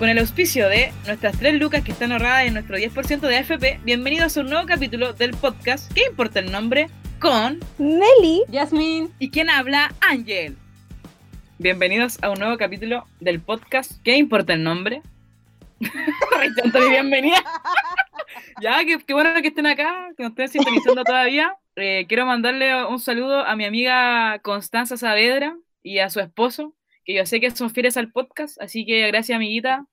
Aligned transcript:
Con 0.00 0.08
el 0.08 0.18
auspicio 0.18 0.66
de 0.70 0.94
nuestras 1.04 1.38
tres 1.38 1.60
lucas 1.60 1.84
que 1.84 1.92
están 1.92 2.10
ahorradas 2.10 2.46
en 2.46 2.54
nuestro 2.54 2.78
10% 2.78 3.20
de 3.20 3.36
AFP, 3.36 3.80
bienvenidos 3.84 4.34
a 4.34 4.40
un 4.40 4.48
nuevo 4.48 4.66
capítulo 4.66 5.12
del 5.12 5.32
podcast 5.32 5.92
¿Qué 5.92 6.04
importa 6.08 6.38
el 6.38 6.50
nombre? 6.50 6.88
Con 7.20 7.60
Nelly. 7.76 8.44
Yasmin. 8.48 9.12
¿Y 9.18 9.28
quién 9.28 9.50
habla? 9.50 9.92
Ángel. 10.00 10.56
Bienvenidos 11.58 12.18
a 12.22 12.30
un 12.30 12.38
nuevo 12.38 12.56
capítulo 12.56 13.04
del 13.20 13.42
podcast 13.42 14.02
¿Qué 14.02 14.16
importa 14.16 14.54
el 14.54 14.64
nombre? 14.64 15.02
Mi 15.80 16.88
bienvenida. 16.88 17.44
ya, 18.62 18.82
qué, 18.86 19.00
qué 19.06 19.12
bueno 19.12 19.34
que 19.42 19.48
estén 19.48 19.66
acá, 19.66 20.08
que 20.16 20.22
nos 20.22 20.30
estén 20.30 20.48
sintonizando 20.48 21.04
todavía. 21.04 21.58
Eh, 21.76 22.06
quiero 22.08 22.24
mandarle 22.24 22.86
un 22.86 23.00
saludo 23.00 23.44
a 23.44 23.54
mi 23.54 23.66
amiga 23.66 24.38
Constanza 24.38 24.96
Saavedra 24.96 25.58
y 25.82 25.98
a 25.98 26.08
su 26.08 26.20
esposo, 26.20 26.74
que 27.04 27.14
yo 27.14 27.26
sé 27.26 27.40
que 27.40 27.50
son 27.50 27.70
fieles 27.70 27.96
al 27.96 28.12
podcast, 28.12 28.60
así 28.60 28.84
que 28.86 29.06
gracias 29.08 29.36
amiguita, 29.36 29.86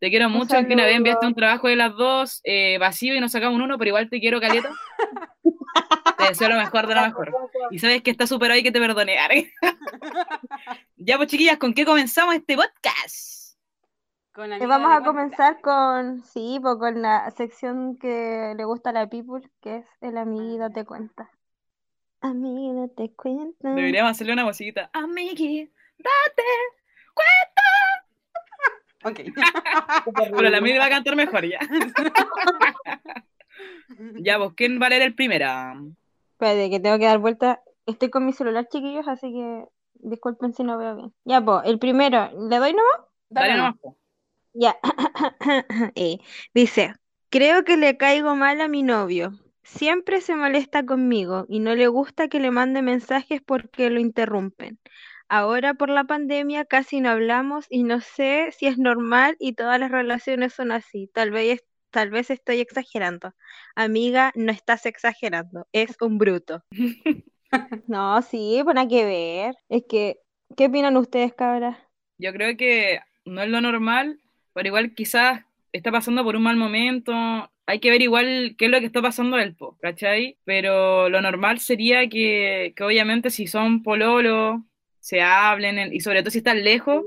te 0.00 0.10
quiero 0.10 0.28
mucho, 0.28 0.56
aunque 0.56 0.74
una 0.74 0.84
vez 0.84 0.96
enviaste 0.96 1.26
un 1.26 1.34
trabajo 1.34 1.68
de 1.68 1.76
las 1.76 1.94
dos 1.94 2.40
eh, 2.44 2.76
vacío 2.78 3.14
y 3.14 3.20
nos 3.20 3.32
sacamos 3.32 3.60
uno, 3.60 3.78
pero 3.78 3.88
igual 3.88 4.10
te 4.10 4.20
quiero 4.20 4.40
caleta. 4.40 4.70
te 6.18 6.24
deseo 6.28 6.48
lo 6.48 6.56
mejor 6.56 6.86
de 6.86 6.94
lo 6.94 7.02
mejor. 7.02 7.34
Y 7.70 7.78
sabes 7.78 8.02
que 8.02 8.10
está 8.10 8.26
súper 8.26 8.50
ahí 8.50 8.62
que 8.62 8.72
te 8.72 8.80
perdone. 8.80 9.16
ya 10.96 11.16
pues 11.16 11.28
chiquillas, 11.28 11.58
¿con 11.58 11.74
qué 11.74 11.84
comenzamos 11.84 12.34
este 12.34 12.56
podcast? 12.56 13.56
Con 14.32 14.52
eh, 14.52 14.66
Vamos 14.66 14.92
a 14.92 15.04
comenzar 15.04 15.60
con, 15.60 16.22
sí, 16.24 16.58
pues 16.60 16.76
con 16.76 17.00
la 17.00 17.30
sección 17.30 17.96
que 17.96 18.52
le 18.56 18.64
gusta 18.64 18.90
a 18.90 18.92
la 18.92 19.08
people, 19.08 19.48
que 19.62 19.76
es 19.76 19.86
el 20.00 20.18
amigo 20.18 20.70
te 20.70 20.84
cuenta. 20.84 21.30
Amigo 22.20 22.90
te 22.96 23.12
cuenta. 23.14 23.74
Deberíamos 23.74 24.10
hacerle 24.10 24.32
una 24.32 24.44
musiquita. 24.44 24.90
Amigui, 24.92 25.70
date 26.04 26.42
cuenta. 27.14 27.62
Ok. 29.04 29.20
Pero 30.36 30.50
la 30.50 30.58
amiga 30.58 30.78
va 30.78 30.86
a 30.86 30.90
cantar 30.90 31.16
mejor 31.16 31.46
ya. 31.46 31.58
ya, 34.16 34.38
vos, 34.38 34.54
¿quién 34.54 34.80
va 34.80 34.86
a 34.86 34.90
leer 34.90 35.02
el 35.02 35.14
primero? 35.14 35.46
Espérate, 36.32 36.70
que 36.70 36.80
tengo 36.80 36.98
que 36.98 37.06
dar 37.06 37.18
vuelta. 37.18 37.62
Estoy 37.86 38.10
con 38.10 38.24
mi 38.24 38.32
celular, 38.32 38.66
chiquillos, 38.68 39.06
así 39.08 39.32
que 39.32 39.64
disculpen 39.94 40.54
si 40.54 40.64
no 40.64 40.78
veo 40.78 40.96
bien. 40.96 41.14
Ya, 41.24 41.40
pues, 41.40 41.62
el 41.64 41.78
primero, 41.78 42.30
¿le 42.48 42.58
doy 42.58 42.72
nomás? 42.72 43.08
Dale, 43.28 43.56
nomás. 43.56 43.74
Ya. 44.54 44.76
eh, 45.94 46.18
dice, 46.54 46.94
creo 47.28 47.64
que 47.64 47.76
le 47.76 47.96
caigo 47.96 48.34
mal 48.34 48.60
a 48.60 48.68
mi 48.68 48.82
novio. 48.82 49.32
Siempre 49.62 50.20
se 50.20 50.36
molesta 50.36 50.84
conmigo 50.84 51.46
y 51.48 51.58
no 51.58 51.74
le 51.74 51.88
gusta 51.88 52.28
que 52.28 52.38
le 52.38 52.50
mande 52.50 52.82
mensajes 52.82 53.42
porque 53.42 53.90
lo 53.90 53.98
interrumpen. 53.98 54.78
Ahora 55.28 55.74
por 55.74 55.88
la 55.88 56.04
pandemia 56.04 56.64
casi 56.64 57.00
no 57.00 57.10
hablamos 57.10 57.66
y 57.70 57.82
no 57.82 58.00
sé 58.00 58.50
si 58.56 58.66
es 58.66 58.78
normal 58.78 59.36
y 59.38 59.54
todas 59.54 59.80
las 59.80 59.90
relaciones 59.90 60.52
son 60.52 60.70
así. 60.70 61.10
Tal 61.12 61.30
vez, 61.30 61.64
tal 61.90 62.10
vez 62.10 62.30
estoy 62.30 62.60
exagerando. 62.60 63.34
Amiga, 63.74 64.32
no 64.34 64.52
estás 64.52 64.86
exagerando, 64.86 65.66
es 65.72 65.96
un 66.00 66.18
bruto. 66.18 66.62
no, 67.86 68.20
sí, 68.22 68.62
para 68.64 68.86
que 68.86 69.04
ver. 69.04 69.54
Es 69.68 69.84
que, 69.88 70.18
¿qué 70.56 70.66
opinan 70.66 70.96
ustedes, 70.96 71.34
cabras? 71.34 71.78
Yo 72.18 72.32
creo 72.32 72.56
que 72.56 73.00
no 73.24 73.42
es 73.42 73.48
lo 73.48 73.60
normal, 73.60 74.20
pero 74.52 74.68
igual 74.68 74.94
quizás 74.94 75.42
está 75.72 75.90
pasando 75.90 76.22
por 76.22 76.36
un 76.36 76.42
mal 76.42 76.56
momento, 76.56 77.12
hay 77.66 77.80
que 77.80 77.90
ver 77.90 78.02
igual 78.02 78.54
qué 78.58 78.66
es 78.66 78.70
lo 78.70 78.80
que 78.80 78.86
está 78.86 79.00
pasando 79.02 79.38
el 79.38 79.56
po, 79.56 79.76
¿cachai? 79.80 80.38
Pero 80.44 81.08
lo 81.08 81.20
normal 81.20 81.58
sería 81.58 82.08
que, 82.08 82.72
que 82.76 82.84
obviamente 82.84 83.30
si 83.30 83.46
son 83.46 83.82
pololo, 83.82 84.64
se 85.04 85.20
hablen, 85.20 85.92
y 85.92 86.00
sobre 86.00 86.22
todo 86.22 86.30
si 86.30 86.38
están 86.38 86.64
lejos, 86.64 87.04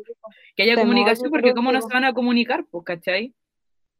que 0.55 0.61
haya 0.61 0.75
comunicación, 0.75 1.31
porque 1.31 1.55
cómo 1.55 1.71
no 1.71 1.81
se 1.81 1.91
van 1.91 2.03
a 2.03 2.13
comunicar, 2.13 2.63
pues, 2.69 2.85
¿cachai? 2.85 3.33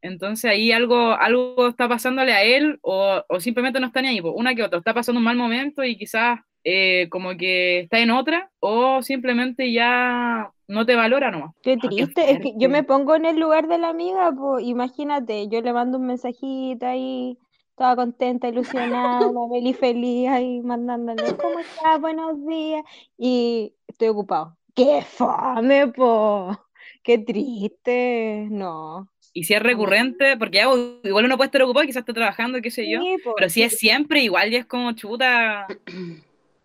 Entonces 0.04 0.52
ahí 0.52 0.72
algo, 0.72 1.14
algo 1.14 1.68
está 1.68 1.90
pasándole 1.90 2.32
a 2.32 2.44
él 2.44 2.78
o, 2.84 3.24
o 3.28 3.40
simplemente 3.40 3.80
no 3.80 3.88
está 3.88 4.04
ni 4.04 4.10
ahí, 4.10 4.22
pues, 4.22 4.36
una 4.38 4.54
que 4.54 4.62
otra, 4.62 4.78
está 4.78 4.94
pasando 4.94 5.18
un 5.18 5.24
mal 5.24 5.36
momento 5.36 5.84
y 5.84 5.98
quizás 5.98 6.42
eh, 6.64 7.10
como 7.10 7.36
que 7.38 7.80
está 7.80 7.98
en 7.98 8.12
otra 8.12 8.52
o 8.60 9.02
simplemente 9.02 9.72
ya 9.72 10.52
no 10.68 10.86
te 10.86 10.96
valora 10.96 11.32
nomás. 11.32 11.56
Qué 11.64 11.74
ah, 11.82 11.88
triste, 11.88 12.32
es 12.32 12.40
que 12.40 12.54
yo 12.56 12.70
me 12.70 12.84
pongo 12.84 13.16
en 13.16 13.26
el 13.26 13.40
lugar 13.40 13.68
de 13.68 13.80
la 13.80 13.90
amiga, 13.90 14.32
pues 14.32 14.64
imagínate, 14.64 15.48
yo 15.48 15.60
le 15.64 15.74
mando 15.74 15.98
un 15.98 16.06
mensajito 16.06 16.86
ahí, 16.86 17.40
toda 17.78 17.96
contenta, 17.96 18.48
ilusionada, 18.48 19.30
feliz, 19.52 19.78
feliz, 19.78 20.30
ahí 20.30 20.62
mandándole, 20.62 21.38
¿cómo 21.38 21.60
estás? 21.60 22.02
Buenos 22.02 22.44
días, 22.46 22.84
y 23.18 23.74
estoy 23.88 24.08
ocupado. 24.08 24.58
¡Qué 24.74 25.04
fame, 25.04 25.88
po! 25.90 26.58
¡Qué 27.04 27.20
triste! 27.20 28.48
No. 28.50 29.08
Y 29.32 29.44
si 29.44 29.54
es 29.54 29.62
recurrente, 29.62 30.38
porque 30.38 30.58
ya, 30.58 30.64
igual 31.04 31.26
uno 31.26 31.38
puede 31.38 31.48
estar 31.48 31.62
ocupado, 31.62 31.86
quizás 31.86 32.02
está 32.02 32.14
trabajando, 32.14 32.60
qué 32.62 32.72
sé 32.72 32.90
yo, 32.90 33.00
pero 33.36 33.48
si 33.48 33.62
es 33.62 33.78
siempre, 33.78 34.22
igual 34.22 34.50
ya 34.50 34.58
es 34.58 34.66
como 34.66 34.94
chuta, 34.94 35.68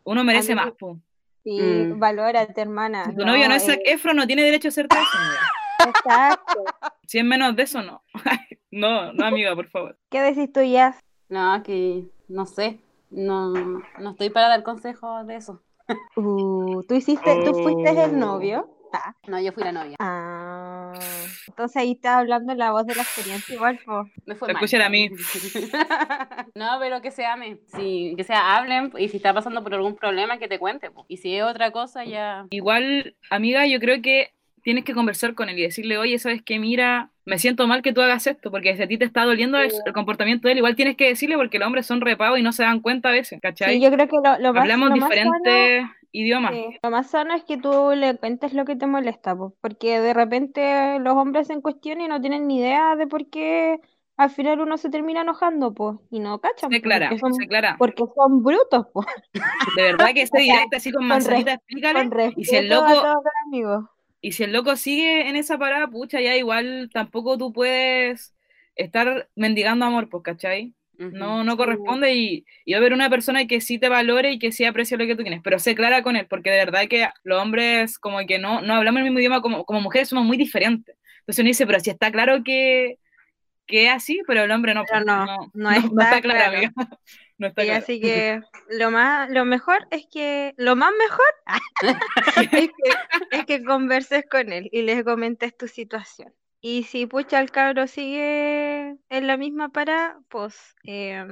uno 0.04 0.24
merece 0.24 0.54
más, 0.54 0.72
po. 0.72 0.98
Sí, 1.44 1.60
mm. 1.60 1.98
valórate, 1.98 2.58
hermana. 2.58 3.04
Si 3.04 3.16
tu 3.16 3.26
novio 3.26 3.48
no 3.48 3.54
es 3.54 3.68
eh... 3.68 3.82
Efro, 3.84 4.14
no 4.14 4.26
tiene 4.26 4.42
derecho 4.42 4.68
a 4.68 4.70
ser. 4.70 4.86
Exacto. 5.88 6.64
Si 7.06 7.18
es 7.18 7.24
menos 7.24 7.54
de 7.56 7.62
eso, 7.62 7.82
no. 7.82 8.02
no, 8.70 9.12
no, 9.12 9.26
amiga, 9.26 9.54
por 9.54 9.68
favor. 9.68 9.98
¿Qué 10.10 10.20
decís 10.20 10.52
tú, 10.52 10.62
ya? 10.62 10.96
No, 11.28 11.62
que 11.62 12.06
no 12.28 12.46
sé. 12.46 12.80
No, 13.10 13.52
no 13.52 14.10
estoy 14.10 14.30
para 14.30 14.48
dar 14.48 14.62
consejos 14.62 15.26
de 15.26 15.36
eso. 15.36 15.62
Uh, 16.16 16.82
¿tú 16.84 16.94
hiciste, 16.94 17.42
tú 17.44 17.52
fuiste 17.54 17.90
el 17.90 18.14
oh. 18.14 18.16
novio? 18.16 18.78
Ah. 18.92 19.14
No, 19.26 19.40
yo 19.40 19.52
fui 19.52 19.64
la 19.64 19.72
novia. 19.72 19.96
Ah. 19.98 20.92
Entonces 21.48 21.76
ahí 21.76 21.92
está 21.92 22.18
hablando 22.18 22.54
la 22.54 22.72
voz 22.72 22.86
de 22.86 22.94
la 22.94 23.02
experiencia 23.02 23.54
igual, 23.54 23.80
pues. 23.84 24.10
Me 24.26 24.34
fue 24.34 24.50
a 24.82 24.88
mí. 24.88 25.10
no, 26.54 26.78
pero 26.78 27.00
que 27.00 27.10
se 27.10 27.24
ame. 27.24 27.58
Sí, 27.74 28.14
que 28.16 28.24
sea 28.24 28.56
hablen 28.56 28.92
y 28.98 29.08
si 29.08 29.16
está 29.16 29.32
pasando 29.32 29.62
por 29.62 29.74
algún 29.74 29.96
problema 29.96 30.38
que 30.38 30.48
te 30.48 30.58
cuente. 30.58 30.90
Y 31.08 31.16
si 31.16 31.34
es 31.36 31.44
otra 31.44 31.70
cosa 31.70 32.04
ya. 32.04 32.46
Igual, 32.50 33.16
amiga, 33.30 33.66
yo 33.66 33.80
creo 33.80 34.02
que 34.02 34.34
tienes 34.62 34.84
que 34.84 34.94
conversar 34.94 35.34
con 35.34 35.48
él 35.48 35.58
y 35.58 35.62
decirle, 35.62 35.98
oye, 35.98 36.18
¿sabes 36.18 36.42
qué? 36.42 36.58
Mira, 36.58 37.10
me 37.24 37.38
siento 37.38 37.66
mal 37.66 37.82
que 37.82 37.92
tú 37.92 38.00
hagas 38.00 38.26
esto, 38.26 38.50
porque 38.50 38.76
si 38.76 38.82
a 38.82 38.88
ti 38.88 38.98
te 38.98 39.04
está 39.04 39.24
doliendo 39.24 39.58
el, 39.58 39.72
comportamiento 39.92 40.48
de 40.48 40.52
él, 40.52 40.58
igual 40.58 40.76
tienes 40.76 40.96
que 40.96 41.08
decirle 41.08 41.36
porque 41.36 41.58
los 41.58 41.66
hombres 41.66 41.86
son 41.86 42.00
repados 42.00 42.38
y 42.38 42.42
no 42.42 42.52
se 42.52 42.62
dan 42.62 42.80
cuenta 42.80 43.10
a 43.10 43.12
veces, 43.12 43.40
¿cachai? 43.40 43.74
Sí, 43.74 43.80
yo 43.80 43.90
creo 43.90 44.08
que 44.08 44.16
lo, 44.16 44.38
lo 44.38 44.52
más, 44.52 44.62
Hablamos 44.62 44.94
diferentes 44.94 45.84
idiomas. 46.12 46.52
lo 46.82 46.90
más 46.90 47.10
sano 47.10 47.34
es 47.34 47.44
que 47.44 47.56
tú 47.56 47.92
le 47.94 48.16
cuentes 48.16 48.52
lo 48.52 48.64
que 48.64 48.76
te 48.76 48.86
molesta, 48.86 49.36
porque 49.60 50.00
de 50.00 50.14
repente 50.14 50.98
los 51.00 51.14
hombres 51.14 51.46
se 51.46 51.60
cuestión 51.60 52.00
y 52.00 52.08
no 52.08 52.20
tienen 52.20 52.46
ni 52.46 52.58
idea 52.58 52.96
de 52.96 53.06
por 53.06 53.28
qué 53.30 53.80
al 54.16 54.30
final 54.30 54.60
uno 54.60 54.76
se 54.76 54.90
termina 54.90 55.22
enojando, 55.22 55.72
pues, 55.72 55.96
y 56.10 56.20
no 56.20 56.40
cachan. 56.40 56.70
Se 56.70 56.80
clara, 56.80 57.08
porque 57.08 57.20
son, 57.20 57.34
se 57.34 57.46
clara. 57.48 57.76
Porque 57.78 58.04
son 58.14 58.42
brutos, 58.42 58.86
pues. 58.92 59.06
De 59.76 59.82
verdad 59.82 60.10
que 60.14 60.22
esté 60.22 60.42
directa 60.42 60.76
así 60.76 60.92
con 60.92 61.06
manzanita, 61.06 61.54
explícale. 61.54 62.32
Y 62.36 62.44
si 62.44 62.56
el 62.56 62.68
loco... 62.68 62.92
Y 64.22 64.32
si 64.32 64.44
el 64.44 64.52
loco 64.52 64.76
sigue 64.76 65.28
en 65.28 65.36
esa 65.36 65.58
parada, 65.58 65.88
pucha, 65.88 66.20
ya 66.20 66.36
igual 66.36 66.88
tampoco 66.92 67.36
tú 67.36 67.52
puedes 67.52 68.34
estar 68.76 69.28
mendigando 69.34 69.84
amor, 69.84 70.08
pues, 70.08 70.22
¿cachai? 70.22 70.74
No, 70.96 71.42
no 71.42 71.56
corresponde 71.56 72.14
y, 72.14 72.46
y 72.64 72.72
va 72.72 72.78
a 72.78 72.80
haber 72.80 72.92
una 72.92 73.10
persona 73.10 73.46
que 73.48 73.60
sí 73.60 73.78
te 73.78 73.88
valore 73.88 74.30
y 74.30 74.38
que 74.38 74.52
sí 74.52 74.64
aprecie 74.64 74.96
lo 74.96 75.04
que 75.04 75.16
tú 75.16 75.22
tienes, 75.22 75.40
pero 75.42 75.58
sé 75.58 75.74
clara 75.74 76.04
con 76.04 76.14
él, 76.14 76.26
porque 76.28 76.50
de 76.50 76.58
verdad 76.58 76.86
que 76.88 77.08
los 77.24 77.42
hombres 77.42 77.98
como 77.98 78.24
que 78.24 78.38
no, 78.38 78.60
no 78.62 78.74
hablamos 78.74 78.98
el 79.00 79.04
mismo 79.04 79.18
idioma, 79.18 79.42
como, 79.42 79.64
como 79.64 79.80
mujeres 79.80 80.08
somos 80.08 80.24
muy 80.24 80.36
diferentes. 80.36 80.96
Entonces 81.20 81.40
uno 81.40 81.48
dice, 81.48 81.66
pero 81.66 81.80
si 81.80 81.90
está 81.90 82.12
claro 82.12 82.44
que, 82.44 82.98
que 83.66 83.86
es 83.86 83.90
así, 83.90 84.20
pero 84.28 84.44
el 84.44 84.50
hombre 84.52 84.74
no, 84.74 84.84
pero 84.88 85.04
no, 85.04 85.26
no, 85.26 85.50
no, 85.54 85.70
está, 85.72 86.20
claro, 86.20 86.56
amiga. 86.56 86.72
No 87.42 87.48
está 87.48 87.64
y 87.64 87.70
así 87.70 88.00
que 88.00 88.40
lo 88.70 88.92
más, 88.92 89.28
lo 89.28 89.44
mejor 89.44 89.88
es 89.90 90.06
que, 90.06 90.54
lo 90.56 90.76
más 90.76 90.92
mejor 90.96 91.26
es, 92.52 92.68
que, 92.68 92.70
es 93.32 93.44
que 93.46 93.64
converses 93.64 94.24
con 94.30 94.52
él 94.52 94.68
y 94.70 94.82
les 94.82 95.02
comentes 95.02 95.56
tu 95.56 95.66
situación. 95.66 96.32
Y 96.60 96.84
si 96.84 97.06
pucha 97.06 97.40
el 97.40 97.50
cabro 97.50 97.88
sigue 97.88 98.94
en 99.08 99.26
la 99.26 99.36
misma 99.36 99.70
para, 99.70 100.20
pues, 100.28 100.76
eh, 100.84 101.26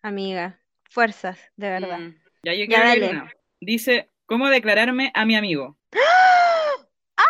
amiga, 0.00 0.60
fuerzas, 0.84 1.36
de 1.56 1.68
verdad. 1.68 1.98
Mm. 1.98 2.14
Ya, 2.44 2.54
yo 2.54 2.66
ya 2.66 2.84
dale. 2.84 3.22
Dice, 3.60 4.08
¿cómo 4.26 4.48
declararme 4.48 5.10
a 5.14 5.24
mi 5.24 5.34
amigo? 5.34 5.76
¡Ah! 7.16 7.24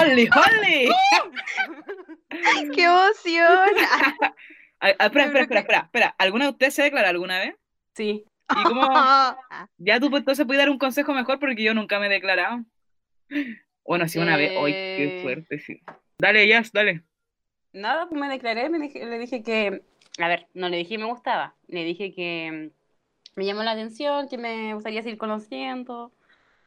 ¡Holly, 0.00 0.28
Holly! 0.32 0.88
¡Qué 2.76 2.84
emoción! 2.84 3.68
Espera, 4.82 5.24
espera, 5.26 5.60
espera, 5.60 5.80
espera, 5.84 6.14
¿Alguna 6.18 6.46
de 6.46 6.50
ustedes 6.50 6.74
se 6.74 6.82
declara 6.82 7.08
alguna 7.08 7.38
vez? 7.38 7.54
Sí. 7.94 8.24
¿Y 8.50 8.62
cómo? 8.64 8.82
ya 9.78 10.00
tú 10.00 10.10
pues, 10.10 10.20
entonces 10.20 10.46
puedes 10.46 10.60
dar 10.60 10.70
un 10.70 10.78
consejo 10.78 11.14
mejor 11.14 11.38
porque 11.38 11.62
yo 11.62 11.74
nunca 11.74 11.98
me 11.98 12.06
he 12.06 12.10
declarado. 12.10 12.64
Bueno, 13.84 14.08
sí, 14.08 14.18
una 14.18 14.36
vez. 14.36 14.52
¡Ay, 14.52 14.72
qué 14.72 15.18
eh. 15.18 15.22
fuerte! 15.22 15.58
Sí. 15.58 15.80
Dale, 16.18 16.46
Jazz, 16.46 16.72
dale. 16.72 17.02
Nada, 17.72 18.08
pues 18.08 18.20
me 18.20 18.28
declaré, 18.28 18.68
me 18.68 18.78
le 18.78 19.18
dije 19.18 19.42
que. 19.42 19.82
A 20.18 20.28
ver, 20.28 20.46
no 20.54 20.68
le 20.68 20.76
dije 20.76 20.90
que 20.90 20.98
me 20.98 21.06
gustaba. 21.06 21.54
Le 21.68 21.84
dije 21.84 22.12
que 22.12 22.70
me 23.34 23.46
llamó 23.46 23.62
la 23.62 23.72
atención, 23.72 24.28
que 24.28 24.38
me 24.38 24.74
gustaría 24.74 25.02
seguir 25.02 25.18
conociendo. 25.18 26.12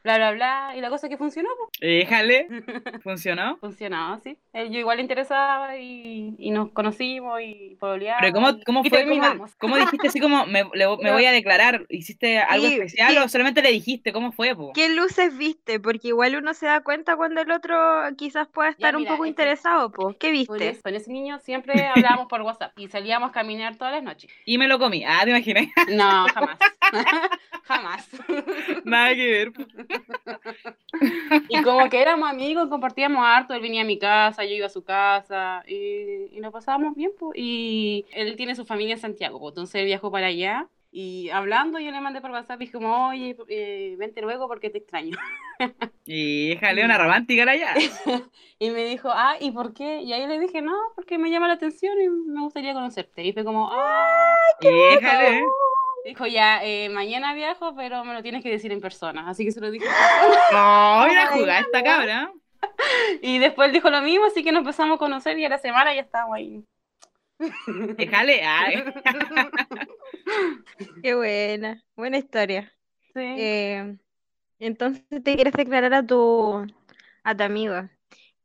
Bla, 0.06 0.18
bla, 0.18 0.32
bla. 0.32 0.74
Y 0.78 0.82
la 0.82 0.90
cosa 0.90 1.08
es 1.08 1.12
que 1.12 1.18
funcionó, 1.18 1.50
pues. 1.58 1.70
Déjale, 1.82 2.48
¿funcionó? 3.04 3.58
Funcionó, 3.58 4.20
sí. 4.24 4.38
Eh, 4.54 4.70
Yo 4.70 4.80
igual 4.80 4.98
le 4.98 5.04
interesaba 5.04 5.78
y, 5.78 6.36
y 6.38 6.52
nos 6.52 6.72
conocimos 6.72 7.42
y 7.42 7.76
pololeamos. 7.80 8.22
Pero 8.22 8.34
¿cómo, 8.34 8.60
cómo 8.66 8.82
y 8.86 8.90
fue? 8.90 9.06
¿Cómo, 9.06 9.48
cómo 9.60 9.78
dijiste 9.78 10.08
así 10.08 10.20
como 10.20 10.46
me, 10.46 10.64
le- 10.74 10.98
me 11.02 11.12
voy 11.12 11.26
a 11.26 11.32
declarar? 11.32 11.86
¿Hiciste 11.90 12.38
algo 12.40 12.68
Sí, 12.68 12.74
especial 12.74 13.18
o 13.18 13.28
solamente 13.28 13.62
le 13.62 13.72
dijiste? 13.72 14.14
¿Cómo 14.14 14.32
fue, 14.32 14.56
po? 14.56 14.72
¿Qué 14.74 14.90
luces 14.90 15.38
viste? 15.38 15.80
Porque 15.80 16.10
igual 16.10 16.36
uno 16.36 16.54
se 16.54 16.68
da 16.68 16.82
cuenta 16.82 17.16
cuando 17.18 17.42
el 17.42 17.52
otro 17.52 17.76
quizás 18.18 18.48
pueda 18.48 18.70
estar 18.70 18.96
un 18.96 19.02
mira, 19.02 19.12
poco 19.14 19.26
es 19.26 19.28
que- 19.28 19.30
interesado, 19.32 19.92
po. 19.92 20.16
¿Qué 20.20 20.28
Con, 20.28 20.58
viste? 20.58 20.70
es- 20.70 20.82
con 20.84 20.94
ese 20.96 21.12
niño 21.12 21.40
siempre 21.40 21.88
hablábamos 21.88 22.28
por 22.28 22.42
WhatsApp 22.42 22.72
y 22.78 22.88
salíamos 22.88 23.30
a 23.30 23.34
caminar 23.34 23.76
todas 23.76 23.94
las 23.96 24.04
noches. 24.04 24.32
Y 24.46 24.58
me 24.58 24.68
lo 24.68 24.78
comí. 24.80 25.04
Ah, 25.04 25.22
te 25.24 25.32
imaginas. 25.32 25.66
No, 25.90 26.28
jamás. 26.34 26.58
jamás. 27.64 28.10
Nada 28.84 29.16
que 29.16 29.28
ver. 29.28 29.52
Y 31.50 31.62
como 31.62 31.90
que 31.90 32.02
éramos 32.02 32.30
amigos, 32.30 32.70
compartíamos 32.70 33.24
harto, 33.26 33.54
él 33.54 33.62
venía 33.62 33.82
a 33.82 33.86
mi 33.86 34.00
casa, 34.00 34.44
yo 34.46 34.52
iba 34.56 34.68
a 34.68 34.70
su 34.70 34.84
casa 34.84 35.64
y, 35.68 36.36
y 36.36 36.40
nos 36.40 36.52
pasábamos 36.52 36.96
bien, 36.96 37.12
pues. 37.18 37.34
Y 37.38 38.06
él 38.12 38.36
tiene 38.36 38.56
su 38.56 38.66
familia 38.66 38.96
en 38.96 39.02
Santiago, 39.02 39.50
entonces 39.50 39.76
él 39.76 39.86
viajó 39.86 40.12
para 40.12 40.28
allá 40.28 40.70
y 40.98 41.30
hablando 41.30 41.78
yo 41.78 41.92
le 41.92 42.00
mandé 42.00 42.22
por 42.22 42.32
WhatsApp 42.32 42.62
y 42.62 42.66
dije 42.66 42.72
como, 42.78 43.10
oye, 43.10 43.36
eh, 43.50 43.96
vente 43.98 44.22
luego 44.22 44.48
porque 44.48 44.70
te 44.70 44.78
extraño. 44.78 45.18
Y 46.08 46.50
déjale 46.50 46.86
una 46.86 46.98
romántica 46.98 47.46
la 47.46 47.56
ya. 47.58 47.74
Y 48.60 48.70
me 48.70 48.86
dijo, 48.86 49.10
ah, 49.12 49.36
¿y 49.42 49.52
por 49.52 49.74
qué? 49.74 50.02
Y 50.04 50.14
ahí 50.14 50.26
le 50.28 50.40
dije, 50.40 50.62
no, 50.62 50.74
porque 50.96 51.18
me 51.18 51.30
llama 51.30 51.50
la 51.50 51.56
atención 51.56 52.00
y 52.00 52.08
me 52.08 52.42
gustaría 52.42 52.74
conocerte. 52.74 53.24
Y 53.26 53.34
fue 53.34 53.44
como, 53.44 53.70
ah, 53.70 54.36
Y 54.62 54.68
déjale. 54.68 55.44
Dijo 56.10 56.28
ya, 56.28 56.64
eh, 56.64 56.90
mañana 56.90 57.34
viajo, 57.34 57.76
pero 57.76 58.04
me 58.04 58.14
lo 58.14 58.22
tienes 58.22 58.44
que 58.44 58.52
decir 58.52 58.72
en 58.72 58.80
persona. 58.80 59.28
Así 59.28 59.44
que 59.44 59.52
se 59.52 59.60
lo 59.60 59.72
dije. 59.72 59.86
No, 60.52 61.06
mira 61.08 61.30
Ay, 61.32 61.40
jugar 61.40 61.64
esta 61.64 61.84
cabra. 61.84 62.32
Y 63.22 63.40
después 63.40 63.68
él 63.68 63.74
dijo 63.74 63.90
lo 63.90 64.02
mismo, 64.02 64.26
así 64.26 64.44
que 64.44 64.52
nos 64.52 64.62
empezamos 64.62 64.96
a 64.96 65.00
conocer 65.00 65.38
y 65.38 65.46
a 65.46 65.50
la 65.50 65.58
semana 65.58 65.94
ya 65.94 66.02
estábamos 66.02 66.36
ahí. 66.36 66.64
Déjale. 67.98 68.42
Ay. 68.44 68.84
Qué 71.04 71.16
buena, 71.16 71.84
buena 71.96 72.18
historia. 72.18 72.72
Sí. 73.14 73.22
Eh, 73.22 73.98
entonces 74.60 75.04
te 75.10 75.36
quieres 75.36 75.54
declarar 75.54 75.94
a 75.94 76.06
tu, 76.06 76.66
a 77.24 77.36
tu 77.36 77.44
amigo. 77.44 77.90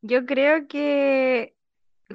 Yo 0.02 0.26
creo 0.26 0.66
que 0.66 1.54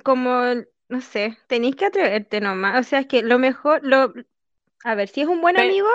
como, 0.04 0.42
no 0.90 1.02
sé, 1.02 1.38
tenéis 1.48 1.76
que 1.76 1.86
atreverte 1.86 2.42
nomás. 2.42 2.80
O 2.80 2.84
sea, 2.84 3.00
es 3.00 3.08
que 3.08 3.24
lo 3.24 3.40
mejor, 3.40 3.82
lo, 3.84 4.14
a 4.86 4.96
ver, 4.96 5.10
si 5.10 5.22
es 5.22 5.28
un 5.28 5.42
buen 5.42 5.58
amigo, 5.58 5.88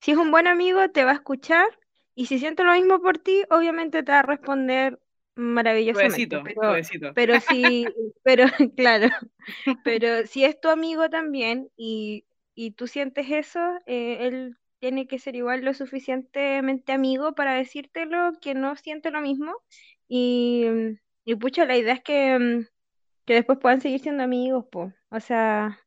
si 0.00 0.12
es 0.12 0.18
un 0.18 0.30
buen 0.30 0.46
amigo, 0.46 0.88
te 0.90 1.04
va 1.04 1.12
a 1.12 1.14
escuchar 1.14 1.66
y 2.14 2.26
si 2.26 2.38
siente 2.38 2.64
lo 2.64 2.72
mismo 2.74 3.00
por 3.00 3.18
ti, 3.18 3.44
obviamente 3.50 4.02
te 4.02 4.12
va 4.12 4.20
a 4.20 4.22
responder 4.22 5.00
maravillosamente. 5.36 6.38
Pobrecito, 6.38 6.42
Pero, 6.42 6.76
pero 7.14 7.40
si, 7.40 7.86
pero 8.24 8.44
claro, 8.76 9.08
pero 9.82 10.26
si 10.26 10.44
es 10.44 10.60
tu 10.60 10.68
amigo 10.68 11.10
también 11.10 11.70
y, 11.76 12.26
y 12.54 12.72
tú 12.72 12.86
sientes 12.86 13.26
eso, 13.30 13.60
eh, 13.86 14.26
él 14.28 14.56
tiene 14.80 15.06
que 15.06 15.18
ser 15.18 15.36
igual 15.36 15.62
lo 15.64 15.74
suficientemente 15.74 16.92
amigo 16.92 17.34
para 17.34 17.54
decírtelo 17.54 18.32
que 18.40 18.54
no 18.54 18.76
siente 18.76 19.10
lo 19.10 19.20
mismo 19.20 19.54
y, 20.08 20.66
y 21.24 21.34
pucha, 21.36 21.66
la 21.66 21.76
idea 21.76 21.94
es 21.94 22.02
que, 22.02 22.38
mm, 22.38 22.66
que 23.26 23.34
después 23.34 23.58
puedan 23.60 23.80
seguir 23.80 24.00
siendo 24.00 24.22
amigos, 24.24 24.66
pues. 24.72 24.94
O 25.10 25.20
sea, 25.20 25.80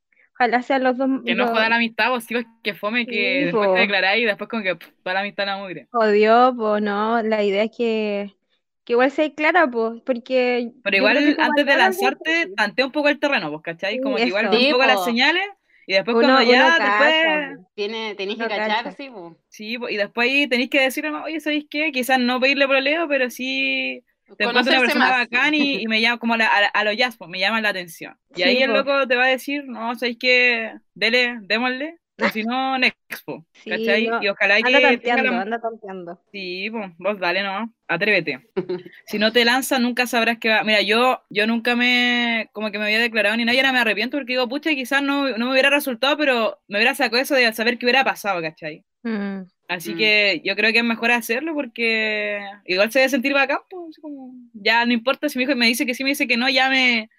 ojalá 0.44 0.62
sean 0.62 0.84
los 0.84 0.98
dos 0.98 1.10
Que 1.26 1.36
no 1.36 1.44
los- 1.44 1.52
joda 1.52 1.70
la 1.70 1.76
amistad, 1.78 2.10
vos 2.10 2.24
sí, 2.26 2.34
pues, 2.34 2.46
que 2.64 2.74
fome 2.74 3.08
que 3.08 3.16
Sí, 3.40 3.46
después 3.46 3.70
po. 3.70 3.74
te 3.74 3.80
declaráis 3.80 4.24
y 4.24 4.26
después 4.26 4.50
como 4.50 4.64
que 4.64 4.76
toda 4.76 5.14
la 5.14 5.20
amistad 5.22 5.46
la 5.46 5.58
mugre. 5.58 5.88
Jodió, 5.92 6.54
pues 6.58 6.82
no, 6.82 7.22
la 7.22 7.44
idea 7.44 7.64
es 7.64 7.72
que, 7.78 8.36
que 8.84 8.94
igual 8.94 9.12
sea 9.12 9.34
clara, 9.34 9.70
pues, 9.70 10.02
porque 10.06 10.72
Pero 10.84 10.98
igual 10.98 11.36
antes 11.40 11.66
de 11.66 11.76
lanzarte, 11.78 12.48
tantea 12.56 12.86
un 12.86 12.92
poco 12.92 13.10
el 13.10 13.20
terreno, 13.20 13.50
pues, 13.52 13.62
¿cachai? 13.64 14.00
Como 14.00 14.18
que 14.18 14.28
igual 14.28 14.50
ve 14.50 14.58
un 14.58 14.62
Sí, 14.62 14.70
poco 14.70 14.86
las 14.86 15.02
señales 15.02 15.44
y 15.86 15.94
después 15.94 16.18
uno, 16.18 16.20
cuando 16.20 16.42
ya 16.44 16.76
cacha, 16.78 16.80
después. 16.80 17.60
Tiene, 17.76 18.16
tenéis 18.16 18.40
que 18.40 18.48
cachar, 18.48 18.86
cacha. 18.86 18.92
sí, 18.92 19.10
po. 19.10 19.38
sí, 19.50 19.78
y 19.90 19.98
después 19.98 20.30
ahí 20.30 20.48
tenéis 20.48 20.70
que 20.70 20.82
decirle, 20.82 21.12
oye, 21.12 21.40
¿sabéis 21.40 21.66
qué? 21.70 21.92
Quizás 21.92 22.20
no 22.20 22.40
pedirle 22.40 22.68
problema, 22.68 23.08
pero 23.08 23.30
sí 23.30 24.04
te 24.38 24.46
encuentro 24.46 24.72
una 24.74 24.82
persona 24.82 25.10
más. 25.10 25.18
bacán 25.20 25.54
y, 25.54 25.82
y 25.82 25.88
me 25.88 26.02
llama 26.02 26.20
como 26.20 26.34
a, 26.36 26.38
la- 26.38 26.48
a, 26.48 26.66
a 26.68 26.84
los 26.84 26.98
jazz, 26.98 27.18
pues, 27.18 27.30
me 27.30 27.40
llaman 27.40 27.64
la 27.64 27.70
atención. 27.70 28.18
Y 28.34 28.44
Sí, 28.44 28.44
ahí 28.44 28.62
el 28.62 28.72
po. 28.72 28.74
loco 28.74 29.08
te 29.08 29.16
va 29.16 29.26
a 29.26 29.28
decir, 29.28 29.64
no, 29.66 29.96
¿sabéis 29.96 30.18
qué? 30.20 30.74
Dele, 30.94 31.38
démosle, 31.44 32.00
o 32.18 32.30
si 32.30 32.44
no, 32.44 32.78
next, 32.78 32.98
po, 33.26 33.46
Sí, 33.54 33.68
¿cachai? 33.68 34.04
no, 34.04 34.18
Y 34.20 34.28
ojalá 34.28 34.62
que 34.64 34.64
Anda 34.66 34.80
tenga 35.02 35.22
tanteando, 35.22 35.24
la- 35.24 35.44
anda 35.44 35.60
tanteando. 35.62 36.20
Sí, 36.32 36.70
pues, 36.72 36.92
vos 36.98 37.20
dale, 37.20 37.44
no, 37.44 37.74
atrévete. 37.88 38.50
Si 39.06 39.20
no 39.20 39.32
te 39.34 39.46
lanzas, 39.46 39.80
nunca 39.82 40.08
sabrás 40.08 40.40
que 40.40 40.50
va. 40.50 40.64
Mira, 40.64 40.82
yo, 40.82 41.24
yo 41.30 41.48
nunca 41.48 41.76
me, 41.76 42.50
como 42.54 42.72
que 42.72 42.80
me 42.80 42.86
había 42.86 43.00
declarado 43.00 43.38
ni 43.38 43.46
nada 43.46 43.56
y 43.56 43.60
ahora 43.60 43.74
me 43.74 43.80
arrepiento 43.80 44.18
porque 44.18 44.34
digo, 44.34 44.50
pucha, 44.50 44.72
quizás 44.72 45.04
no, 45.04 45.30
no 45.38 45.46
me 45.48 45.52
hubiera 45.52 45.70
resultado, 45.70 46.18
pero 46.18 46.62
me 46.68 46.78
hubiera 46.80 46.96
sacado 46.96 47.22
eso 47.22 47.36
de 47.36 47.52
saber 47.54 47.78
qué 47.78 47.86
hubiera 47.86 48.04
pasado, 48.04 48.42
¿cachai? 48.42 48.86
Mm. 49.04 49.53
Así 49.68 49.94
Mm. 49.94 49.98
que 49.98 50.42
yo 50.44 50.56
creo 50.56 50.72
que 50.74 50.80
es 50.80 50.84
mejor 50.84 51.12
hacerlo 51.12 51.54
porque 51.54 52.40
igual 52.66 52.92
se 52.92 53.00
debe 53.00 53.10
sentir 53.10 53.34
bacán, 53.34 53.60
pues, 53.70 53.90
así 53.92 54.02
como, 54.02 54.34
ya 54.54 54.86
no 54.86 54.92
importa 54.94 55.30
si 55.30 55.38
mi 55.38 55.46
hijo 55.46 55.56
me 55.56 55.68
dice 55.68 55.86
que 55.86 55.94
sí, 55.96 56.04
me 56.04 56.10
dice 56.10 56.28
que 56.28 56.36
no, 56.38 56.50
ya 56.50 56.70
me, 56.70 57.10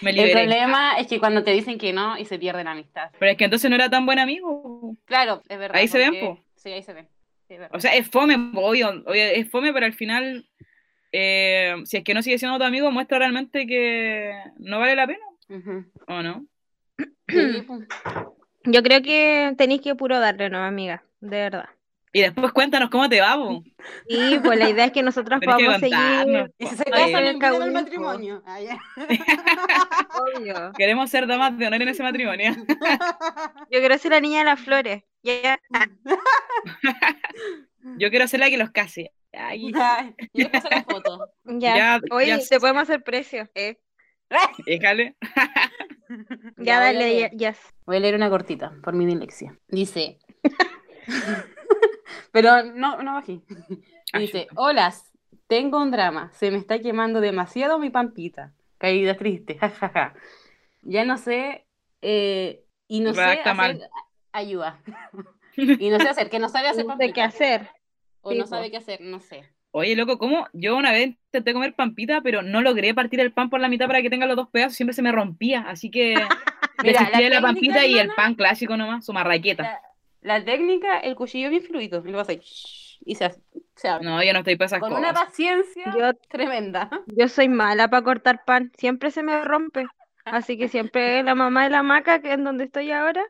me 0.00 0.10
El 0.10 0.16
liberé. 0.16 0.32
problema 0.34 0.94
es 0.98 1.08
que 1.08 1.18
cuando 1.18 1.42
te 1.42 1.50
dicen 1.52 1.78
que 1.78 1.92
no 1.92 2.16
y 2.16 2.24
se 2.24 2.38
pierde 2.38 2.62
la 2.62 2.72
amistad. 2.72 3.10
Pero 3.18 3.32
es 3.32 3.36
que 3.36 3.44
entonces 3.44 3.68
no 3.68 3.74
era 3.76 3.90
tan 3.90 4.06
buen 4.06 4.18
amigo. 4.20 4.96
Claro, 5.04 5.42
es 5.48 5.58
verdad. 5.58 5.76
Ahí 5.76 5.88
se 5.88 5.98
ven, 5.98 6.14
po. 6.20 6.38
Sí, 6.54 6.70
ahí 6.70 6.82
se 6.82 6.92
ven. 6.92 7.08
Sí. 7.48 7.56
O 7.72 7.80
sea, 7.80 7.94
es 7.96 8.08
fome, 8.08 8.36
obvio, 8.54 8.90
obvio, 9.06 9.24
es 9.24 9.50
fome, 9.50 9.72
pero 9.72 9.84
al 9.86 9.92
final, 9.94 10.46
eh, 11.10 11.74
si 11.84 11.96
es 11.96 12.04
que 12.04 12.14
no 12.14 12.22
sigue 12.22 12.38
siendo 12.38 12.56
tu 12.58 12.64
amigo, 12.64 12.90
muestra 12.92 13.18
realmente 13.18 13.66
que 13.66 14.32
no 14.58 14.78
vale 14.78 14.94
la 14.94 15.06
pena. 15.08 15.24
¿o 16.06 16.22
no? 16.22 16.46
Yo 18.64 18.82
creo 18.82 19.02
que 19.02 19.54
tenéis 19.56 19.80
que 19.80 19.94
puro 19.94 20.20
darle, 20.20 20.50
¿no, 20.50 20.58
amiga? 20.62 21.02
De 21.20 21.36
verdad. 21.38 21.68
Y 22.12 22.22
después 22.22 22.52
cuéntanos 22.52 22.90
cómo 22.90 23.08
te 23.08 23.20
va, 23.20 23.36
po. 23.36 23.62
Y 24.08 24.38
pues 24.40 24.58
la 24.58 24.68
idea 24.68 24.86
es 24.86 24.92
que 24.92 25.02
nosotros 25.02 25.38
Tenés 25.38 25.56
que 25.56 25.64
podamos 25.64 25.80
seguir. 25.80 26.52
Y 26.58 26.66
si 26.66 26.76
se 26.76 26.84
casan, 26.84 27.24
el 27.24 27.38
po. 27.38 27.66
matrimonio. 27.72 28.42
Ah, 28.44 28.60
ya. 28.60 28.80
obvio. 30.36 30.72
Queremos 30.76 31.08
ser 31.08 31.26
damas 31.28 31.56
de 31.56 31.66
honor 31.68 31.82
en 31.82 31.88
ese 31.88 32.02
matrimonio. 32.02 32.52
Yo 33.70 33.78
quiero 33.78 33.96
ser 33.98 34.10
la 34.10 34.20
niña 34.20 34.40
de 34.40 34.44
las 34.46 34.60
flores. 34.60 35.04
Ya, 35.22 35.60
Yo 37.98 38.10
quiero 38.10 38.26
ser 38.26 38.40
la 38.40 38.50
que 38.50 38.56
los 38.58 38.70
case. 38.70 39.12
Ay, 39.32 39.70
Ay, 39.74 40.14
Yo 40.34 40.44
les 40.44 40.48
paso 40.50 40.68
la 40.70 40.82
foto. 40.82 41.28
ya. 41.44 41.76
Ya, 41.76 42.00
Oye, 42.10 42.26
ya. 42.26 42.38
te 42.38 42.58
podemos 42.58 42.82
hacer 42.82 43.02
precio. 43.02 43.48
Eh. 43.54 43.78
déjale. 44.66 45.16
Ya, 46.56 46.56
voy 46.56 46.68
a 46.70 46.80
dale, 46.80 46.98
leer. 46.98 47.30
ya. 47.36 47.52
ya. 47.52 47.56
Voy 47.86 47.98
a 47.98 48.00
leer 48.00 48.16
una 48.16 48.28
cortita 48.28 48.72
por 48.82 48.94
mi 48.94 49.06
dislexia. 49.06 49.56
Dice. 49.68 50.18
Pero 52.32 52.62
no, 52.64 53.02
no 53.02 53.14
bajé. 53.14 53.40
Dice: 54.18 54.48
Hola, 54.56 54.92
tengo 55.46 55.80
un 55.82 55.90
drama. 55.90 56.30
Se 56.32 56.50
me 56.50 56.58
está 56.58 56.78
quemando 56.80 57.20
demasiado 57.20 57.78
mi 57.78 57.90
pampita. 57.90 58.52
Caída 58.78 59.16
triste. 59.16 59.56
jajaja. 59.58 60.14
Ya 60.82 61.04
no 61.04 61.18
sé. 61.18 61.66
eh, 62.02 62.64
y 62.88 63.00
no 63.00 63.14
sé 63.14 63.22
hacer. 63.22 63.54
mal. 63.54 63.90
Ayuda. 64.32 64.80
Y 65.56 65.90
no 65.90 65.98
sé 65.98 66.08
hacer, 66.08 66.30
que 66.30 66.38
no 66.38 66.48
sabe 66.48 66.68
hacer 66.68 66.86
No 66.86 66.96
sé 66.96 67.12
qué 67.12 67.20
pampita. 67.20 67.24
hacer. 67.24 67.68
O 68.22 68.30
Sí, 68.30 68.38
no 68.38 68.46
sabe 68.46 68.70
qué 68.70 68.76
hacer, 68.78 69.00
no 69.00 69.20
sé. 69.20 69.44
Oye, 69.72 69.94
loco, 69.96 70.16
¿cómo? 70.18 70.46
Yo 70.52 70.76
una 70.76 70.92
vez 70.92 71.08
intenté 71.08 71.52
comer 71.52 71.74
pampita, 71.74 72.20
pero 72.22 72.40
no 72.42 72.62
logré 72.62 72.94
partir 72.94 73.20
el 73.20 73.32
pan 73.32 73.50
por 73.50 73.60
la 73.60 73.68
mitad 73.68 73.86
para 73.86 74.00
que 74.00 74.10
tenga 74.10 74.26
los 74.26 74.36
dos 74.36 74.48
pedazos, 74.48 74.76
siempre 74.76 74.94
se 74.94 75.02
me 75.02 75.12
rompía, 75.12 75.62
así 75.68 75.90
que 75.90 76.14
Mira, 76.82 77.00
desistí 77.00 77.12
la 77.12 77.18
de 77.18 77.30
la 77.30 77.40
pampita 77.40 77.86
y 77.86 77.98
el 77.98 78.10
pan 78.14 78.34
clásico 78.34 78.76
nomás, 78.76 79.04
su 79.04 79.12
marraqueta. 79.12 79.62
La, 79.64 79.80
la 80.22 80.44
técnica, 80.44 80.98
el 80.98 81.14
cuchillo 81.14 81.50
bien 81.50 81.62
fluido. 81.62 82.02
Y 82.04 82.10
lo 82.10 82.18
vas 82.18 82.28
a 82.28 82.32
hacer. 82.32 82.42
Y 83.04 83.14
se, 83.14 83.24
hace- 83.24 83.40
se 83.76 83.88
abre. 83.88 84.04
No, 84.04 84.22
yo 84.22 84.32
no 84.32 84.40
estoy 84.40 84.56
para 84.56 84.66
esas 84.66 84.80
Con 84.80 84.92
una 84.92 85.12
paciencia 85.12 85.94
Yo, 85.98 86.14
tremenda. 86.28 86.90
yo 87.06 87.28
soy 87.28 87.48
mala 87.48 87.88
para 87.88 88.02
cortar 88.04 88.44
pan. 88.44 88.72
Siempre 88.76 89.10
se 89.10 89.22
me 89.22 89.42
rompe. 89.42 89.86
Así 90.24 90.58
que 90.58 90.68
siempre 90.68 91.22
la 91.24 91.34
mamá 91.34 91.64
de 91.64 91.70
la 91.70 91.82
maca, 91.82 92.20
que 92.20 92.32
es 92.34 92.42
donde 92.44 92.64
estoy 92.64 92.90
ahora, 92.92 93.22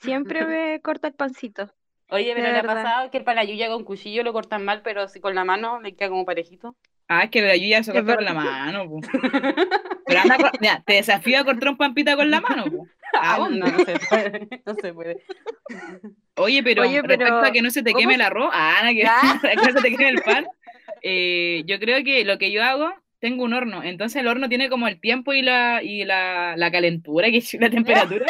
siempre 0.00 0.44
me 0.46 0.80
corta 0.82 1.08
el 1.08 1.14
pancito. 1.14 1.70
Oye, 2.10 2.32
pero 2.34 2.50
le 2.50 2.58
ha 2.58 2.62
pasado 2.62 3.10
que 3.10 3.18
el 3.18 3.24
palayuya 3.24 3.68
con 3.68 3.84
cuchillo 3.84 4.22
lo 4.22 4.32
cortan 4.32 4.64
mal, 4.64 4.80
pero 4.82 5.08
si 5.08 5.20
con 5.20 5.34
la 5.34 5.44
mano 5.44 5.80
le 5.82 5.94
queda 5.94 6.08
como 6.08 6.24
parejito. 6.24 6.74
Ah, 7.06 7.24
es 7.24 7.30
que 7.30 7.42
la 7.42 7.54
lluvia 7.56 7.82
se 7.82 7.92
corta 7.92 8.16
con 8.16 8.24
la 8.24 8.34
mano, 8.34 8.88
po. 8.88 9.00
Pero 10.06 10.20
anda, 10.20 10.52
mira, 10.60 10.82
te 10.86 10.94
desafío 10.94 11.40
a 11.40 11.44
cortar 11.44 11.68
un 11.68 11.76
pampita 11.76 12.16
con 12.16 12.30
la 12.30 12.40
mano, 12.40 12.64
po. 12.64 12.86
¿A 13.14 13.34
Ah, 13.34 13.48
no, 13.50 13.66
no 13.66 13.78
se 13.84 13.98
puede. 13.98 14.48
No 14.66 14.74
se 14.74 14.92
puede. 14.94 15.22
Oye, 16.36 16.62
pero 16.62 16.82
Oye, 16.82 17.02
pero, 17.02 17.08
respecto 17.24 17.38
a 17.38 17.50
que 17.50 17.62
no 17.62 17.70
se 17.70 17.82
te 17.82 17.92
¿cómo 17.92 18.00
queme 18.00 18.14
el 18.14 18.22
arroz, 18.22 18.50
ah, 18.52 18.88
que, 18.92 19.04
Ah. 19.06 19.40
que 19.42 19.56
no 19.56 19.64
se 19.72 19.82
te 19.82 19.90
queme 19.90 20.08
el 20.08 20.22
pan, 20.22 20.46
eh, 21.02 21.62
yo 21.66 21.78
creo 21.78 22.02
que 22.04 22.24
lo 22.24 22.38
que 22.38 22.50
yo 22.52 22.62
hago, 22.62 22.92
tengo 23.20 23.44
un 23.44 23.52
horno, 23.54 23.82
entonces 23.82 24.20
el 24.20 24.28
horno 24.28 24.48
tiene 24.48 24.68
como 24.68 24.86
el 24.88 25.00
tiempo 25.00 25.32
y 25.32 25.42
la, 25.42 25.82
y 25.82 26.04
la, 26.04 26.56
la 26.56 26.70
calentura, 26.70 27.30
que 27.30 27.38
es 27.38 27.54
la 27.60 27.70
temperatura, 27.70 28.26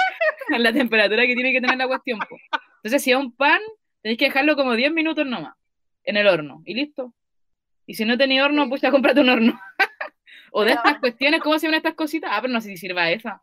la 0.57 0.73
temperatura 0.73 1.27
que 1.27 1.35
tiene 1.35 1.53
que 1.53 1.61
tener 1.61 1.77
la 1.77 1.87
cuestión, 1.87 2.19
po. 2.21 2.37
Entonces, 2.77 3.03
si 3.03 3.11
es 3.11 3.17
un 3.17 3.35
pan, 3.35 3.61
tenéis 4.03 4.19
que 4.19 4.27
dejarlo 4.27 4.57
como 4.57 4.75
10 4.75 4.93
minutos 4.93 5.27
nomás, 5.27 5.55
en 6.05 6.17
el 6.17 6.27
horno, 6.27 6.63
y 6.65 6.75
listo. 6.75 7.13
Y 7.87 7.95
si 7.95 8.05
no 8.05 8.17
tenía 8.17 8.45
horno, 8.45 8.65
Sí. 8.65 8.71
pucha, 8.71 8.91
cómprate 8.91 9.21
un 9.21 9.29
horno. 9.31 9.61
o 10.53 10.65
de 10.65 10.73
estas 10.73 10.99
cuestiones, 10.99 11.41
¿cómo 11.41 11.59
se 11.59 11.67
llaman 11.67 11.79
estas 11.79 11.95
cositas? 11.95 12.31
Ah, 12.33 12.39
pero 12.41 12.53
no 12.53 12.61
sé 12.61 12.69
si 12.69 12.77
sirva 12.79 13.11
esa. 13.11 13.43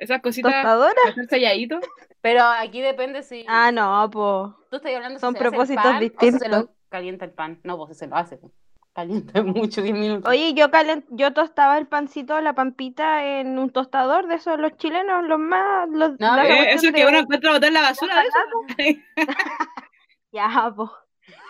Esas 0.00 0.20
cositas 0.22 0.52
¿Tostadora? 0.52 0.94
para 1.02 1.10
hacer 1.12 1.26
selladito. 1.28 1.78
Pero 2.22 2.42
aquí 2.42 2.80
depende 2.80 3.22
si 3.22 3.44
Ah, 3.48 3.70
no, 3.72 4.08
po. 4.10 4.56
tú 4.70 4.76
estás 4.76 4.94
hablando 4.94 5.18
si 5.18 5.20
son 5.20 5.34
se 5.34 5.38
hace 5.38 5.44
el 5.46 5.50
propósitos 5.50 5.82
pan 5.84 5.96
o 5.96 5.98
si 6.00 6.04
se 6.06 6.10
distintos. 6.10 6.48
lo 6.48 6.70
calienta 6.88 7.24
el 7.24 7.30
pan. 7.32 7.60
No, 7.64 7.76
pues 7.78 7.96
se 7.98 8.06
lo 8.06 8.16
hace. 8.16 8.36
pues. 8.38 8.52
Calienta 8.92 9.42
mucho, 9.44 9.82
10 9.82 9.94
minutos. 9.96 10.28
Oye, 10.30 10.52
yo 10.54 10.68
calen- 10.70 11.04
yo 11.10 11.32
tostaba 11.32 11.78
el 11.78 11.86
pancito, 11.86 12.40
la 12.40 12.54
pampita 12.54 13.24
en 13.40 13.58
un 13.58 13.70
tostador 13.70 14.26
de 14.26 14.34
esos, 14.34 14.58
los 14.58 14.76
chilenos, 14.78 15.24
los 15.28 15.38
más... 15.38 15.88
Los, 15.90 16.18
No, 16.18 16.34
la 16.36 16.48
Eh, 16.48 16.72
eso 16.74 16.90
que 16.92 17.02
de- 17.02 17.06
uno 17.08 17.18
encuentra 17.20 17.52
botar 17.52 17.68
en 17.68 17.74
la 17.74 17.82
basura, 17.82 18.16
de 18.20 18.88
eso. 18.88 18.98
Ya, 20.32 20.72
po. 20.76 20.90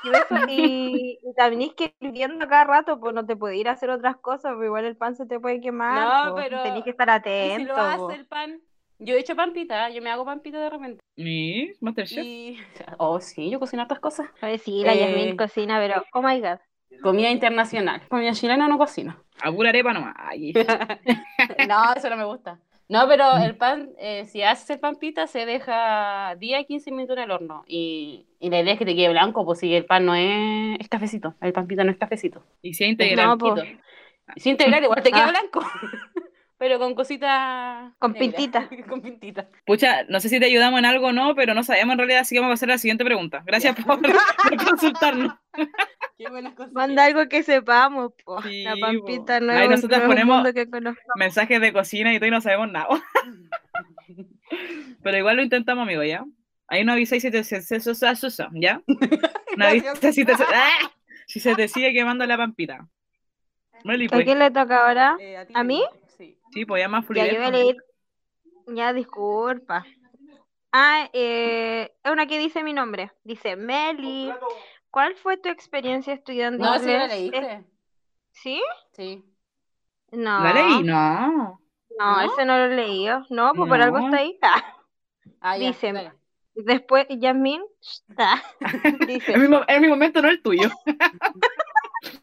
Y, 0.05 0.09
eso, 0.11 0.35
y, 0.49 1.19
y 1.23 1.35
también 1.35 1.71
es 1.71 1.75
que 1.75 1.95
hirviendo 2.01 2.47
cada 2.49 2.65
rato, 2.65 2.99
pues 3.01 3.15
no 3.15 3.25
te 3.27 3.37
puede 3.37 3.57
ir 3.57 3.69
a 3.69 3.73
hacer 3.73 3.91
otras 3.91 4.17
cosas, 4.17 4.55
pues 4.55 4.67
igual 4.67 4.85
el 4.85 4.97
pan 4.97 5.15
se 5.17 5.27
te 5.27 5.39
puede 5.41 5.61
quemar, 5.61 6.27
No, 6.27 6.31
po. 6.31 6.37
pero- 6.37 6.63
Tenés 6.63 6.85
que 6.85 6.91
estar 6.91 7.11
atento, 7.11 7.59
si 7.61 7.65
lo 7.65 7.77
hace 7.77 8.15
el 8.15 8.27
pan. 8.27 8.61
Yo 9.03 9.15
he 9.15 9.21
hecho 9.21 9.35
pampita, 9.35 9.89
yo 9.91 10.03
me 10.03 10.11
hago 10.11 10.27
pampita 10.27 10.59
de 10.61 10.69
repente. 10.71 11.01
¿Y? 11.17 11.73
Masterchef. 11.81 12.23
Y. 12.25 12.59
Oh, 12.99 13.19
sí, 13.21 13.49
yo 13.51 13.59
cocino 13.59 13.83
otras 13.85 14.01
cosas. 14.01 14.29
Oye, 14.43 14.59
sí, 14.59 14.83
la 14.85 14.93
Eh, 14.95 14.99
Yasmin 15.01 15.37
cocina, 15.37 15.79
pero 15.79 16.05
oh 16.13 16.21
my 16.23 16.39
god. 16.41 16.59
Comida 17.03 17.31
internacional. 17.31 18.03
Comida 18.09 18.33
chilena 18.33 18.69
no 18.69 18.77
cocino. 18.77 19.17
A 19.43 19.51
pura 19.51 19.71
arepa 19.71 19.93
nomás. 19.95 20.15
Ay. 20.19 20.53
No, 21.69 21.95
eso 21.97 22.11
no 22.11 22.17
me 22.17 22.25
gusta. 22.25 22.59
No, 22.91 23.07
pero 23.07 23.37
el 23.37 23.57
pan, 23.57 23.91
eh, 23.99 24.25
si 24.25 24.43
haces 24.43 24.69
el 24.71 24.81
pampita, 24.81 25.29
se 25.29 25.47
deja 25.47 26.35
10 26.39 26.61
a 26.61 26.65
15 26.65 26.91
minutos 26.91 27.17
en 27.17 27.23
el 27.23 27.31
horno. 27.31 27.63
Y, 27.69 28.27
y 28.41 28.51
la 28.51 28.61
idea 28.61 28.73
es 28.73 28.79
que 28.81 28.85
te 28.85 28.97
quede 28.97 29.11
blanco, 29.11 29.45
pues 29.45 29.61
si 29.61 29.73
el 29.73 29.85
pan 29.87 30.05
no 30.05 30.15
es, 30.17 30.81
es 30.81 30.89
cafecito. 30.89 31.35
El 31.41 31.53
pampita 31.53 31.85
no 31.85 31.93
es 31.93 31.99
cafecito. 31.99 32.43
Y 32.63 32.75
si 32.75 32.83
es 32.85 32.91
integral. 32.91 33.39
No. 33.39 33.55
Si 34.37 34.51
integral, 34.51 34.83
igual 34.83 35.03
te 35.03 35.11
queda 35.13 35.27
Ah. 35.29 35.31
blanco. 35.31 35.61
Pero 36.61 36.79
con 36.79 36.95
cositas. 36.95 37.95
Con 37.99 38.13
negras. 38.13 38.35
pintita. 38.37 38.69
con 38.89 39.01
pintita. 39.01 39.49
Pucha, 39.65 40.05
no 40.11 40.21
sé 40.21 40.29
si 40.29 40.39
te 40.39 40.45
ayudamos 40.45 40.79
en 40.79 40.85
algo 40.85 41.07
o 41.07 41.13
no, 41.13 41.35
pero 41.35 41.55
no 41.55 41.63
sabemos 41.65 41.95
en 41.95 41.99
realidad, 42.01 42.21
así 42.21 42.35
que 42.35 42.41
vamos 42.41 42.53
a 42.53 42.55
pasar 42.57 42.69
a 42.69 42.75
la 42.75 42.79
siguiente 42.79 43.03
pregunta. 43.03 43.43
Gracias 43.47 43.75
por, 43.77 43.99
por 44.03 44.57
consultarnos. 44.67 45.33
Qué 46.19 46.29
buenas 46.29 46.53
cosas. 46.53 46.75
Manda 46.75 47.07
algo 47.07 47.27
que 47.31 47.43
sepamos, 47.43 48.13
po. 48.23 48.43
Sí, 48.43 48.63
La 48.63 48.77
pampita 48.77 49.41
no 49.41 49.53
Ahí 49.53 49.61
es 49.61 49.65
un, 49.65 49.71
nosotras 49.71 50.01
no 50.01 50.13
es 50.13 50.23
un 50.23 50.29
ponemos-. 50.71 50.97
Mensajes 51.17 51.61
de 51.63 51.73
cocina 51.73 52.13
y 52.13 52.19
todo 52.19 52.29
y 52.29 52.31
no 52.31 52.43
sabemos 52.43 52.71
nada. 52.71 52.89
Pero 55.03 55.17
igual 55.17 55.37
lo 55.37 55.43
intentamos, 55.43 55.85
amigo, 55.85 56.05
¿ya? 56.05 56.27
Ahí 56.69 56.85
no 56.85 56.93
avisáis 56.93 57.23
si 57.23 57.31
te 57.31 57.43
se- 57.43 57.63
¿ya? 58.53 58.83
No 59.57 59.65
avisáis 59.65 60.15
si 60.15 60.27
te, 60.27 60.37
se- 60.37 60.45
¡Ah! 60.45 60.93
si 61.27 61.41
se 61.41 61.55
te 61.55 61.69
sigue 61.69 61.95
quemando 61.95 62.27
la 62.27 62.37
pampita. 62.37 62.87
Meli, 63.83 64.05
¿A 64.05 64.09
pues. 64.11 64.25
quién 64.27 64.39
le 64.39 64.51
toca 64.51 64.87
ahora? 64.87 65.17
Eh, 65.19 65.43
ti, 65.47 65.55
¿A 65.57 65.65
mí? 65.65 65.83
Sí. 66.53 66.61
Sí, 66.61 66.65
pues 66.65 66.83
ya 66.83 66.89
más 66.89 67.03
Ya, 67.03 67.07
fluidez. 67.07 67.33
yo 67.33 67.39
voy 67.39 67.47
a 67.47 67.51
leer. 67.51 67.77
Ya, 68.69 68.93
disculpa. 68.93 69.87
Ah, 70.73 71.09
eh, 71.13 71.93
es 72.03 72.13
una 72.13 72.27
que 72.27 72.39
dice 72.39 72.63
mi 72.63 72.73
nombre. 72.73 73.11
Dice, 73.25 73.57
Meli, 73.57 74.33
¿cuál 74.91 75.17
fue 75.17 75.37
tu 75.37 75.49
experiencia 75.49 76.15
estudiando 76.15 76.65
No, 76.65 76.79
si 76.79 76.87
la 76.87 77.07
leíste. 77.09 77.65
¿Sí? 78.31 78.63
Sí. 78.93 79.25
No. 80.13 80.43
¿La 80.45 80.53
leí? 80.55 80.83
No. 80.85 81.61
No, 81.99 82.17
¿No? 82.17 82.21
ese 82.21 82.45
no 82.45 82.57
lo 82.57 82.65
he 82.67 82.77
leído. 82.77 83.27
No, 83.31 83.53
pues 83.55 83.69
por 83.69 83.81
algo 83.81 83.99
está 83.99 84.19
ahí. 84.19 84.39
Ah. 84.43 84.77
Ah, 85.41 85.57
ya, 85.59 85.69
Dice, 85.69 85.93
dale. 85.93 86.13
Después, 86.55 87.07
Yasmin, 87.11 87.63
ah, 88.19 88.43
dice, 89.07 89.33
En 89.33 89.51
mi, 89.51 89.57
en 89.67 89.83
mi 89.83 89.89
momento 89.89 90.21
no 90.23 90.29
el 90.29 90.43
tuyo. 90.43 90.69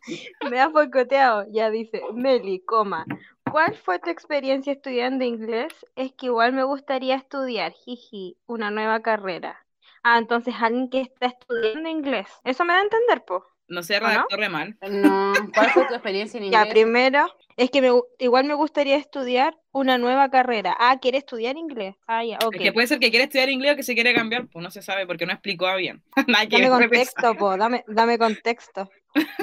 me 0.42 0.60
has 0.60 0.72
boicoteado. 0.72 1.46
Ya 1.52 1.70
dice, 1.70 2.02
Meli, 2.14 2.60
coma. 2.66 3.10
¿Cuál 3.48 3.76
fue 3.76 4.00
tu 4.00 4.10
experiencia 4.10 4.74
estudiando 4.74 5.24
inglés? 5.26 5.74
Es 5.96 6.14
que 6.14 6.28
igual 6.28 6.54
me 6.54 6.64
gustaría 6.64 7.16
estudiar, 7.16 7.72
jiji, 7.74 8.38
una 8.46 8.72
nueva 8.72 9.02
carrera. 9.02 9.66
Ah, 10.04 10.18
entonces 10.18 10.56
alguien 10.60 10.90
que 10.90 11.02
está 11.02 11.28
estudiando 11.28 11.90
inglés. 11.90 12.28
Eso 12.44 12.66
me 12.66 12.74
da 12.74 12.80
a 12.80 12.84
entender, 12.84 13.26
po. 13.26 13.46
No 13.70 13.84
sé, 13.84 14.00
¿O 14.00 14.10
no? 14.10 14.28
redactor 14.28 14.40
re 14.40 14.50
mal. 14.50 14.78
No, 14.82 15.52
¿cuál 15.54 15.72
fue 15.72 15.86
tu 15.86 15.94
experiencia 15.94 16.38
en 16.38 16.46
Ya, 16.46 16.68
inglés? 16.68 16.68
primero, 16.68 17.28
es 17.58 17.70
que 17.72 17.82
me, 17.82 17.92
gu- 17.92 18.06
igual 18.20 18.46
me 18.46 18.54
gustaría 18.54 18.96
estudiar 18.98 19.58
una 19.78 19.98
nueva 20.00 20.30
carrera. 20.30 20.76
Ah, 20.80 20.98
¿quiere 21.00 21.20
estudiar 21.20 21.56
inglés? 21.56 21.96
Ah, 22.08 22.24
ya, 22.24 22.40
ok. 22.44 22.56
Es 22.56 22.62
que 22.62 22.74
puede 22.74 22.88
ser 22.88 23.00
que 23.00 23.12
quiere 23.12 23.26
estudiar 23.26 23.50
inglés 23.50 23.74
o 23.74 23.76
que 23.76 23.84
se 23.84 23.94
quiere 23.94 24.14
cambiar, 24.14 24.48
pues 24.48 24.64
no 24.64 24.72
se 24.72 24.82
sabe 24.82 25.06
porque 25.06 25.26
no 25.26 25.34
explicó 25.34 25.74
bien. 25.76 26.04
Dame 26.50 26.70
contexto, 26.70 27.36
po, 27.36 27.56
dame, 27.56 27.86
dame 27.88 28.18
contexto. 28.18 28.90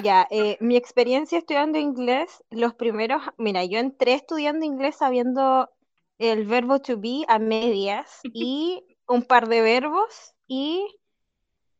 Ya, 0.03 0.26
eh, 0.31 0.57
mi 0.61 0.76
experiencia 0.76 1.38
estudiando 1.38 1.79
inglés, 1.79 2.43
los 2.50 2.75
primeros, 2.75 3.23
mira, 3.38 3.64
yo 3.64 3.79
entré 3.79 4.14
estudiando 4.14 4.64
inglés 4.64 4.97
sabiendo 4.97 5.71
el 6.19 6.47
verbo 6.47 6.81
to 6.81 6.99
be 6.99 7.25
a 7.29 7.38
medias 7.38 8.21
y 8.33 8.85
un 9.07 9.23
par 9.23 9.49
de 9.49 9.62
verbos 9.62 10.35
y 10.49 10.85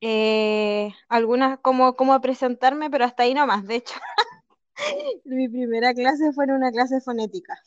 eh, 0.01 0.93
algunas, 1.09 1.59
como, 1.59 1.97
como 1.97 2.21
presentarme, 2.21 2.89
pero 2.89 3.05
hasta 3.05 3.25
ahí 3.25 3.35
nomás. 3.35 3.67
De 3.67 3.77
hecho, 3.77 3.95
mi 5.25 5.49
primera 5.49 5.93
clase 5.93 6.33
fue 6.33 6.45
en 6.45 6.53
una 6.53 6.71
clase 6.71 7.01
fonética. 7.01 7.59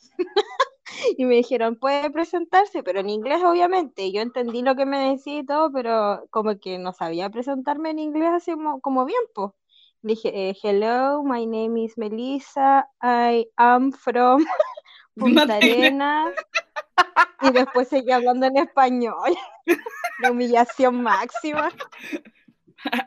Y 1.16 1.24
me 1.24 1.36
dijeron, 1.36 1.76
puede 1.76 2.10
presentarse, 2.10 2.82
pero 2.82 3.00
en 3.00 3.10
inglés 3.10 3.42
obviamente. 3.44 4.10
Yo 4.12 4.20
entendí 4.20 4.62
lo 4.62 4.76
que 4.76 4.86
me 4.86 5.10
decía 5.10 5.40
y 5.40 5.46
todo, 5.46 5.70
pero 5.72 6.26
como 6.30 6.58
que 6.58 6.78
no 6.78 6.92
sabía 6.92 7.30
presentarme 7.30 7.90
en 7.90 7.98
inglés 7.98 8.30
así 8.32 8.52
como, 8.52 8.80
como 8.80 9.04
bien, 9.04 9.20
pues. 9.34 9.50
Dije, 10.00 10.30
eh, 10.32 10.56
hello, 10.62 11.24
my 11.24 11.44
name 11.44 11.82
is 11.82 11.98
Melissa, 11.98 12.88
I 13.02 13.48
am 13.56 13.90
from 13.90 14.44
Punta 15.16 15.56
Arenas. 15.56 16.34
Y 17.42 17.50
después 17.50 17.88
seguí 17.88 18.12
hablando 18.12 18.46
en 18.46 18.58
español. 18.58 19.36
La 20.22 20.30
humillación 20.30 21.02
máxima. 21.02 21.70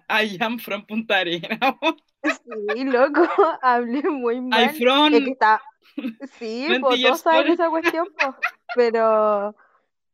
I 0.10 0.38
am 0.42 0.60
from 0.60 0.86
Punta 0.86 1.20
Arena. 1.20 1.78
Sí, 2.24 2.84
loco, 2.84 3.28
hablé 3.62 4.04
muy 4.04 4.36
I 4.36 4.42
mal. 4.42 4.70
from... 4.76 5.14
Es 5.14 5.24
que 5.24 5.32
está... 5.32 5.62
Sí, 6.40 6.70
pues 6.80 7.02
todos 7.02 7.22
saben 7.22 7.50
esa 7.50 7.70
cuestión, 7.70 8.08
pues. 8.20 8.36
Pero 8.74 9.50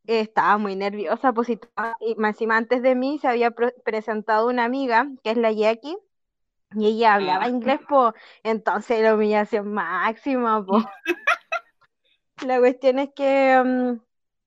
eh, 0.06 0.20
estaba 0.20 0.58
muy 0.58 0.76
nerviosa, 0.76 1.32
pues 1.32 1.48
y, 1.50 1.60
y 2.00 2.14
más 2.16 2.34
encima 2.36 2.56
antes 2.56 2.82
de 2.82 2.94
mí 2.94 3.18
se 3.20 3.28
había 3.28 3.50
pre- 3.52 3.74
presentado 3.84 4.48
una 4.48 4.64
amiga, 4.64 5.08
que 5.24 5.30
es 5.32 5.36
la 5.38 5.52
Jackie, 5.52 5.96
y 6.76 6.88
ella 6.88 7.14
hablaba 7.16 7.46
Ah. 7.46 7.48
inglés, 7.48 7.80
pues, 7.88 8.14
entonces 8.44 9.02
la 9.02 9.14
humillación 9.16 9.72
máxima, 9.72 10.64
pues. 10.66 10.84
La 12.40 12.58
cuestión 12.58 12.98
es 12.98 13.10
que 13.14 13.60
mm, 13.64 14.00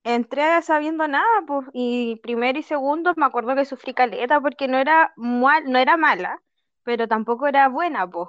entré 0.04 0.62
sabiendo 0.62 1.06
nada, 1.08 1.42
pues, 1.46 1.66
y 1.72 2.16
primero 2.22 2.58
y 2.58 2.62
segundo 2.62 3.12
me 3.16 3.26
acuerdo 3.26 3.54
que 3.54 3.64
sufrí 3.64 3.94
caleta 3.94 4.40
porque 4.40 4.68
no 4.68 4.78
era 4.78 5.12
mal, 5.16 5.64
no 5.70 5.78
era 5.78 5.96
mala, 5.96 6.42
pero 6.84 7.08
tampoco 7.08 7.46
era 7.46 7.68
buena, 7.68 8.08
pues. 8.10 8.28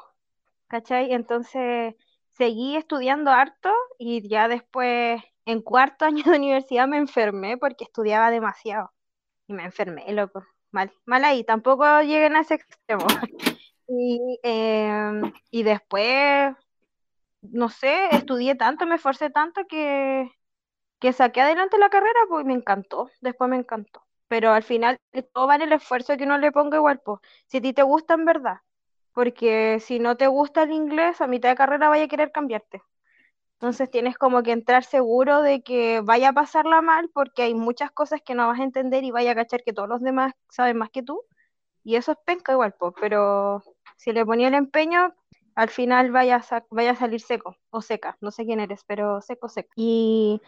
¿Cachai? 0.68 1.14
Entonces 1.14 1.96
seguí 2.34 2.76
estudiando 2.78 3.32
harto 3.32 3.72
y 4.00 4.28
ya 4.28 4.48
después, 4.48 5.22
en 5.46 5.62
cuarto 5.62 6.06
año 6.06 6.24
de 6.26 6.38
universidad, 6.38 6.88
me 6.88 6.98
enfermé 6.98 7.58
porque 7.58 7.86
estudiaba 7.86 8.32
demasiado. 8.32 8.92
Y 9.48 9.54
me 9.54 9.66
enfermé, 9.66 10.12
loco. 10.14 10.46
Mal, 10.72 10.94
mal 11.06 11.26
ahí, 11.26 11.44
tampoco 11.46 11.86
lleguen 12.02 12.36
a 12.36 12.42
ese 12.42 12.56
extremo. 12.56 13.06
Y, 13.90 14.40
em, 14.44 15.34
y 15.52 15.64
después, 15.64 16.56
no 17.42 17.70
sé, 17.70 18.08
estudié 18.16 18.56
tanto, 18.56 18.86
me 18.86 18.96
esforcé 18.96 19.30
tanto 19.30 19.66
que, 19.68 20.30
que 21.00 21.14
saqué 21.14 21.42
adelante 21.42 21.78
la 21.80 21.90
carrera, 21.90 22.20
pues 22.30 22.46
me 22.46 22.54
encantó, 22.54 23.10
después 23.22 23.50
me 23.50 23.58
encantó. 23.58 24.04
Pero 24.28 24.52
al 24.54 24.64
final, 24.64 24.98
todo 25.34 25.48
vale 25.48 25.66
el 25.66 25.74
esfuerzo 25.74 26.18
que 26.18 26.26
uno 26.26 26.38
le 26.40 26.52
ponga 26.52 26.78
igual, 26.78 27.02
pues, 27.06 27.20
si 27.48 27.58
a 27.60 27.62
ti 27.62 27.74
te 27.74 27.84
gusta 27.84 28.16
en 28.16 28.26
verdad. 28.26 28.58
Porque 29.14 29.80
si 29.80 30.00
no 30.00 30.18
te 30.18 30.28
gusta 30.28 30.64
el 30.64 30.72
inglés, 30.72 31.22
a 31.22 31.28
mitad 31.28 31.50
de 31.50 31.56
carrera 31.56 31.90
vaya 31.90 32.06
a 32.06 32.08
querer 32.08 32.32
cambiarte. 32.32 32.82
Entonces 33.56 33.90
tienes 33.90 34.18
como 34.18 34.44
que 34.44 34.52
entrar 34.52 34.84
seguro 34.84 35.42
de 35.42 35.64
que 35.64 36.02
vaya 36.02 36.30
a 36.30 36.34
pasarla 36.34 36.82
mal 36.82 37.10
porque 37.14 37.44
hay 37.44 37.54
muchas 37.56 37.92
cosas 37.92 38.22
que 38.26 38.36
no 38.36 38.48
vas 38.48 38.60
a 38.60 38.64
entender 38.64 39.04
y 39.06 39.12
vaya 39.12 39.32
a 39.32 39.36
cachar 39.36 39.64
que 39.64 39.74
todos 39.74 39.88
los 39.90 40.02
demás 40.02 40.34
saben 40.50 40.78
más 40.78 40.90
que 40.90 41.04
tú. 41.04 41.22
Y 41.84 41.96
eso 41.96 42.14
es 42.14 42.18
penca 42.26 42.54
igual, 42.54 42.74
pues, 42.80 42.94
pero 43.00 43.64
si 43.98 44.14
le 44.14 44.26
ponía 44.26 44.50
el 44.50 44.54
empeño, 44.56 45.14
al 45.56 45.70
final 45.70 46.12
vaya 46.12 46.38
a, 46.38 46.66
vaya 46.72 46.92
a 46.92 46.96
salir 46.96 47.22
seco 47.22 47.58
o 47.70 47.82
seca. 47.82 48.18
No 48.22 48.32
sé 48.32 48.46
quién 48.46 48.60
eres, 48.60 48.84
pero 48.86 49.22
seco, 49.22 49.50
seco. 49.50 49.70
Y 49.76 50.42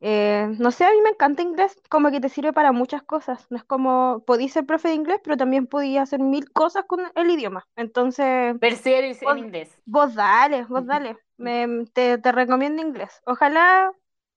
eh, 0.00 0.46
no 0.58 0.70
sé, 0.70 0.84
a 0.84 0.90
mí 0.90 1.00
me 1.02 1.10
encanta 1.10 1.42
inglés, 1.42 1.76
como 1.88 2.10
que 2.10 2.20
te 2.20 2.28
sirve 2.28 2.52
para 2.52 2.72
muchas 2.72 3.02
cosas. 3.02 3.46
No 3.50 3.56
es 3.56 3.64
como, 3.64 4.22
podí 4.26 4.48
ser 4.48 4.66
profe 4.66 4.88
de 4.88 4.94
inglés, 4.94 5.20
pero 5.24 5.36
también 5.36 5.66
podía 5.66 6.02
hacer 6.02 6.20
mil 6.20 6.50
cosas 6.52 6.84
con 6.86 7.00
el 7.14 7.30
idioma. 7.30 7.66
Entonces, 7.76 8.54
en 8.60 9.16
Vos- 9.22 9.38
inglés. 9.38 9.70
vos 9.86 10.14
dale, 10.14 10.64
vos 10.64 10.84
dale. 10.86 11.16
Me, 11.38 11.84
te, 11.92 12.18
te 12.18 12.32
recomiendo 12.32 12.82
inglés. 12.82 13.20
Ojalá, 13.26 13.92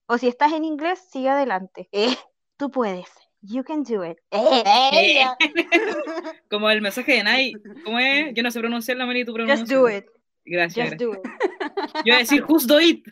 o 0.06 0.18
si 0.18 0.28
estás 0.28 0.52
en 0.52 0.64
inglés, 0.64 0.98
sigue 1.10 1.28
adelante. 1.28 1.88
Eh, 1.92 2.16
tú 2.56 2.70
puedes. 2.70 3.06
You 3.42 3.64
can 3.64 3.84
do 3.84 4.04
it. 4.04 4.18
Eh, 4.30 4.62
Ella. 4.92 5.34
Como 6.50 6.68
el 6.68 6.82
mensaje 6.82 7.12
de 7.12 7.24
Nike. 7.24 7.58
¿Cómo 7.84 7.98
es? 7.98 8.34
Yo 8.34 8.42
no 8.42 8.50
sé 8.50 8.60
pronunciar 8.60 8.98
la 8.98 9.16
y 9.18 9.24
tú 9.24 9.32
pronuncias. 9.32 9.60
just 9.60 9.72
do 9.72 9.88
it. 9.88 10.04
Gracias. 10.44 10.90
Just 10.90 11.00
gracias. 11.00 11.22
do 11.22 11.30
it. 11.30 11.94
Yo 11.94 12.00
iba 12.04 12.16
a 12.16 12.18
decir, 12.18 12.44
just 12.46 12.68
do 12.68 12.80
it. 12.80 13.02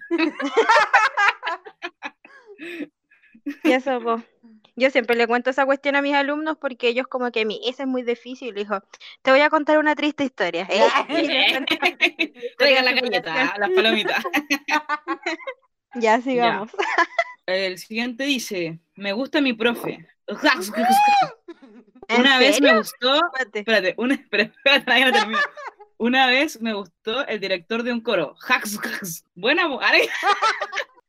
Y 3.65 3.73
eso, 3.73 4.01
po. 4.01 4.23
Yo 4.77 4.91
siempre 4.91 5.17
le 5.17 5.27
cuento 5.27 5.51
esa 5.51 5.67
cuestión 5.67 5.97
a 5.97 6.03
mis 6.03 6.15
alumnos 6.15 6.57
porque 6.61 6.89
ellos 6.89 7.07
como 7.09 7.31
que 7.33 7.45
mi 7.45 7.61
ese 7.69 7.83
es 7.83 7.89
muy 7.89 8.03
difícil. 8.03 8.55
Le 8.55 8.61
dijo, 8.61 8.81
te 9.23 9.31
voy 9.33 9.41
a 9.41 9.51
contar 9.51 9.79
una 9.79 9.95
triste 9.97 10.25
historia. 10.25 10.69
¿eh? 10.71 10.87
La 12.59 12.93
galleta, 12.93 13.55
las 13.59 13.71
palomitas. 13.71 14.25
Ya, 15.95 16.21
sigamos. 16.21 16.71
El 17.47 17.79
siguiente 17.79 18.25
dice, 18.25 18.79
me 18.95 19.13
gusta 19.15 19.41
mi 19.41 19.55
profe. 19.55 20.07
¿En 22.09 22.21
Una 22.21 22.39
vez 22.39 22.57
serio? 22.57 22.73
me 22.73 22.79
gustó, 22.79 23.15
Espérate. 23.15 23.59
espérate, 23.61 23.95
una, 23.97 24.15
espérate, 24.15 24.55
todavía 24.85 25.11
no. 25.27 25.39
Una 25.97 26.27
vez 26.27 26.61
me 26.61 26.75
gustó 26.75 27.27
el 27.27 27.41
director 27.41 27.83
de 27.83 27.93
un 27.93 28.03
coro. 28.03 28.37
Buena, 29.35 29.67
mu- 29.67 29.81
Are- 29.81 30.09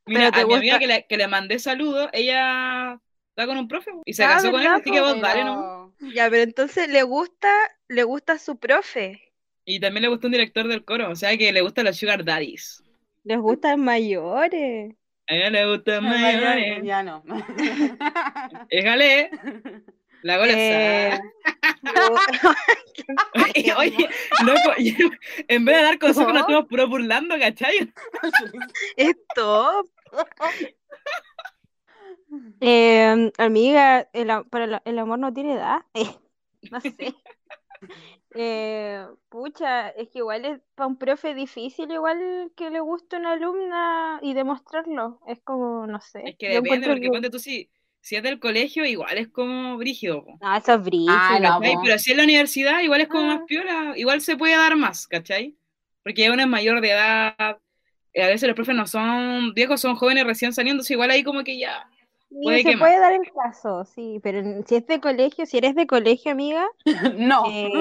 Mira, 0.09 0.27
a 0.27 0.45
mi 0.45 0.53
amiga 0.55 0.75
gusta- 0.75 0.79
que 0.79 0.87
le, 0.87 1.05
que 1.07 1.17
le 1.17 1.27
mandé 1.27 1.59
saludos, 1.59 2.09
ella 2.13 2.99
está 3.29 3.45
con 3.47 3.57
un 3.57 3.67
profe 3.67 3.91
y 4.05 4.13
se 4.13 4.23
Ah, 4.23 4.29
casó 4.35 4.51
con 4.51 4.59
él, 4.61 4.67
¿verdad, 4.67 4.81
así 4.81 4.91
que 4.91 4.99
vos 5.01 5.21
dale, 5.21 5.43
¿no? 5.43 5.93
Ya, 6.13 6.29
pero 6.29 6.43
entonces 6.43 6.89
le 6.89 7.03
gusta, 7.03 7.49
le 7.87 8.03
gusta 8.03 8.37
su 8.37 8.57
profe. 8.57 9.21
Y 9.65 9.79
también 9.79 10.01
le 10.03 10.09
gustó 10.09 10.27
un 10.27 10.33
director 10.33 10.67
del 10.67 10.83
coro, 10.83 11.09
o 11.11 11.15
sea 11.15 11.37
que 11.37 11.51
le 11.51 11.61
gustan 11.61 11.85
los 11.85 11.97
sugar 11.97 12.23
daddies. 12.25 12.83
Les 13.23 13.37
gustan 13.37 13.79
mayores. 13.81 14.95
A 15.27 15.35
ella 15.35 15.49
le 15.51 15.65
gustan 15.71 16.03
Ya, 16.03 16.09
mayores. 16.09 16.83
ya 16.83 17.03
no. 17.03 17.23
Déjale, 18.71 19.29
la 20.23 20.37
gola 20.37 20.53
Eh, 20.55 21.19
Oye, 23.55 23.73
oye, 23.77 24.09
loco, 24.45 24.73
yo- 24.79 25.09
en 25.47 25.65
vez 25.65 25.77
de 25.77 25.83
dar 25.83 25.99
consejos 25.99 26.33
nos 26.33 26.33
No. 26.33 26.39
estamos 26.41 26.65
puro 26.67 26.87
burlando, 26.87 27.37
¿cachai? 27.39 27.91
Esto. 28.97 29.89
Eh, 32.61 33.31
amiga, 33.37 34.07
el, 34.13 34.27
para 34.49 34.81
amor 34.85 35.19
no 35.19 35.33
tiene 35.33 35.53
edad. 35.53 35.79
no 36.71 36.81
sé. 36.81 37.15
Eh, 38.35 39.07
pucha, 39.29 39.89
es 39.89 40.09
que 40.09 40.19
igual 40.19 40.45
es 40.45 40.59
para 40.75 40.87
un 40.87 40.97
profe 40.97 41.33
difícil, 41.33 41.91
igual 41.91 42.51
que 42.55 42.69
le 42.69 42.79
guste 42.81 43.15
una 43.17 43.31
alumna 43.33 44.19
y 44.21 44.33
demostrarlo. 44.33 45.19
Es 45.27 45.39
como, 45.43 45.87
no 45.87 45.99
sé. 46.01 46.21
Es 46.25 46.37
que 46.37 46.49
depende, 46.49 46.87
porque 46.87 47.01
que- 47.01 47.09
ponte 47.09 47.29
tú 47.29 47.39
si, 47.39 47.71
si 48.01 48.15
es 48.17 48.23
del 48.23 48.39
colegio, 48.39 48.85
igual 48.85 49.17
es 49.17 49.29
como 49.29 49.77
brígido, 49.77 50.23
po, 50.23 50.37
No, 50.41 50.55
eso 50.55 50.73
es 50.73 50.83
brígido. 50.83 51.15
Ah, 51.17 51.39
no. 51.39 51.59
Pero 51.83 51.97
si 51.97 52.11
es 52.11 52.17
la 52.17 52.23
universidad, 52.23 52.81
igual 52.81 53.01
es 53.01 53.07
como 53.07 53.23
más 53.25 53.39
Ah. 53.41 53.45
piola, 53.47 53.93
igual 53.95 54.21
se 54.21 54.37
puede 54.37 54.55
dar 54.55 54.75
más, 54.75 55.07
¿cachai? 55.07 55.57
Porque 56.03 56.29
uno 56.29 56.41
es 56.43 56.47
mayor 56.47 56.81
de 56.81 56.91
edad, 56.91 57.59
a 58.15 58.27
veces 58.27 58.47
los 58.47 58.55
profes 58.55 58.75
no 58.75 58.87
son 58.87 59.53
viejos, 59.53 59.81
son 59.81 59.95
jóvenes 59.95 60.25
recién 60.25 60.53
saliendo, 60.53 60.83
igual 60.87 61.11
ahí 61.11 61.23
como 61.23 61.43
que 61.43 61.57
ya. 61.59 61.87
Sí, 62.31 62.35
puede 62.43 62.61
se 62.61 62.77
puede 62.77 62.99
dar 62.99 63.13
el 63.13 63.21
caso, 63.33 63.85
sí, 63.85 64.19
pero 64.21 64.43
si 64.67 64.75
es 64.75 64.85
de 64.85 64.99
colegio, 64.99 65.47
si 65.47 65.57
eres 65.57 65.73
de 65.73 65.87
colegio, 65.87 66.31
amiga, 66.31 66.63
No. 67.17 67.43
eh, 67.49 67.71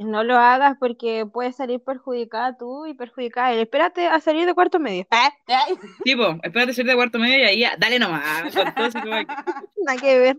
no 0.00 0.22
lo 0.22 0.36
hagas 0.36 0.76
porque 0.78 1.24
puedes 1.24 1.56
salir 1.56 1.80
perjudicada 1.80 2.58
tú 2.58 2.84
y 2.84 2.92
perjudicada 2.92 3.52
él. 3.54 3.60
Espérate 3.60 4.06
a 4.06 4.20
salir 4.20 4.44
de 4.44 4.52
cuarto 4.52 4.78
medio. 4.78 5.06
Tipo, 6.04 6.36
espérate 6.42 6.74
ser 6.74 6.84
de 6.84 6.94
cuarto 6.94 7.18
medio 7.18 7.38
y 7.38 7.42
ahí 7.44 7.58
ya, 7.60 7.74
dale 7.78 7.98
nomás. 7.98 8.54
que- 8.54 8.64
Nada 9.86 10.00
que 10.00 10.18
ver. 10.18 10.38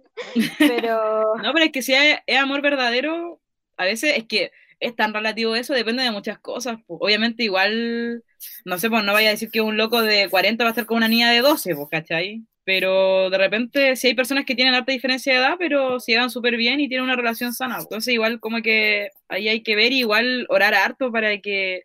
Pero 0.60 1.36
No, 1.42 1.52
pero 1.54 1.66
es 1.66 1.72
que 1.72 1.82
si 1.82 1.94
es, 1.96 2.20
es 2.28 2.38
amor 2.38 2.62
verdadero, 2.62 3.40
a 3.78 3.86
veces 3.86 4.18
es 4.18 4.26
que 4.26 4.52
es 4.80 4.96
tan 4.96 5.14
relativo 5.14 5.56
eso, 5.56 5.74
depende 5.74 6.04
de 6.04 6.12
muchas 6.12 6.40
cosas. 6.40 6.78
po. 6.86 6.98
Obviamente, 7.02 7.44
igual, 7.44 8.24
no 8.66 8.78
sé, 8.78 8.90
pues 8.90 9.04
no 9.04 9.14
vaya 9.14 9.30
a 9.30 9.32
decir 9.32 9.50
que 9.52 9.62
un 9.62 9.78
loco 9.78 10.02
de 10.02 10.30
40 10.30 10.64
va 10.64 10.70
a 10.70 10.72
estar 10.72 10.86
con 10.86 10.98
una 10.98 11.08
niña 11.08 11.32
de 11.32 11.40
12, 11.42 11.76
pues, 11.76 11.88
¿cachai? 11.90 12.44
Pero 12.64 13.30
de 13.30 13.38
repente, 13.38 13.96
si 13.96 14.08
hay 14.08 14.14
personas 14.14 14.44
que 14.46 14.54
tienen 14.54 14.74
harta 14.76 14.92
diferencia 14.92 15.34
de 15.34 15.40
edad, 15.40 15.56
pero 15.58 16.00
se 16.02 16.12
llevan 16.12 16.30
súper 16.30 16.58
bien 16.58 16.80
y 16.82 16.90
tienen 16.90 17.06
una 17.06 17.16
relación 17.16 17.54
sana. 17.54 17.78
Entonces, 17.80 18.14
igual, 18.14 18.40
como 18.42 18.62
que 18.62 19.10
ahí 19.30 19.48
hay 19.48 19.64
que 19.64 19.76
ver, 19.76 19.92
y 19.94 20.00
igual 20.00 20.46
orar 20.50 20.74
harto 20.76 21.12
para 21.12 21.38
que, 21.40 21.84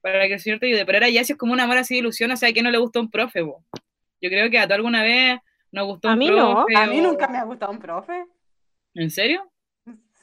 para 0.00 0.26
que 0.26 0.34
el 0.34 0.40
Señor 0.40 0.58
te 0.58 0.66
ayude. 0.66 0.84
Pero 0.84 0.98
ahora 0.98 1.08
ya 1.08 1.22
si 1.24 1.32
es 1.32 1.38
como 1.38 1.52
un 1.52 1.60
amor 1.60 1.78
así 1.78 1.94
de 1.94 2.00
ilusión, 2.00 2.30
o 2.32 2.36
sea, 2.36 2.52
que 2.52 2.62
no 2.62 2.70
le 2.72 2.78
gustó 2.78 3.00
un 3.00 3.10
profe, 3.10 3.44
po. 3.44 3.64
Yo 4.20 4.28
creo 4.28 4.50
que 4.50 4.58
a 4.58 4.66
tú 4.66 4.74
alguna 4.74 5.02
vez 5.04 5.38
nos 5.70 5.86
gustó 5.86 6.08
A 6.08 6.12
un 6.14 6.18
mí 6.18 6.28
no. 6.28 6.52
profe. 6.66 6.76
a 6.76 6.86
mí 6.88 7.00
o- 7.00 7.02
nunca 7.04 7.28
me 7.28 7.38
ha 7.38 7.44
gustado 7.44 7.70
un 7.72 7.78
profe. 7.78 8.24
¿En 8.94 9.10
serio? 9.10 9.48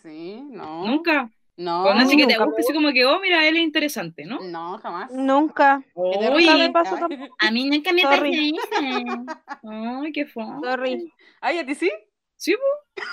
Sí, 0.02 0.42
no. 0.50 0.86
¿Nunca? 0.88 1.30
No. 1.62 1.84
Con 1.84 2.00
así 2.00 2.18
que 2.18 2.26
te 2.26 2.38
gusta, 2.38 2.60
así 2.60 2.74
como 2.74 2.92
que, 2.92 3.06
oh, 3.06 3.20
mira, 3.20 3.48
él 3.48 3.56
es 3.58 3.62
interesante, 3.64 4.26
¿no? 4.26 4.40
No, 4.42 4.80
jamás. 4.80 5.12
nunca. 5.12 5.84
Uy, 5.94 6.18
nunca 6.18 6.58
me 6.58 6.72
pasó 6.72 6.98
a 7.40 7.52
mí 7.52 7.70
nunca 7.70 7.94
me 7.94 8.02
Sorry. 8.02 8.54
pasó 8.72 9.62
Ay, 9.64 10.12
qué 10.12 10.26
fue. 10.26 10.44
Sorry. 10.64 11.14
Ay, 11.40 11.60
¿a 11.60 11.66
ti 11.66 11.76
sí? 11.76 11.92
Sí, 12.36 12.56
po. 12.56 13.04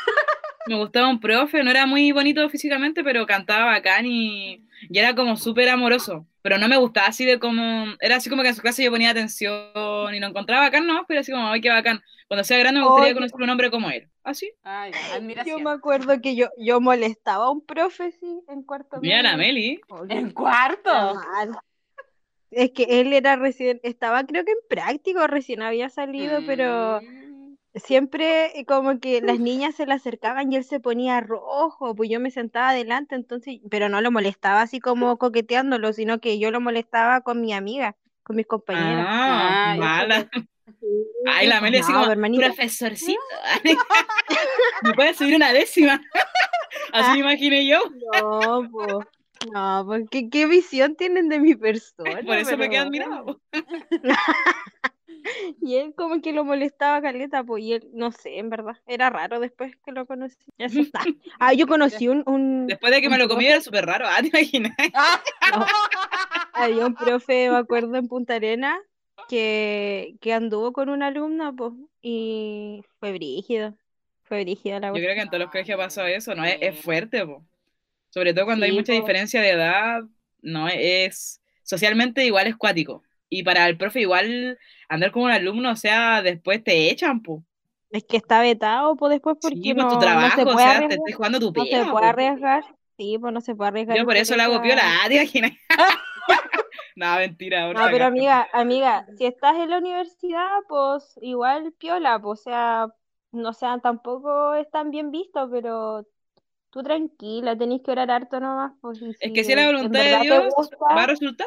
Me 0.66 0.76
gustaba 0.76 1.08
un 1.08 1.20
profe, 1.20 1.62
no 1.62 1.70
era 1.70 1.86
muy 1.86 2.12
bonito 2.12 2.48
físicamente, 2.48 3.04
pero 3.04 3.26
cantaba 3.26 3.66
bacán 3.66 4.06
y, 4.06 4.66
y 4.88 4.98
era 4.98 5.14
como 5.14 5.36
súper 5.36 5.68
amoroso. 5.68 6.26
Pero 6.42 6.58
no 6.58 6.68
me 6.68 6.76
gustaba 6.76 7.08
así 7.08 7.24
de 7.24 7.38
como, 7.38 7.86
era 8.00 8.16
así 8.16 8.30
como 8.30 8.42
que 8.42 8.48
en 8.48 8.54
su 8.54 8.62
clase 8.62 8.82
yo 8.84 8.90
ponía 8.90 9.10
atención 9.10 10.14
y 10.14 10.20
lo 10.20 10.26
encontraba 10.26 10.62
bacán, 10.66 10.86
no, 10.86 11.04
pero 11.06 11.20
así 11.20 11.32
como, 11.32 11.48
ay, 11.48 11.60
qué 11.60 11.68
bacán. 11.68 12.00
Cuando 12.26 12.44
sea 12.44 12.58
grande 12.58 12.80
me 12.80 12.86
gustaría 12.86 13.14
conocer 13.14 13.40
un 13.40 13.50
hombre 13.50 13.70
como 13.70 13.90
él. 13.90 14.08
Así. 14.22 14.52
Ay, 14.62 14.92
ya, 14.92 14.98
Yo 15.08 15.14
admiración. 15.16 15.62
me 15.62 15.70
acuerdo 15.70 16.20
que 16.20 16.36
yo, 16.36 16.48
yo 16.58 16.80
molestaba 16.80 17.46
a 17.46 17.50
un 17.50 17.64
profe, 17.64 18.12
sí, 18.12 18.40
en 18.48 18.62
cuarto 18.62 19.00
Mira 19.00 19.22
la. 19.22 19.36
Meli. 19.36 19.80
En 20.08 20.30
cuarto. 20.30 20.90
Es 22.50 22.70
que 22.70 22.84
él 23.00 23.12
era 23.12 23.36
recién, 23.36 23.78
estaba 23.82 24.24
creo 24.24 24.44
que 24.44 24.52
en 24.52 24.58
práctico, 24.70 25.26
recién 25.26 25.60
había 25.62 25.90
salido, 25.90 26.40
pero 26.46 27.00
Mm. 27.02 27.27
Siempre 27.74 28.58
eh, 28.58 28.64
como 28.64 28.98
que 29.00 29.20
las 29.20 29.38
niñas 29.40 29.74
se 29.74 29.86
le 29.86 29.94
acercaban 29.94 30.52
y 30.52 30.56
él 30.56 30.64
se 30.64 30.80
ponía 30.80 31.20
rojo, 31.20 31.94
pues 31.94 32.10
yo 32.10 32.20
me 32.20 32.30
sentaba 32.30 32.70
adelante, 32.70 33.14
entonces, 33.14 33.60
pero 33.70 33.88
no 33.88 34.00
lo 34.00 34.10
molestaba 34.10 34.62
así 34.62 34.80
como 34.80 35.16
coqueteándolo, 35.18 35.92
sino 35.92 36.20
que 36.20 36.38
yo 36.38 36.50
lo 36.50 36.60
molestaba 36.60 37.20
con 37.22 37.40
mi 37.40 37.52
amiga, 37.52 37.96
con 38.22 38.36
mis 38.36 38.46
compañeras. 38.46 39.06
Ah, 39.08 39.72
Ah, 39.72 39.76
mala. 39.76 40.28
Ay, 41.26 41.46
la 41.46 41.60
Meli 41.60 41.78
así 41.78 41.92
no, 41.92 42.00
como, 42.00 42.12
hermanita. 42.12 42.46
profesorcito. 42.46 43.18
¿Me 44.82 44.92
puedes 44.94 45.16
subir 45.16 45.34
una 45.34 45.52
décima? 45.52 46.00
Así 46.92 47.12
me 47.12 47.18
imaginé 47.20 47.66
yo. 47.66 47.80
No, 48.20 48.68
pues, 48.70 48.94
no, 49.52 49.82
pues, 49.86 50.04
¿qué, 50.10 50.28
qué 50.30 50.46
visión 50.46 50.94
tienen 50.94 51.28
de 51.28 51.38
mi 51.40 51.54
persona? 51.54 52.20
Por 52.24 52.36
eso 52.36 52.56
me 52.56 52.68
quedé 52.68 52.78
Pero- 52.78 52.82
admirado. 52.82 53.24
po. 53.24 53.40
Y 55.60 55.76
él 55.76 55.94
como 55.94 56.20
que 56.20 56.32
lo 56.32 56.44
molestaba 56.44 57.00
caleta, 57.02 57.44
pues, 57.44 57.62
y 57.64 57.74
él, 57.74 57.88
no 57.92 58.12
sé, 58.12 58.38
en 58.38 58.50
verdad, 58.50 58.76
era 58.86 59.10
raro 59.10 59.40
después 59.40 59.76
que 59.84 59.92
lo 59.92 60.06
conocí. 60.06 60.38
Eso 60.58 60.80
está. 60.80 61.00
Ah, 61.40 61.52
yo 61.52 61.66
conocí 61.66 62.08
un, 62.08 62.22
un, 62.26 62.66
Después 62.66 62.92
de 62.92 63.00
que 63.00 63.08
me 63.08 63.18
lo 63.18 63.28
comí 63.28 63.46
era 63.46 63.60
súper 63.60 63.86
raro. 63.86 64.06
Ah, 64.08 64.22
¿te 64.22 64.28
imaginas? 64.28 64.72
No. 65.52 65.66
Había 66.52 66.86
un 66.86 66.94
profe, 66.94 67.50
me 67.50 67.56
acuerdo, 67.56 67.96
en 67.96 68.08
Punta 68.08 68.34
Arena, 68.34 68.78
que, 69.28 70.16
que 70.20 70.32
anduvo 70.32 70.72
con 70.72 70.88
una 70.88 71.08
alumna, 71.08 71.52
pues, 71.52 71.72
y 72.02 72.82
fue 72.98 73.12
brígido. 73.12 73.76
Fue 74.22 74.42
brígida 74.42 74.80
la 74.80 74.88
Yo 74.88 74.94
creo 74.94 75.14
que 75.14 75.20
en 75.20 75.28
todos 75.28 75.40
los 75.40 75.50
colegios 75.50 75.78
pasó 75.78 76.04
eso, 76.06 76.34
¿no? 76.34 76.44
Es, 76.44 76.58
es 76.60 76.80
fuerte, 76.80 77.24
po. 77.24 77.44
Sobre 78.10 78.34
todo 78.34 78.46
cuando 78.46 78.66
hay 78.66 78.72
mucha 78.72 78.92
po. 78.92 79.00
diferencia 79.00 79.40
de 79.40 79.50
edad, 79.50 80.02
no 80.42 80.68
es 80.68 81.40
socialmente 81.62 82.24
igual 82.24 82.46
es 82.46 82.56
cuático. 82.56 83.02
Y 83.30 83.42
para 83.42 83.66
el 83.68 83.76
profe 83.78 84.00
igual 84.00 84.58
andar 84.88 85.10
con 85.12 85.24
un 85.24 85.30
alumno, 85.30 85.72
o 85.72 85.76
sea, 85.76 86.22
después 86.22 86.62
te 86.64 86.90
echan, 86.90 87.22
po. 87.22 87.44
Es 87.90 88.04
que 88.04 88.16
está 88.18 88.40
vetado, 88.42 88.96
pues, 88.96 89.10
después 89.12 89.36
porque 89.40 89.58
Sí, 89.60 89.72
pues 89.74 89.86
no, 89.86 89.88
tu 89.88 89.98
no 90.14 90.30
trabajo, 90.30 90.30
se 90.30 90.46
o 90.46 90.46
puede 90.46 90.58
sea, 90.58 90.86
te 90.86 90.94
arriesgar. 90.94 90.96
estás 90.96 91.14
jugando 91.16 91.40
tu 91.40 91.52
No 91.54 91.66
se 91.66 91.86
puede 91.86 92.06
arriesgar. 92.06 92.64
Sí, 92.96 93.18
pues 93.18 93.32
no 93.32 93.40
se 93.40 93.54
puede 93.54 93.68
arriesgar 93.68 93.98
Yo 93.98 94.04
por 94.04 94.16
eso 94.16 94.36
le 94.36 94.42
hago 94.42 94.60
piola, 94.60 94.82
a- 94.84 95.04
ah, 95.04 95.08
¿te 95.08 95.14
imaginas? 95.16 95.52
No, 96.96 97.16
mentira, 97.16 97.68
No, 97.72 97.90
pero 97.90 98.06
amiga, 98.06 98.48
amiga, 98.52 99.06
si 99.16 99.26
estás 99.26 99.56
en 99.56 99.70
la 99.70 99.78
universidad, 99.78 100.46
pues 100.68 101.18
igual 101.20 101.72
piola, 101.74 102.18
pues, 102.20 102.40
o 102.40 102.42
sea, 102.44 102.88
no 103.32 103.52
sea, 103.52 103.78
tampoco 103.80 104.54
es 104.54 104.70
tan 104.70 104.90
bien 104.90 105.10
visto, 105.10 105.48
pero 105.50 106.06
tú 106.70 106.82
tranquila, 106.82 107.56
tenés 107.58 107.82
que 107.82 107.92
orar 107.92 108.10
harto 108.10 108.40
nomás, 108.40 108.72
pues, 108.82 109.00
Es 109.20 109.32
que 109.32 109.44
si 109.44 109.54
la 109.54 109.66
voluntad 109.66 110.00
de 110.02 110.18
te 110.28 110.38
Dios, 110.40 110.44
gusta, 110.56 110.76
va 110.96 111.04
a 111.04 111.06
resultar. 111.06 111.46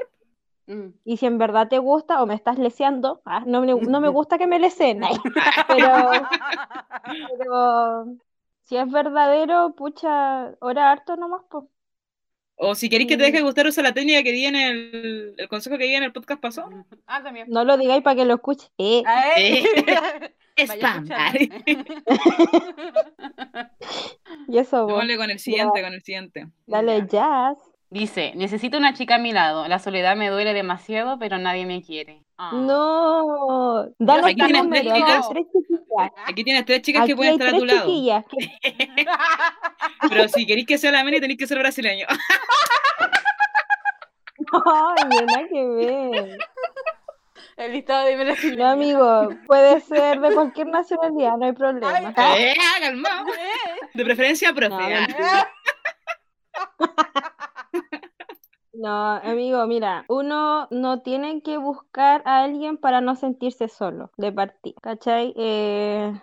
Mm. 0.68 0.94
y 1.04 1.18
si 1.18 1.26
en 1.26 1.38
verdad 1.38 1.68
te 1.68 1.80
gusta 1.80 2.22
o 2.22 2.26
me 2.26 2.36
estás 2.36 2.58
leseando, 2.58 3.22
ah, 3.26 3.44
no 3.46 3.62
me, 3.62 3.74
no 3.74 4.02
me 4.02 4.10
gusta 4.10 4.38
que 4.38 4.48
me 4.48 4.60
leseen, 4.60 5.02
pero, 5.68 6.12
pero 7.38 8.06
si 8.64 8.78
es 8.78 8.90
verdadero, 8.92 9.76
pucha, 9.76 10.56
ora 10.60 10.92
harto 10.92 11.16
nomás, 11.18 11.42
pues. 11.50 11.66
O 12.64 12.76
si 12.76 12.90
queréis 12.90 13.10
que 13.10 13.18
te 13.18 13.24
deje 13.24 13.38
de 13.38 13.44
gustar, 13.44 13.66
usa 13.66 13.82
la 13.82 13.92
técnica 13.92 14.22
que 14.22 14.32
di 14.32 14.46
en 14.46 14.56
el, 14.56 15.34
el 15.36 15.48
consejo 15.50 15.80
que 15.80 15.86
di 15.86 15.96
en 15.96 16.04
el 16.04 16.14
podcast 16.14 16.40
pasado. 16.40 16.70
Ah, 17.08 17.24
también. 17.24 17.48
No 17.50 17.64
lo 17.64 17.76
digáis 17.76 18.04
para 18.04 18.16
que 18.16 18.24
lo 18.24 18.36
escuche. 18.36 18.68
Eh, 18.78 19.04
eh. 19.36 19.64
Spam. 20.68 21.08
escuchando. 21.08 21.16
y 24.48 24.58
eso 24.60 24.84
vos. 24.84 24.90
Démosle 24.90 25.18
con 25.18 25.32
el 25.32 25.40
siguiente, 25.40 25.82
con 25.82 25.94
el 25.94 26.04
siguiente. 26.04 26.48
Dale, 26.68 27.08
jazz. 27.08 27.58
Dice, 27.92 28.32
necesito 28.36 28.78
una 28.78 28.94
chica 28.94 29.16
a 29.16 29.18
mi 29.18 29.34
lado. 29.34 29.68
La 29.68 29.78
soledad 29.78 30.16
me 30.16 30.30
duele 30.30 30.54
demasiado, 30.54 31.20
pero 31.20 31.38
nadie 31.38 31.66
me 31.66 31.82
quiere. 31.84 32.24
Ah. 32.38 32.52
No. 32.54 33.86
Danos 34.00 34.26
aquí 34.28 34.36
tienes 34.36 34.64
número. 34.64 34.84
tres 34.84 34.96
chicas. 34.96 35.30
tres 35.30 35.46
chiquillas. 35.52 36.12
Aquí 36.26 36.44
tienes 36.46 36.66
tres 36.66 36.82
chicas 36.84 37.02
Aquí 37.02 37.12
que 37.12 37.16
pueden 37.18 37.34
estar 37.34 37.50
a 37.50 37.58
tu 37.58 37.66
lado. 37.66 37.86
que- 37.86 38.24
Pero 40.10 40.28
si 40.30 40.46
queréis 40.48 40.66
que 40.66 40.78
sea 40.78 40.94
la 40.94 41.04
Meli, 41.04 41.20
tenéis 41.20 41.38
que 41.38 41.48
ser 41.48 41.60
brasileño. 41.60 42.08
Ay, 44.54 45.10
nada 45.28 45.48
que 45.50 45.66
ver. 45.68 46.38
El 47.58 47.74
listado 47.74 48.06
de 48.06 48.16
brasileños. 48.24 48.58
No, 48.58 48.70
amigo, 48.70 49.30
puede 49.48 49.82
ser 49.82 50.22
de 50.22 50.34
cualquier 50.34 50.68
nacionalidad, 50.68 51.36
no 51.36 51.46
hay 51.46 51.52
problema. 51.52 52.00
Eh. 52.38 52.54
De 53.94 54.06
preferencia, 54.06 54.54
profe. 54.54 54.76
No. 54.78 55.08
No, 58.74 58.90
amigo, 59.18 59.68
mira, 59.68 60.06
uno 60.08 60.68
no 60.72 61.02
tiene 61.02 61.42
que 61.42 61.58
buscar 61.58 62.22
a 62.26 62.44
alguien 62.44 62.78
para 62.78 63.02
no 63.02 63.16
sentirse 63.18 63.68
solo 63.68 64.12
de 64.18 64.32
partida, 64.32 64.76
¿cachai? 64.82 65.34
Eh, 65.36 66.14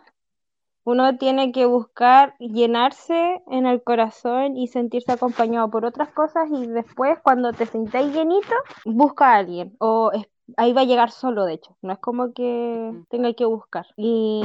uno 0.84 1.18
tiene 1.18 1.52
que 1.52 1.66
buscar 1.66 2.36
llenarse 2.38 3.42
en 3.48 3.66
el 3.66 3.82
corazón 3.82 4.56
y 4.56 4.68
sentirse 4.68 5.12
acompañado 5.12 5.70
por 5.70 5.84
otras 5.86 6.10
cosas 6.12 6.48
y 6.52 6.66
después 6.68 7.18
cuando 7.22 7.52
te 7.52 7.66
sintáis 7.66 8.14
llenito, 8.14 8.54
busca 8.86 9.34
a 9.34 9.38
alguien 9.38 9.76
o 9.80 10.12
ahí 10.56 10.72
va 10.72 10.82
a 10.82 10.84
llegar 10.84 11.10
solo, 11.12 11.44
de 11.46 11.54
hecho, 11.54 11.76
no 11.82 11.92
es 11.94 11.98
como 12.00 12.32
que 12.34 12.92
tenga 13.10 13.34
que 13.34 13.44
buscar. 13.46 13.86
Y, 13.96 14.42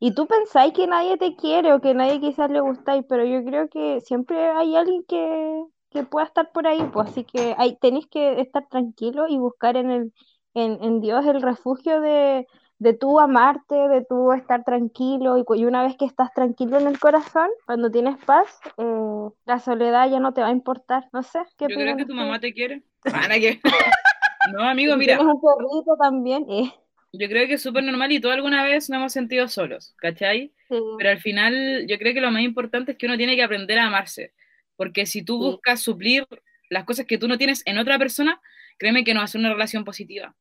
y 0.00 0.12
tú 0.14 0.26
pensáis 0.26 0.72
que 0.74 0.86
nadie 0.86 1.16
te 1.18 1.36
quiere 1.36 1.72
o 1.72 1.80
que 1.80 1.94
nadie 1.94 2.20
quizás 2.20 2.50
le 2.50 2.60
gustáis, 2.60 3.04
pero 3.08 3.24
yo 3.24 3.44
creo 3.44 3.68
que 3.68 4.00
siempre 4.02 4.48
hay 4.50 4.76
alguien 4.76 5.04
que, 5.04 5.64
que 5.90 6.04
pueda 6.04 6.26
estar 6.26 6.50
por 6.52 6.66
ahí, 6.66 6.82
pues 6.92 7.10
así 7.10 7.24
que 7.24 7.54
hay, 7.58 7.76
tenéis 7.76 8.06
que 8.08 8.40
estar 8.40 8.66
tranquilo 8.68 9.26
y 9.28 9.38
buscar 9.38 9.76
en 9.76 9.90
el, 9.90 10.12
en, 10.54 10.82
en 10.82 11.00
Dios 11.00 11.24
el 11.26 11.42
refugio 11.42 12.00
de, 12.00 12.46
de 12.78 12.94
tú 12.94 13.18
amarte, 13.20 13.74
de 13.74 14.04
tú 14.04 14.32
estar 14.32 14.64
tranquilo 14.64 15.38
y, 15.38 15.44
y 15.60 15.64
una 15.64 15.82
vez 15.82 15.96
que 15.96 16.04
estás 16.04 16.32
tranquilo 16.32 16.78
en 16.78 16.86
el 16.86 16.98
corazón, 16.98 17.48
cuando 17.66 17.90
tienes 17.90 18.16
paz, 18.24 18.60
eh, 18.76 19.28
la 19.46 19.58
soledad 19.58 20.10
ya 20.10 20.20
no 20.20 20.32
te 20.32 20.40
va 20.40 20.48
a 20.48 20.52
importar. 20.52 21.08
No 21.12 21.22
sé, 21.22 21.40
¿qué 21.56 21.66
Yo 21.68 21.76
creo 21.76 21.96
que 21.96 22.04
tu 22.04 22.14
mamá 22.14 22.40
te 22.40 22.52
quiere. 22.52 22.82
Ah, 23.04 23.28
No, 24.52 24.62
amigo, 24.62 24.96
mira, 24.96 25.16
Tienes 25.16 25.34
un 25.34 25.40
perrito 25.40 25.96
también, 25.98 26.46
eh, 26.50 26.72
yo 27.12 27.28
creo 27.28 27.46
que 27.46 27.54
es 27.54 27.62
súper 27.62 27.82
normal 27.84 28.12
y 28.12 28.20
todos 28.20 28.34
alguna 28.34 28.62
vez 28.62 28.88
nos 28.90 28.98
hemos 28.98 29.12
sentido 29.12 29.48
solos, 29.48 29.94
¿cachai? 29.96 30.52
sí, 30.68 30.76
Pero 30.98 31.10
al 31.10 31.20
final 31.20 31.86
yo 31.88 31.98
creo 31.98 32.14
que 32.14 32.20
lo 32.20 32.30
más 32.30 32.42
importante 32.42 32.92
es 32.92 32.98
que 32.98 33.06
uno 33.06 33.16
tiene 33.16 33.34
que 33.36 33.42
aprender 33.42 33.78
a 33.78 33.86
amarse, 33.86 34.32
porque 34.78 35.04
si 35.06 35.22
tú 35.22 35.34
Sí. 35.42 35.50
buscas 35.50 35.80
suplir 35.82 36.24
las 36.70 36.84
cosas 36.84 37.04
que 37.04 37.18
tú 37.18 37.26
no 37.28 37.36
tienes 37.36 37.62
en 37.66 37.78
otra 37.78 37.98
persona, 37.98 38.40
créeme 38.78 39.02
que 39.04 39.12
no 39.12 39.20
va 39.20 39.24
a 39.24 39.28
ser 39.28 39.40
una 39.40 39.52
relación 39.52 39.84
positiva. 39.84 40.34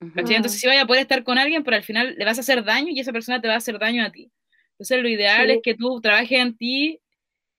Entonces 0.00 0.60
sí 0.60 0.66
vaya 0.68 0.82
a 0.82 0.86
poder 0.86 1.02
estar 1.02 1.24
con 1.24 1.38
alguien, 1.38 1.64
pero 1.64 1.76
al 1.76 1.82
final 1.82 2.14
le 2.16 2.24
vas 2.24 2.36
a 2.38 2.42
hacer 2.42 2.62
daño 2.62 2.88
y 2.94 3.00
esa 3.00 3.12
persona 3.12 3.40
te 3.40 3.48
va 3.48 3.54
a 3.54 3.56
hacer 3.56 3.78
daño 3.80 4.04
a 4.04 4.12
ti. 4.12 4.30
Entonces 4.72 5.02
lo 5.02 5.08
ideal 5.08 5.46
Sí. 5.48 5.52
es 5.54 5.58
que 5.62 5.74
tú 5.74 6.00
trabajes 6.00 6.38
en 6.38 6.56
ti 6.56 7.00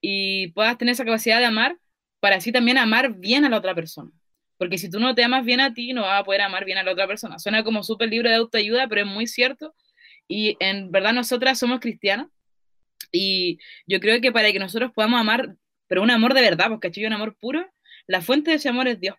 y 0.00 0.48
puedas 0.52 0.78
tener 0.78 0.92
esa 0.92 1.04
capacidad 1.04 1.38
de 1.38 1.44
amar 1.46 1.76
para 2.20 2.36
así 2.36 2.52
también 2.52 2.78
amar 2.78 3.14
bien 3.14 3.44
a 3.44 3.48
la 3.50 3.58
otra 3.58 3.74
persona. 3.74 4.10
Porque 4.56 4.78
si 4.78 4.88
tú 4.90 5.00
no 5.00 5.14
te 5.14 5.24
amas 5.24 5.44
bien 5.44 5.60
a 5.60 5.74
ti, 5.74 5.92
no 5.92 6.02
vas 6.02 6.20
a 6.20 6.24
poder 6.24 6.42
amar 6.42 6.64
bien 6.64 6.78
a 6.78 6.82
la 6.82 6.92
otra 6.92 7.06
persona. 7.06 7.38
Suena 7.38 7.64
como 7.64 7.82
súper 7.82 8.08
libro 8.10 8.28
de 8.30 8.36
autoayuda, 8.36 8.88
pero 8.88 9.00
es 9.02 9.06
muy 9.06 9.26
cierto. 9.26 9.74
Y 10.28 10.56
en 10.60 10.90
verdad 10.90 11.12
nosotras 11.12 11.58
somos 11.58 11.80
cristianas. 11.80 12.28
Y 13.12 13.58
yo 13.86 14.00
creo 14.00 14.20
que 14.20 14.32
para 14.32 14.52
que 14.52 14.58
nosotros 14.58 14.92
podamos 14.94 15.20
amar, 15.20 15.56
pero 15.90 16.02
un 16.02 16.10
amor 16.12 16.34
de 16.34 16.40
verdad, 16.40 16.68
porque 16.68 16.86
¿cachai? 16.86 17.04
un 17.04 17.12
amor 17.14 17.34
puro, 17.34 17.68
la 18.06 18.22
fuente 18.22 18.50
de 18.50 18.58
ese 18.58 18.68
amor 18.68 18.86
es 18.86 19.00
Dios. 19.00 19.16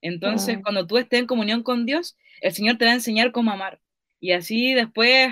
Entonces, 0.00 0.56
cuando 0.62 0.86
tú 0.86 0.96
estés 0.96 1.20
en 1.20 1.26
comunión 1.26 1.62
con 1.62 1.84
Dios, 1.84 2.16
el 2.40 2.54
Señor 2.54 2.78
te 2.78 2.86
va 2.86 2.92
a 2.92 2.94
enseñar 2.94 3.32
cómo 3.32 3.50
amar. 3.50 3.80
Y 4.18 4.32
así 4.32 4.72
después, 4.72 5.28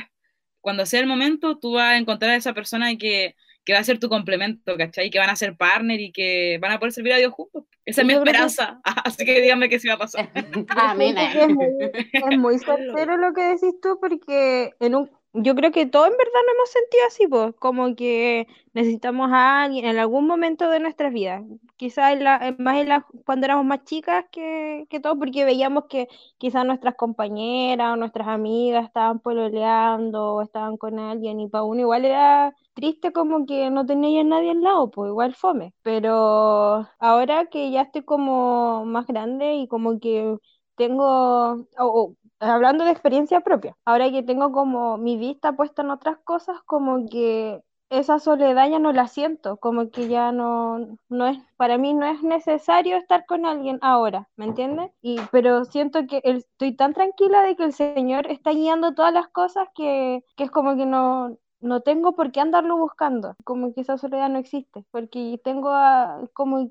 cuando 0.60 0.84
sea 0.84 1.00
el 1.00 1.06
momento, 1.06 1.58
tú 1.58 1.72
vas 1.72 1.94
a 1.94 1.96
encontrar 1.96 2.32
a 2.32 2.36
esa 2.36 2.52
persona 2.52 2.94
que, 2.96 3.34
que 3.64 3.72
va 3.72 3.78
a 3.78 3.84
ser 3.84 3.98
tu 3.98 4.10
complemento, 4.10 4.76
¿cachai? 4.76 5.08
Que 5.08 5.18
van 5.18 5.30
a 5.30 5.36
ser 5.36 5.56
partner 5.56 6.00
y 6.00 6.12
que 6.12 6.58
van 6.60 6.72
a 6.72 6.78
poder 6.78 6.92
servir 6.92 7.14
a 7.14 7.16
Dios 7.16 7.32
juntos. 7.32 7.64
Esa 7.86 8.02
es 8.02 8.06
mi 8.06 8.12
que- 8.12 8.18
esperanza. 8.18 8.78
Así 8.84 9.24
que 9.24 9.40
díganme 9.40 9.70
que 9.70 9.78
sí 9.78 9.88
va 9.88 9.94
a 9.94 9.98
pasar. 9.98 10.30
Amén. 10.68 11.16
Es 11.16 11.48
muy, 11.48 11.66
es 12.12 12.36
muy 12.36 12.56
lo 13.20 13.32
que 13.32 13.42
decís 13.42 13.80
tú 13.80 13.98
porque 13.98 14.74
en 14.80 14.96
un, 14.96 15.10
yo 15.34 15.54
creo 15.54 15.70
que 15.72 15.86
todos 15.86 16.06
en 16.08 16.16
verdad 16.16 16.32
nos 16.46 16.54
hemos 16.54 16.70
sentido 16.70 17.06
así, 17.06 17.26
pues, 17.28 17.54
como 17.58 17.94
que 17.94 18.46
necesitamos 18.72 19.30
a 19.32 19.62
alguien 19.64 19.84
en 19.84 19.98
algún 19.98 20.26
momento 20.26 20.68
de 20.70 20.80
nuestras 20.80 21.12
vidas. 21.12 21.42
Quizás 21.76 22.12
en 22.14 22.24
la, 22.24 22.54
más 22.58 22.76
en 22.78 22.88
la- 22.88 23.06
cuando 23.26 23.46
éramos 23.46 23.64
más 23.66 23.84
chicas 23.84 24.24
que, 24.32 24.86
que 24.90 25.00
todo, 25.00 25.18
porque 25.18 25.44
veíamos 25.44 25.84
que 25.88 26.08
quizás 26.38 26.64
nuestras 26.66 26.94
compañeras 26.96 27.92
o 27.92 27.96
nuestras 27.96 28.26
amigas 28.28 28.84
estaban 28.86 29.20
pololeando 29.20 30.34
o 30.34 30.42
estaban 30.42 30.76
con 30.76 30.98
alguien 30.98 31.40
y 31.40 31.48
para 31.48 31.64
uno 31.64 31.80
igual 31.82 32.04
era 32.04 32.54
triste 32.74 33.12
como 33.12 33.46
que 33.46 33.70
no 33.70 33.84
tenía 33.86 34.24
nadie 34.24 34.50
al 34.52 34.62
lado, 34.62 34.90
pues 34.90 35.08
igual 35.10 35.34
fome. 35.34 35.74
Pero 35.82 36.86
ahora 36.98 37.46
que 37.46 37.70
ya 37.70 37.82
estoy 37.82 38.02
como 38.04 38.84
más 38.86 39.06
grande 39.06 39.54
y 39.56 39.68
como 39.68 40.00
que 40.00 40.36
tengo, 40.76 41.04
o- 41.04 41.66
o, 41.78 42.14
hablando 42.40 42.84
de 42.84 42.90
experiencia 42.92 43.40
propia, 43.40 43.76
ahora 43.84 44.10
que 44.10 44.22
tengo 44.22 44.52
como 44.52 44.96
mi 44.98 45.16
vista 45.16 45.52
puesta 45.54 45.82
en 45.82 45.90
otras 45.90 46.18
cosas, 46.24 46.60
como 46.66 47.08
que 47.08 47.62
esa 47.90 48.18
soledad 48.18 48.68
ya 48.70 48.78
no 48.78 48.92
la 48.92 49.08
siento, 49.08 49.56
como 49.56 49.90
que 49.90 50.08
ya 50.08 50.30
no, 50.30 50.98
no 51.08 51.26
es, 51.26 51.38
para 51.56 51.78
mí 51.78 51.94
no 51.94 52.04
es 52.06 52.22
necesario 52.22 52.96
estar 52.98 53.24
con 53.26 53.46
alguien 53.46 53.78
ahora, 53.80 54.28
¿me 54.36 54.44
entiendes? 54.44 54.90
Y, 55.00 55.18
pero 55.32 55.64
siento 55.64 56.06
que 56.06 56.20
el- 56.24 56.38
estoy 56.38 56.74
tan 56.76 56.92
tranquila 56.92 57.42
de 57.42 57.56
que 57.56 57.64
el 57.64 57.72
Señor 57.72 58.26
está 58.30 58.50
guiando 58.52 58.94
todas 58.94 59.12
las 59.14 59.28
cosas 59.28 59.68
que, 59.74 60.22
que 60.36 60.44
es 60.44 60.50
como 60.50 60.76
que 60.76 60.84
no, 60.86 61.38
no 61.60 61.80
tengo 61.80 62.14
por 62.14 62.30
qué 62.30 62.40
andarlo 62.40 62.76
buscando, 62.76 63.34
como 63.44 63.72
que 63.74 63.80
esa 63.80 63.96
soledad 63.96 64.28
no 64.28 64.38
existe, 64.38 64.84
porque 64.90 65.40
tengo 65.42 65.70
a- 65.70 66.20
como, 66.34 66.70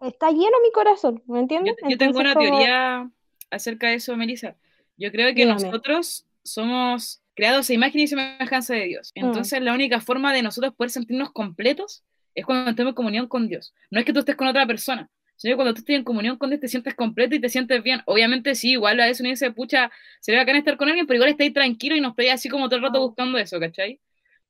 está 0.00 0.30
lleno 0.30 0.56
mi 0.64 0.72
corazón, 0.72 1.22
¿me 1.26 1.38
Yo, 1.38 1.42
entiendes? 1.42 1.76
yo 1.88 1.98
tengo 1.98 2.18
Entonces, 2.18 2.20
una 2.20 2.34
como- 2.34 2.50
teoría 2.50 3.10
acerca 3.50 3.88
de 3.88 3.94
eso, 3.94 4.16
Melissa. 4.16 4.56
Yo 4.96 5.10
creo 5.12 5.28
que 5.28 5.44
Dígame. 5.44 5.62
nosotros 5.62 6.26
somos 6.42 7.22
creados 7.34 7.68
a 7.68 7.74
imagen 7.74 8.00
y 8.00 8.06
semejanza 8.06 8.74
de 8.74 8.84
Dios. 8.84 9.12
Mm. 9.14 9.26
Entonces, 9.26 9.60
la 9.60 9.74
única 9.74 10.00
forma 10.00 10.32
de 10.32 10.42
nosotros 10.42 10.74
poder 10.74 10.90
sentirnos 10.90 11.30
completos 11.32 12.02
es 12.34 12.44
cuando 12.44 12.70
estemos 12.70 12.90
en 12.90 12.94
comunión 12.94 13.28
con 13.28 13.48
Dios. 13.48 13.74
No 13.90 13.98
es 13.98 14.06
que 14.06 14.12
tú 14.12 14.20
estés 14.20 14.36
con 14.36 14.46
otra 14.46 14.66
persona, 14.66 15.08
sino 15.36 15.52
que 15.52 15.56
cuando 15.56 15.74
tú 15.74 15.80
estés 15.80 15.96
en 15.96 16.04
comunión 16.04 16.36
con 16.38 16.50
Dios 16.50 16.60
te 16.60 16.68
sientes 16.68 16.94
completo 16.94 17.34
y 17.34 17.40
te 17.40 17.48
sientes 17.48 17.82
bien. 17.82 18.02
Obviamente, 18.06 18.54
sí, 18.54 18.72
igual 18.72 19.00
a 19.00 19.06
veces 19.06 19.20
uno 19.20 19.30
dice, 19.30 19.50
pucha, 19.50 19.90
sería 20.20 20.40
bacán 20.40 20.56
estar 20.56 20.76
con 20.76 20.88
alguien, 20.88 21.06
pero 21.06 21.16
igual 21.16 21.30
estáis 21.30 21.52
tranquilo 21.52 21.96
y 21.96 22.00
no 22.00 22.10
estáis 22.10 22.32
así 22.32 22.48
como 22.48 22.68
todo 22.68 22.76
el 22.76 22.82
rato 22.82 23.00
buscando 23.00 23.38
eso, 23.38 23.60
¿cachai? 23.60 24.00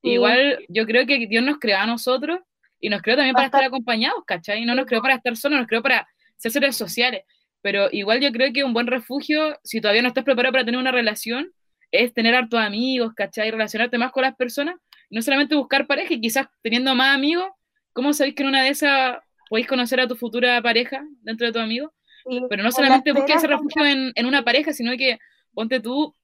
Sí. 0.01 0.11
Igual 0.11 0.65
yo 0.69 0.85
creo 0.85 1.05
que 1.05 1.27
Dios 1.27 1.43
nos 1.43 1.59
creó 1.59 1.79
a 1.79 1.85
nosotros 1.85 2.39
y 2.79 2.89
nos 2.89 3.01
creó 3.01 3.15
también 3.15 3.33
para 3.33 3.49
Para 3.49 3.63
estar 3.63 3.67
acompañados, 3.67 4.23
¿cachai? 4.25 4.63
No 4.65 4.75
nos 4.75 4.85
creó 4.85 5.01
para 5.01 5.15
estar 5.15 5.35
solos, 5.35 5.59
nos 5.59 5.67
creó 5.67 5.81
para 5.81 6.07
ser 6.37 6.51
seres 6.51 6.75
sociales. 6.75 7.23
Pero 7.67 7.89
igual 7.91 8.21
yo 8.21 8.31
creo 8.31 8.53
que 8.53 8.63
un 8.63 8.71
buen 8.71 8.87
refugio, 8.87 9.59
si 9.61 9.81
todavía 9.81 10.01
no 10.01 10.07
estás 10.07 10.23
preparado 10.23 10.53
para 10.53 10.63
tener 10.63 10.79
una 10.79 10.93
relación, 10.93 11.51
es 11.91 12.13
tener 12.13 12.33
hartos 12.33 12.61
amigos, 12.61 13.13
¿cachai? 13.13 13.51
Relacionarte 13.51 13.97
más 13.97 14.13
con 14.13 14.23
las 14.23 14.37
personas, 14.37 14.75
no 15.09 15.21
solamente 15.21 15.53
buscar 15.53 15.85
pareja, 15.85 16.13
y 16.13 16.21
quizás 16.21 16.47
teniendo 16.61 16.95
más 16.95 17.13
amigos, 17.13 17.45
¿cómo 17.91 18.13
sabéis 18.13 18.35
que 18.35 18.43
en 18.43 18.47
una 18.47 18.63
de 18.63 18.69
esas 18.69 19.17
podéis 19.49 19.67
conocer 19.67 19.99
a 19.99 20.07
tu 20.07 20.15
futura 20.15 20.61
pareja 20.61 21.05
dentro 21.23 21.45
de 21.45 21.51
tu 21.51 21.59
amigo? 21.59 21.93
Sí, 22.29 22.39
Pero 22.49 22.63
no 22.63 22.69
en 22.69 22.71
la 22.71 22.71
solamente 22.71 23.11
busques 23.11 23.35
ese 23.35 23.47
refugio 23.47 23.85
en, 23.85 24.13
en 24.15 24.25
una 24.25 24.45
pareja, 24.45 24.71
sino 24.71 24.95
que 24.95 25.19
ponte 25.53 25.81
tú, 25.81 26.15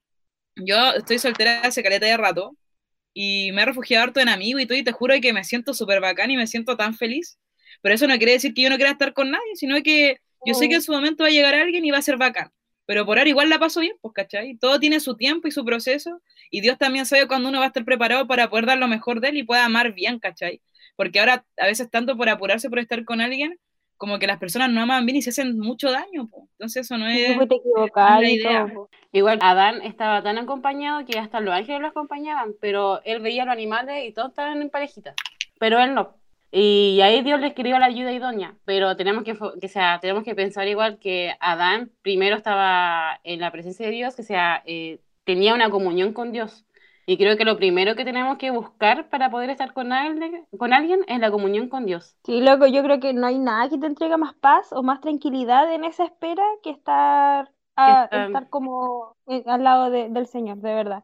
yo 0.56 0.94
estoy 0.94 1.20
soltera 1.20 1.60
hace 1.60 1.84
caleta 1.84 2.06
de 2.06 2.16
rato 2.16 2.56
y 3.14 3.52
me 3.52 3.64
he 3.64 3.66
refugiado 3.66 4.06
harto 4.06 4.22
en 4.22 4.30
amigos 4.30 4.62
y 4.62 4.66
todo, 4.66 4.78
y 4.78 4.84
te 4.84 4.94
juro 4.94 5.14
que 5.22 5.34
me 5.34 5.44
siento 5.44 5.74
súper 5.74 6.00
bacán 6.00 6.32
y 6.32 6.38
me 6.38 6.48
siento 6.48 6.78
tan 6.78 6.96
feliz. 6.96 7.38
Pero 7.82 7.96
eso 7.96 8.08
no 8.08 8.16
quiere 8.16 8.32
decir 8.32 8.54
que 8.54 8.62
yo 8.62 8.70
no 8.70 8.78
quiera 8.78 8.92
estar 8.92 9.12
con 9.12 9.30
nadie, 9.30 9.56
sino 9.56 9.84
que 9.84 10.22
yo 10.46 10.54
sé 10.54 10.70
que 10.70 10.76
en 10.76 10.82
su 10.82 10.92
momento 10.92 11.24
va 11.24 11.30
a 11.30 11.32
llegar 11.32 11.56
alguien 11.56 11.86
y 11.86 11.92
va 11.92 11.98
a 11.98 12.02
ser 12.02 12.18
bacán. 12.18 12.52
Pero 12.86 13.06
por 13.06 13.18
ahora 13.18 13.30
igual 13.30 13.50
la 13.50 13.60
paso 13.60 13.80
bien, 13.80 13.96
pues, 14.02 14.14
¿cachai? 14.14 14.58
Todo 14.58 14.80
tiene 14.80 15.00
su 15.00 15.16
tiempo 15.16 15.48
y 15.48 15.52
su 15.52 15.64
proceso, 15.64 16.22
y 16.52 16.62
Dios 16.62 16.78
también 16.78 17.06
sabe 17.06 17.28
cuándo 17.28 17.50
uno 17.50 17.60
va 17.60 17.66
a 17.66 17.68
estar 17.68 17.86
preparado 17.86 18.28
para 18.28 18.50
poder 18.50 18.66
dar 18.66 18.78
lo 18.78 18.88
mejor 18.88 19.22
de 19.22 19.30
él 19.30 19.38
y 19.38 19.44
pueda 19.44 19.66
amar 19.66 19.94
bien, 19.94 20.20
¿cachai? 20.20 20.62
Porque 20.96 21.20
ahora, 21.20 21.46
a 21.58 21.66
veces, 21.66 21.90
tanto 21.90 22.18
por 22.18 22.30
apurarse 22.30 22.70
por 22.70 22.80
estar 22.80 23.04
con 23.06 23.22
alguien, 23.22 23.58
como 23.98 24.20
que 24.20 24.28
las 24.28 24.38
personas 24.38 24.70
no 24.70 24.82
aman 24.82 25.06
bien 25.06 25.16
y 25.16 25.22
se 25.22 25.30
hacen 25.30 25.58
mucho 25.58 25.90
daño, 25.90 26.28
pues. 26.30 26.44
Entonces 26.58 26.86
eso 26.86 26.98
no 26.98 27.10
Sí, 27.10 27.24
es... 27.24 27.38
pues 27.38 27.48
te 27.48 28.32
idea. 28.32 28.66
todo, 28.66 28.74
po. 28.74 28.90
Igual 29.14 29.40
Adán 29.42 29.82
estaba 29.82 30.22
tan 30.22 30.38
acompañado 30.38 31.06
que 31.06 31.18
hasta 31.18 31.40
los 31.40 31.54
ángeles 31.54 31.80
lo 31.80 31.88
acompañaban, 31.88 32.54
pero 32.60 33.02
él 33.06 33.22
veía 33.22 33.44
a 33.44 33.46
los 33.46 33.54
animales 33.54 34.04
y 34.06 34.12
todos 34.12 34.30
estaban 34.30 34.62
en 34.62 34.70
parejita. 34.70 35.14
Pero 35.60 35.80
él 35.80 35.94
no. 35.94 36.18
Y 36.56 37.02
ahí 37.02 37.24
Dios 37.24 37.40
le 37.40 37.48
escribió 37.48 37.80
la 37.80 37.88
ayuda 37.88 38.12
idónea, 38.12 38.56
pero 38.64 38.96
tenemos 38.96 39.24
que, 39.24 39.36
que 39.60 39.68
sea, 39.68 40.00
tenemos 40.00 40.24
que 40.24 40.36
pensar 40.36 40.68
igual 40.68 41.00
que 41.00 41.36
Adán 41.40 41.92
primero 42.04 42.36
estaba 42.36 43.20
en 43.24 43.40
la 43.40 43.52
presencia 43.52 43.88
de 43.88 43.92
Dios, 43.92 44.16
que 44.16 44.22
sea, 44.22 44.62
eh, 44.68 45.00
tenía 45.24 45.56
una 45.56 45.72
comunión 45.72 46.14
con 46.14 46.32
Dios. 46.32 46.66
Y 47.08 47.18
creo 47.18 47.38
que 47.38 47.44
lo 47.44 47.58
primero 47.58 47.96
que 47.96 48.06
tenemos 48.06 48.38
que 48.38 48.52
buscar 48.52 49.10
para 49.10 49.32
poder 49.32 49.50
estar 49.50 49.74
con 49.74 49.92
alguien, 49.92 50.46
con 50.58 50.74
alguien 50.74 51.00
es 51.08 51.20
la 51.20 51.32
comunión 51.32 51.70
con 51.70 51.86
Dios. 51.88 52.16
Sí, 52.24 52.40
loco, 52.40 52.68
yo 52.68 52.84
creo 52.84 53.00
que 53.00 53.14
no 53.14 53.26
hay 53.28 53.40
nada 53.40 53.68
que 53.70 53.80
te 53.80 53.88
entregue 53.88 54.16
más 54.18 54.36
paz 54.36 54.72
o 54.72 54.84
más 54.84 55.02
tranquilidad 55.02 55.74
en 55.74 55.84
esa 55.86 56.06
espera 56.06 56.44
que 56.62 56.70
estar, 56.70 57.52
a- 57.76 58.04
estar- 58.06 58.50
como 58.50 59.18
en- 59.26 59.50
al 59.50 59.64
lado 59.64 59.90
de- 59.90 60.08
del 60.10 60.28
Señor, 60.28 60.58
de 60.60 60.74
verdad. 60.76 61.04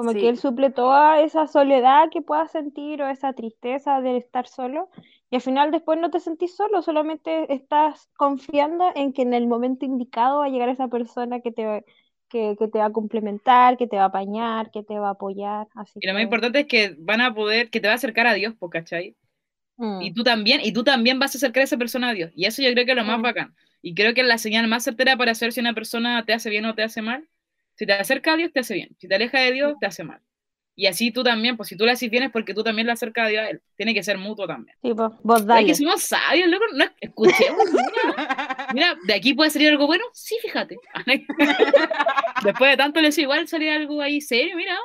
Como 0.00 0.12
Sí. 0.12 0.20
que 0.20 0.28
Él 0.28 0.38
suple 0.38 0.70
toda 0.70 1.20
esa 1.20 1.46
soledad 1.46 2.08
que 2.10 2.22
puedas 2.22 2.50
sentir 2.52 3.02
o 3.02 3.08
esa 3.08 3.32
tristeza 3.34 4.00
de 4.00 4.16
estar 4.16 4.46
solo. 4.48 4.88
Y 5.30 5.36
al 5.36 5.42
final 5.42 5.70
después 5.70 5.98
no 6.00 6.10
te 6.10 6.20
sentís 6.20 6.56
solo, 6.56 6.82
solamente 6.82 7.52
estás 7.52 8.08
confiando 8.16 8.84
en 8.94 9.12
que 9.12 9.22
en 9.22 9.34
el 9.34 9.46
momento 9.46 9.84
indicado 9.84 10.38
va 10.40 10.46
a 10.46 10.48
llegar 10.48 10.68
esa 10.70 10.88
persona 10.88 11.40
que 11.40 11.52
te, 11.52 11.84
que, 12.28 12.56
que 12.58 12.68
te 12.68 12.78
va 12.78 12.86
a 12.86 12.92
complementar, 12.92 13.76
que 13.76 13.86
te 13.86 13.96
va 13.96 14.04
a 14.04 14.06
apañar, 14.06 14.70
que 14.70 14.82
te 14.82 14.98
va 14.98 15.08
a 15.08 15.10
apoyar. 15.12 15.68
Así 15.74 16.00
Y 16.00 16.06
lo 16.06 16.14
más 16.14 16.22
importante 16.22 16.60
es 16.60 16.66
que 16.66 16.96
van 16.98 17.20
a 17.20 17.34
poder, 17.34 17.70
que 17.70 17.80
te 17.80 17.86
va 17.88 17.92
a 17.94 17.96
acercar 17.96 18.26
a 18.26 18.34
Dios, 18.34 18.54
¿cachai? 18.70 19.16
mm. 19.78 20.00
Y 20.00 20.14
tú 20.14 20.24
también, 20.24 20.60
y 20.64 20.72
tú 20.72 20.84
también 20.84 21.18
vas 21.18 21.34
a 21.34 21.38
acercar 21.38 21.62
a 21.62 21.64
esa 21.64 21.78
persona 21.78 22.10
a 22.10 22.14
Dios. 22.14 22.32
Y 22.34 22.46
eso 22.46 22.62
yo 22.62 22.72
creo 22.72 22.84
que 22.86 22.92
es 22.92 22.96
lo 22.98 23.04
más 23.04 23.18
Mm. 23.18 23.22
bacán. 23.22 23.56
Y 23.82 23.94
creo 23.94 24.14
que 24.14 24.22
es 24.22 24.26
la 24.26 24.38
señal 24.38 24.68
más 24.68 24.84
certera 24.84 25.16
para 25.16 25.34
saber 25.34 25.52
si 25.52 25.60
una 25.60 25.74
persona 25.74 26.24
te 26.26 26.32
hace 26.34 26.50
bien 26.50 26.64
o 26.66 26.74
te 26.74 26.82
hace 26.82 27.02
mal. 27.02 27.28
Si 27.80 27.86
te 27.86 27.94
acerca 27.94 28.34
a 28.34 28.36
Dios, 28.36 28.52
te 28.52 28.60
hace 28.60 28.74
bien. 28.74 28.94
Si 28.98 29.08
te 29.08 29.14
aleja 29.14 29.40
de 29.40 29.52
Dios, 29.52 29.72
te 29.80 29.86
hace 29.86 30.04
mal. 30.04 30.20
Y 30.76 30.84
así 30.84 31.12
tú 31.12 31.24
también, 31.24 31.56
pues 31.56 31.70
si 31.70 31.78
tú 31.78 31.86
le 31.86 31.92
haces 31.92 32.10
bien 32.10 32.24
es 32.24 32.30
porque 32.30 32.52
tú 32.52 32.62
también 32.62 32.86
le 32.86 32.92
acercas 32.92 33.24
a 33.24 33.28
Dios 33.30 33.42
a 33.42 33.48
Él. 33.48 33.62
Tiene 33.74 33.94
que 33.94 34.02
ser 34.02 34.18
mutuo 34.18 34.46
también. 34.46 34.76
Sí, 34.82 34.92
pues, 34.92 35.10
vos 35.22 35.46
dale. 35.46 35.66
que 35.66 35.74
somos 35.74 36.02
sabios, 36.02 36.46
loco. 36.50 36.64
No, 36.74 36.84
escuchemos. 37.00 37.64
mira. 37.72 38.68
Mira, 38.74 38.96
¿de 39.06 39.14
aquí 39.14 39.32
puede 39.32 39.48
salir 39.48 39.70
algo 39.70 39.86
bueno? 39.86 40.04
Sí, 40.12 40.36
fíjate. 40.42 40.76
Después 42.44 42.70
de 42.70 42.76
tanto 42.76 43.00
les 43.00 43.16
igual 43.16 43.48
salir 43.48 43.70
algo 43.70 44.02
ahí 44.02 44.20
serio, 44.20 44.56
mira. 44.58 44.76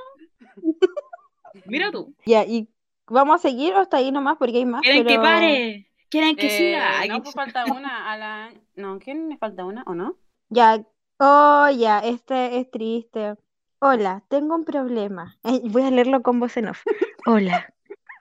Mira 1.65 1.91
tú. 1.91 2.15
Ya, 2.25 2.45
y 2.45 2.69
vamos 3.07 3.35
a 3.41 3.49
seguir 3.49 3.73
o 3.73 3.79
hasta 3.79 3.97
ahí 3.97 4.09
nomás 4.09 4.37
porque 4.37 4.59
hay 4.59 4.65
más, 4.65 4.83
¿Quieren 4.83 5.03
que 5.03 5.09
pero 5.09 5.21
pare? 5.21 5.91
¿Quieren 6.07 6.37
que 6.37 6.47
Eh, 6.47 6.49
siga? 6.49 7.05
No, 7.07 7.21
pues 7.21 7.35
falta 7.35 7.65
una 7.65 8.09
a 8.13 8.17
la... 8.17 8.53
No, 8.75 8.99
¿quién 8.99 9.27
le 9.27 9.35
falta 9.35 9.65
una 9.65 9.83
o 9.85 9.93
no? 9.93 10.17
ya, 10.47 10.81
oh, 11.19 11.69
ya, 11.69 11.99
este 11.99 12.59
es 12.59 12.69
triste. 12.71 13.35
Hola, 13.79 14.23
tengo 14.29 14.55
un 14.55 14.65
problema. 14.65 15.37
Ay, 15.43 15.61
voy 15.65 15.83
a 15.83 15.91
leerlo 15.91 16.21
con 16.21 16.39
voz 16.39 16.57
en 16.57 16.69
off. 16.69 16.83
Hola, 17.25 17.73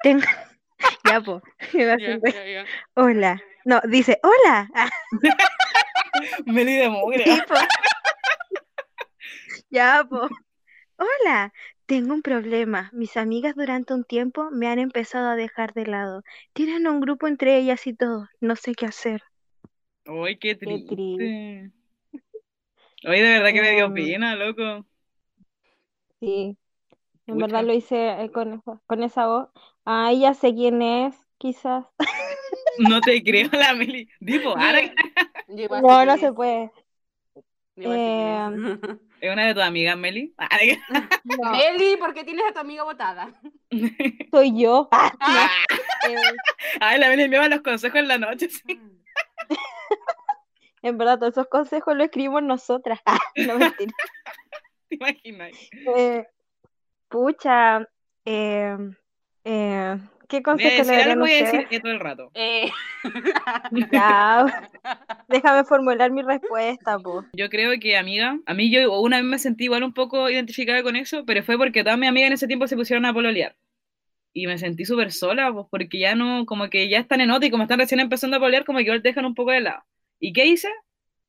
tengo... 0.03 0.23
Ya, 1.05 1.21
po. 1.21 1.41
Hola. 2.95 3.43
No, 3.65 3.81
dice, 3.89 4.19
hola. 4.23 4.69
Ah, 4.75 4.91
Meli 6.47 6.77
de 6.77 6.89
mugre. 6.91 7.25
sí, 7.25 7.41
po. 7.49 7.55
Ya, 9.71 10.07
po. 10.09 10.29
Hola, 10.97 11.53
tengo 11.87 12.15
un 12.15 12.23
problema. 12.23 12.91
Mis 12.93 13.17
amigas 13.17 13.55
durante 13.55 13.95
un 13.95 14.05
tiempo 14.05 14.51
me 14.51 14.69
han 14.69 14.79
empezado 14.79 15.31
a 15.31 15.37
dejar 15.37 15.73
de 15.73 15.87
lado. 15.87 16.23
Tienen 16.53 16.87
un 16.87 17.01
grupo 17.01 17.27
entre 17.27 17.57
ellas 17.57 17.87
y 17.87 17.95
todo. 17.95 18.29
No 18.41 18.57
sé 18.57 18.75
qué 18.75 18.87
hacer. 18.87 19.23
Ay, 20.07 20.37
qué 20.37 20.59
Qué 20.59 20.85
triste. 20.87 21.73
Oye, 23.07 23.23
de 23.23 23.29
verdad 23.39 23.53
que 23.53 23.61
me 23.63 23.71
dio 23.73 23.87
Em, 23.87 23.95
pena, 23.95 24.37
loco. 24.37 24.87
Sí. 26.21 26.57
En 27.27 27.39
verdad 27.39 27.65
lo 27.65 27.73
hice 27.73 28.23
eh, 28.25 28.31
con 28.33 28.55
esa, 28.55 28.81
con 28.87 29.03
esa 29.03 29.27
voz. 29.27 29.49
Ah, 29.85 30.13
ya 30.13 30.35
sé 30.35 30.55
quién 30.55 30.83
es, 30.83 31.15
quizás. 31.39 31.87
No 32.79 33.01
te 33.01 33.23
creo, 33.23 33.49
la 33.53 33.73
Meli. 33.75 34.09
Tipo, 34.25 34.51
ahora 34.51 34.81
No, 35.83 36.05
no 36.05 36.17
se 36.19 36.33
puede. 36.33 36.73
Quién 37.77 37.93
es. 39.23 39.33
una 39.33 39.47
de 39.47 39.55
tus 39.55 39.63
amigas, 39.63 39.97
Meli. 39.97 40.35
Ah, 40.39 40.49
No, 41.25 41.53
Meli, 41.53 41.97
¿por 41.97 42.13
qué 42.15 42.25
tienes 42.25 42.45
a 42.49 42.53
tu 42.53 42.59
amiga 42.61 42.85
botada? 42.85 43.33
soy 44.31 44.61
yo. 44.61 44.89
Ah, 44.93 45.13
Ah, 45.21 45.49
eh, 46.09 46.17
Ay, 46.81 46.99
la 46.99 47.09
Meli 47.09 47.29
me 47.29 47.39
va 47.39 47.49
los 47.49 47.61
consejos 47.63 48.01
en 48.01 48.09
la 48.09 48.19
noche, 48.19 48.49
sí. 48.49 48.63
En 50.85 50.99
verdad, 50.99 51.19
todos 51.19 51.33
esos 51.33 51.47
consejos 51.49 51.97
los 51.97 52.05
escribimos 52.05 52.43
nosotras. 52.43 53.01
Ah, 53.07 53.19
no 53.37 53.59
mentira. 53.59 53.93
¿Te 54.89 54.97
imaginas? 54.97 55.53
Eh, 55.97 56.27
pucha, 57.09 57.89
eh, 58.25 58.77
eh, 59.45 59.99
¿qué 60.29 60.43
consejo 60.43 60.83
le 60.83 60.97
darían 60.97 61.21
voy 61.21 61.33
a 61.33 61.45
decir 61.45 61.69
que 61.69 61.81
todo 61.81 61.93
el 61.93 62.01
rato. 62.01 62.31
Eh, 62.35 62.71
Ya, 63.93 64.71
déjame 65.29 65.65
formular 65.65 66.11
mi 66.11 66.23
respuesta, 66.23 66.99
po. 66.99 67.25
Yo 67.33 67.49
creo 67.49 67.73
que, 67.81 67.97
amiga, 67.97 68.39
a 68.45 68.55
mí 68.55 68.71
yo 68.71 69.01
una 69.01 69.17
vez 69.17 69.25
me 69.25 69.39
sentí 69.39 69.65
igual 69.65 69.85
un 69.85 69.95
poco 69.95 70.29
identificada 70.29 70.83
con 70.83 70.97
eso, 70.97 71.25
pero 71.25 71.43
fue 71.43 71.57
porque 71.57 71.83
todas 71.83 71.99
mis 71.99 72.11
amigas 72.11 72.29
en 72.29 72.35
ese 72.35 72.47
tiempo 72.47 72.67
se 72.67 72.77
pusieron 72.77 73.07
a 73.07 73.15
pololear. 73.15 73.57
Y 74.35 74.47
me 74.47 74.59
sentí 74.59 74.85
súper 74.85 75.13
sola, 75.13 75.51
pues 75.51 75.67
porque 75.71 75.99
ya 75.99 76.15
no, 76.15 76.45
como 76.45 76.69
que 76.69 76.91
ya 76.91 76.99
están 76.99 77.23
en 77.23 77.31
otra 77.31 77.47
y 77.47 77.51
como 77.51 77.63
están 77.63 77.79
recién 77.79 78.01
empezando 78.01 78.37
a 78.37 78.41
pololear, 78.41 78.65
como 78.67 78.79
que 78.79 78.85
igual 78.85 79.01
te 79.01 79.09
dejan 79.09 79.25
un 79.25 79.35
poco 79.35 79.53
de 79.53 79.61
lado. 79.61 79.83
¿Y 80.25 80.33
qué 80.33 80.47
hice? 80.47 80.69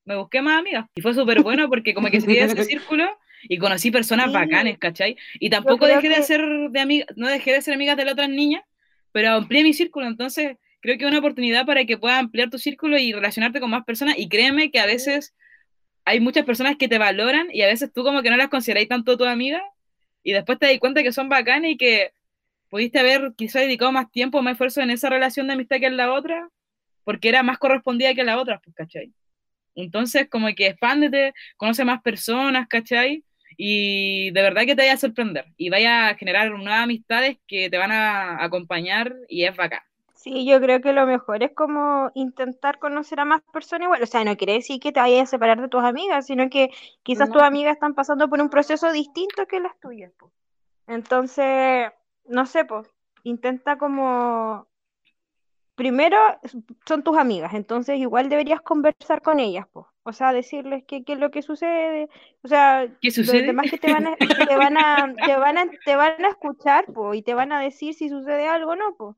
Me 0.06 0.16
busqué 0.16 0.42
más 0.42 0.60
amigas. 0.60 0.86
Y 0.96 1.02
fue 1.02 1.14
súper 1.14 1.42
bueno 1.42 1.68
porque 1.68 1.94
como 1.94 2.10
que 2.10 2.22
salí 2.22 2.36
de 2.36 2.46
ese 2.46 2.64
círculo 2.64 3.06
y 3.44 3.58
conocí 3.58 3.92
personas 3.92 4.28
Sí. 4.28 4.32
bacanes, 4.34 4.78
¿cachai? 4.78 5.18
Y 5.38 5.50
tampoco 5.50 5.86
dejé 5.86 6.08
de 6.08 6.24
ser 6.24 6.42
de 6.70 6.80
amiga, 6.80 7.06
no 7.18 7.28
dejé 7.28 7.52
de 7.52 7.62
ser 7.62 7.74
amigas 7.74 7.98
de 7.98 8.06
las 8.06 8.14
otras 8.14 8.30
niñas, 8.30 8.64
pero 9.12 9.32
amplié 9.32 9.64
mi 9.64 9.74
círculo, 9.74 10.08
entonces 10.08 10.56
creo 10.80 10.98
que 10.98 11.04
es 11.04 11.10
una 11.10 11.20
oportunidad 11.20 11.66
para 11.66 11.84
que 11.84 11.98
puedas 11.98 12.20
ampliar 12.20 12.50
tu 12.50 12.58
círculo 12.58 12.98
y 12.98 13.12
relacionarte 13.12 13.60
con 13.60 13.70
más 13.70 13.84
personas 13.84 14.16
y 14.18 14.30
créeme 14.30 14.72
que 14.72 14.80
a 14.80 14.86
veces 14.86 15.36
hay 16.06 16.22
muchas 16.22 16.46
personas 16.46 16.78
que 16.78 16.88
te 16.88 16.98
valoran 16.98 17.48
y 17.52 17.64
a 17.64 17.68
veces 17.68 17.92
tú 17.92 18.04
como 18.04 18.22
que 18.22 18.30
no 18.30 18.38
las 18.38 18.48
consideráis 18.48 18.88
tanto 18.88 19.18
tu 19.18 19.26
amiga 19.26 19.62
y 20.24 20.32
después 20.32 20.58
te 20.58 20.68
das 20.68 20.80
cuenta 20.80 21.04
que 21.04 21.12
son 21.12 21.28
bacanas 21.28 21.72
y 21.72 21.78
que 21.78 22.12
pudiste 22.70 23.00
haber 23.00 23.34
quizás 23.36 23.64
dedicado 23.64 23.92
más 23.92 24.10
tiempo, 24.12 24.42
más 24.42 24.54
esfuerzo 24.54 24.80
en 24.82 24.92
esa 24.92 25.10
relación 25.10 25.48
de 25.48 25.54
amistad 25.54 25.80
que 25.80 25.88
en 25.88 25.98
la 25.98 26.14
otra, 26.14 26.48
porque 27.06 27.30
era 27.30 27.44
más 27.44 27.58
correspondida 27.58 28.14
que 28.14 28.26
la 28.26 28.38
otra, 28.38 28.60
pues, 28.62 28.76
¿cachai? 28.76 29.14
Entonces, 29.76 30.28
como 30.30 30.48
que 30.56 30.68
expándete, 30.68 31.34
conoce 31.56 31.86
más 31.86 32.02
personas, 32.02 32.68
¿cachai? 32.68 33.24
Y 33.58 34.32
de 34.32 34.42
verdad 34.42 34.64
que 34.64 34.76
te 34.76 34.82
vaya 34.82 34.94
a 34.94 34.98
sorprender 34.98 35.46
y 35.56 35.70
vaya 35.70 36.10
a 36.10 36.16
generar 36.16 36.52
nuevas 36.52 36.84
amistades 36.84 37.38
que 37.48 37.70
te 37.70 37.78
van 37.78 37.92
a 37.92 38.44
acompañar 38.44 39.16
y 39.30 39.46
es 39.46 39.56
bacán. 39.56 39.82
Sí, 40.14 40.44
yo 40.46 40.60
creo 40.60 40.82
que 40.82 40.92
lo 40.92 41.06
mejor 41.06 41.44
es 41.44 41.52
como 41.54 42.12
intentar 42.16 42.80
conocer 42.80 43.20
a 43.20 43.26
más 43.26 43.44
personas 43.54 43.86
igual. 43.86 44.02
O 44.02 44.08
sea, 44.08 44.24
no 44.24 44.36
quiere 44.36 44.54
decir 44.54 44.80
que 44.80 44.92
te 44.92 45.00
vayas 45.00 45.24
a 45.24 45.26
separar 45.28 45.62
de 45.62 45.70
tus 45.70 45.84
amigas, 45.84 46.26
sino 46.26 46.50
que 46.50 46.72
quizás 47.04 47.30
tus 47.30 47.44
amigas 47.44 47.74
están 47.74 47.94
pasando 47.94 48.28
por 48.28 48.42
un 48.42 48.50
proceso 48.50 48.92
distinto 48.92 49.46
que 49.46 49.60
las 49.60 49.80
tuyas. 49.80 50.12
Entonces, 50.88 51.92
no 52.28 52.46
sé, 52.48 52.66
pues, 52.66 52.88
intenta 53.24 53.78
como... 53.78 54.68
Primero, 55.76 56.18
son 56.88 57.04
tus 57.04 57.18
amigas, 57.18 57.54
entonces 57.54 57.98
igual 58.00 58.30
deberías 58.30 58.62
conversar 58.62 59.22
con 59.22 59.40
ellas, 59.40 59.68
pues. 59.74 59.86
O 60.04 60.14
sea, 60.14 60.32
decirles 60.34 60.84
qué 60.88 61.04
qué 61.04 61.14
es 61.14 61.20
lo 61.20 61.32
que 61.32 61.42
sucede. 61.42 62.08
O 62.44 62.48
sea, 62.48 62.88
¿Qué 63.02 63.10
los 63.10 63.28
demás 63.28 63.68
que 63.72 63.78
te 63.78 63.92
van 63.92 64.08
a, 64.08 64.16
te 64.16 64.56
van 64.56 64.78
a, 64.78 65.14
te 65.26 65.36
van 65.38 65.58
a, 65.58 65.68
te 65.84 65.96
van 65.96 66.24
a 66.24 66.30
escuchar, 66.30 66.86
pues, 66.94 67.18
y 67.20 67.22
te 67.24 67.34
van 67.34 67.52
a 67.52 67.60
decir 67.60 67.94
si 67.94 68.08
sucede 68.10 68.48
algo 68.48 68.72
o 68.72 68.76
no, 68.76 68.96
pues. 68.96 69.16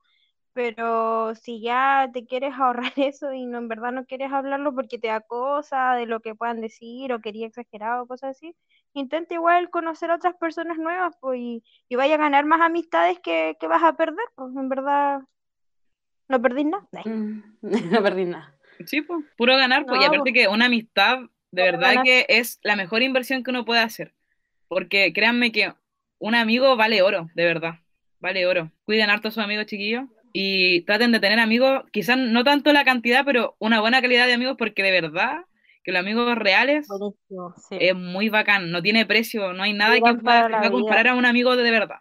Pero 0.53 1.35
si 1.35 1.61
ya 1.61 2.09
te 2.13 2.25
quieres 2.25 2.53
ahorrar 2.55 2.91
eso 2.97 3.31
y 3.33 3.45
no 3.45 3.59
en 3.59 3.67
verdad 3.67 3.91
no 3.91 4.05
quieres 4.05 4.31
hablarlo 4.33 4.73
porque 4.73 4.97
te 4.99 5.07
da 5.09 5.21
cosa 5.21 5.93
de 5.95 6.07
lo 6.07 6.21
que 6.21 6.35
puedan 6.35 6.61
decir 6.61 7.13
o 7.13 7.21
quería 7.21 7.47
exagerado 7.47 8.03
o 8.03 8.07
cosas 8.07 8.31
así, 8.37 8.55
intenta 8.93 9.35
igual 9.35 9.69
conocer 9.69 10.09
a 10.11 10.15
otras 10.15 10.35
personas 10.37 10.77
nuevas 10.79 11.15
pues, 11.21 11.39
y, 11.39 11.63
y 11.89 11.95
vaya 11.95 12.15
a 12.15 12.17
ganar 12.17 12.45
más 12.45 12.61
amistades 12.61 13.19
que, 13.19 13.55
que 13.59 13.67
vas 13.67 13.83
a 13.83 13.93
perder, 13.93 14.25
pues 14.35 14.55
en 14.55 14.69
verdad 14.69 15.21
no 16.29 16.41
perdís 16.41 16.65
nada. 16.65 16.87
Mm, 17.05 17.41
no 17.91 18.03
perdí 18.03 18.25
nada. 18.25 18.55
Sí, 18.85 19.01
pues, 19.01 19.25
puro 19.37 19.55
ganar, 19.57 19.85
pues, 19.85 20.01
y 20.01 20.05
aparte 20.05 20.33
que 20.33 20.47
una 20.47 20.65
amistad, 20.65 21.19
de 21.51 21.63
verdad 21.63 21.89
ganar. 21.89 22.03
que 22.03 22.25
es 22.29 22.59
la 22.63 22.75
mejor 22.75 23.01
inversión 23.01 23.43
que 23.43 23.51
uno 23.51 23.65
puede 23.65 23.81
hacer. 23.81 24.13
Porque 24.67 25.13
créanme 25.13 25.51
que 25.51 25.73
un 26.19 26.35
amigo 26.35 26.75
vale 26.75 27.01
oro, 27.01 27.29
de 27.33 27.45
verdad. 27.45 27.75
Vale 28.19 28.45
oro. 28.45 28.71
Cuiden 28.83 29.09
harto 29.09 29.29
a 29.29 29.31
sus 29.31 29.43
amigos, 29.43 29.65
chiquillos. 29.65 30.05
Y 30.33 30.81
traten 30.81 31.11
de 31.11 31.19
tener 31.19 31.39
amigos, 31.39 31.83
quizás 31.91 32.17
no 32.17 32.43
tanto 32.43 32.71
la 32.73 32.83
cantidad, 32.83 33.25
pero 33.25 33.55
una 33.59 33.79
buena 33.79 34.01
calidad 34.01 34.27
de 34.27 34.33
amigos, 34.33 34.55
porque 34.57 34.83
de 34.83 34.91
verdad 34.91 35.45
que 35.83 35.91
los 35.93 36.01
amigos 36.01 36.37
reales 36.37 36.87
buenísimo, 36.87 37.55
sí. 37.69 37.77
es 37.79 37.95
muy 37.95 38.27
bacán, 38.27 38.71
no 38.71 38.81
tiene 38.81 39.05
precio, 39.05 39.53
no 39.53 39.63
hay 39.63 39.71
nada 39.73 39.95
que 39.95 40.01
pueda 40.01 40.69
comparar 40.69 41.07
a 41.07 41.15
un 41.15 41.25
amigo 41.25 41.55
de, 41.55 41.63
de 41.63 41.71
verdad. 41.71 41.99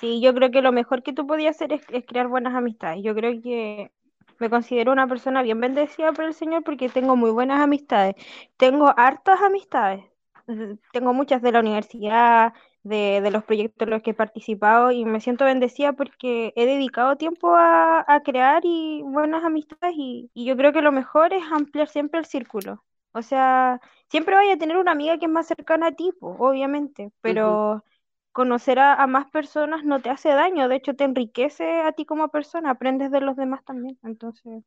Sí, 0.00 0.20
yo 0.22 0.32
creo 0.34 0.50
que 0.50 0.62
lo 0.62 0.72
mejor 0.72 1.02
que 1.02 1.12
tú 1.12 1.26
podías 1.26 1.56
hacer 1.56 1.72
es, 1.74 1.82
es 1.90 2.06
crear 2.06 2.26
buenas 2.28 2.54
amistades. 2.54 3.02
Yo 3.04 3.14
creo 3.14 3.40
que 3.42 3.92
me 4.38 4.48
considero 4.48 4.92
una 4.92 5.06
persona 5.06 5.42
bien 5.42 5.60
bendecida 5.60 6.12
por 6.12 6.24
el 6.24 6.32
Señor 6.34 6.64
porque 6.64 6.88
tengo 6.88 7.16
muy 7.16 7.30
buenas 7.30 7.60
amistades. 7.60 8.14
Tengo 8.56 8.94
hartas 8.96 9.40
amistades. 9.42 10.04
Tengo 10.92 11.12
muchas 11.12 11.42
de 11.42 11.52
la 11.52 11.60
universidad, 11.60 12.54
de, 12.82 13.20
de 13.22 13.30
los 13.30 13.44
proyectos 13.44 13.86
en 13.86 13.90
los 13.90 14.02
que 14.02 14.10
he 14.12 14.14
participado 14.14 14.90
y 14.90 15.04
me 15.04 15.20
siento 15.20 15.44
bendecida 15.44 15.92
porque 15.92 16.52
he 16.56 16.64
dedicado 16.66 17.16
tiempo 17.16 17.54
a, 17.54 18.02
a 18.08 18.22
crear 18.22 18.62
y 18.64 19.02
buenas 19.04 19.44
amistades 19.44 19.94
y, 19.98 20.30
y 20.34 20.46
yo 20.46 20.56
creo 20.56 20.72
que 20.72 20.80
lo 20.82 20.92
mejor 20.92 21.34
es 21.34 21.42
ampliar 21.52 21.88
siempre 21.88 22.20
el 22.20 22.26
círculo. 22.26 22.82
O 23.12 23.20
sea, 23.22 23.80
siempre 24.08 24.34
vaya 24.34 24.54
a 24.54 24.56
tener 24.58 24.78
una 24.78 24.92
amiga 24.92 25.18
que 25.18 25.26
es 25.26 25.30
más 25.32 25.46
cercana 25.46 25.88
a 25.88 25.92
ti, 25.92 26.10
obviamente, 26.20 27.12
pero 27.20 27.84
conocer 28.32 28.78
a, 28.78 28.94
a 28.94 29.06
más 29.06 29.30
personas 29.30 29.84
no 29.84 30.00
te 30.00 30.10
hace 30.10 30.28
daño, 30.30 30.68
de 30.68 30.76
hecho 30.76 30.94
te 30.94 31.04
enriquece 31.04 31.80
a 31.80 31.92
ti 31.92 32.04
como 32.04 32.28
persona, 32.28 32.70
aprendes 32.70 33.10
de 33.10 33.20
los 33.20 33.36
demás 33.36 33.64
también, 33.64 33.98
entonces 34.02 34.64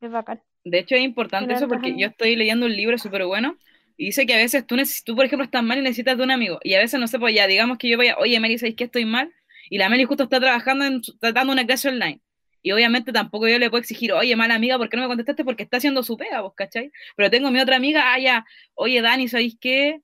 es 0.00 0.10
bacán. 0.10 0.42
De 0.64 0.78
hecho, 0.78 0.94
es 0.94 1.02
importante 1.02 1.54
eso 1.54 1.68
porque 1.68 1.96
yo 1.98 2.08
estoy 2.08 2.36
leyendo 2.36 2.66
un 2.66 2.76
libro 2.76 2.98
súper 2.98 3.24
bueno 3.24 3.56
y 3.96 4.06
dice 4.06 4.26
que 4.26 4.34
a 4.34 4.38
veces 4.38 4.66
tú, 4.66 4.76
tú, 5.04 5.16
por 5.16 5.24
ejemplo, 5.24 5.44
estás 5.44 5.62
mal 5.62 5.78
y 5.78 5.82
necesitas 5.82 6.16
de 6.16 6.24
un 6.24 6.30
amigo. 6.30 6.58
Y 6.62 6.74
a 6.74 6.78
veces, 6.78 6.98
no 6.98 7.06
sé, 7.06 7.18
pues 7.18 7.34
ya, 7.34 7.46
digamos 7.46 7.78
que 7.78 7.88
yo 7.88 7.98
vaya, 7.98 8.16
oye, 8.18 8.38
Meli, 8.40 8.58
¿sabes 8.58 8.74
que 8.74 8.84
estoy 8.84 9.04
mal? 9.04 9.32
Y 9.68 9.78
la 9.78 9.88
Meli 9.88 10.04
justo 10.04 10.24
está 10.24 10.40
trabajando 10.40 10.84
en, 10.84 11.02
dando 11.20 11.52
una 11.52 11.66
clase 11.66 11.88
online. 11.88 12.20
Y 12.62 12.72
obviamente 12.72 13.12
tampoco 13.12 13.48
yo 13.48 13.58
le 13.58 13.70
puedo 13.70 13.80
exigir, 13.80 14.12
oye, 14.12 14.36
mala 14.36 14.54
amiga, 14.54 14.76
¿por 14.76 14.88
qué 14.88 14.96
no 14.96 15.02
me 15.02 15.08
contestaste? 15.08 15.44
Porque 15.44 15.62
está 15.62 15.78
haciendo 15.78 16.02
su 16.02 16.16
pega, 16.16 16.42
¿vos 16.42 16.54
cachai? 16.54 16.92
Pero 17.16 17.30
tengo 17.30 17.50
mi 17.50 17.60
otra 17.60 17.76
amiga, 17.76 18.12
ah, 18.12 18.18
ya, 18.18 18.44
oye, 18.74 19.00
Dani, 19.00 19.28
¿sabéis 19.28 19.56
qué? 19.60 20.00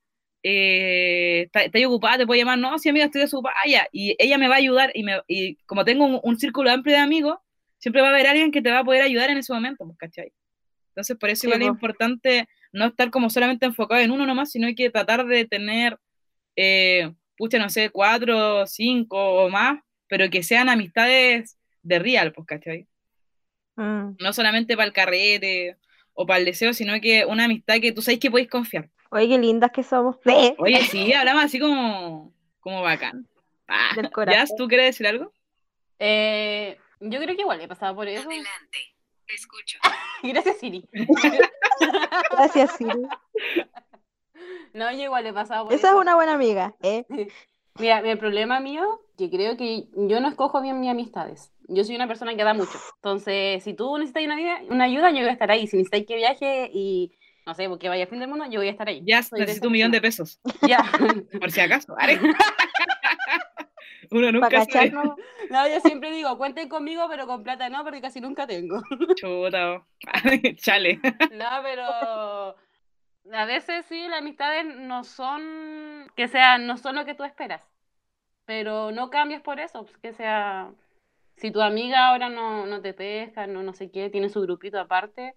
Eh, 0.49 1.43
está- 1.43 1.63
¿estáis 1.63 1.85
ocupada? 1.87 2.17
¿Te 2.19 2.25
puedo 2.25 2.39
llamar? 2.39 2.57
No, 2.57 2.77
sí, 2.79 2.87
amiga, 2.89 3.05
estoy 3.05 3.21
desocupada. 3.21 3.55
Ah, 3.63 3.67
ya. 3.69 3.87
Y 3.91 4.15
ella 4.17 4.37
me 4.37 4.47
va 4.47 4.55
a 4.55 4.57
ayudar 4.59 4.91
y, 4.93 5.03
me, 5.03 5.21
y 5.27 5.57
como 5.65 5.83
tengo 5.85 6.05
un, 6.05 6.19
un 6.23 6.39
círculo 6.39 6.71
amplio 6.71 6.95
de 6.95 7.01
amigos, 7.01 7.37
siempre 7.79 8.01
va 8.01 8.07
a 8.09 8.11
haber 8.11 8.27
alguien 8.27 8.51
que 8.51 8.61
te 8.61 8.71
va 8.71 8.79
a 8.79 8.83
poder 8.85 9.01
ayudar 9.01 9.29
en 9.29 9.37
ese 9.39 9.53
momento, 9.53 9.85
¿vos 9.85 9.97
cachai? 9.97 10.31
Entonces, 10.89 11.17
por 11.17 11.29
eso 11.29 11.41
Sí, 11.41 11.47
igual 11.47 11.61
es 11.63 11.67
po. 11.67 11.73
importante 11.73 12.47
no 12.71 12.85
estar 12.87 13.11
como 13.11 13.29
solamente 13.29 13.65
enfocado 13.65 14.01
en 14.01 14.11
uno 14.11 14.25
nomás, 14.25 14.51
sino 14.51 14.67
hay 14.67 14.75
que 14.75 14.89
tratar 14.89 15.25
de 15.25 15.45
tener, 15.45 15.97
eh, 16.55 17.13
pucha, 17.37 17.59
no 17.59 17.69
sé, 17.69 17.89
cuatro, 17.89 18.65
cinco 18.67 19.17
o 19.45 19.49
más, 19.49 19.79
pero 20.07 20.29
que 20.29 20.43
sean 20.43 20.69
amistades 20.69 21.57
de 21.83 21.99
real, 21.99 22.31
pues, 22.33 22.47
¿cachai? 22.47 22.87
Mm. 23.75 24.17
No 24.19 24.33
solamente 24.33 24.75
para 24.75 24.87
el 24.87 24.93
carrete 24.93 25.77
o 26.13 26.25
para 26.25 26.39
el 26.39 26.45
deseo, 26.45 26.73
sino 26.73 26.99
que 27.01 27.25
una 27.25 27.45
amistad 27.45 27.79
que 27.81 27.91
tú 27.91 28.01
sabes 28.01 28.19
que 28.19 28.31
podéis 28.31 28.49
confiar. 28.49 28.89
Oye, 29.09 29.27
qué 29.27 29.37
lindas 29.37 29.71
que 29.71 29.83
somos. 29.83 30.17
¡Eh! 30.25 30.55
Oye, 30.57 30.81
sí, 30.83 31.13
hablamos 31.13 31.43
así 31.45 31.59
como, 31.59 32.33
como 32.59 32.81
bacán. 32.81 33.27
Ah, 33.67 33.89
corazón. 34.11 34.57
¿tú 34.57 34.67
quieres 34.67 34.87
decir 34.87 35.07
algo? 35.07 35.31
Eh, 35.99 36.77
yo 36.99 37.19
creo 37.19 37.35
que 37.35 37.41
igual 37.41 37.59
he 37.61 37.67
pasado 37.67 37.95
por 37.95 38.07
eso. 38.07 38.27
Adelante. 38.27 38.77
Escucho. 39.27 39.79
Gracias, 40.23 40.57
Siri. 40.57 40.87
Gracias, 42.31 42.77
Siri. 42.77 43.01
No, 44.73 44.91
yo 44.91 45.03
igual 45.03 45.25
he 45.27 45.33
pasado 45.33 45.65
por 45.65 45.73
Esa 45.73 45.87
es 45.87 45.93
eso. 45.93 45.99
una 46.01 46.15
buena 46.15 46.33
amiga, 46.33 46.75
¿eh? 46.81 47.05
Mira, 47.79 47.99
el 47.99 48.17
problema 48.17 48.59
mío, 48.59 49.01
que 49.17 49.29
creo 49.29 49.57
que 49.57 49.87
yo 49.95 50.19
no 50.19 50.29
escojo 50.29 50.61
bien 50.61 50.79
mis 50.79 50.89
amistades. 50.89 51.51
Yo 51.67 51.83
soy 51.83 51.95
una 51.95 52.07
persona 52.07 52.35
que 52.35 52.43
da 52.43 52.53
mucho. 52.53 52.79
Entonces, 52.95 53.63
si 53.63 53.73
tú 53.73 53.97
necesitas 53.97 54.23
una 54.23 54.35
ayuda, 54.35 54.61
una 54.69 54.83
ayuda, 54.85 55.11
yo 55.11 55.19
voy 55.19 55.29
a 55.29 55.33
estar 55.33 55.51
ahí. 55.51 55.67
Si 55.67 55.77
necesitas 55.77 56.07
que 56.07 56.15
viaje 56.15 56.69
y, 56.73 57.11
no 57.47 57.53
sé, 57.53 57.69
porque 57.69 57.87
vaya 57.87 58.03
a 58.03 58.07
fin 58.07 58.19
del 58.19 58.27
mundo, 58.27 58.43
yo 58.49 58.59
voy 58.59 58.67
a 58.67 58.71
estar 58.71 58.89
ahí. 58.89 59.01
Jazz, 59.05 59.29
Soy 59.29 59.39
necesito 59.39 59.67
un 59.67 59.71
millón 59.71 59.91
de 59.91 60.01
pesos, 60.01 60.41
Ya. 60.67 60.79
por 61.39 61.49
si 61.49 61.61
acaso. 61.61 61.95
Uno 64.11 64.33
nunca 64.33 64.49
Para 64.49 64.65
sabe. 64.65 64.91
No, 64.91 65.67
yo 65.67 65.79
siempre 65.79 66.11
digo, 66.11 66.37
cuenten 66.37 66.67
conmigo, 66.67 67.07
pero 67.09 67.25
con 67.25 67.43
plata 67.43 67.69
no, 67.69 67.85
porque 67.85 68.01
casi 68.01 68.19
nunca 68.19 68.45
tengo. 68.47 68.81
Chuta. 69.15 69.81
Chale. 70.57 70.99
No, 71.31 71.47
pero 71.63 72.55
a 73.33 73.45
veces 73.45 73.85
sí, 73.85 74.09
las 74.09 74.19
amistades 74.19 74.65
no 74.65 75.05
son, 75.05 76.11
que 76.17 76.27
sea, 76.27 76.57
no 76.57 76.75
son 76.75 76.95
lo 76.95 77.05
que 77.05 77.15
tú 77.15 77.23
esperas. 77.23 77.61
Pero 78.45 78.91
no 78.91 79.09
cambies 79.09 79.39
por 79.39 79.61
eso, 79.61 79.85
pues, 79.85 79.97
que 79.99 80.11
sea, 80.11 80.69
si 81.37 81.51
tu 81.51 81.61
amiga 81.61 82.07
ahora 82.07 82.27
no, 82.27 82.65
no 82.65 82.81
te 82.81 82.93
pesca, 82.93 83.47
no, 83.47 83.63
no 83.63 83.73
sé 83.73 83.89
qué, 83.89 84.09
tiene 84.09 84.27
su 84.27 84.41
grupito 84.41 84.81
aparte, 84.81 85.33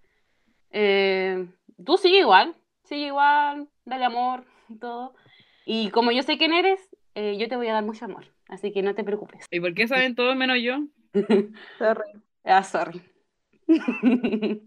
eh, 0.73 1.46
tú 1.84 1.96
sigue 1.96 2.20
igual, 2.20 2.54
sigue 2.84 3.06
igual, 3.06 3.68
dale 3.84 4.04
amor 4.04 4.44
y 4.68 4.76
todo. 4.78 5.14
Y 5.64 5.90
como 5.90 6.10
yo 6.12 6.22
sé 6.22 6.38
quién 6.38 6.52
eres, 6.52 6.80
eh, 7.14 7.36
yo 7.38 7.48
te 7.48 7.56
voy 7.56 7.68
a 7.68 7.74
dar 7.74 7.84
mucho 7.84 8.04
amor, 8.04 8.24
así 8.48 8.72
que 8.72 8.82
no 8.82 8.94
te 8.94 9.04
preocupes. 9.04 9.46
¿Y 9.50 9.60
por 9.60 9.74
qué 9.74 9.86
saben 9.88 10.14
todos 10.14 10.36
menos 10.36 10.58
yo? 10.62 10.78
Sorry. 11.78 12.10
Ah, 12.44 12.62
sorry. 12.62 13.02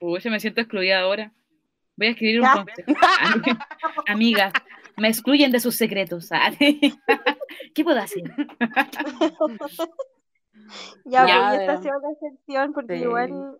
Uy, 0.00 0.20
se 0.20 0.30
me 0.30 0.38
siento 0.40 0.60
excluida 0.60 1.00
ahora. 1.00 1.32
Voy 1.96 2.06
a 2.06 2.10
escribir 2.10 2.40
un 2.40 2.48
consejo. 2.48 2.92
Amigas, 4.06 4.52
me 4.96 5.08
excluyen 5.08 5.50
de 5.50 5.60
sus 5.60 5.74
secretos. 5.74 6.30
¿ah? 6.32 6.50
¿Qué 6.58 7.84
puedo 7.84 7.98
hacer? 7.98 8.22
Ya, 11.04 11.26
Ya, 11.26 11.48
pues, 11.48 11.58
y 11.58 11.62
esta 11.62 11.82
sido 11.82 12.00
la 12.00 12.10
excepción, 12.12 12.72
porque 12.72 12.96
Sí. 12.96 13.02
igual 13.02 13.58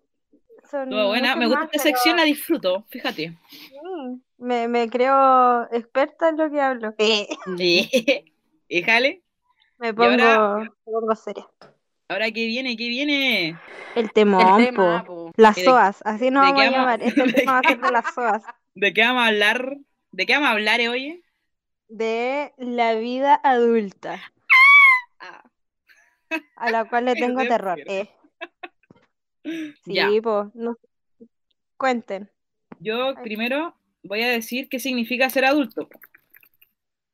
son 0.71 0.85
Estuvo 0.85 1.09
buena. 1.09 1.37
Me 1.37 1.47
gusta 1.47 1.65
esta 1.65 1.71
pero 1.73 1.83
sección, 1.83 2.17
la 2.17 2.23
disfruto. 2.25 2.85
Fíjate. 2.91 3.37
sí, 3.51 3.77
me, 4.39 4.69
me 4.69 4.89
creo 4.89 5.65
experta 5.73 6.29
en 6.31 6.37
lo 6.39 6.51
que 6.51 6.61
hablo. 6.61 6.95
Eh, 6.99 8.25
Y 8.69 8.83
jale, 8.83 9.23
me 9.79 9.93
pongo, 9.93 10.11
ahora- 10.11 10.57
me 10.65 10.71
pongo 10.93 11.15
seria. 11.15 11.47
ahora 12.09 12.31
qué 12.31 12.47
viene, 12.47 12.77
qué 12.77 12.89
viene. 12.89 13.49
El 13.95 14.05
El 14.05 14.13
temón, 14.13 14.65
tema, 14.65 15.05
po. 15.05 15.27
po. 15.27 15.33
Las 15.37 15.57
¿De- 15.57 15.65
SOAS, 15.65 16.01
así 16.07 16.31
nos 16.31 16.47
de 16.47 16.53
vamos 16.53 16.61
a 16.63 16.65
qué 16.65 16.71
vamos- 16.71 16.79
llamar. 16.79 17.03
Este 17.03 17.23
de 17.27 17.33
tema 17.35 17.53
va 17.53 17.59
a 17.59 17.63
qué 17.63 17.69
ser 17.69 17.81
de 17.81 17.91
las 17.93 18.15
SOAS, 18.15 18.43
¿De 18.75 18.93
qué 18.95 19.03
vamos 19.03 19.23
a 19.23 19.27
hablar? 19.27 19.77
¿De 20.13 20.27
qué 20.27 20.33
vamos 20.35 20.49
a 20.49 20.53
hablar 20.53 20.81
hoy? 20.89 21.23
de 21.89 22.55
la 22.57 22.95
vida 22.95 23.39
adulta, 23.45 24.19
Ah, 25.21 25.43
a 26.57 26.71
la 26.71 26.87
cual 26.87 27.05
le 27.05 27.15
tengo 27.17 27.43
terror. 27.43 27.79
Eh. 27.87 28.09
Sí, 29.85 29.95
Ya. 29.95 30.09
pues, 30.23 30.55
no, 30.55 30.79
cuenten. 31.77 32.31
Yo 32.81 33.15
primero 33.23 33.77
voy 34.03 34.23
a 34.23 34.29
decir 34.29 34.69
qué 34.69 34.79
significa 34.79 35.31
ser 35.31 35.45
adulto. 35.45 35.89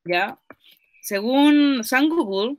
¿Ya? 0.05 0.39
Según 1.01 1.83
San 1.83 2.09
Google, 2.09 2.57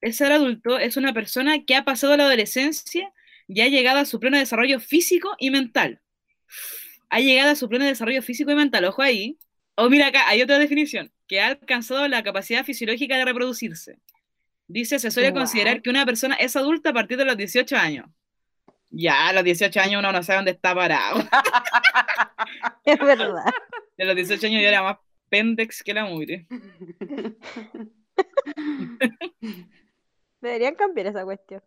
el 0.00 0.14
ser 0.14 0.32
adulto 0.32 0.78
es 0.78 0.96
una 0.96 1.12
persona 1.12 1.64
que 1.64 1.74
ha 1.74 1.84
pasado 1.84 2.16
la 2.16 2.24
adolescencia 2.24 3.12
y 3.46 3.60
ha 3.60 3.68
llegado 3.68 3.98
a 3.98 4.04
su 4.04 4.20
pleno 4.20 4.38
desarrollo 4.38 4.80
físico 4.80 5.34
y 5.38 5.50
mental. 5.50 6.00
Ha 7.08 7.20
llegado 7.20 7.50
a 7.50 7.56
su 7.56 7.68
pleno 7.68 7.84
desarrollo 7.84 8.22
físico 8.22 8.50
y 8.52 8.54
mental, 8.54 8.84
ojo 8.84 9.02
ahí. 9.02 9.38
O 9.74 9.88
mira 9.88 10.08
acá, 10.08 10.28
hay 10.28 10.42
otra 10.42 10.58
definición, 10.58 11.10
que 11.26 11.40
ha 11.40 11.48
alcanzado 11.48 12.06
la 12.06 12.22
capacidad 12.22 12.64
fisiológica 12.64 13.16
de 13.16 13.24
reproducirse. 13.24 13.98
Dice, 14.68 14.98
se 14.98 15.10
suele 15.10 15.32
considerar 15.32 15.82
que 15.82 15.90
una 15.90 16.06
persona 16.06 16.36
es 16.36 16.54
adulta 16.54 16.90
a 16.90 16.92
partir 16.92 17.18
de 17.18 17.24
los 17.24 17.36
18 17.36 17.76
años. 17.76 18.06
Ya, 18.90 19.28
a 19.28 19.32
los 19.32 19.44
18 19.44 19.80
años 19.80 20.00
uno 20.00 20.12
no 20.12 20.22
sabe 20.22 20.38
dónde 20.38 20.50
está 20.52 20.74
parado. 20.74 21.20
Es 22.84 22.98
verdad. 22.98 23.44
De 23.96 24.04
los 24.04 24.16
18 24.16 24.46
años 24.46 24.62
yo 24.62 24.68
era 24.68 24.82
más 24.82 24.96
pendex 25.28 25.82
que 25.82 25.94
la 25.94 26.06
mugre. 26.06 26.46
Deberían 30.40 30.74
cambiar 30.74 31.08
esa 31.08 31.24
cuestión. 31.24 31.62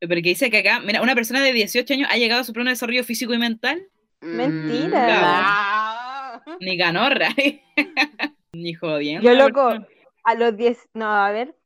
Porque 0.00 0.22
dice 0.22 0.50
que 0.50 0.58
acá, 0.58 0.80
mira, 0.80 1.00
una 1.00 1.14
persona 1.14 1.40
de 1.40 1.52
18 1.52 1.94
años 1.94 2.08
ha 2.10 2.16
llegado 2.16 2.40
a 2.40 2.44
su 2.44 2.52
pleno 2.52 2.70
desarrollo 2.70 3.04
físico 3.04 3.32
y 3.32 3.38
mental. 3.38 3.86
Mentira. 4.20 5.20
Ah. 5.22 6.42
Ni 6.60 6.76
ganorra. 6.76 7.28
Ni 8.52 8.74
jodiendo. 8.74 9.26
Yo, 9.26 9.34
loco, 9.34 9.86
a 10.24 10.34
los 10.34 10.56
10, 10.56 10.90
no, 10.94 11.06
a 11.06 11.30
ver, 11.30 11.56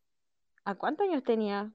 ¿a 0.64 0.75
cuántos 0.75 1.09
años 1.09 1.25
tenía? 1.25 1.72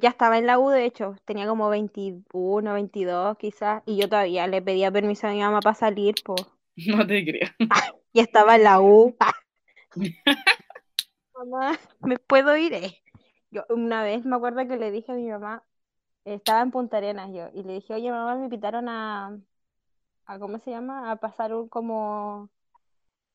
Ya 0.00 0.10
estaba 0.10 0.38
en 0.38 0.46
la 0.46 0.58
U, 0.58 0.70
de 0.70 0.84
hecho, 0.84 1.16
tenía 1.24 1.46
como 1.46 1.68
21, 1.68 2.72
22 2.74 3.36
quizás, 3.38 3.82
y 3.86 3.96
yo 3.96 4.08
todavía 4.08 4.46
le 4.46 4.62
pedía 4.62 4.90
permiso 4.90 5.26
a 5.26 5.30
mi 5.30 5.40
mamá 5.40 5.60
para 5.60 5.74
salir, 5.74 6.14
pues, 6.24 6.46
No 6.86 7.06
te 7.06 7.24
creo. 7.24 7.48
y 8.12 8.20
estaba 8.20 8.56
en 8.56 8.64
la 8.64 8.80
U. 8.80 9.16
Mamá, 11.34 11.78
¿me 12.00 12.18
puedo 12.18 12.56
ir? 12.56 12.74
Eh. 12.74 13.02
Yo 13.50 13.64
una 13.68 14.02
vez 14.02 14.24
me 14.24 14.36
acuerdo 14.36 14.66
que 14.66 14.76
le 14.76 14.90
dije 14.90 15.12
a 15.12 15.14
mi 15.14 15.28
mamá, 15.28 15.62
estaba 16.24 16.60
en 16.62 16.70
Punta 16.70 16.98
Arenas 16.98 17.30
yo, 17.32 17.48
y 17.54 17.62
le 17.62 17.74
dije, 17.74 17.94
oye 17.94 18.10
mamá, 18.10 18.34
me 18.36 18.44
invitaron 18.44 18.88
a, 18.88 19.38
a 20.26 20.38
¿cómo 20.38 20.58
se 20.58 20.70
llama? 20.70 21.10
A 21.10 21.16
pasar 21.16 21.54
un 21.54 21.68
como, 21.68 22.50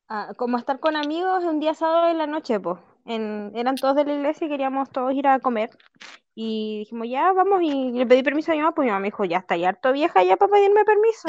a, 0.07 0.33
como 0.35 0.57
a 0.57 0.59
estar 0.59 0.79
con 0.79 0.95
amigos 0.95 1.43
un 1.45 1.59
día 1.59 1.73
sábado 1.73 2.09
en 2.09 2.17
la 2.17 2.27
noche, 2.27 2.59
pues. 2.59 2.79
En, 3.05 3.51
eran 3.55 3.75
todos 3.75 3.95
de 3.95 4.05
la 4.05 4.13
iglesia 4.13 4.47
y 4.47 4.49
queríamos 4.49 4.89
todos 4.89 5.13
ir 5.13 5.27
a 5.27 5.39
comer. 5.39 5.69
Y 6.35 6.79
dijimos, 6.79 7.07
ya, 7.09 7.31
vamos, 7.31 7.61
y 7.61 7.91
le 7.91 8.07
pedí 8.07 8.23
permiso 8.23 8.51
a 8.51 8.55
mi 8.55 8.61
mamá, 8.61 8.73
pues 8.73 8.85
mi 8.85 8.91
mamá 8.91 9.01
me 9.01 9.07
dijo, 9.07 9.23
ya 9.25 9.37
está 9.37 9.55
ya 9.55 9.69
harto 9.69 9.91
vieja 9.91 10.23
ya 10.23 10.37
para 10.37 10.51
pedirme 10.51 10.83
permiso. 10.83 11.27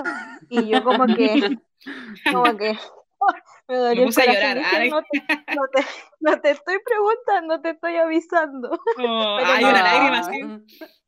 Y 0.49 0.69
yo 0.69 0.83
como 0.83 1.07
que, 1.07 1.59
como 2.33 2.57
que, 2.57 2.79
Me 3.69 3.77
dolió 3.77 4.05
puse 4.05 4.23
el 4.25 4.31
a 4.31 4.33
corazón, 4.33 4.55
llorar, 4.55 4.65
dije, 4.65 4.77
ay. 4.77 4.91
no, 4.91 5.03
te, 5.03 5.55
no, 5.55 5.63
te, 5.73 5.87
no 6.21 6.41
te 6.41 6.51
estoy 6.51 6.77
preguntando, 6.85 7.61
te 7.61 7.71
estoy 7.71 7.97
avisando. 7.97 8.79
Como, 8.97 9.37
Pero 9.39 9.53
hay 9.53 9.63
no. 9.63 9.71
una 9.71 9.83
lágrima 9.83 10.19
así. 10.19 10.41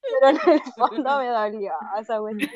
Pero 0.00 0.28
en 0.28 0.52
el 0.52 0.60
fondo 0.76 1.18
me 1.18 1.28
dolió 1.28 1.72
esa 2.00 2.18
cuestión. 2.18 2.50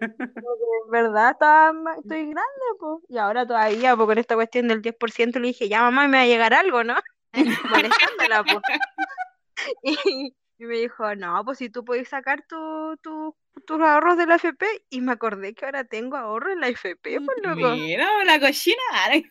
En 0.00 0.90
verdad 0.90 1.30
estaba, 1.30 1.72
estoy 1.96 2.20
grande, 2.24 2.66
pues. 2.78 2.98
Y 3.08 3.18
ahora 3.18 3.46
todavía, 3.46 3.96
pues 3.96 4.06
con 4.06 4.18
esta 4.18 4.34
cuestión 4.34 4.68
del 4.68 4.82
10% 4.82 5.40
le 5.40 5.48
dije, 5.48 5.68
ya 5.68 5.80
mamá, 5.80 6.08
me 6.08 6.18
va 6.18 6.22
a 6.24 6.26
llegar 6.26 6.52
algo, 6.54 6.84
¿no? 6.84 6.96
Molestándola, 7.70 8.44
pues. 8.44 8.62
Y, 9.82 10.34
y 10.58 10.64
me 10.64 10.76
dijo, 10.78 11.14
no, 11.14 11.44
pues 11.44 11.58
si 11.58 11.68
tú 11.70 11.84
puedes 11.84 12.08
sacar 12.08 12.44
tu, 12.48 12.96
tu- 13.02 13.36
tus 13.66 13.80
ahorros 13.80 14.16
de 14.16 14.26
la 14.26 14.36
FP. 14.36 14.66
Y 14.90 15.00
me 15.00 15.12
acordé 15.12 15.54
que 15.54 15.64
ahora 15.66 15.84
tengo 15.84 16.16
ahorro 16.16 16.52
en 16.52 16.60
la 16.60 16.68
FP, 16.68 17.20
pues 17.20 17.38
loco. 17.42 17.74
Mira, 17.76 18.08
la 18.24 18.40
cochina. 18.40 18.76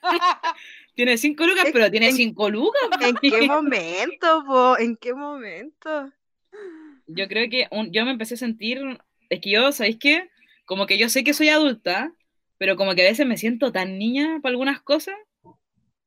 Tiene 0.95 1.17
cinco 1.17 1.45
lucas, 1.47 1.65
pero 1.71 1.89
tiene 1.89 2.09
en- 2.09 2.15
cinco 2.15 2.49
lucas. 2.49 2.81
¿En 3.01 3.15
qué 3.17 3.41
momento, 3.47 4.43
po? 4.45 4.77
¿En 4.77 4.95
qué 4.97 5.13
momento? 5.13 6.11
Yo 7.07 7.27
creo 7.27 7.49
que 7.49 7.67
un- 7.71 7.91
yo 7.91 8.05
me 8.05 8.11
empecé 8.11 8.35
a 8.35 8.37
sentir, 8.37 8.79
es 9.29 9.39
que 9.41 9.51
yo, 9.51 9.71
¿sabéis 9.71 9.97
qué? 9.99 10.29
Como 10.65 10.85
que 10.85 10.97
yo 10.97 11.09
sé 11.09 11.23
que 11.23 11.33
soy 11.33 11.49
adulta, 11.49 12.13
pero 12.57 12.75
como 12.75 12.93
que 12.93 13.01
a 13.01 13.09
veces 13.09 13.25
me 13.25 13.37
siento 13.37 13.71
tan 13.71 13.97
niña 13.97 14.39
para 14.41 14.51
algunas 14.51 14.81
cosas, 14.81 15.15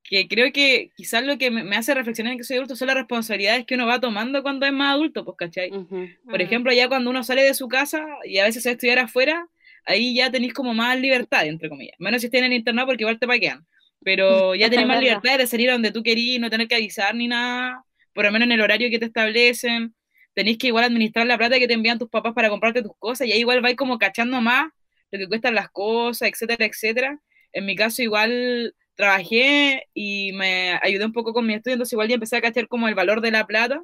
que 0.04 0.28
creo 0.28 0.52
que 0.52 0.90
quizás 0.94 1.24
lo 1.24 1.38
que 1.38 1.50
me, 1.50 1.76
hace 1.76 1.94
reflexionar 1.94 2.32
en 2.32 2.38
que 2.38 2.44
soy 2.44 2.56
adulto 2.56 2.76
son 2.76 2.88
las 2.88 2.96
responsabilidades 2.96 3.64
que 3.64 3.74
uno 3.74 3.86
va 3.86 4.00
tomando 4.00 4.42
cuando 4.42 4.66
es 4.66 4.72
más 4.72 4.94
adulto, 4.94 5.24
pues, 5.24 5.36
¿cachai? 5.38 5.72
Ujú. 5.72 6.08
Por 6.28 6.42
ejemplo, 6.42 6.72
ya 6.72 6.88
cuando 6.88 7.08
uno 7.10 7.24
sale 7.24 7.42
de 7.42 7.54
su 7.54 7.68
casa 7.68 8.04
y 8.24 8.38
a 8.38 8.44
veces 8.44 8.62
se 8.62 8.68
va 8.68 8.72
a 8.72 8.74
estudiar 8.74 8.98
afuera, 8.98 9.48
ahí 9.86 10.14
ya 10.14 10.30
tenéis 10.30 10.52
como 10.52 10.74
más 10.74 11.00
libertad, 11.00 11.46
entre 11.46 11.70
comillas. 11.70 11.96
Menos 11.98 12.20
si 12.20 12.26
estás 12.26 12.40
en 12.40 12.46
el 12.46 12.52
internado 12.52 12.88
porque 12.88 13.04
igual 13.04 13.18
te 13.18 13.26
paquean. 13.26 13.66
Pero 14.02 14.54
ya 14.54 14.68
tenéis 14.68 14.86
más 14.86 15.00
libertad 15.00 15.38
de 15.38 15.46
salir 15.46 15.70
a 15.70 15.72
donde 15.72 15.90
tú 15.90 16.02
querís, 16.02 16.38
no 16.38 16.50
tener 16.50 16.68
que 16.68 16.74
avisar 16.74 17.14
ni 17.14 17.26
nada, 17.26 17.82
por 18.12 18.26
lo 18.26 18.32
menos 18.32 18.46
en 18.46 18.52
el 18.52 18.60
horario 18.60 18.90
que 18.90 18.98
te 18.98 19.06
establecen. 19.06 19.94
Tenéis 20.34 20.58
que 20.58 20.66
igual 20.66 20.84
administrar 20.84 21.26
la 21.26 21.38
plata 21.38 21.58
que 21.58 21.66
te 21.66 21.74
envían 21.74 21.98
tus 21.98 22.10
papás 22.10 22.34
para 22.34 22.50
comprarte 22.50 22.82
tus 22.82 22.96
cosas 22.98 23.26
y 23.26 23.32
ahí 23.32 23.40
igual 23.40 23.62
vais 23.62 23.76
como 23.76 23.98
cachando 23.98 24.40
más 24.42 24.66
lo 25.10 25.18
que 25.18 25.28
cuestan 25.28 25.54
las 25.54 25.70
cosas, 25.70 26.28
etcétera, 26.28 26.66
etcétera. 26.66 27.20
En 27.52 27.64
mi 27.64 27.74
caso 27.74 28.02
igual 28.02 28.74
trabajé 28.94 29.88
y 29.94 30.32
me 30.32 30.78
ayudé 30.82 31.04
un 31.04 31.12
poco 31.12 31.32
con 31.32 31.46
mi 31.46 31.54
estudio, 31.54 31.74
entonces 31.74 31.92
igual 31.92 32.08
ya 32.08 32.14
empecé 32.14 32.36
a 32.36 32.42
cachar 32.42 32.68
como 32.68 32.88
el 32.88 32.94
valor 32.94 33.20
de 33.20 33.30
la 33.30 33.46
plata. 33.46 33.82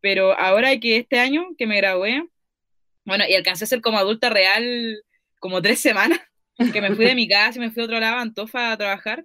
Pero 0.00 0.38
ahora 0.38 0.78
que 0.78 0.96
este 0.96 1.18
año 1.18 1.48
que 1.56 1.66
me 1.66 1.76
gradué, 1.78 2.28
bueno, 3.04 3.24
y 3.28 3.34
alcancé 3.34 3.64
a 3.64 3.66
ser 3.66 3.80
como 3.80 3.98
adulta 3.98 4.30
real 4.30 5.02
como 5.40 5.62
tres 5.62 5.80
semanas, 5.80 6.20
que 6.72 6.80
me 6.80 6.94
fui 6.94 7.04
de 7.04 7.14
mi 7.14 7.28
casa 7.28 7.58
y 7.58 7.60
me 7.60 7.70
fui 7.70 7.82
a 7.82 7.86
otro 7.86 8.00
lado, 8.00 8.16
a 8.18 8.22
Antofa, 8.22 8.72
a 8.72 8.76
trabajar, 8.76 9.24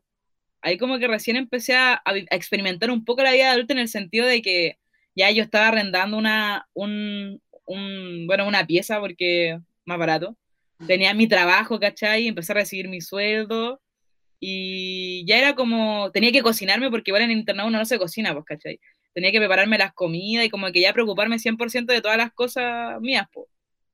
ahí 0.62 0.78
como 0.78 0.98
que 1.00 1.08
recién 1.08 1.36
empecé 1.36 1.76
a, 1.76 2.02
experimentar 2.32 2.90
un 2.92 3.06
poco 3.06 3.24
la 3.24 3.34
vida 3.34 3.52
adulta 3.52 3.74
en 3.74 3.80
el 3.80 3.90
sentido 3.90 4.26
de 4.26 4.42
que 4.42 4.78
ya 5.16 5.30
yo 5.32 5.44
estaba 5.44 5.68
arrendando 5.68 6.18
una, 6.18 6.68
un, 6.74 7.42
un, 7.66 8.26
bueno, 8.26 8.48
una 8.48 8.66
pieza 8.66 9.00
porque 9.00 9.60
más 9.86 10.00
barato. 10.00 10.38
Tenía 10.88 11.14
mi 11.14 11.28
trabajo, 11.28 11.80
¿cachai? 11.80 12.28
Empecé 12.28 12.52
a 12.52 12.56
recibir 12.56 12.90
mi 12.90 13.00
sueldo 13.00 13.80
y 14.46 15.24
ya 15.26 15.38
era 15.38 15.56
como, 15.56 16.12
tenía 16.12 16.34
que 16.34 16.42
cocinarme 16.42 16.90
porque 16.92 17.12
igual 17.12 17.24
en 17.24 17.32
el 17.32 17.38
internado 17.38 17.70
uno 17.70 17.78
no 17.78 17.86
se 17.86 17.98
cocina, 17.98 18.34
pues, 18.34 18.44
¿cachai? 18.44 18.78
Tenía 19.14 19.32
que 19.32 19.38
prepararme 19.38 19.78
las 19.78 19.94
comidas 19.94 20.46
y 20.46 20.50
como 20.50 20.70
que 20.74 20.82
ya 20.82 20.92
preocuparme 20.92 21.40
100% 21.40 21.94
de 21.94 22.02
todas 22.02 22.18
las 22.18 22.34
cosas 22.34 23.00
mías, 23.00 23.26
pues. 23.32 23.48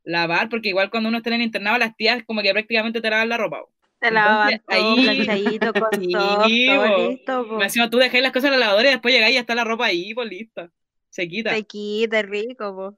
Lavar, 0.04 0.50
porque 0.50 0.70
igual 0.70 0.90
cuando 0.90 1.10
uno 1.10 1.20
está 1.20 1.30
en 1.30 1.36
el 1.36 1.42
internado, 1.44 1.78
las 1.78 1.96
tías 1.96 2.24
como 2.26 2.42
que 2.42 2.52
prácticamente 2.52 3.00
te 3.00 3.12
lavan 3.12 3.30
la 3.30 3.38
ropa. 3.38 3.60
po. 3.60 3.72
Te 4.00 4.10
todo, 4.10 4.40
ahí- 4.70 5.04
planchadito, 5.04 5.72
con 5.72 5.90
Sí, 6.02 6.12
todo, 6.14 6.42
todo 6.42 7.10
listo, 7.10 7.48
po. 7.48 7.58
Me 7.58 7.66
Encima 7.66 7.90
tú 7.92 7.98
dejáis 8.00 8.24
las 8.24 8.32
cosas 8.32 8.46
en 8.46 8.60
la 8.60 8.66
lavadora 8.66 8.90
y 8.90 8.92
después 8.94 9.14
llegáis 9.14 9.34
y 9.34 9.36
ya 9.36 9.42
está 9.42 9.54
la 9.54 9.66
ropa 9.66 9.86
ahí, 9.86 10.16
pues 10.16 10.28
lista. 10.28 10.72
Se 11.10 11.28
quita. 11.28 11.52
Te 11.54 11.62
quita, 11.62 12.24
rico, 12.24 12.76
po. 12.76 12.98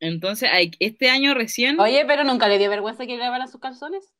Entonces, 0.00 0.50
este 0.80 1.10
año 1.10 1.34
recién 1.34 1.78
Oye, 1.78 2.04
pero 2.06 2.24
nunca 2.24 2.48
le 2.48 2.58
dio 2.58 2.70
vergüenza 2.70 3.06
que 3.06 3.12
le 3.12 3.18
lavaran 3.18 3.48
sus 3.48 3.60
calzones. 3.60 4.12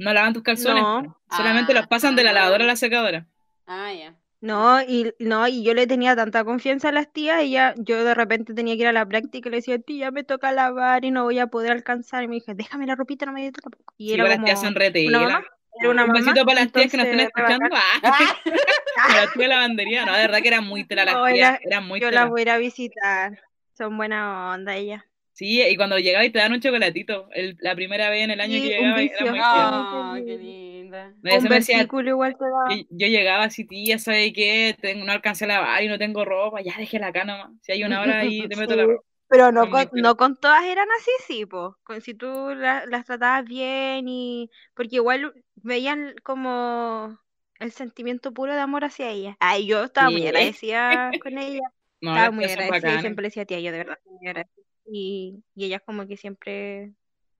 No 0.00 0.12
lavan 0.12 0.32
tus 0.32 0.42
calzones. 0.42 0.82
No. 0.82 1.16
Solamente 1.30 1.74
los 1.74 1.86
pasan 1.86 2.16
de 2.16 2.24
la 2.24 2.30
Ah. 2.30 2.34
lavadora 2.34 2.64
a 2.64 2.66
la 2.66 2.76
secadora. 2.76 3.26
Ah, 3.66 3.92
ya. 3.92 4.14
No, 4.42 4.80
y 4.82 5.12
no, 5.18 5.46
y 5.48 5.62
yo 5.62 5.74
le 5.74 5.86
tenía 5.86 6.16
tanta 6.16 6.44
confianza 6.44 6.88
a 6.88 6.92
las 6.92 7.12
tías 7.12 7.42
y 7.44 7.50
ya 7.50 7.74
yo 7.76 8.02
de 8.04 8.14
repente 8.14 8.54
tenía 8.54 8.74
que 8.74 8.80
ir 8.80 8.86
a 8.86 8.92
la 8.92 9.04
práctica 9.06 9.48
y 9.48 9.50
le 9.50 9.56
decía, 9.58 9.78
tía, 9.78 10.10
me 10.10 10.24
toca 10.24 10.50
lavar 10.50 11.04
y 11.04 11.10
no 11.10 11.24
voy 11.24 11.38
a 11.38 11.48
poder 11.48 11.72
alcanzar. 11.72 12.24
Y 12.24 12.28
me 12.28 12.36
dije, 12.36 12.54
déjame 12.54 12.86
la 12.86 12.94
ropita, 12.96 13.26
no 13.26 13.32
me 13.32 13.40
digas 13.40 13.60
tampoco. 13.62 13.92
Y 13.98 14.08
Sí, 14.08 14.14
era 14.14 14.24
las 14.24 14.34
como 14.36 14.46
tías 14.46 14.60
son 14.60 14.74
una 14.74 14.90
tela. 14.90 15.18
mamá, 15.20 15.44
era 15.78 15.90
una 15.90 16.02
Un 16.04 16.08
mamá, 16.08 16.20
besito 16.20 16.44
para 16.46 16.60
las 16.60 16.72
tías 16.72 16.90
que 16.90 16.96
nos 16.96 17.06
están 17.06 17.20
escuchando. 17.20 17.68
Ah, 18.02 18.36
las 19.26 19.32
tías 19.34 19.48
lavandería. 19.48 20.06
No, 20.06 20.14
de 20.14 20.20
verdad 20.22 20.38
que 20.40 20.48
eran 20.48 20.64
muy 20.64 20.84
tela 20.84 21.04
las 21.04 21.14
No, 21.14 21.26
tías. 21.26 21.36
era- 21.36 21.60
Eran 21.62 21.86
muy 21.86 22.00
Yo 22.00 22.08
tela. 22.08 22.22
las 22.22 22.30
voy 22.30 22.40
a 22.40 22.42
ir 22.42 22.50
a 22.50 22.56
visitar. 22.58 23.38
Son 23.76 23.94
buena 23.98 24.52
onda 24.54 24.74
ellas. 24.74 25.02
Sí, 25.40 25.62
y 25.62 25.74
cuando 25.76 25.98
llegaba 25.98 26.22
y 26.26 26.30
te 26.30 26.38
dan 26.38 26.52
un 26.52 26.60
chocolatito. 26.60 27.28
El- 27.32 27.56
la 27.60 27.74
primera 27.74 28.10
vez 28.10 28.24
en 28.24 28.30
el 28.30 28.40
año 28.42 28.52
Sí, 28.52 28.68
que 28.68 28.78
un 28.78 28.94
llegaba 28.94 29.00
era 29.00 30.12
muy 30.12 30.24
qué 30.26 30.36
linda. 30.36 31.14
Un 31.16 31.22
se 31.22 31.48
me 31.48 31.54
decía, 31.54 31.78
versículo 31.78 32.10
igual 32.10 32.36
te 32.36 32.44
da. 32.44 32.76
yo, 32.76 32.84
yo 32.90 33.06
llegaba 33.06 33.44
así, 33.44 33.64
tía, 33.64 33.98
¿sabe 33.98 34.34
qué? 34.34 34.76
Tengo- 34.82 35.06
no 35.06 35.12
alcancé 35.12 35.46
a 35.46 35.48
lavar 35.48 35.82
y 35.82 35.88
no 35.88 35.98
tengo 35.98 36.26
ropa. 36.26 36.60
Ya 36.60 36.74
déjela 36.76 37.06
acá 37.06 37.24
nomás. 37.24 37.52
Si 37.62 37.72
hay 37.72 37.82
una 37.84 38.02
hora 38.02 38.18
ahí, 38.20 38.46
te 38.48 38.56
meto 38.56 38.76
la 38.76 38.84
ropa. 38.84 39.02
Pero 39.28 39.50
no 39.52 39.70
con, 39.70 39.88
no 39.94 40.16
con 40.16 40.36
todas 40.36 40.64
eran 40.64 40.88
así, 41.00 41.10
sí, 41.26 41.46
po. 41.46 41.78
Con, 41.84 42.02
si 42.02 42.12
tú 42.12 42.26
la- 42.54 42.84
las 42.86 43.06
tratabas 43.06 43.44
bien 43.46 44.08
y... 44.08 44.50
Porque 44.74 44.96
igual 44.96 45.32
veían 45.54 46.14
como 46.22 47.18
el 47.60 47.72
sentimiento 47.72 48.32
puro 48.34 48.54
de 48.54 48.60
amor 48.60 48.84
hacia 48.84 49.08
ella. 49.10 49.36
Ay, 49.40 49.66
yo 49.66 49.84
estaba 49.84 50.10
muy 50.10 50.26
agradecida 50.26 51.16
con 51.22 51.38
ella. 51.38 51.60
No, 52.02 52.10
Estaba 52.10 52.30
muy 52.32 52.44
agradecida 52.44 52.94
y 52.94 53.00
siempre 53.00 53.24
decía, 53.28 53.44
tía, 53.46 53.60
yo 53.60 53.72
de 53.72 53.78
verdad 53.78 53.98
muy 54.04 54.26
agradecida. 54.28 54.69
Y, 54.92 55.42
y 55.54 55.64
ellas 55.66 55.82
como 55.84 56.06
que 56.06 56.16
siempre 56.16 56.90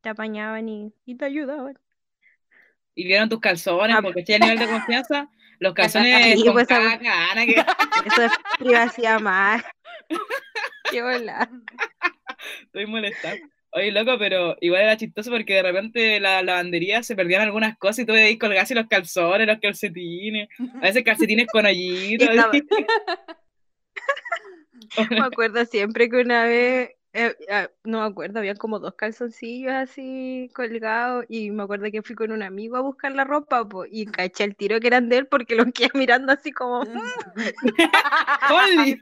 te 0.03 0.09
apañaban 0.09 0.69
y, 0.69 0.93
y 1.05 1.17
te 1.17 1.25
ayudaban. 1.25 1.77
Y 2.95 3.05
vieron 3.05 3.29
tus 3.29 3.41
calzones, 3.41 3.97
Ah, 3.97 4.03
porque 4.03 4.21
estoy 4.21 4.37
el 4.37 4.43
nivel 4.43 4.59
de 4.59 4.67
confianza. 4.69 5.29
Los 5.59 5.75
calzones 5.75 6.39
Sí, 6.39 6.45
con 6.45 6.53
pues, 6.55 6.67
caca, 6.69 7.31
Ana, 7.33 7.47
que 7.47 7.55
Eso 8.07 8.23
es 8.23 8.33
privacidad 8.59 9.21
más. 9.21 9.63
Qué 10.91 11.03
hola. 11.03 11.51
estoy 12.63 12.87
molestando. 12.87 13.47
Oye, 13.73 13.93
loco, 13.93 14.19
pero 14.19 14.57
igual 14.61 14.83
era 14.83 14.97
chistoso 14.97 15.31
porque 15.31 15.55
de 15.55 15.63
repente 15.63 16.19
la 16.19 16.43
lavandería 16.43 17.05
se 17.05 17.15
perdían 17.15 17.43
algunas 17.43 17.79
cosas 17.79 18.01
y 18.01 18.05
tú 18.07 18.13
veías 18.13 18.39
colgarse 18.39 18.75
los 18.75 18.89
calzones, 18.89 19.47
los 19.47 19.59
calcetines, 19.61 20.49
a 20.59 20.81
veces 20.81 21.05
calcetines 21.05 21.47
con 21.47 21.67
hoyitos. 21.67 22.29
Me 25.11 25.21
acuerdo 25.21 25.65
siempre 25.67 26.09
que 26.09 26.17
una 26.17 26.45
vez, 26.45 26.91
eh, 27.13 27.35
ah, 27.51 27.69
no 27.85 28.01
me 28.01 28.07
acuerdo, 28.07 28.39
habían 28.39 28.57
como 28.57 28.79
dos 28.79 28.95
calzoncillos 28.95 29.73
así 29.73 30.51
colgados 30.55 31.25
y 31.29 31.51
me 31.51 31.63
acuerdo 31.65 31.91
que 31.91 32.03
fui 32.03 32.15
con 32.15 32.31
un 32.33 32.43
amigo 32.43 32.77
a 32.77 32.81
buscar 32.83 33.13
la 33.13 33.25
ropa 33.25 33.69
po, 33.69 33.85
y 33.85 34.07
caché 34.07 34.45
el 34.45 34.55
tiro 34.57 34.79
que 34.81 34.87
eran 34.87 35.09
de 35.09 35.19
él 35.19 35.27
porque 35.27 35.55
lo 35.55 35.65
quedé 35.73 35.91
mirando 35.95 36.33
así 36.33 36.53
como 36.53 36.81
¡Holy! 38.51 39.01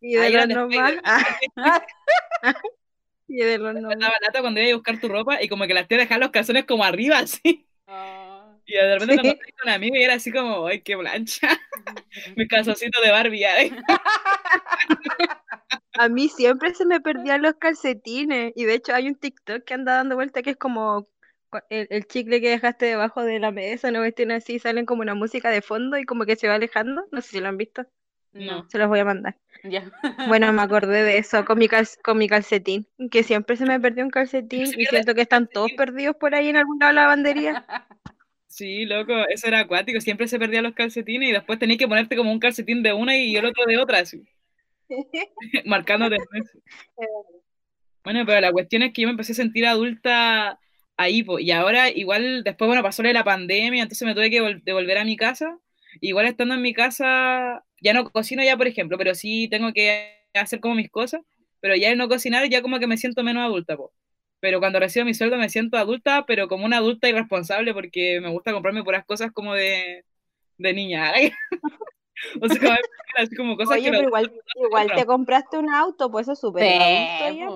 y 0.00 0.14
de 0.14 0.30
los 0.30 0.68
de- 0.68 1.00
ah, 1.04 1.24
y 3.28 3.36
de 3.38 3.58
los 3.58 3.74
Me 3.74 3.82
daba 3.96 4.14
lata 4.20 4.40
cuando 4.40 4.60
iba 4.60 4.72
a 4.72 4.76
buscar 4.76 5.00
tu 5.00 5.08
ropa 5.08 5.42
y 5.42 5.48
como 5.48 5.66
que 5.66 5.74
las 5.74 5.88
tías 5.88 6.00
dejaban 6.00 6.20
los 6.20 6.30
calzones 6.30 6.64
como 6.64 6.84
arriba, 6.84 7.18
así. 7.18 7.66
Ah. 7.86 8.56
Y 8.66 8.74
de 8.74 8.98
repente 8.98 9.14
Sí. 9.14 9.20
encontré 9.20 9.52
con 9.52 9.68
un 9.68 9.74
amigo 9.74 9.96
y 9.96 10.02
era 10.02 10.14
así 10.14 10.32
como, 10.32 10.66
¡ay, 10.66 10.80
qué 10.82 10.96
plancha! 10.96 11.48
Mi 12.36 12.48
calzoncito 12.48 13.00
de 13.00 13.10
Barbie. 13.10 13.44
¿eh? 13.44 13.72
A 15.98 16.08
mí 16.08 16.28
siempre 16.28 16.74
se 16.74 16.86
me 16.86 17.00
perdían 17.00 17.42
los 17.42 17.54
calcetines 17.56 18.52
y 18.54 18.64
de 18.64 18.74
hecho 18.74 18.94
hay 18.94 19.08
un 19.08 19.14
TikTok 19.16 19.64
que 19.64 19.74
anda 19.74 19.94
dando 19.96 20.14
vuelta 20.16 20.42
que 20.42 20.50
es 20.50 20.56
como 20.56 21.08
el, 21.70 21.86
el 21.90 22.06
chicle 22.06 22.40
que 22.40 22.50
dejaste 22.50 22.86
debajo 22.86 23.22
de 23.24 23.38
la 23.40 23.50
mesa, 23.50 23.90
no 23.90 24.10
tiene 24.12 24.34
así, 24.34 24.58
salen 24.58 24.84
como 24.86 25.02
una 25.02 25.14
música 25.14 25.50
de 25.50 25.62
fondo 25.62 25.96
y 25.98 26.04
como 26.04 26.24
que 26.26 26.36
se 26.36 26.48
va 26.48 26.54
alejando, 26.56 27.06
no 27.12 27.20
sé 27.22 27.28
si 27.30 27.40
lo 27.40 27.48
han 27.48 27.56
visto, 27.56 27.86
No, 28.34 28.66
se 28.68 28.78
los 28.78 28.88
voy 28.88 29.00
a 29.00 29.06
mandar. 29.06 29.38
ya. 29.64 29.82
Bueno, 30.24 30.52
me 30.52 30.62
acordé 30.62 31.02
de 31.04 31.18
eso 31.18 31.44
con 31.46 31.58
mi, 31.58 31.68
cal- 31.68 31.88
con 32.04 32.18
mi 32.18 32.28
calcetín, 32.28 32.88
que 33.10 33.22
siempre 33.24 33.56
se 33.56 33.66
me 33.66 33.80
perdió 33.80 34.04
un 34.04 34.10
calcetín 34.10 34.74
y 34.78 34.86
siento 34.86 35.14
que 35.14 35.22
están 35.22 35.48
todos 35.48 35.72
perdidos 35.72 36.16
por 36.16 36.34
ahí 36.34 36.48
en 36.50 36.56
algún 36.58 36.78
lado 36.80 36.90
de 36.90 36.96
la 36.96 37.02
lavandería. 37.02 37.60
Sí, 38.48 38.86
loco, 38.86 39.12
eso 39.28 39.48
era 39.48 39.60
acuático, 39.60 40.00
siempre 40.00 40.28
se 40.28 40.38
perdían 40.38 40.64
los 40.64 40.74
calcetines 40.74 41.28
y 41.28 41.32
después 41.32 41.58
tenías 41.58 41.78
que 41.78 41.88
ponerte 41.88 42.16
como 42.16 42.32
un 42.32 42.38
calcetín 42.40 42.82
de 42.82 42.92
una 42.92 43.16
y 43.18 43.36
el 43.36 43.44
otro 43.44 43.66
de 43.66 43.76
otra, 43.78 43.98
así, 44.00 44.26
marcándote. 45.64 46.16
en 46.16 46.42
eso. 46.42 46.58
Bueno, 48.04 48.22
pero 48.24 48.40
la 48.40 48.52
cuestión 48.52 48.82
es 48.82 48.92
que 48.92 49.02
yo 49.02 49.08
me 49.08 49.12
empecé 49.12 49.32
a 49.32 49.34
sentir 49.36 49.66
adulta 49.66 50.60
ahí, 50.96 51.24
y 51.40 51.50
ahora 51.50 51.90
igual, 51.90 52.44
después, 52.44 52.68
bueno, 52.68 52.82
pasó 52.82 53.02
la 53.02 53.24
pandemia, 53.24 53.82
entonces 53.82 54.06
me 54.06 54.14
tuve 54.14 54.30
que 54.30 54.40
vol- 54.42 54.62
devolver 54.62 54.98
a 54.98 55.04
mi 55.04 55.16
casa, 55.16 55.58
igual 56.00 56.26
estando 56.26 56.54
en 56.54 56.62
mi 56.62 56.72
casa, 56.72 57.64
ya 57.82 57.92
no 57.92 58.10
cocino 58.10 58.42
ya, 58.44 58.56
por 58.56 58.66
ejemplo, 58.68 58.96
pero 58.96 59.14
sí 59.14 59.48
tengo 59.50 59.72
que 59.72 60.22
hacer 60.34 60.60
como 60.60 60.76
mis 60.76 60.90
cosas, 60.90 61.20
pero 61.60 61.74
ya 61.76 61.90
el 61.90 61.98
no 61.98 62.08
cocinar 62.08 62.48
ya 62.48 62.62
como 62.62 62.78
que 62.78 62.86
me 62.86 62.96
siento 62.96 63.22
menos 63.24 63.44
adulta, 63.44 63.76
pero 64.40 64.60
cuando 64.60 64.78
recibo 64.80 65.04
mi 65.04 65.14
sueldo 65.14 65.36
me 65.36 65.48
siento 65.48 65.76
adulta, 65.76 66.24
pero 66.26 66.46
como 66.48 66.64
una 66.66 66.78
adulta 66.78 67.08
irresponsable 67.08 67.74
porque 67.74 68.20
me 68.20 68.28
gusta 68.30 68.52
comprarme 68.52 68.84
puras 68.84 69.04
cosas 69.04 69.32
como 69.32 69.54
de, 69.54 70.04
de 70.58 70.74
niña. 70.74 71.12
o 72.42 72.48
sea, 72.48 72.60
como, 72.60 72.76
así 73.16 73.36
como 73.36 73.56
cosas 73.56 73.78
Oye, 73.78 73.82
que 73.82 73.92
pero 73.92 74.06
lo- 74.08 74.08
igual, 74.08 74.32
igual 74.54 74.92
te 74.94 75.04
compraste 75.06 75.58
un 75.58 75.68
auto, 75.70 76.10
pues 76.10 76.24
eso 76.24 76.32
es 76.32 76.38
súper 76.40 76.68
adulto 76.80 77.28
ya. 77.30 77.50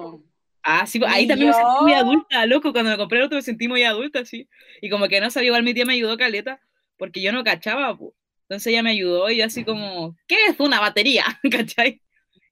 Ah, 0.63 0.87
sí, 0.87 1.01
ahí 1.09 1.27
¿Y 1.27 1.27
también 1.27 1.49
me 1.49 1.55
sentí 1.55 1.75
muy 1.81 1.95
adulta, 1.95 2.45
loco. 2.47 2.73
Cuando 2.73 2.91
me 2.91 2.97
compré 2.99 3.19
el 3.19 3.25
auto 3.25 3.37
me 3.37 3.43
sentí 3.43 3.67
muy 3.69 3.83
adulta, 3.83 4.25
sí. 4.25 4.49
Y 4.83 4.91
como 4.91 5.09
que 5.09 5.21
no 5.21 5.31
sabía, 5.31 5.49
igual 5.49 5.63
mi 5.63 5.73
tía 5.75 5.87
me 5.87 5.95
ayudó 5.95 6.17
caleta, 6.19 6.61
porque 6.99 7.23
yo 7.23 7.33
no 7.33 7.43
cachaba, 7.45 7.97
po. 7.97 8.15
Entonces 8.43 8.67
ella 8.73 8.83
me 8.83 8.91
ayudó 8.91 9.31
y 9.31 9.39
yo 9.39 9.47
así 9.47 9.65
como, 9.65 10.17
¿qué 10.27 10.37
es 10.49 10.61
una 10.61 10.81
batería? 10.81 11.25
¿Cachai? 11.51 12.03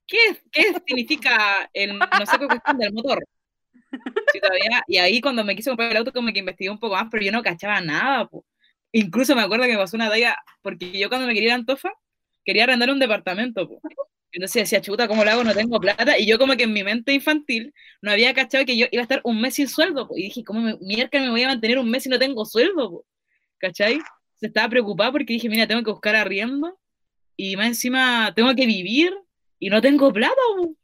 ¿Qué, 0.06 0.18
qué 0.52 0.74
significa 0.86 1.70
el 1.74 2.08
no 2.12 2.26
sé 2.26 2.38
qué 2.38 2.48
cuestión 2.48 2.78
del 2.78 2.92
motor? 2.94 3.24
Sí, 4.26 4.40
todavía, 4.40 4.82
y 4.86 4.98
ahí 4.98 5.20
cuando 5.20 5.42
me 5.44 5.56
quise 5.56 5.70
comprar 5.70 5.90
el 5.90 5.96
auto 5.98 6.12
como 6.12 6.32
que 6.32 6.40
investigué 6.40 6.70
un 6.70 6.78
poco 6.78 6.94
más, 6.94 7.08
pero 7.10 7.24
yo 7.24 7.32
no 7.32 7.42
cachaba 7.42 7.80
nada, 7.80 8.26
po. 8.28 8.44
Incluso 8.92 9.34
me 9.34 9.42
acuerdo 9.42 9.64
que 9.64 9.72
me 9.72 9.78
pasó 9.78 9.96
una 9.96 10.08
talla, 10.08 10.36
porque 10.62 10.98
yo 10.98 11.08
cuando 11.08 11.26
me 11.26 11.34
quería 11.34 11.48
ir 11.48 11.52
a 11.52 11.56
Antofa, 11.56 11.92
quería 12.44 12.64
arrendar 12.64 12.90
un 12.90 12.98
departamento, 12.98 13.68
po. 13.68 13.80
Entonces 14.32 14.64
decía, 14.64 14.80
chuta, 14.80 15.08
¿cómo 15.08 15.24
lo 15.24 15.30
hago? 15.30 15.44
No 15.44 15.54
tengo 15.54 15.80
plata. 15.80 16.18
Y 16.18 16.26
yo 16.26 16.38
como 16.38 16.56
que 16.56 16.64
en 16.64 16.72
mi 16.72 16.84
mente 16.84 17.12
infantil 17.12 17.72
no 18.02 18.10
había 18.10 18.34
cachado 18.34 18.64
que 18.64 18.76
yo 18.76 18.86
iba 18.90 19.00
a 19.00 19.04
estar 19.04 19.20
un 19.24 19.40
mes 19.40 19.54
sin 19.54 19.68
sueldo. 19.68 20.06
po. 20.06 20.16
Y 20.16 20.24
dije, 20.24 20.44
¿cómo 20.44 20.60
me, 20.60 20.76
mierda 20.80 21.20
me 21.20 21.30
voy 21.30 21.42
a 21.42 21.48
mantener 21.48 21.78
un 21.78 21.90
mes 21.90 22.02
si 22.02 22.08
no 22.08 22.18
tengo 22.18 22.44
sueldo? 22.44 22.90
po? 22.90 23.06
¿Cachai? 23.58 23.98
Se 24.36 24.46
estaba 24.46 24.68
preocupada 24.68 25.12
porque 25.12 25.32
dije, 25.32 25.48
mira, 25.48 25.66
tengo 25.66 25.82
que 25.82 25.90
buscar 25.90 26.14
arriendo 26.14 26.78
y 27.36 27.56
más 27.56 27.68
encima 27.68 28.32
tengo 28.34 28.54
que 28.54 28.66
vivir 28.66 29.14
y 29.58 29.70
no 29.70 29.80
tengo 29.80 30.12
plata. 30.12 30.34
po. 30.58 30.74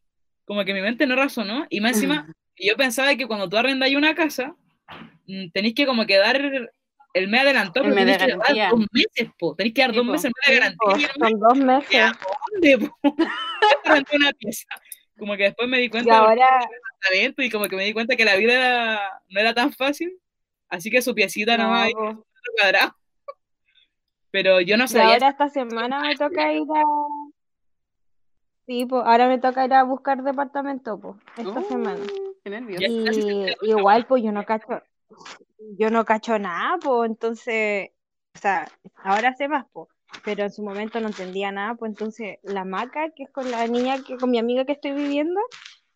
Como 0.47 0.65
que 0.65 0.75
mi 0.75 0.81
mente 0.81 1.07
no 1.07 1.17
razonó. 1.17 1.67
Y 1.69 1.81
más 1.81 1.93
encima 1.95 2.33
yo 2.57 2.77
pensaba 2.77 3.15
que 3.17 3.27
cuando 3.27 3.49
tú 3.49 3.57
arrendas 3.57 3.91
una 3.95 4.15
casa, 4.15 4.55
mm, 5.27 5.51
tenéis 5.53 5.75
que 5.75 5.87
como 5.87 6.07
que 6.07 6.17
dar 6.17 6.71
el 7.15 7.29
mes 7.29 7.41
adelantado, 7.41 7.87
El 7.87 7.95
pero 7.95 8.07
de 8.07 8.12
tenéis 8.17 8.19
que 8.19 8.55
dar 8.55 8.71
dos 8.71 8.81
meses, 8.93 9.31
po. 9.39 9.55
Tenéis 9.57 9.75
que 9.75 9.81
dar 9.83 9.91
Sí, 9.93 9.97
dos 9.97 10.07
po. 10.07 10.12
meses 10.12 10.33
de 10.47 10.55
garantía. 10.55 11.11
y 11.15 11.21
son 11.21 11.41
dos 11.41 11.57
meses. 11.59 12.01
¿a 12.03 12.12
dónde, 12.53 12.79
po? 12.79 12.99
Renté 13.85 14.17
una 14.17 14.33
pieza. 14.33 14.67
Como 15.17 15.37
que 15.37 15.45
después 15.45 15.69
me 15.69 15.79
di 15.79 15.85
Y 15.85 15.89
cuenta 15.91 16.15
del 16.17 16.25
ahora, 16.25 16.69
talento 17.01 17.43
y 17.43 17.51
como 17.51 17.67
que 17.69 17.77
me 17.77 17.85
di 17.85 17.93
cuenta 17.93 18.17
que 18.17 18.25
la 18.25 18.37
vida 18.37 18.55
era- 18.55 19.23
no 19.29 19.41
era 19.41 19.55
tan 19.55 19.73
fácil. 19.73 20.19
Así 20.69 20.91
que 20.91 21.01
su 21.03 21.15
piecita 21.15 21.57
no 21.57 21.65
no, 21.65 21.71
va 21.71 21.83
a 21.85 21.89
ir 21.89 21.95
po. 21.95 22.27
cuadrado. 22.61 22.97
Pero 24.31 24.61
yo 24.61 24.77
no 24.77 24.85
Y 24.85 24.89
sabía. 24.89 25.12
ahora 25.15 25.29
esta 25.29 25.49
semana 25.49 26.01
me 26.01 26.17
toca 26.17 26.53
ir 26.53 26.62
a... 26.75 26.83
Sí, 28.67 28.87
pues 28.87 29.03
ahora 29.05 29.29
me 29.29 29.39
toca 29.39 29.65
ir 29.65 29.75
a 29.75 29.83
buscar 29.85 30.23
departamento, 30.23 30.99
pues, 30.99 31.15
esta 31.37 31.61
Oh, 31.61 31.69
semana. 31.69 32.01
Qué 32.43 32.51
nervios. 32.51 32.81
Ya 32.81 32.87
está, 32.89 33.12
sí, 33.12 33.21
sí, 33.23 33.55
Y 33.62 33.71
igual, 33.71 34.07
pues 34.07 34.23
yo 34.25 34.33
no 34.33 34.45
cacho, 34.45 34.83
yo 35.79 35.91
no 35.91 36.05
cacho 36.05 36.39
nada, 36.39 36.79
pues 36.83 37.11
entonces, 37.11 37.91
o 38.35 38.39
sea, 38.39 38.69
ahora 39.03 39.35
sé 39.35 39.49
más, 39.49 39.67
pues, 39.73 39.89
pero 40.25 40.45
en 40.45 40.53
su 40.53 40.63
momento 40.63 41.01
no 41.01 41.09
entendía 41.09 41.53
nada, 41.53 41.75
pues 41.75 41.91
entonces 41.91 42.39
la 42.43 42.65
Maca, 42.65 43.11
que 43.11 43.25
es 43.25 43.31
con 43.31 43.51
la 43.51 43.67
niña 43.67 44.03
que 44.07 44.17
con 44.17 44.31
mi 44.31 44.39
amiga 44.39 44.65
que 44.65 44.73
estoy 44.73 44.93
viviendo, 44.93 45.41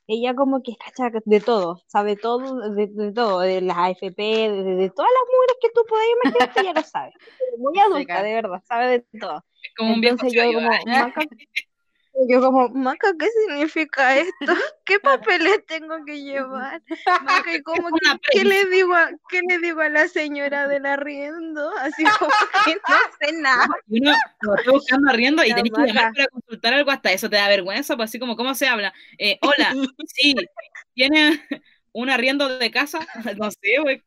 ella 0.07 0.35
como 0.35 0.63
que 0.63 0.77
cacha 0.77 1.11
de 1.25 1.41
todo, 1.41 1.83
sabe 1.87 2.17
todo, 2.17 2.71
de, 2.73 2.89
de 2.89 3.13
todo, 3.13 3.41
de 3.41 3.61
las 3.61 3.77
AFP, 3.79 4.23
de, 4.23 4.65
de- 4.77 4.91
todas 4.91 5.11
las 5.13 5.23
mujeres 5.35 5.57
que 5.61 5.69
tú 5.75 5.83
puedas 5.89 6.07
imaginarte, 6.17 6.61
ella 6.61 6.73
lo 6.75 6.83
sabe. 6.85 7.13
Muy 7.59 7.79
adulta, 7.81 8.23
de 8.23 8.35
verdad, 8.35 8.63
sabe 8.69 8.89
de 9.13 9.19
todo. 9.21 9.45
Es 9.63 9.73
como 9.77 9.93
un 9.95 10.01
viejo 10.01 10.19
Entonces 10.19 10.33
yo 10.35 10.43
sabio, 10.45 10.59
como, 10.61 10.71
¿eh? 10.87 10.93
Maca, 10.97 11.21
yo 12.29 12.41
como, 12.41 12.69
Maca, 12.71 13.13
¿qué 13.19 13.27
significa 13.47 14.17
esto? 14.17 14.33
¿Qué 14.85 14.99
papeles 14.99 15.65
tengo 15.67 16.05
que 16.05 16.23
llevar? 16.23 16.83
Maca, 17.23 17.55
¿y 17.55 17.63
cómo, 17.63 17.89
qué, 17.91 18.39
qué 18.39 18.45
le 18.45 18.65
digo 18.67 18.95
a, 18.95 19.11
qué 19.29 19.41
le 19.49 19.59
digo 19.59 19.81
a 19.81 19.89
la 19.89 20.09
señora 20.09 20.67
del 20.67 20.87
arriendo? 20.87 21.71
Así 21.79 22.03
como 22.19 22.33
que 22.65 22.75
no 22.75 22.97
sé 23.21 23.33
nada. 23.41 23.69
Uno 23.89 24.13
lo 24.41 24.55
está 24.57 24.71
buscando 24.71 25.11
arriendo 25.11 25.45
y 25.45 25.53
tenés 25.53 25.73
que 25.73 25.87
llamar 25.87 26.13
para 26.13 26.29
consultar 26.29 26.75
algo, 26.75 26.91
hasta 26.91 27.13
eso 27.13 27.31
te 27.31 27.37
da 27.37 27.49
vergüenza, 27.49 27.97
pues 27.97 28.11
así 28.11 28.19
como, 28.19 28.37
¿cómo 28.37 28.55
se 28.55 28.67
habla? 28.67 28.93
Eh, 29.19 29.39
hola, 29.43 29.75
sí, 30.07 30.35
¿tiene 30.95 31.47
un 31.93 32.11
arriendo 32.11 32.49
de 32.59 32.71
casa? 32.71 33.01
No 33.37 33.51
sé, 33.51 33.79
güey, 33.81 34.03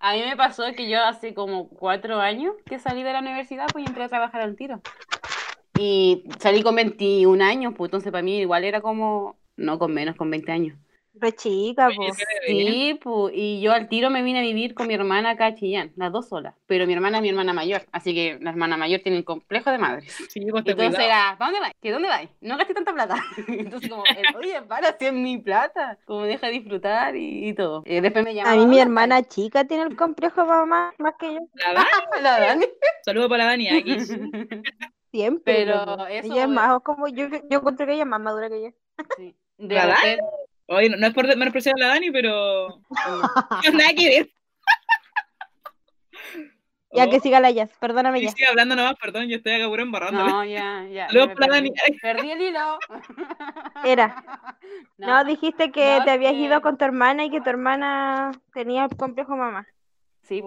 A 0.00 0.14
mí 0.14 0.22
me 0.22 0.36
pasó 0.36 0.64
que 0.74 0.88
yo 0.88 1.02
hace 1.04 1.34
como 1.34 1.68
cuatro 1.68 2.20
años 2.20 2.54
que 2.66 2.78
salí 2.78 3.02
de 3.02 3.12
la 3.12 3.20
universidad, 3.20 3.66
pues 3.72 3.86
entré 3.86 4.04
a 4.04 4.08
trabajar 4.08 4.40
al 4.42 4.56
tiro. 4.56 4.82
Y 5.80 6.24
salí 6.38 6.62
con 6.62 6.74
21 6.76 7.40
años, 7.42 7.74
pues 7.76 7.88
entonces 7.88 8.12
para 8.12 8.22
mí 8.22 8.38
igual 8.40 8.64
era 8.64 8.80
como, 8.80 9.36
no 9.56 9.78
con 9.78 9.92
menos, 9.94 10.14
con 10.16 10.30
20 10.30 10.52
años. 10.52 10.76
Re 11.14 11.32
chica, 11.32 11.90
pues. 11.96 12.16
Sí, 12.46 12.98
pues, 13.02 13.32
y 13.34 13.60
yo 13.60 13.72
al 13.72 13.88
tiro 13.88 14.10
me 14.10 14.22
vine 14.22 14.38
a 14.38 14.42
vivir 14.42 14.74
con 14.74 14.86
mi 14.86 14.94
hermana 14.94 15.30
acá 15.30 15.46
a 15.46 15.54
Chillán, 15.54 15.92
las 15.96 16.12
dos 16.12 16.28
solas. 16.28 16.54
Pero 16.66 16.86
mi 16.86 16.92
hermana 16.92 17.18
es 17.18 17.22
mi 17.22 17.28
hermana 17.30 17.52
mayor, 17.52 17.82
así 17.92 18.14
que 18.14 18.38
la 18.40 18.50
hermana 18.50 18.76
mayor 18.76 19.00
tiene 19.00 19.18
el 19.18 19.24
complejo 19.24 19.70
de 19.70 19.78
madres. 19.78 20.12
Sí, 20.28 20.46
pues 20.50 20.64
te 20.64 20.70
Entonces 20.72 20.94
cuidado. 20.98 21.06
era, 21.06 21.36
¿para 21.38 21.50
dónde 21.50 21.60
vais? 21.60 21.72
¿Que 21.82 21.90
dónde 21.92 22.08
vais? 22.08 22.30
No 22.40 22.56
gasté 22.56 22.74
tanta 22.74 22.92
plata. 22.92 23.16
Entonces 23.48 23.90
como, 23.90 24.04
eh, 24.04 24.22
oye, 24.38 24.62
para, 24.62 24.96
si 24.98 25.06
es 25.06 25.12
mi 25.12 25.38
plata. 25.38 25.98
Como 26.04 26.22
deja 26.22 26.48
disfrutar 26.48 27.16
y, 27.16 27.48
y 27.48 27.54
todo. 27.54 27.82
Y 27.86 28.00
después 28.00 28.24
me 28.24 28.30
A 28.30 28.34
llamaba. 28.34 28.56
mí 28.56 28.58
mi 28.58 28.66
"¿Dónde 28.66 28.82
hermana 28.82 29.22
chica 29.24 29.64
tiene 29.64 29.84
el 29.84 29.96
complejo 29.96 30.44
mamá 30.46 30.94
más 30.98 31.14
que 31.18 31.34
yo. 31.34 31.40
La 31.54 31.72
Dani, 31.72 31.86
estáis?". 31.90 32.22
La 32.22 32.40
Dani. 32.40 32.66
saludo 33.04 33.28
para 33.28 33.44
la 33.44 33.50
Dani 33.50 33.68
aquí. 33.70 33.96
Siempre. 35.10 35.54
Pero 35.54 36.06
eso, 36.06 36.32
Ella 36.32 36.42
es 36.44 36.48
más 36.48 36.80
como 36.82 37.08
yo, 37.08 37.26
yo 37.28 37.58
encuentro 37.58 37.86
que 37.86 37.92
ella 37.94 38.02
es 38.02 38.08
más 38.08 38.20
madura 38.20 38.48
que 38.48 38.62
yo. 38.62 38.68
Sí. 39.16 39.36
De 39.58 39.74
¿La 39.74 39.86
Dani? 39.88 40.16
Oye, 40.66 40.88
no, 40.88 40.96
no 40.96 41.06
es 41.08 41.14
por 41.14 41.26
menospreciar 41.26 41.74
a 41.76 41.80
la 41.80 41.86
Dani, 41.88 42.10
pero. 42.10 42.68
No, 42.90 43.78
nada 43.78 43.92
que 43.96 44.08
ver. 44.08 44.30
Ya 46.92 47.04
Oh, 47.04 47.10
que 47.10 47.20
siga 47.20 47.38
la 47.38 47.52
Jazz, 47.52 47.70
perdóname 47.78 48.18
sí, 48.18 48.24
ya. 48.24 48.30
sí, 48.32 48.44
hablando 48.44 48.74
nomás, 48.74 48.96
perdón, 49.00 49.28
yo 49.28 49.36
estoy 49.36 49.52
acá 49.52 49.68
puro 49.68 49.80
embarrándole. 49.80 50.28
No, 50.28 50.44
ya, 50.44 50.84
ya. 50.88 51.06
Perdí. 51.06 51.46
Dani. 51.48 51.70
Perdí 52.02 52.30
el 52.32 52.42
hilo. 52.42 52.78
Era. 53.84 54.24
No, 54.98 55.22
dijiste 55.22 55.70
que 55.70 55.98
no, 55.98 56.04
te 56.04 56.10
habías 56.10 56.32
que- 56.32 56.38
ido 56.40 56.60
con 56.62 56.76
tu 56.78 56.84
hermana 56.84 57.24
y 57.24 57.30
que 57.30 57.40
tu 57.40 57.48
hermana 57.48 58.32
tenía 58.52 58.86
el 58.86 58.96
complejo 58.96 59.36
mamá. 59.36 59.68
Sí, 60.22 60.42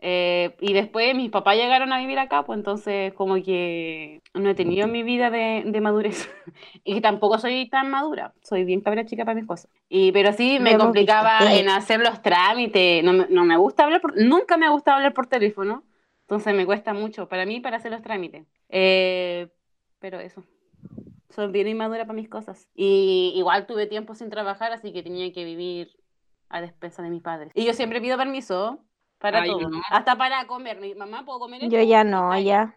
pues. 0.00 0.52
y 0.60 0.72
después 0.72 1.14
mis 1.14 1.30
papás 1.30 1.56
llegaron 1.56 1.92
a 1.92 1.98
vivir 1.98 2.18
acá, 2.18 2.44
pues 2.44 2.58
entonces 2.58 3.12
como 3.14 3.34
que 3.42 4.22
no 4.34 4.50
he 4.50 4.54
tenido 4.54 4.86
mi 4.88 5.02
vida 5.02 5.30
de, 5.30 5.62
de 5.66 5.80
madurez. 5.80 6.28
y 6.84 7.00
tampoco 7.00 7.38
soy 7.38 7.68
tan 7.68 7.90
madura, 7.90 8.32
soy 8.42 8.64
bien 8.64 8.80
cabra 8.80 9.04
chica 9.04 9.24
para 9.24 9.34
mis 9.34 9.46
cosas. 9.46 9.70
Y, 9.88 10.12
pero 10.12 10.32
sí 10.32 10.58
me 10.60 10.70
hemos 10.72 10.84
complicaba 10.84 11.38
visto. 11.40 11.54
en 11.56 11.68
hacer 11.68 12.00
los 12.00 12.22
trámites, 12.22 13.04
no 13.04 13.12
me, 13.12 13.26
no 13.28 13.44
me 13.44 13.56
gusta 13.56 13.84
hablar, 13.84 14.00
por- 14.00 14.16
nunca 14.16 14.56
me 14.56 14.66
ha 14.66 14.70
gustado 14.70 14.96
hablar 14.96 15.14
por 15.14 15.26
teléfono, 15.26 15.84
entonces 16.22 16.54
me 16.54 16.64
cuesta 16.66 16.92
mucho 16.94 17.28
para 17.28 17.44
mí 17.46 17.60
para 17.60 17.76
hacer 17.78 17.90
los 17.90 18.02
trámites. 18.02 18.46
Eh, 18.68 19.48
pero 19.98 20.20
eso, 20.20 20.44
soy 21.30 21.50
bien 21.52 21.68
inmadura 21.68 22.04
para 22.06 22.14
mis 22.14 22.28
cosas. 22.28 22.68
Y 22.74 23.32
igual 23.36 23.66
tuve 23.66 23.86
tiempo 23.86 24.14
sin 24.14 24.30
trabajar, 24.30 24.72
así 24.72 24.92
que 24.92 25.02
tenía 25.02 25.32
que 25.32 25.44
vivir 25.44 25.90
a 26.48 26.60
despensa 26.60 27.02
de 27.02 27.10
mis 27.10 27.22
padres. 27.22 27.52
Y 27.54 27.64
yo 27.64 27.74
siempre 27.74 28.00
pido 28.00 28.16
permiso 28.16 28.78
para 29.20 29.42
Ay, 29.42 29.50
todo, 29.50 29.68
no. 29.68 29.80
hasta 29.90 30.16
para 30.16 30.46
comer. 30.46 30.80
Mi 30.80 30.94
mamá, 30.94 31.24
¿puedo 31.24 31.38
comer 31.40 31.68
Yo 31.68 31.82
ya 31.82 32.02
no, 32.04 32.32
Ay, 32.32 32.44
ya. 32.44 32.74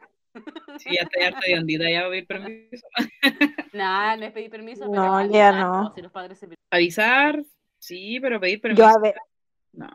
Sí, 0.77 0.89
ya 0.95 1.03
estoy 1.03 1.23
harta 1.23 1.39
de 1.45 1.59
ondita, 1.59 1.89
ya 1.89 2.07
voy 2.07 2.19
a 2.19 2.25
pedir 2.25 2.27
permiso. 2.27 2.87
Nah, 3.73 4.15
no 4.17 4.25
es 4.25 4.31
pedir 4.31 4.49
permiso, 4.51 4.85
No, 4.85 4.91
pero 4.91 5.31
ya 5.31 5.49
avisar, 5.49 5.55
no. 5.55 5.87
po, 5.89 5.95
si 5.95 6.01
los 6.01 6.11
padres 6.11 6.39
se- 6.39 6.49
Avisar, 6.71 7.43
sí, 7.79 8.19
pero 8.19 8.39
pedir 8.39 8.61
permiso. 8.61 8.83
Yo 8.83 8.89
a, 8.89 8.99
ve- 8.99 9.15
No. 9.73 9.89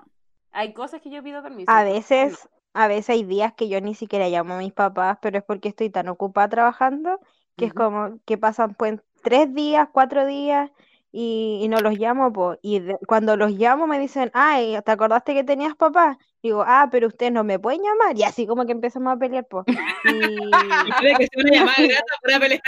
Hay 0.53 0.73
cosas 0.73 1.01
que 1.01 1.11
yo 1.11 1.23
pido 1.23 1.43
permiso. 1.43 1.71
a 1.71 1.85
veces, 1.85 2.49
a 2.73 2.89
veces 2.89 3.11
hay 3.11 3.25
días 3.25 3.53
que 3.55 3.69
yo 3.69 3.81
ni 3.81 3.95
siquiera 3.95 4.29
llamo 4.29 4.55
a 4.55 4.59
mis 4.59 4.73
papás, 4.73 5.19
pero 5.21 5.39
es 5.39 5.45
porque 5.45 5.69
estoy 5.69 5.91
tan 5.91 6.09
ocupada 6.09 6.49
trabajando 6.49 7.21
que 7.57 7.67
es 7.67 7.75
como 7.75 8.19
que 8.25 8.39
pasan 8.39 8.75
pues 8.75 9.01
tres 9.23 9.53
días, 9.53 9.89
cuatro 9.93 10.25
días 10.27 10.71
y, 11.13 11.61
y 11.63 11.69
no 11.69 11.81
los 11.81 11.99
llamo, 11.99 12.33
pues. 12.33 12.59
Y 12.63 12.81
de- 12.81 12.99
cuando 13.07 13.37
los 13.37 13.53
llamo 13.53 13.87
me 13.87 13.99
dicen, 13.99 14.31
ay, 14.35 14.77
¿te 14.85 14.91
acordaste 14.93 15.35
que 15.35 15.45
tenías 15.45 15.75
papá? 15.77 16.19
Digo, 16.43 16.65
ah, 16.67 16.89
pero 16.91 17.09
ustedes 17.09 17.33
no 17.33 17.45
me 17.45 17.59
pueden 17.59 17.83
llamar. 17.83 18.17
Y 18.17 18.23
así 18.25 18.47
como 18.47 18.67
que 18.67 18.73
empezamos 18.73 19.15
a 19.15 19.19
pelear, 19.19 19.47
pues. 19.49 19.65
Y 20.05 21.17
que 21.17 21.27
sea 21.27 21.63
una 21.63 21.75
grata 21.75 22.15
por 22.21 22.31
una 22.31 22.41
pelea. 22.41 22.63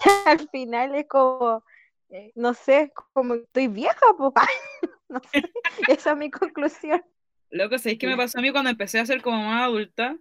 al 0.26 0.48
final 0.50 0.94
es 0.94 1.06
como, 1.08 1.64
eh, 2.10 2.32
no 2.34 2.54
sé, 2.54 2.92
como 3.12 3.34
estoy 3.34 3.68
vieja, 3.68 4.06
pues. 4.16 4.32
No 5.08 5.22
sé, 5.32 5.42
esa 5.88 6.10
es 6.12 6.16
mi 6.18 6.30
conclusión. 6.30 7.02
Loco, 7.50 7.78
¿sabéis 7.78 7.98
qué 7.98 8.06
me 8.06 8.16
pasó 8.16 8.38
a 8.38 8.42
mí 8.42 8.52
cuando 8.52 8.68
empecé 8.68 8.98
a 9.00 9.06
ser 9.06 9.22
como 9.22 9.38
más 9.38 9.62
adulta? 9.62 10.18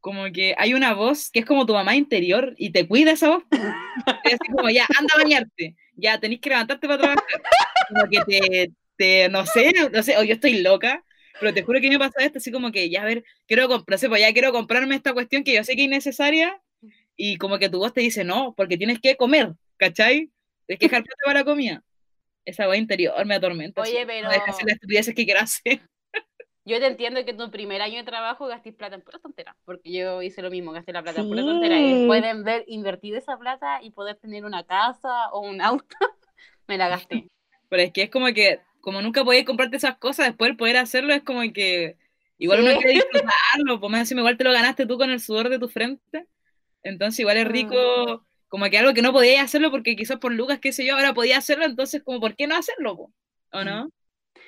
Como 0.00 0.24
que 0.32 0.54
hay 0.56 0.74
una 0.74 0.94
voz 0.94 1.30
que 1.30 1.40
es 1.40 1.44
como 1.46 1.66
tu 1.66 1.72
mamá 1.74 1.96
interior 1.96 2.54
y 2.56 2.70
te 2.70 2.86
cuida 2.86 3.12
esa 3.12 3.30
voz. 3.30 3.42
Es 4.24 4.34
así 4.34 4.52
como, 4.54 4.70
ya, 4.70 4.86
anda 4.98 5.12
a 5.14 5.18
bañarte, 5.22 5.74
ya 5.96 6.18
tenés 6.20 6.40
que 6.40 6.50
levantarte 6.50 6.86
para 6.86 6.98
trabajar. 6.98 7.24
Como 7.88 8.08
que 8.10 8.20
te, 8.26 8.72
te, 8.96 9.28
no 9.28 9.44
sé, 9.46 9.72
no 9.92 10.02
sé, 10.02 10.16
o 10.16 10.22
yo 10.22 10.34
estoy 10.34 10.60
loca, 10.62 11.04
pero 11.40 11.52
te 11.52 11.62
juro 11.62 11.80
que 11.80 11.88
me 11.88 11.98
pasa 11.98 12.24
esto, 12.24 12.38
así 12.38 12.52
como 12.52 12.70
que, 12.72 12.88
ya, 12.90 13.02
a 13.02 13.04
ver, 13.06 13.24
quiero, 13.46 13.68
comp- 13.68 13.84
no 13.88 13.98
sé, 13.98 14.08
pues 14.08 14.20
ya 14.20 14.32
quiero 14.32 14.52
comprarme 14.52 14.94
esta 14.94 15.12
cuestión 15.12 15.42
que 15.44 15.54
yo 15.54 15.64
sé 15.64 15.74
que 15.74 15.82
es 15.82 15.86
innecesaria 15.86 16.60
y 17.16 17.36
como 17.36 17.58
que 17.58 17.68
tu 17.68 17.78
voz 17.78 17.92
te 17.92 18.00
dice, 18.00 18.22
no, 18.24 18.54
porque 18.56 18.76
tienes 18.76 19.00
que 19.00 19.16
comer, 19.16 19.52
¿cachai? 19.76 20.30
Tienes 20.66 20.78
que 20.80 20.86
dejar 20.86 21.02
plata 21.02 21.22
para 21.24 21.40
la 21.40 21.44
comida. 21.44 21.82
esa 22.44 22.66
voz 22.66 22.76
interior 22.76 23.24
me 23.26 23.34
atormenta. 23.34 23.82
Oye, 23.82 23.96
así, 23.98 24.06
pero- 24.06 24.26
No 24.28 24.30
deja 24.32 24.44
hacer 24.50 24.64
las 24.66 24.74
estupideces 24.74 25.14
que 25.14 25.24
quiero 25.24 25.40
hacer. 25.40 25.80
Yo 26.68 26.78
te 26.78 26.86
entiendo 26.86 27.24
que 27.24 27.30
en 27.30 27.38
tu 27.38 27.50
primer 27.50 27.80
año 27.80 27.96
de 27.96 28.04
trabajo 28.04 28.46
gastes 28.46 28.74
plata 28.74 28.94
en 28.94 29.00
pura 29.00 29.18
tontera, 29.18 29.56
porque 29.64 29.90
yo 29.90 30.20
hice 30.20 30.42
lo 30.42 30.50
mismo, 30.50 30.72
gasté 30.72 30.92
la 30.92 31.02
plata 31.02 31.20
en 31.20 31.28
pura 31.28 31.42
tontera. 31.42 31.80
Y 31.80 32.06
de 32.06 32.42
ver, 32.44 32.64
invertir 32.66 33.14
esa 33.16 33.38
plata 33.38 33.82
y 33.82 33.90
poder 33.90 34.16
tener 34.16 34.44
una 34.44 34.64
casa 34.64 35.30
o 35.32 35.40
un 35.40 35.62
auto, 35.62 35.96
me 36.68 36.76
la 36.76 36.88
gasté. 36.88 37.26
Pero 37.70 37.82
es 37.82 37.92
que 37.92 38.02
es 38.02 38.10
como 38.10 38.26
que, 38.34 38.60
como 38.82 39.00
nunca 39.00 39.24
podías 39.24 39.46
comprarte 39.46 39.78
esas 39.78 39.96
cosas, 39.96 40.26
después 40.26 40.50
el 40.50 40.56
poder 40.58 40.76
hacerlo 40.76 41.14
es 41.14 41.22
como 41.22 41.40
que 41.54 41.96
igual 42.36 42.58
Sí. 42.60 42.66
uno 42.66 42.76
quiere 42.76 42.92
disfrutarlo, 42.92 43.80
pues 43.80 43.90
más 43.90 44.00
encima 44.00 44.20
igual 44.20 44.36
te 44.36 44.44
lo 44.44 44.52
ganaste 44.52 44.84
tú 44.84 44.98
con 44.98 45.08
el 45.08 45.20
sudor 45.20 45.48
de 45.48 45.58
tu 45.58 45.68
frente. 45.68 46.26
Entonces 46.82 47.18
igual 47.20 47.38
es 47.38 47.46
Mm. 47.46 47.50
rico, 47.50 48.26
como 48.48 48.66
que 48.68 48.76
algo 48.76 48.92
que 48.92 49.02
no 49.02 49.12
podías 49.12 49.42
hacerlo 49.42 49.70
porque 49.70 49.96
quizás 49.96 50.18
por 50.18 50.32
lucas, 50.32 50.58
qué 50.60 50.72
sé 50.72 50.84
yo, 50.84 50.96
ahora 50.96 51.14
podía 51.14 51.38
hacerlo, 51.38 51.64
entonces 51.64 52.02
como, 52.02 52.20
¿por 52.20 52.36
qué 52.36 52.46
no 52.46 52.56
hacerlo? 52.56 52.94
po? 52.94 53.12
¿O 53.52 53.64
no? 53.64 53.90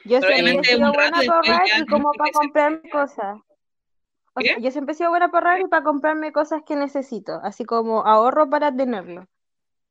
Yo 0.05 0.21
siempre 0.21 0.61
he 0.61 0.65
sido 0.65 0.93
buena 0.93 1.19
para 1.19 1.35
ahorrar 1.35 1.63
y 1.67 1.81
no 1.81 1.87
como 1.87 2.13
para 2.13 2.33
comprarme 2.33 2.91
cosas. 2.91 3.39
O 4.35 4.41
sea, 4.41 4.57
¿Qué? 4.57 4.63
yo 4.63 4.71
siempre 4.71 4.93
he 4.93 4.97
sido 4.97 5.11
buena 5.11 5.31
para 5.31 5.51
ahorrar 5.51 5.67
y 5.67 5.69
para 5.69 5.85
comprarme 5.85 6.33
cosas 6.33 6.63
que 6.65 6.77
necesito, 6.77 7.41
así 7.43 7.65
como 7.65 8.07
ahorro 8.07 8.49
para 8.49 8.75
tenerlo. 8.75 9.27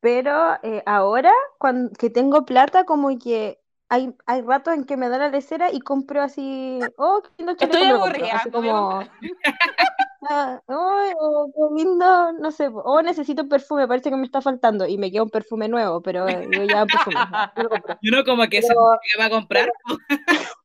Pero 0.00 0.54
eh, 0.62 0.82
ahora, 0.86 1.32
cuando 1.58 1.90
que 1.92 2.10
tengo 2.10 2.44
plata, 2.44 2.84
como 2.84 3.16
que 3.18 3.60
hay, 3.88 4.14
hay 4.26 4.40
ratos 4.42 4.74
en 4.74 4.84
que 4.84 4.96
me 4.96 5.08
da 5.08 5.18
la 5.18 5.28
lecera 5.28 5.70
y 5.72 5.80
compro 5.80 6.22
así, 6.22 6.80
oh, 6.96 7.22
qué 7.22 7.30
lindo 7.38 7.54
chaleco, 7.54 7.78
Estoy 7.78 7.90
aburrida, 7.90 8.36
Así 8.36 8.50
como. 8.50 9.00
ah, 10.28 10.60
oh, 10.66 11.50
qué 11.54 11.82
lindo, 11.82 12.32
no 12.34 12.50
sé, 12.50 12.68
oh, 12.72 13.00
necesito 13.02 13.48
perfume, 13.48 13.88
parece 13.88 14.10
que 14.10 14.16
me 14.16 14.26
está 14.26 14.40
faltando 14.42 14.86
y 14.86 14.98
me 14.98 15.10
queda 15.10 15.22
un 15.22 15.30
perfume 15.30 15.68
nuevo, 15.68 16.00
pero 16.02 16.28
eh, 16.28 16.46
digo 16.50 16.64
ya 16.64 16.84
perfume. 16.86 17.16
Y 18.02 18.08
uno 18.12 18.24
como 18.24 18.46
que 18.48 18.62
se 18.62 18.68
Pero- 18.68 18.98
va 19.20 19.24
a 19.26 19.30
comprar, 19.30 19.72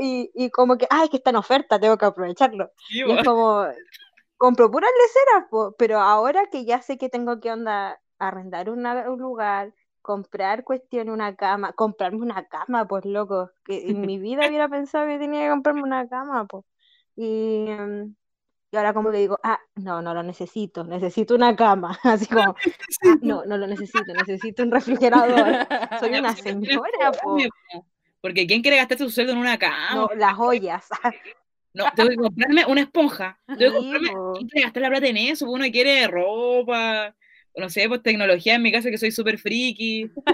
y, 0.00 0.30
y 0.34 0.50
como 0.50 0.76
que, 0.76 0.86
ay, 0.90 1.08
que 1.08 1.16
está 1.16 1.30
en 1.30 1.36
oferta, 1.36 1.78
tengo 1.80 1.96
que 1.96 2.04
aprovecharlo. 2.06 2.70
sí, 2.88 3.02
Y 3.06 3.10
es 3.12 3.24
como, 3.24 3.64
compro 4.36 4.70
puras 4.70 4.90
leceras, 5.00 5.48
po, 5.50 5.74
pero 5.78 6.00
ahora 6.00 6.46
que 6.50 6.64
ya 6.64 6.82
sé 6.82 6.98
que 6.98 7.08
tengo 7.08 7.40
que 7.40 7.50
onda 7.52 8.00
arrendar 8.18 8.70
una- 8.70 9.10
un 9.10 9.18
lugar, 9.20 9.72
comprar 10.02 10.64
cuestiones, 10.64 11.12
una 11.14 11.34
cama, 11.34 11.72
comprarme 11.72 12.18
una 12.20 12.46
cama, 12.46 12.86
pues 12.86 13.04
loco, 13.06 13.50
que 13.64 13.88
en 13.90 14.02
mi 14.02 14.18
vida 14.18 14.42
hubiera 14.50 14.68
pensado 14.68 15.06
que 15.06 15.18
tenía 15.18 15.44
que 15.44 15.50
comprarme 15.50 15.82
una 15.82 16.06
cama, 16.08 16.46
pues. 16.46 16.64
Y, 17.16 17.66
em, 17.68 18.14
y 18.70 18.76
ahora 18.76 18.92
como 18.92 19.10
que 19.12 19.18
digo, 19.18 19.38
ah, 19.42 19.60
no, 19.76 20.02
no 20.02 20.14
lo 20.14 20.22
necesito, 20.22 20.82
necesito 20.84 21.34
una 21.34 21.54
cama, 21.54 21.98
así 22.02 22.26
como, 22.26 22.54
ah, 23.04 23.16
no, 23.22 23.44
no 23.44 23.56
lo 23.56 23.66
necesito, 23.66 24.12
necesito 24.12 24.62
un 24.62 24.70
refrigerador. 24.72 25.66
Soy 26.00 26.10
una 26.18 26.32
pues, 26.32 26.42
señora, 26.42 27.12
po. 27.22 27.36
Porque 28.20 28.46
¿quién 28.46 28.62
quiere 28.62 28.78
gastarse 28.78 29.04
su 29.04 29.10
sueldo 29.10 29.32
en 29.32 29.38
una 29.38 29.58
cama? 29.58 29.94
No, 29.94 30.08
las 30.16 30.34
joyas. 30.34 30.88
No, 31.74 31.84
tengo 31.94 32.08
que 32.10 32.16
comprarme 32.16 32.64
una 32.66 32.80
esponja. 32.80 33.38
Tengo 33.46 33.58
que 33.58 33.70
comprarme. 33.78 34.08
¿Quién 34.36 34.48
quiere 34.48 34.64
gastar 34.64 34.82
la 34.82 34.88
plata 34.88 35.06
en 35.08 35.16
eso? 35.18 35.50
Uno 35.50 35.64
quiere 35.70 36.06
ropa, 36.06 37.14
no 37.56 37.68
sé, 37.68 37.86
pues 37.88 38.02
tecnología 38.02 38.54
en 38.54 38.62
mi 38.62 38.72
caso 38.72 38.88
que 38.88 38.96
soy 38.96 39.10
súper 39.10 39.38
friki. 39.38 40.10
Pero 40.14 40.24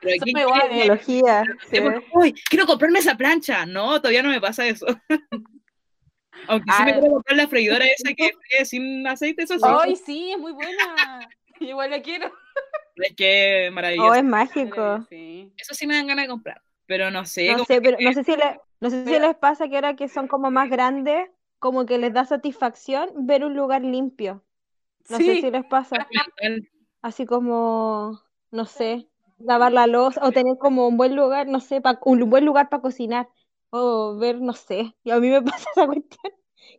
¿quién 0.00 0.18
Somos 0.18 0.22
quiere- 0.24 0.40
iguales. 0.42 0.70
Tecnología. 1.04 1.44
Sí, 1.70 1.80
porque, 1.82 2.06
"Uy, 2.14 2.32
quiero 2.48 2.66
comprarme 2.66 3.00
esa 3.00 3.16
plancha. 3.16 3.66
No, 3.66 4.00
todavía 4.00 4.22
no 4.22 4.30
me 4.30 4.40
pasa 4.40 4.66
eso. 4.66 4.86
Aunque 6.48 6.72
sí 6.72 6.82
me 6.84 6.90
Ah. 6.90 6.94
quiero 6.94 7.10
comprar 7.14 7.36
la 7.36 7.48
freidora 7.48 7.84
esa 7.86 8.12
que 8.14 8.30
fríe 8.42 8.64
sin 8.64 9.06
aceite, 9.06 9.42
eso 9.44 9.54
sí. 9.54 9.64
Ay, 9.64 9.96
sí, 9.96 10.32
es 10.32 10.38
muy 10.38 10.52
buena. 10.52 11.20
Igual 11.60 11.90
la 11.90 12.02
quiero. 12.02 12.30
Es 12.96 13.14
que 13.16 13.66
es 13.66 13.72
maravilloso. 13.72 14.10
Oh, 14.10 14.14
es 14.14 14.24
mágico. 14.24 15.06
Sí. 15.08 15.52
Eso 15.56 15.74
sí 15.74 15.86
me 15.86 15.94
dan 15.94 16.06
ganas 16.06 16.24
de 16.24 16.28
comprar. 16.30 16.60
Pero 16.86 17.10
no 17.10 17.24
sé, 17.24 17.52
No 17.56 17.64
sé, 17.64 17.80
pero 17.80 17.96
no 17.98 18.12
sé 18.12 18.24
si 18.24 18.36
le- 18.36 18.60
no 18.80 18.90
sé 18.90 19.04
si 19.06 19.18
les 19.18 19.34
pasa 19.36 19.68
que 19.68 19.76
ahora 19.76 19.96
que 19.96 20.08
son 20.08 20.28
como 20.28 20.50
más 20.50 20.68
grandes, 20.68 21.30
como 21.58 21.86
que 21.86 21.96
les 21.98 22.12
da 22.12 22.26
satisfacción 22.26 23.08
ver 23.26 23.44
un 23.44 23.54
lugar 23.56 23.82
limpio. 23.82 24.44
No 25.08 25.16
sé 25.16 25.36
si 25.40 25.50
les 25.50 25.64
pasa. 25.64 26.06
Así 27.00 27.24
como, 27.26 28.20
no 28.50 28.64
sé, 28.66 29.08
lavar 29.38 29.72
la 29.72 29.86
loza 29.86 30.20
o 30.24 30.32
tener 30.32 30.56
como 30.58 30.86
un 30.88 30.96
buen 30.96 31.16
lugar, 31.16 31.46
no 31.46 31.60
sé, 31.60 31.80
pa- 31.80 31.98
un 32.04 32.28
buen 32.30 32.44
lugar 32.44 32.68
para 32.68 32.82
cocinar 32.82 33.28
o 33.76 34.16
ver, 34.16 34.40
no 34.40 34.52
sé. 34.52 34.94
Y 35.02 35.10
a 35.10 35.18
mí 35.18 35.28
me 35.28 35.42
pasa 35.42 35.68
esa 35.72 35.86
cuestión. 35.86 36.32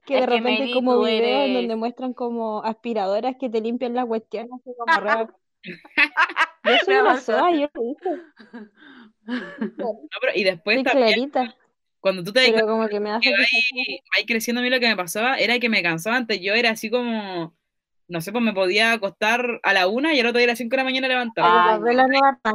Que 0.05 0.15
Es 0.15 0.21
de 0.21 0.27
que, 0.27 0.31
repente 0.37 0.49
hay 0.51 0.59
Mary, 0.59 0.73
como 0.73 1.01
videos 1.01 1.45
en 1.47 1.53
donde 1.53 1.65
eres- 1.65 1.77
muestran 1.77 2.13
como 2.13 2.63
aspiradoras 2.63 3.35
que 3.39 3.49
te 3.49 3.59
limpian 3.61 3.93
las 3.93 4.05
cuestiones, 4.05 4.51
así 4.53 4.71
como 4.77 4.99
re- 5.01 5.27
Yo 6.63 6.71
soy 6.85 6.93
Me 6.95 7.01
una 7.01 7.19
soa, 7.19 7.51
yo 7.51 7.67
lo 7.73 7.91
hice. 7.91 8.21
No, 9.77 9.99
pero- 10.21 10.33
y 10.35 10.43
después 10.43 10.83
también, 10.83 11.07
clarita, 11.07 11.55
cuando 11.99 12.23
tú 12.23 12.31
te 12.31 12.51
pero 12.51 12.67
como 12.67 12.87
que 12.87 12.99
me 12.99 13.19
que 13.19 13.31
vais 13.31 13.49
vais 14.15 14.25
creciendo 14.27 14.61
a 14.61 14.63
mí 14.63 14.69
lo 14.69 14.79
que 14.79 14.87
me 14.87 14.95
pasaba 14.95 15.37
era 15.37 15.59
que 15.59 15.69
me 15.69 15.81
cansaba 15.83 16.15
antes. 16.17 16.39
Yo 16.39 16.53
era 16.53 16.69
así 16.71 16.89
como, 16.89 17.55
no 18.07 18.21
sé, 18.21 18.31
pues 18.31 18.43
me 18.43 18.53
podía 18.53 18.93
acostar 18.93 19.59
a 19.63 19.73
la 19.73 19.87
una 19.87 20.13
y 20.13 20.19
el 20.19 20.27
otro 20.27 20.37
día 20.39 20.45
a 20.47 20.51
las 20.51 20.59
cinco 20.59 20.71
de 20.71 20.77
la 20.77 20.83
mañana 20.83 21.07
levantaba. 21.07 21.75
Ah. 21.75 22.53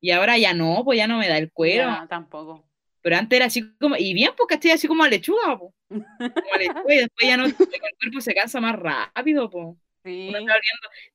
Y 0.00 0.10
ahora 0.12 0.38
ya 0.38 0.54
no, 0.54 0.82
pues 0.84 0.98
ya 0.98 1.06
no 1.08 1.18
me 1.18 1.28
da 1.28 1.38
el 1.38 1.50
cuero. 1.52 1.84
Ya, 1.84 2.06
tampoco. 2.08 2.64
Pero 3.06 3.18
antes 3.18 3.36
era 3.36 3.46
así 3.46 3.72
como, 3.78 3.94
y 3.96 4.14
bien, 4.14 4.32
porque 4.36 4.54
estoy 4.54 4.72
así 4.72 4.88
como 4.88 5.04
a 5.04 5.08
lechuga, 5.08 5.56
pues. 5.56 5.72
Como 5.88 6.54
a 6.54 6.58
lechuga, 6.58 6.92
y 6.92 6.96
después 6.96 7.28
ya 7.28 7.36
no, 7.36 7.44
el 7.46 7.54
cuerpo 7.54 8.20
se 8.20 8.34
cansa 8.34 8.60
más 8.60 8.74
rápido, 8.74 9.48
pues. 9.48 9.76
Sí. 10.04 10.32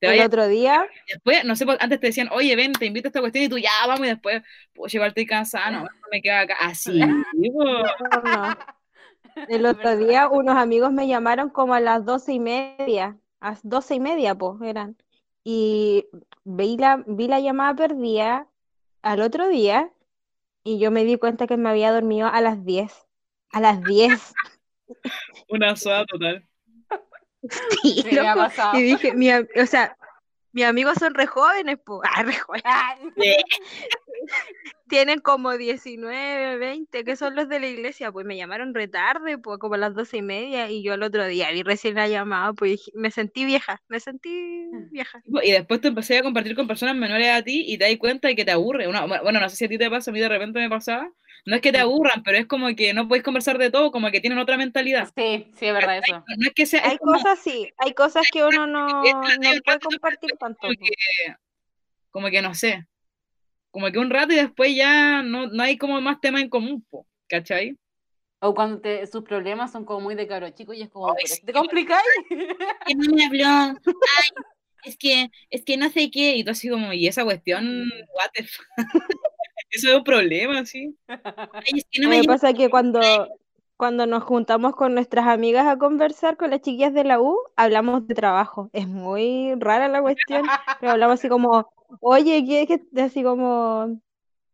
Te 0.00 0.14
El 0.14 0.22
otro 0.22 0.48
día, 0.48 0.88
después, 1.06 1.44
no 1.44 1.54
sé, 1.54 1.66
pues, 1.66 1.76
antes 1.82 2.00
te 2.00 2.06
decían, 2.06 2.30
oye, 2.32 2.56
ven, 2.56 2.72
te 2.72 2.86
invito 2.86 3.08
a 3.08 3.10
esta 3.10 3.20
cuestión, 3.20 3.44
y 3.44 3.50
tú 3.50 3.58
ya 3.58 3.68
vamos, 3.86 4.06
y 4.06 4.08
después, 4.08 4.42
pues 4.72 4.94
igual 4.94 5.08
estoy 5.08 5.26
cansada, 5.26 5.70
no, 5.70 5.86
me 6.10 6.22
queda 6.22 6.40
acá. 6.40 6.56
Así, 6.60 6.98
no, 6.98 7.22
no. 7.34 7.84
El 9.50 9.66
otro 9.66 9.94
día 9.94 10.30
unos 10.30 10.56
amigos 10.56 10.92
me 10.92 11.06
llamaron 11.06 11.50
como 11.50 11.74
a 11.74 11.80
las 11.80 12.06
doce 12.06 12.32
y 12.32 12.40
media, 12.40 13.18
a 13.40 13.50
las 13.50 13.60
doce 13.68 13.96
y 13.96 14.00
media, 14.00 14.34
pues 14.34 14.62
eran. 14.62 14.96
Y 15.44 16.06
vi 16.44 16.78
la, 16.78 17.04
vi 17.06 17.28
la 17.28 17.40
llamada 17.40 17.74
perdida 17.74 18.48
al 19.02 19.20
otro 19.20 19.48
día 19.48 19.92
y 20.64 20.78
yo 20.78 20.90
me 20.90 21.04
di 21.04 21.16
cuenta 21.16 21.46
que 21.46 21.56
me 21.56 21.68
había 21.68 21.92
dormido 21.92 22.28
a 22.28 22.40
las 22.40 22.64
diez. 22.64 22.92
A 23.50 23.60
las 23.60 23.82
diez. 23.82 24.32
Una 25.48 25.76
soda 25.76 26.04
total. 26.06 26.46
Sí, 27.42 27.48
Sí, 27.82 28.04
me 28.04 28.12
loco. 28.12 28.38
pasado. 28.38 28.78
Y 28.78 28.82
dije, 28.82 29.14
mi, 29.14 29.30
o 29.32 29.66
sea, 29.66 29.96
mis 30.52 30.64
amigos 30.64 30.94
son 30.98 31.14
re 31.14 31.26
jóvenes, 31.26 31.78
pues. 31.84 32.00
Ah, 32.14 32.22
re 32.22 32.34
jóvenes. 32.34 32.64
Ah, 34.92 34.94
Tienen 34.94 35.20
como 35.20 35.56
19, 35.56 36.56
20, 36.58 37.04
que 37.04 37.16
son 37.16 37.34
los 37.34 37.48
de 37.48 37.60
la 37.60 37.66
iglesia, 37.68 38.12
pues 38.12 38.26
me 38.26 38.36
llamaron 38.36 38.74
re 38.74 38.88
tarde, 38.88 39.38
pues 39.38 39.58
como 39.58 39.74
a 39.74 39.78
las 39.78 39.94
doce 39.94 40.18
y 40.18 40.22
media, 40.22 40.70
y 40.70 40.82
yo 40.82 40.94
el 40.94 41.02
otro 41.02 41.26
día 41.26 41.50
vi 41.50 41.62
recién 41.62 41.94
la 41.94 42.08
llamada, 42.08 42.52
pues 42.52 42.90
me 42.94 43.10
sentí 43.10 43.44
vieja, 43.44 43.80
me 43.88 44.00
sentí 44.00 44.68
vieja. 44.90 45.22
Y 45.42 45.52
después 45.52 45.80
te 45.80 45.88
empecé 45.88 46.18
a 46.18 46.22
compartir 46.22 46.54
con 46.54 46.66
personas 46.66 46.94
menores 46.94 47.28
a 47.30 47.42
ti 47.42 47.64
y 47.66 47.78
te 47.78 47.88
das 47.88 47.96
cuenta 47.98 48.28
de 48.28 48.36
que 48.36 48.44
te 48.44 48.50
aburre. 48.52 48.88
Una- 48.88 49.06
bueno, 49.06 49.40
no 49.40 49.48
sé 49.48 49.56
si 49.56 49.64
a 49.64 49.68
ti 49.68 49.78
te 49.78 49.88
pasa, 49.90 50.10
a 50.10 50.14
mí 50.14 50.20
de 50.20 50.28
repente 50.28 50.58
me 50.58 50.68
pasaba. 50.68 51.08
No 51.44 51.56
es 51.56 51.62
que 51.62 51.72
te 51.72 51.78
aburran, 51.78 52.22
pero 52.22 52.38
es 52.38 52.46
como 52.46 52.74
que 52.76 52.94
no 52.94 53.08
puedes 53.08 53.24
conversar 53.24 53.58
de 53.58 53.70
todo, 53.70 53.90
como 53.90 54.10
que 54.10 54.20
tienen 54.20 54.38
otra 54.38 54.56
mentalidad. 54.56 55.08
Sí, 55.16 55.50
sí, 55.58 55.66
es 55.66 55.74
verdad 55.74 55.98
eso. 55.98 56.24
No 56.38 56.46
es 56.46 56.54
que 56.54 56.66
sea, 56.66 56.80
es 56.80 56.90
Hay 56.92 56.98
como, 56.98 57.12
cosas, 57.14 57.38
sí, 57.40 57.72
hay 57.78 57.94
cosas 57.94 58.24
que 58.32 58.44
uno 58.44 58.66
no, 58.66 59.02
no 59.02 59.62
puede 59.64 59.80
compartir 59.80 60.30
tanto. 60.38 60.58
como 60.60 60.72
que, 60.74 61.34
como 62.10 62.30
que 62.30 62.42
no 62.42 62.54
sé. 62.54 62.86
Como 63.72 63.90
que 63.90 63.98
un 63.98 64.10
rato 64.10 64.32
y 64.32 64.36
después 64.36 64.76
ya 64.76 65.22
no, 65.22 65.48
no 65.48 65.62
hay 65.62 65.76
como 65.76 66.00
más 66.00 66.20
temas 66.20 66.42
en 66.42 66.50
común, 66.50 66.86
po, 66.88 67.06
¿cachai? 67.26 67.76
O 68.40 68.54
cuando 68.54 68.80
te- 68.80 69.06
sus 69.06 69.22
problemas 69.22 69.72
son 69.72 69.84
como 69.84 70.00
muy 70.00 70.14
de 70.14 70.26
caro 70.28 70.48
chico 70.50 70.72
y 70.74 70.82
es 70.82 70.90
como, 70.90 71.08
Ay. 71.10 71.24
¿te 71.44 71.52
complicáis? 71.52 72.02
que 72.86 72.94
no 72.94 73.14
me 73.14 73.24
habló, 73.26 73.46
ay, 73.46 74.28
es 74.84 74.96
que, 74.98 75.30
es 75.50 75.64
que 75.64 75.76
no 75.76 75.88
sé 75.90 76.10
qué, 76.10 76.36
y 76.36 76.44
tú 76.44 76.50
así 76.50 76.68
como, 76.68 76.92
y 76.92 77.06
esa 77.06 77.24
cuestión, 77.24 77.90
what 78.14 78.30
the 78.34 78.44
fuck? 78.44 78.66
Eso 79.70 79.88
es 79.88 79.94
un 79.96 80.04
problema, 80.04 80.66
sí. 80.66 80.94
Ay, 81.08 81.78
es 81.78 81.86
que 81.90 82.02
no 82.02 82.10
me 82.10 82.18
me 82.18 82.24
pasa 82.24 82.52
que 82.52 82.68
cuando, 82.68 83.00
cuando 83.82 84.06
nos 84.06 84.22
juntamos 84.22 84.76
con 84.76 84.94
nuestras 84.94 85.26
amigas 85.26 85.66
a 85.66 85.76
conversar 85.76 86.36
con 86.36 86.50
las 86.50 86.60
chiquillas 86.60 86.94
de 86.94 87.02
la 87.02 87.20
U, 87.20 87.36
hablamos 87.56 88.06
de 88.06 88.14
trabajo. 88.14 88.70
Es 88.72 88.86
muy 88.86 89.56
rara 89.56 89.88
la 89.88 90.00
cuestión, 90.00 90.46
pero 90.78 90.92
hablamos 90.92 91.18
así 91.18 91.28
como, 91.28 91.68
oye, 91.98 92.44
¿qué 92.46 92.62
es 92.62 92.68
que 92.68 93.02
así 93.02 93.24
como, 93.24 94.00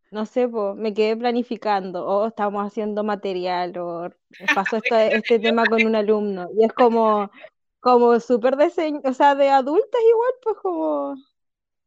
no 0.09 0.25
sé, 0.25 0.49
po, 0.49 0.73
me 0.73 0.95
quedé 0.95 1.15
planificando, 1.15 2.07
o 2.07 2.25
estamos 2.25 2.65
haciendo 2.65 3.03
material, 3.03 3.77
o 3.77 4.09
pasó 4.55 4.77
esto, 4.77 4.95
este 5.27 5.37
tema 5.37 5.63
con 5.67 5.85
un 5.85 5.95
alumno, 5.95 6.47
y 6.57 6.65
es 6.65 6.73
como, 6.73 7.29
como 7.81 8.19
súper 8.19 8.55
de, 8.55 8.99
o 9.03 9.13
sea, 9.13 9.35
de 9.35 9.49
adultas 9.51 10.01
igual, 10.09 10.31
pues 10.41 10.55
como, 10.57 11.15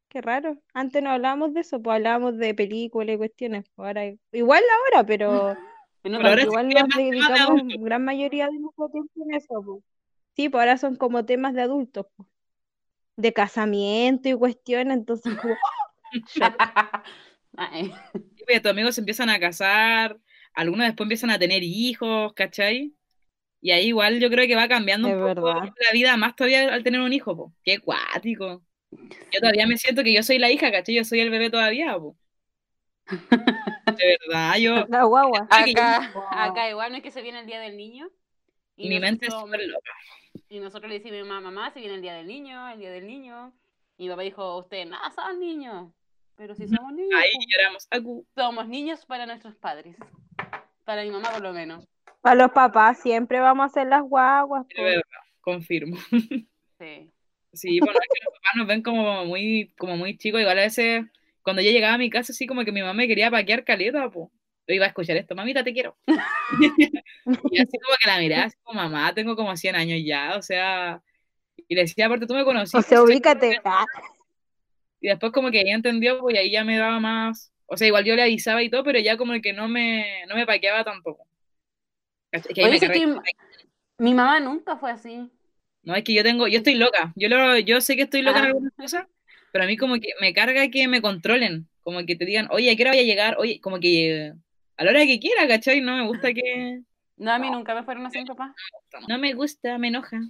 qué 0.08 0.20
raro. 0.20 0.58
Antes 0.74 1.02
no 1.02 1.10
hablábamos 1.10 1.54
de 1.54 1.62
eso, 1.62 1.82
pues 1.82 1.96
hablábamos 1.96 2.38
de 2.38 2.54
películas 2.54 3.16
y 3.16 3.18
cuestiones, 3.18 3.64
pues 3.74 3.88
ahora, 3.88 4.04
igual 4.30 4.62
ahora, 4.92 5.04
pero 5.04 5.56
Pero 6.02 6.16
ahora 6.16 6.42
igual 6.42 6.68
nos 6.68 6.88
dedicamos 6.96 7.62
gran 7.78 8.04
mayoría 8.04 8.46
de 8.46 8.58
nuestro 8.58 8.88
tiempo 8.88 9.12
en 9.24 9.34
eso, 9.34 9.62
pues. 9.64 9.84
Sí, 10.34 10.48
pues 10.48 10.60
ahora 10.60 10.78
son 10.78 10.96
como 10.96 11.24
temas 11.24 11.54
de 11.54 11.62
adultos, 11.62 12.06
pues. 12.16 12.28
De 13.16 13.32
casamiento 13.32 14.28
y 14.28 14.34
cuestiones, 14.34 14.96
entonces 14.96 15.34
como. 15.34 15.54
Y 17.54 18.44
pues, 18.44 18.62
tus 18.62 18.70
amigos 18.70 18.94
se 18.94 19.02
empiezan 19.02 19.28
a 19.28 19.38
casar, 19.38 20.18
algunos 20.54 20.86
después 20.86 21.04
empiezan 21.04 21.30
a 21.30 21.38
tener 21.38 21.62
hijos, 21.62 22.32
¿cachai? 22.34 22.94
Y 23.60 23.70
ahí 23.70 23.88
igual 23.88 24.18
yo 24.18 24.30
creo 24.30 24.46
que 24.46 24.56
va 24.56 24.68
cambiando 24.68 25.08
un 25.08 25.14
poco 25.14 25.24
verdad. 25.24 25.62
la 25.62 25.92
vida, 25.92 26.16
más 26.16 26.34
todavía 26.34 26.72
al 26.72 26.82
tener 26.82 27.00
un 27.00 27.12
hijo, 27.12 27.36
po. 27.36 27.54
Qué 27.62 27.78
cuático. 27.78 28.64
Yo 28.90 29.40
todavía 29.40 29.66
me 29.66 29.76
siento 29.76 30.02
que 30.02 30.12
yo 30.12 30.22
soy 30.22 30.38
la 30.38 30.50
hija, 30.50 30.72
¿cachai? 30.72 30.96
Yo 30.96 31.04
soy 31.04 31.20
el 31.20 31.30
bebé 31.30 31.50
todavía, 31.50 31.96
po. 31.96 32.16
De 33.86 34.18
verdad, 34.26 34.56
yo, 34.58 34.86
La 34.88 35.04
guagua. 35.04 35.46
Acá, 35.50 36.12
acá 36.30 36.68
igual 36.70 36.92
no 36.92 36.98
es 36.98 37.02
que 37.02 37.10
se 37.10 37.22
viene 37.22 37.40
el 37.40 37.46
día 37.46 37.60
del 37.60 37.76
niño. 37.76 38.08
Y 38.76 38.88
mi 38.88 38.98
mente 39.00 39.26
es 39.26 39.32
nosotros- 39.32 39.52
súper 39.60 39.68
loca. 39.68 39.90
Y 40.48 40.60
nosotros 40.60 40.88
le 40.90 40.98
decimos 40.98 41.20
a 41.20 41.22
mi 41.22 41.28
mamá, 41.28 41.50
mamá, 41.50 41.70
se 41.72 41.80
viene 41.80 41.94
el 41.96 42.02
día 42.02 42.14
del 42.14 42.26
niño, 42.26 42.68
el 42.70 42.78
día 42.78 42.90
del 42.90 43.06
niño. 43.06 43.52
Y 43.98 44.04
mi 44.04 44.10
papá 44.10 44.22
dijo, 44.22 44.58
ustedes 44.58 44.86
no 44.88 44.96
son 45.14 45.38
niños. 45.40 45.92
Pero 46.36 46.54
si 46.54 46.66
somos 46.68 46.92
niños, 46.92 47.18
Ahí 47.20 47.30
lloramos. 47.48 47.88
Somos 48.34 48.68
niños 48.68 49.04
para 49.06 49.26
nuestros 49.26 49.54
padres. 49.56 49.96
Para 50.84 51.02
mi 51.02 51.10
mamá 51.10 51.30
por 51.30 51.42
lo 51.42 51.52
menos. 51.52 51.86
Para 52.20 52.34
los 52.36 52.50
papás 52.52 53.00
siempre 53.00 53.40
vamos 53.40 53.66
a 53.66 53.68
ser 53.68 53.86
las 53.88 54.02
guaguas. 54.02 54.66
De 54.68 54.82
verdad, 54.82 55.02
confirmo. 55.40 55.96
Sí. 56.78 57.10
Sí, 57.54 57.80
bueno, 57.80 57.92
es 58.00 58.08
que 58.08 58.24
los 58.24 58.32
papás 58.38 58.52
nos 58.56 58.66
ven 58.66 58.82
como 58.82 59.26
muy, 59.26 59.74
como 59.76 59.98
muy 59.98 60.16
chicos. 60.16 60.40
Igual 60.40 60.58
a 60.58 60.62
veces, 60.62 61.04
cuando 61.42 61.62
yo 61.62 61.70
llegaba 61.70 61.94
a 61.94 61.98
mi 61.98 62.10
casa, 62.10 62.32
así 62.32 62.46
como 62.46 62.64
que 62.64 62.72
mi 62.72 62.80
mamá 62.80 62.94
me 62.94 63.08
quería 63.08 63.30
paquear 63.30 63.64
caleta, 63.64 64.08
po. 64.10 64.30
Yo 64.68 64.74
iba 64.76 64.84
a 64.84 64.88
escuchar 64.88 65.16
esto, 65.16 65.34
mamita, 65.34 65.64
te 65.64 65.72
quiero. 65.72 65.96
y 67.50 67.58
así 67.60 67.78
como 67.78 67.96
que 68.00 68.06
la 68.08 68.18
miraba, 68.18 68.44
así 68.44 68.56
como, 68.62 68.80
mamá, 68.80 69.12
tengo 69.14 69.34
como 69.36 69.56
100 69.56 69.74
años 69.76 70.00
ya, 70.04 70.36
o 70.36 70.42
sea. 70.42 71.02
Y 71.68 71.74
le 71.74 71.82
decía, 71.82 72.06
aparte, 72.06 72.26
tú 72.26 72.34
me 72.34 72.44
conociste. 72.44 72.78
O 72.78 72.82
sea, 72.82 73.02
ubícate. 73.02 73.50
que- 73.50 73.60
Y 75.00 75.08
después 75.08 75.32
como 75.32 75.50
que 75.50 75.60
ella 75.60 75.74
entendió, 75.74 76.18
pues 76.20 76.34
y 76.36 76.38
ahí 76.38 76.50
ya 76.50 76.64
me 76.64 76.76
daba 76.76 77.00
más. 77.00 77.52
O 77.66 77.76
sea, 77.76 77.86
igual 77.86 78.04
yo 78.04 78.14
le 78.14 78.22
avisaba 78.22 78.62
y 78.62 78.70
todo, 78.70 78.84
pero 78.84 78.98
ya 78.98 79.16
como 79.16 79.32
que 79.40 79.52
no 79.52 79.66
me, 79.68 80.24
no 80.28 80.34
me 80.36 80.46
paqueaba 80.46 80.84
tampoco. 80.84 81.26
Que 82.54 82.64
Oye, 82.64 82.70
me 82.70 82.76
estoy- 82.76 83.16
Mi 83.98 84.14
mamá 84.14 84.40
nunca 84.40 84.76
fue 84.76 84.90
así. 84.90 85.30
No, 85.82 85.94
es 85.94 86.04
que 86.04 86.14
yo 86.14 86.22
tengo, 86.22 86.46
yo 86.46 86.58
estoy 86.58 86.74
loca. 86.76 87.12
Yo 87.16 87.28
lo, 87.28 87.58
yo 87.58 87.80
sé 87.80 87.96
que 87.96 88.02
estoy 88.02 88.22
loca 88.22 88.38
en 88.38 88.44
Ah. 88.44 88.48
algunas 88.48 88.72
cosas, 88.74 89.06
pero 89.52 89.64
a 89.64 89.66
mí 89.68 89.76
como 89.76 89.94
que 90.00 90.08
me 90.20 90.32
carga 90.34 90.68
que 90.70 90.88
me 90.88 91.00
controlen, 91.02 91.68
como 91.82 92.04
que 92.04 92.16
te 92.16 92.24
digan, 92.24 92.48
oye, 92.50 92.70
¿a 92.70 92.76
qué 92.76 92.82
hora 92.82 92.92
voy 92.92 93.00
a 93.00 93.04
llegar? 93.04 93.36
Oye, 93.38 93.60
como 93.60 93.78
que 93.78 94.32
a 94.76 94.84
la 94.84 94.90
hora 94.90 95.06
que 95.06 95.20
quiera, 95.20 95.46
¿cachai? 95.46 95.80
No 95.80 95.96
me 95.96 96.06
gusta 96.06 96.32
que, 96.34 96.80
No, 97.16 97.32
a 97.32 97.38
mí 97.38 97.50
nunca 97.50 97.74
me 97.74 97.84
fueron 97.84 98.06
así, 98.06 98.24
papá. 98.24 98.54
no 99.08 99.18
me 99.18 99.34
gusta, 99.34 99.78
me 99.78 99.88
enoja. 99.88 100.20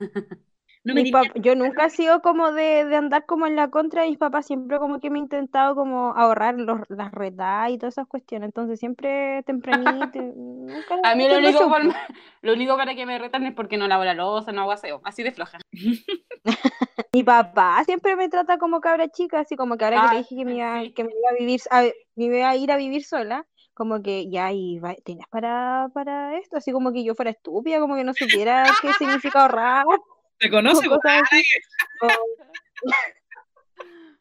No 0.84 0.94
me 0.94 1.04
pap- 1.06 1.32
yo 1.40 1.54
nunca 1.54 1.86
he 1.86 1.90
sido 1.90 2.22
como 2.22 2.52
de, 2.52 2.84
de 2.86 2.96
andar 2.96 3.26
como 3.26 3.46
en 3.46 3.56
la 3.56 3.70
contra 3.70 4.02
de 4.02 4.08
mis 4.08 4.18
papás, 4.18 4.46
siempre 4.46 4.78
como 4.78 5.00
que 5.00 5.10
me 5.10 5.18
he 5.18 5.22
intentado 5.22 5.74
como 5.74 6.12
ahorrar 6.16 6.54
los, 6.58 6.80
las 6.88 7.12
retadas 7.12 7.70
y 7.70 7.78
todas 7.78 7.94
esas 7.94 8.06
cuestiones, 8.08 8.48
entonces 8.48 8.78
siempre 8.80 9.42
tempranito, 9.44 10.18
nunca 10.36 10.96
A 11.02 11.14
mí 11.14 11.28
lo 11.28 11.38
único, 11.38 11.68
por- 11.68 11.82
lo 12.42 12.52
único 12.52 12.76
para 12.76 12.94
que 12.94 13.06
me 13.06 13.18
retan 13.18 13.46
es 13.46 13.54
porque 13.54 13.76
no 13.78 13.88
lavo 13.88 14.04
la 14.04 14.14
loza, 14.14 14.52
no 14.52 14.62
hago 14.62 14.72
aseo. 14.72 15.00
Así 15.04 15.22
de 15.22 15.32
floja. 15.32 15.58
Mi 17.12 17.24
papá 17.24 17.82
siempre 17.84 18.16
me 18.16 18.28
trata 18.28 18.58
como 18.58 18.80
cabra 18.80 19.08
chica, 19.08 19.40
así 19.40 19.56
como 19.56 19.76
que 19.76 19.84
ahora 19.84 20.00
que 20.00 20.08
Ah, 20.08 20.08
le 20.08 20.16
dije 20.18 20.36
que 20.36 20.44
me 20.44 20.56
iba, 20.56 20.84
sí. 20.84 20.94
que 20.94 21.04
me 21.04 21.10
iba 21.12 21.30
a 21.30 21.32
vivir, 21.38 21.60
a, 21.70 21.82
me 22.16 22.24
iba 22.26 22.48
a 22.50 22.56
ir 22.56 22.70
a 22.70 22.76
vivir 22.76 23.04
sola, 23.04 23.46
como 23.74 24.02
que 24.02 24.28
ya, 24.30 24.52
y 24.52 24.78
va- 24.78 24.94
¿tienes 25.04 25.26
para, 25.28 25.88
para 25.94 26.36
esto? 26.38 26.56
Así 26.58 26.70
como 26.72 26.92
que 26.92 27.04
yo 27.04 27.14
fuera 27.14 27.30
estúpida, 27.30 27.80
como 27.80 27.96
que 27.96 28.04
no 28.04 28.12
supiera 28.14 28.76
qué 28.80 28.92
significa 28.94 29.42
ahorrar. 29.42 29.84
¿Te 30.38 30.50
conoce? 30.50 30.86
o 30.86 30.90
cosas 30.90 31.22
así. 31.24 31.42
O- 32.02 32.08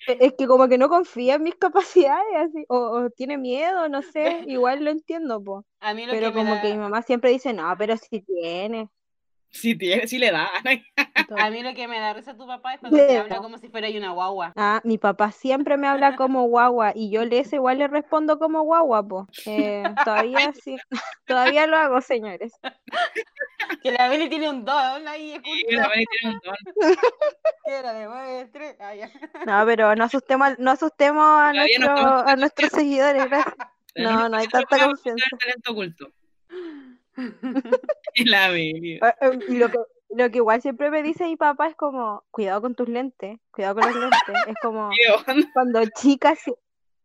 Es 0.07 0.33
que 0.37 0.47
como 0.47 0.69
que 0.69 0.77
no 0.77 0.87
confía 0.87 1.35
en 1.35 1.43
mis 1.43 1.55
capacidades, 1.55 2.23
así, 2.49 2.65
o, 2.69 2.77
o 2.77 3.09
tiene 3.09 3.37
miedo, 3.37 3.89
no 3.89 4.01
sé, 4.01 4.43
igual 4.47 4.83
lo 4.85 4.91
entiendo, 4.91 5.43
po. 5.43 5.65
A 5.81 5.93
mí 5.93 6.05
lo 6.05 6.13
Pero 6.13 6.29
que 6.29 6.33
como 6.37 6.55
da- 6.55 6.61
que 6.61 6.71
mi 6.71 6.77
mamá 6.79 7.01
siempre 7.01 7.29
dice, 7.31 7.51
no, 7.53 7.75
pero 7.77 7.97
si 7.97 8.21
tiene. 8.21 8.89
Sí, 9.49 9.75
tiene, 9.77 10.07
sí 10.07 10.19
le 10.19 10.31
da. 10.31 10.49
A 11.37 11.49
mí 11.49 11.63
lo 11.63 11.73
que 11.73 11.87
me 11.87 11.99
da 11.99 12.13
risa 12.13 12.35
tu 12.35 12.45
papá 12.45 12.73
es 12.75 12.79
cuando 12.79 12.97
te 12.97 13.17
habla 13.17 13.37
como 13.37 13.57
si 13.57 13.69
fuera 13.69 13.87
una 13.89 14.11
guagua. 14.11 14.53
Ah, 14.55 14.81
mi 14.83 14.97
papá 14.97 15.31
siempre 15.31 15.77
me 15.77 15.87
habla 15.87 16.15
como 16.17 16.43
guagua 16.47 16.91
y 16.93 17.09
yo 17.09 17.25
les 17.25 17.51
igual 17.53 17.79
le 17.79 17.87
respondo 17.87 18.37
como 18.39 18.61
guagua, 18.63 19.07
po. 19.07 19.27
Eh, 19.45 19.83
todavía 20.03 20.51
sí, 20.63 20.77
todavía 21.25 21.65
lo 21.65 21.77
hago, 21.77 22.01
señores. 22.01 22.53
Que 23.81 23.91
la 23.91 24.09
Beli 24.09 24.29
tiene 24.29 24.49
un 24.49 24.63
don 24.65 25.07
ahí, 25.07 25.39
Sí, 25.43 25.51
escucha. 25.61 25.81
la 25.81 25.87
Mari 25.87 26.05
tiene 26.19 26.35
un 26.35 26.41
don. 26.43 26.55
Que 27.65 27.73
era 27.73 27.93
de 27.93 28.07
muestre. 28.07 28.77
Ah. 28.79 28.93
No, 29.45 29.65
pero 29.65 29.95
no 29.95 30.03
asustemos, 30.05 30.47
al- 30.47 30.55
no 30.59 30.71
asustemos 30.71 31.23
a, 31.25 31.51
no 31.53 31.59
nuestro- 31.61 32.27
a 32.27 32.35
nuestros 32.35 32.69
seguidores, 32.71 33.25
gracias. 33.29 33.55
No, 33.95 34.29
no 34.29 34.37
hay 34.37 34.47
tanta 34.47 34.77
confianza. 34.85 35.25
talento 35.39 35.71
oculto. 35.71 36.07
La. 38.25 38.49
Eh, 38.57 38.99
eh, 39.21 39.39
Y 39.47 39.57
lo 39.57 39.69
que, 39.69 39.77
lo 40.09 40.29
que 40.29 40.37
igual 40.37 40.61
siempre 40.61 40.89
me 40.89 41.03
dice 41.03 41.25
mi 41.25 41.35
papá 41.37 41.67
es 41.67 41.75
como, 41.75 42.23
cuidado 42.31 42.61
con 42.61 42.75
tus 42.75 42.87
lentes, 42.89 43.39
cuidado 43.51 43.75
con 43.75 43.85
los 43.85 43.95
lentes. 43.95 44.35
Es 44.47 44.55
como, 44.61 44.89
cuando 45.53 45.81
chica, 45.95 46.35
si- 46.35 46.55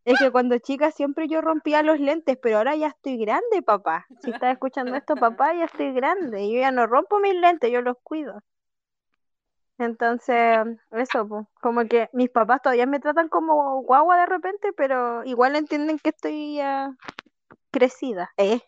es 0.05 0.19
que 0.19 0.31
cuando 0.31 0.59
chica 0.59 0.91
siempre 0.91 1.29
yo 1.29 1.41
rompía 1.41 1.83
los 1.83 2.01
lentes, 2.01 2.37
pero 2.41 2.59
ahora 2.59 2.75
ya 2.77 2.89
estoy 2.89 3.19
grande, 3.19 3.63
papá. 3.65 4.07
Si 4.21 4.31
estás 4.31 4.53
escuchando 4.53 4.95
esto, 4.97 5.15
papá, 5.17 5.55
ya 5.55 5.67
estoy 5.67 5.93
grande. 5.93 6.51
Yo 6.53 6.59
ya 6.61 6.71
no 6.73 6.87
rompo 6.87 7.19
mis 7.21 7.35
lentes, 7.35 7.71
yo 7.71 7.83
los 7.83 7.97
cuido. 8.03 8.43
Entonces, 9.79 10.59
eso, 10.93 11.27
pues, 11.29 11.47
como 11.61 11.85
que 11.87 12.09
mis 12.13 12.31
papás 12.31 12.63
todavía 12.63 12.87
me 12.87 13.01
tratan 13.01 13.29
como 13.29 13.81
guagua 13.83 14.17
de 14.19 14.27
repente, 14.27 14.73
pero 14.77 15.25
igual 15.25 15.57
entienden 15.57 15.99
que 15.99 16.11
estoy 16.11 16.57
ya 16.57 16.95
crecida. 17.71 18.31
¿Eh? 18.37 18.61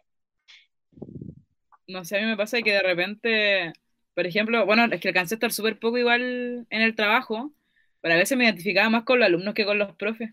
No 1.86 2.04
sé, 2.04 2.18
a 2.18 2.20
mí 2.20 2.26
me 2.26 2.36
pasa 2.36 2.62
que 2.62 2.72
de 2.72 2.82
repente, 2.82 3.72
por 4.14 4.26
ejemplo, 4.26 4.64
bueno, 4.66 4.86
es 4.92 5.00
que 5.00 5.08
alcancé 5.08 5.34
a 5.34 5.36
estar 5.36 5.52
súper 5.52 5.78
poco 5.78 5.98
igual 5.98 6.66
en 6.68 6.80
el 6.80 6.94
trabajo, 6.94 7.52
pero 8.00 8.14
a 8.14 8.18
veces 8.18 8.36
me 8.38 8.44
identificaba 8.44 8.90
más 8.90 9.04
con 9.04 9.18
los 9.18 9.26
alumnos 9.26 9.54
que 9.54 9.64
con 9.64 9.78
los 9.78 9.94
profes. 9.96 10.30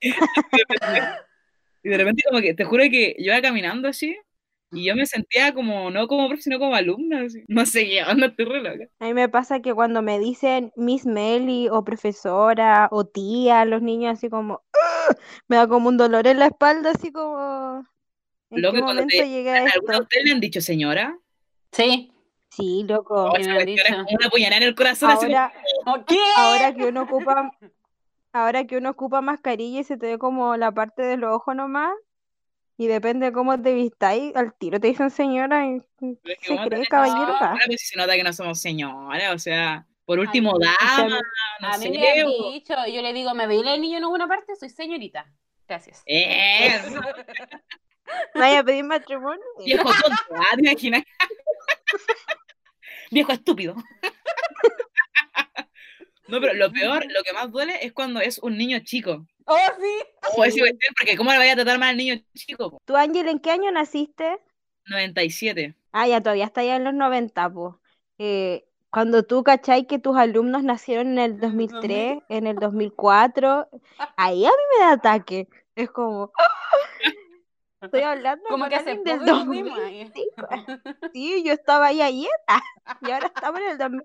Y 1.84 1.90
de 1.90 1.98
repente 1.98 2.22
como 2.26 2.40
que, 2.40 2.54
te 2.54 2.64
juro 2.64 2.82
que 2.84 3.14
yo 3.18 3.26
iba 3.26 3.42
caminando 3.42 3.88
así, 3.88 4.16
y 4.74 4.86
yo 4.86 4.96
me 4.96 5.06
sentía 5.06 5.54
como, 5.54 5.90
no 5.90 6.08
como 6.08 6.26
profe, 6.28 6.42
sino 6.42 6.58
como 6.58 6.74
alumna, 6.74 7.22
así. 7.22 7.44
No 7.46 7.64
sé 7.64 7.82
estoy 7.98 8.44
re 8.44 8.60
loca. 8.62 8.88
A 8.98 9.04
mí 9.06 9.14
me 9.14 9.28
pasa 9.28 9.60
que 9.60 9.72
cuando 9.72 10.02
me 10.02 10.18
dicen 10.18 10.72
Miss 10.76 11.06
Meli 11.06 11.68
o 11.68 11.84
profesora 11.84 12.88
o 12.90 13.04
tía, 13.04 13.64
los 13.64 13.82
niños 13.82 14.14
así 14.14 14.28
como, 14.28 14.62
me 15.48 15.56
da 15.56 15.68
como 15.68 15.88
un 15.88 15.96
dolor 15.96 16.26
en 16.26 16.38
la 16.38 16.46
espalda, 16.46 16.90
así 16.90 17.12
como, 17.12 17.78
¿en 17.78 17.84
Loco, 18.60 18.74
qué 18.76 18.80
cuando 18.82 19.02
momento 19.02 19.16
te- 19.16 19.28
llegué 19.28 19.50
a 19.50 19.64
¿Alguno 19.74 19.92
de 19.94 20.00
ustedes 20.00 20.24
le 20.24 20.32
han 20.32 20.40
dicho 20.40 20.60
señora? 20.60 21.18
Sí. 21.72 22.10
Sí, 22.50 22.84
loco. 22.88 23.14
Oh, 23.30 23.32
me 23.36 23.44
como 23.48 24.06
una 24.10 24.30
puñalada 24.30 24.58
en 24.58 24.62
el 24.68 24.74
corazón, 24.76 25.10
así 25.10 25.24
Ahora, 25.26 25.52
¿O 25.86 26.04
¿Qué? 26.04 26.18
ahora 26.36 26.72
que 26.72 26.84
uno 26.86 27.02
ocupa, 27.02 27.50
ahora 28.32 28.64
que 28.64 28.76
uno 28.76 28.90
ocupa 28.90 29.20
mascarilla 29.20 29.80
y 29.80 29.84
se 29.84 29.96
te 29.96 30.06
ve 30.06 30.18
como 30.18 30.56
la 30.56 30.70
parte 30.70 31.02
de 31.02 31.16
los 31.16 31.34
ojos 31.34 31.56
nomás, 31.56 31.92
y 32.76 32.86
depende 32.86 33.26
de 33.26 33.32
cómo 33.32 33.60
te 33.60 33.72
vistáis, 33.74 34.34
al 34.36 34.54
tiro 34.54 34.78
te 34.80 34.86
dicen 34.88 35.10
señora 35.10 35.66
y 35.66 35.76
es 35.76 35.82
que 35.98 36.16
se 36.42 36.48
¿cómo 36.56 36.68
cree 36.68 36.86
caballero. 36.86 37.26
No. 37.28 37.34
Ahora 37.38 37.60
pues 37.66 37.88
se 37.88 37.96
nota 37.96 38.14
que 38.14 38.22
no 38.24 38.32
somos 38.32 38.60
señoras, 38.60 39.34
o 39.34 39.38
sea, 39.38 39.86
por 40.04 40.18
último, 40.20 40.52
o 40.52 40.58
sea, 40.60 40.74
dama, 40.98 41.20
no 41.60 41.68
A 41.68 41.78
mí 41.78 41.84
sé. 41.84 41.90
me 41.90 42.08
han 42.20 42.26
o- 42.26 42.50
dicho, 42.52 42.74
yo 42.92 43.02
le 43.02 43.12
digo, 43.12 43.34
¿me 43.34 43.46
veía 43.48 43.74
el 43.74 43.80
niño 43.80 43.98
en 43.98 44.04
alguna 44.04 44.28
parte? 44.28 44.54
Soy 44.54 44.68
señorita. 44.70 45.26
Gracias. 45.66 46.02
Eh, 46.06 46.68
Vaya 48.34 48.60
a 48.60 48.64
pedir 48.64 48.84
matrimonio. 48.84 49.42
viejo 49.64 49.84
tonto, 49.84 50.34
ah, 50.34 50.56
¿te 50.56 50.68
imaginas? 50.68 51.02
viejo 53.10 53.32
estúpido. 53.32 53.76
No, 56.26 56.40
pero 56.40 56.54
lo 56.54 56.72
peor, 56.72 57.04
lo 57.06 57.22
que 57.22 57.32
más 57.32 57.50
duele 57.50 57.78
es 57.82 57.92
cuando 57.92 58.20
es 58.20 58.38
un 58.38 58.56
niño 58.56 58.78
chico. 58.80 59.26
¡Oh, 59.44 59.58
sí! 59.78 60.32
O 60.36 60.44
ese 60.44 60.60
cuestión, 60.60 60.94
porque 60.96 61.16
¿cómo 61.16 61.30
le 61.30 61.38
vaya 61.38 61.52
a 61.52 61.56
tratar 61.56 61.78
mal 61.78 61.90
al 61.90 61.96
niño 61.96 62.16
chico? 62.34 62.70
po? 62.70 62.82
¿Tú, 62.84 62.96
Ángel, 62.96 63.28
en 63.28 63.40
qué 63.40 63.50
año 63.50 63.70
naciste? 63.70 64.38
97. 64.86 65.74
Ah, 65.92 66.08
ya 66.08 66.20
todavía 66.20 66.46
está 66.46 66.64
ya 66.64 66.76
en 66.76 66.84
los 66.84 66.94
90, 66.94 67.50
pues. 67.50 67.74
Eh, 68.18 68.64
cuando 68.90 69.24
tú 69.24 69.42
cachai 69.42 69.86
que 69.86 69.98
tus 69.98 70.16
alumnos 70.16 70.62
nacieron 70.62 71.08
en 71.12 71.18
el 71.18 71.40
2003, 71.40 72.18
en 72.28 72.46
el 72.46 72.56
2004, 72.56 73.68
ahí 74.16 74.46
a 74.46 74.48
mí 74.48 74.78
me 74.78 74.84
da 74.84 74.92
ataque. 74.92 75.48
Es 75.74 75.90
como, 75.90 76.32
estoy 77.86 78.02
hablando 78.02 78.44
Como 78.48 78.68
que 78.68 78.74
hace 78.76 78.90
del 78.90 78.98
poco 79.02 79.24
nos 79.24 79.48
vimos 79.48 79.78
2005. 79.78 80.46
ahí. 80.50 80.62
Sí, 81.12 81.42
yo 81.44 81.52
estaba 81.52 81.86
ahí 81.86 82.00
ayer 82.02 82.30
y 83.02 83.10
ahora 83.10 83.26
estamos 83.34 83.60
en 83.60 83.70
el 83.70 83.78
2000. 83.78 84.02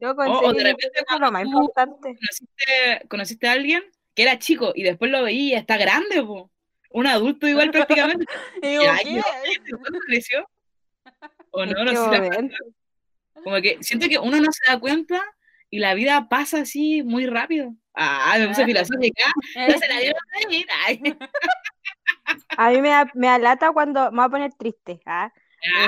Loco, 0.00 0.24
en 0.24 0.30
O- 0.30 0.52
de 0.52 0.58
yo 0.58 0.64
repente 0.64 1.04
cuando 1.06 1.30
más 1.32 1.44
importante. 1.44 2.14
¿Conociste, 2.16 3.08
conociste 3.08 3.48
a 3.48 3.52
alguien 3.52 3.82
que 4.14 4.22
era 4.22 4.38
chico 4.38 4.72
y 4.74 4.82
después 4.82 5.10
lo 5.10 5.22
veía 5.22 5.42
y 5.42 5.58
está 5.58 5.76
grande, 5.76 6.22
po? 6.22 6.50
Un 6.90 7.06
adulto 7.06 7.46
igual 7.46 7.70
prácticamente. 8.16 8.24
Y 8.62 8.66
digo, 8.68 8.82
¿qué? 9.02 9.20
¿Cuándo 9.78 9.98
creció? 10.06 10.48
O 11.50 11.66
no, 11.66 11.78
¿En 11.78 11.84
no 11.94 12.10
sé. 12.12 12.30
si? 12.50 13.42
Como 13.42 13.56
que 13.60 13.78
siento 13.80 14.08
que 14.08 14.18
uno 14.18 14.38
no 14.38 14.48
se 14.52 14.70
da 14.72 14.78
cuenta 14.80 15.22
y 15.70 15.78
la 15.78 15.94
vida 15.94 16.28
pasa 16.28 16.60
así 16.62 17.02
muy 17.02 17.26
rápido. 17.26 17.74
Ah, 17.94 18.36
me 18.38 18.48
puse 18.48 18.64
filosófica. 18.64 19.24
No 19.68 19.78
se 19.78 19.88
la 19.88 19.98
dio. 20.00 20.12
A 22.56 22.70
mí 22.70 22.80
me, 22.80 22.90
da- 22.90 23.10
me 23.14 23.28
alata 23.28 23.72
cuando, 23.72 24.10
me 24.10 24.16
voy 24.18 24.26
a 24.26 24.28
poner 24.28 24.54
triste, 24.54 25.00
¿ah? 25.06 25.32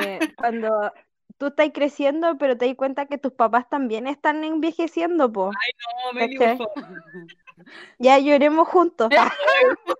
Eh, 0.05 0.18
cuando 0.36 0.93
tú 1.38 1.47
estás 1.49 1.70
creciendo, 1.72 2.36
pero 2.38 2.57
te 2.57 2.66
das 2.66 2.74
cuenta 2.76 3.07
que 3.07 3.18
tus 3.18 3.32
papás 3.32 3.68
también 3.68 4.07
están 4.07 4.45
envejeciendo, 4.45 5.32
po. 5.32 5.51
No, 5.53 6.12
Meli, 6.12 6.36
¿Cachai? 6.36 6.59
por 6.59 6.72
favor. 6.74 7.03
Ya 7.99 8.18
lloremos 8.18 8.68
juntos. 8.68 9.11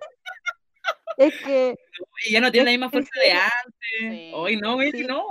Es 1.17 1.33
que, 1.43 1.77
Y 2.25 2.33
ya 2.33 2.41
no 2.41 2.51
tiene 2.51 2.65
la 2.65 2.71
misma 2.71 2.89
fuerza 2.89 3.11
de 3.19 3.31
antes. 3.31 3.79
Sí. 3.99 4.31
Hoy 4.33 4.57
no, 4.57 4.79
Sí. 4.81 5.03
no. 5.07 5.23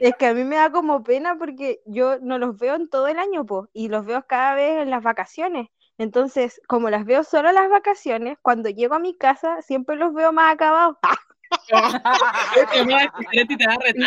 es 0.00 0.14
que 0.16 0.26
a 0.26 0.34
mí 0.34 0.44
me 0.44 0.56
da 0.56 0.70
como 0.72 1.02
pena 1.04 1.36
porque 1.38 1.80
yo 1.84 2.18
no 2.20 2.38
los 2.38 2.58
veo 2.58 2.74
en 2.74 2.88
todo 2.88 3.06
el 3.06 3.18
año, 3.18 3.44
po, 3.44 3.68
y 3.74 3.88
los 3.88 4.06
veo 4.06 4.26
cada 4.26 4.54
vez 4.54 4.80
en 4.80 4.88
las 4.90 5.02
vacaciones. 5.02 5.68
Entonces, 5.98 6.60
como 6.66 6.90
las 6.90 7.04
veo 7.04 7.22
solo 7.22 7.50
en 7.50 7.54
las 7.54 7.70
vacaciones, 7.70 8.38
cuando 8.42 8.68
llego 8.68 8.94
a 8.94 8.98
mi 8.98 9.16
casa 9.16 9.62
siempre 9.62 9.96
los 9.96 10.12
veo 10.12 10.32
más 10.32 10.54
acabados. 10.54 10.96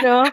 No, 0.03 0.23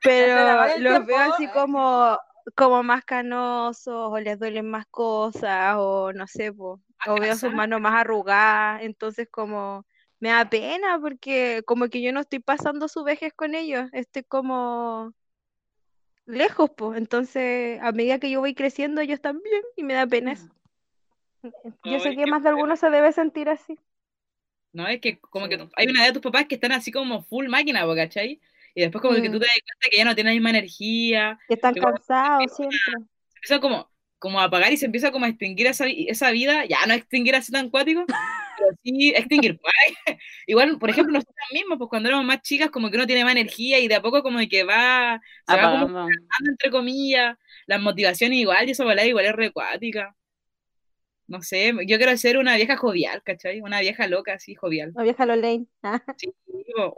pero 0.00 0.78
los 0.78 1.06
veo 1.06 1.18
así 1.18 1.48
como, 1.48 2.18
como 2.54 2.82
más 2.82 3.04
canosos, 3.04 4.10
o 4.10 4.18
les 4.20 4.38
duelen 4.38 4.70
más 4.70 4.86
cosas, 4.86 5.74
o 5.78 6.12
no 6.12 6.26
sé, 6.26 6.52
po, 6.52 6.80
o 7.06 7.14
veo 7.14 7.34
sus 7.36 7.52
manos 7.52 7.80
más 7.80 7.94
arrugadas, 7.94 8.82
entonces 8.82 9.28
como 9.30 9.84
me 10.20 10.28
da 10.28 10.48
pena 10.48 11.00
porque 11.00 11.62
como 11.66 11.88
que 11.88 12.00
yo 12.00 12.12
no 12.12 12.20
estoy 12.20 12.38
pasando 12.38 12.86
su 12.86 13.02
vejez 13.02 13.32
con 13.34 13.56
ellos, 13.56 13.88
estoy 13.92 14.22
como 14.22 15.12
lejos, 16.26 16.70
pues, 16.76 16.96
entonces 16.98 17.80
a 17.82 17.90
medida 17.90 18.20
que 18.20 18.30
yo 18.30 18.40
voy 18.40 18.54
creciendo 18.54 19.00
ellos 19.00 19.20
también 19.20 19.62
y 19.76 19.82
me 19.82 19.94
da 19.94 20.06
pena 20.06 20.32
eso. 20.32 20.48
Yo 21.84 21.98
sé 22.00 22.10
que 22.10 22.16
qué 22.16 22.26
más 22.26 22.42
de 22.42 22.50
alguno 22.50 22.76
se 22.76 22.90
debe 22.90 23.12
sentir 23.12 23.48
así. 23.48 23.78
No, 24.72 24.88
es 24.88 25.00
que 25.00 25.18
como 25.20 25.48
que 25.48 25.58
hay 25.76 25.86
una 25.86 26.04
de 26.06 26.12
tus 26.12 26.22
papás 26.22 26.46
que 26.46 26.54
están 26.54 26.72
así 26.72 26.90
como 26.90 27.22
full 27.24 27.48
máquina, 27.48 27.84
¿cachai? 27.94 28.40
Y 28.74 28.80
después 28.80 29.02
como 29.02 29.14
que 29.14 29.28
tú 29.28 29.36
Mm. 29.36 29.40
te 29.40 29.46
das 29.46 29.54
cuenta 29.54 29.90
que 29.90 29.96
ya 29.98 30.04
no 30.04 30.14
tiene 30.14 30.30
la 30.30 30.34
misma 30.34 30.50
energía, 30.50 31.38
Que 31.46 31.54
están 31.54 31.74
cansados 31.74 32.56
siempre. 32.56 32.78
se 33.28 33.36
empieza 33.36 33.60
como, 33.60 33.90
como 34.18 34.40
a 34.40 34.44
apagar 34.44 34.72
y 34.72 34.76
se 34.78 34.86
empieza 34.86 35.10
como 35.10 35.26
a 35.26 35.28
extinguir 35.28 35.66
esa, 35.66 35.86
esa 35.88 36.30
vida, 36.30 36.64
ya 36.66 36.86
no 36.86 36.94
extinguir 36.94 37.34
así 37.34 37.52
tan 37.52 37.68
cuático, 37.70 38.04
pero 38.58 38.70
sí 38.82 39.10
extinguir. 39.14 39.60
Igual, 40.46 40.78
por 40.78 40.90
ejemplo, 40.90 41.12
nosotros 41.12 41.36
mismos, 41.52 41.78
pues 41.78 41.88
cuando 41.90 42.08
éramos 42.08 42.24
más 42.26 42.40
chicas, 42.42 42.70
como 42.70 42.90
que 42.90 42.96
uno 42.96 43.06
tiene 43.06 43.24
más 43.24 43.32
energía 43.32 43.78
y 43.78 43.88
de 43.88 43.96
a 43.96 44.02
poco 44.02 44.22
como 44.22 44.38
que 44.48 44.64
va, 44.64 45.20
se 45.46 45.56
va 45.56 45.70
como 45.70 45.88
entre 46.48 46.70
comillas, 46.70 47.36
las 47.66 47.80
motivaciones 47.80 48.38
igual, 48.38 48.68
y 48.68 48.72
esa 48.72 48.84
bola 48.84 49.04
igual 49.04 49.26
es 49.26 49.32
recuática. 49.34 50.16
No 51.32 51.40
sé, 51.40 51.72
yo 51.86 51.96
quiero 51.96 52.14
ser 52.18 52.36
una 52.36 52.56
vieja 52.56 52.76
jovial, 52.76 53.22
¿cachai? 53.22 53.62
Una 53.62 53.80
vieja 53.80 54.06
loca, 54.06 54.34
así, 54.34 54.54
jovial. 54.54 54.92
La 54.94 55.02
vieja 55.02 55.24
Lolaine. 55.24 55.66
Ah, 55.82 56.02
Sí, 56.18 56.30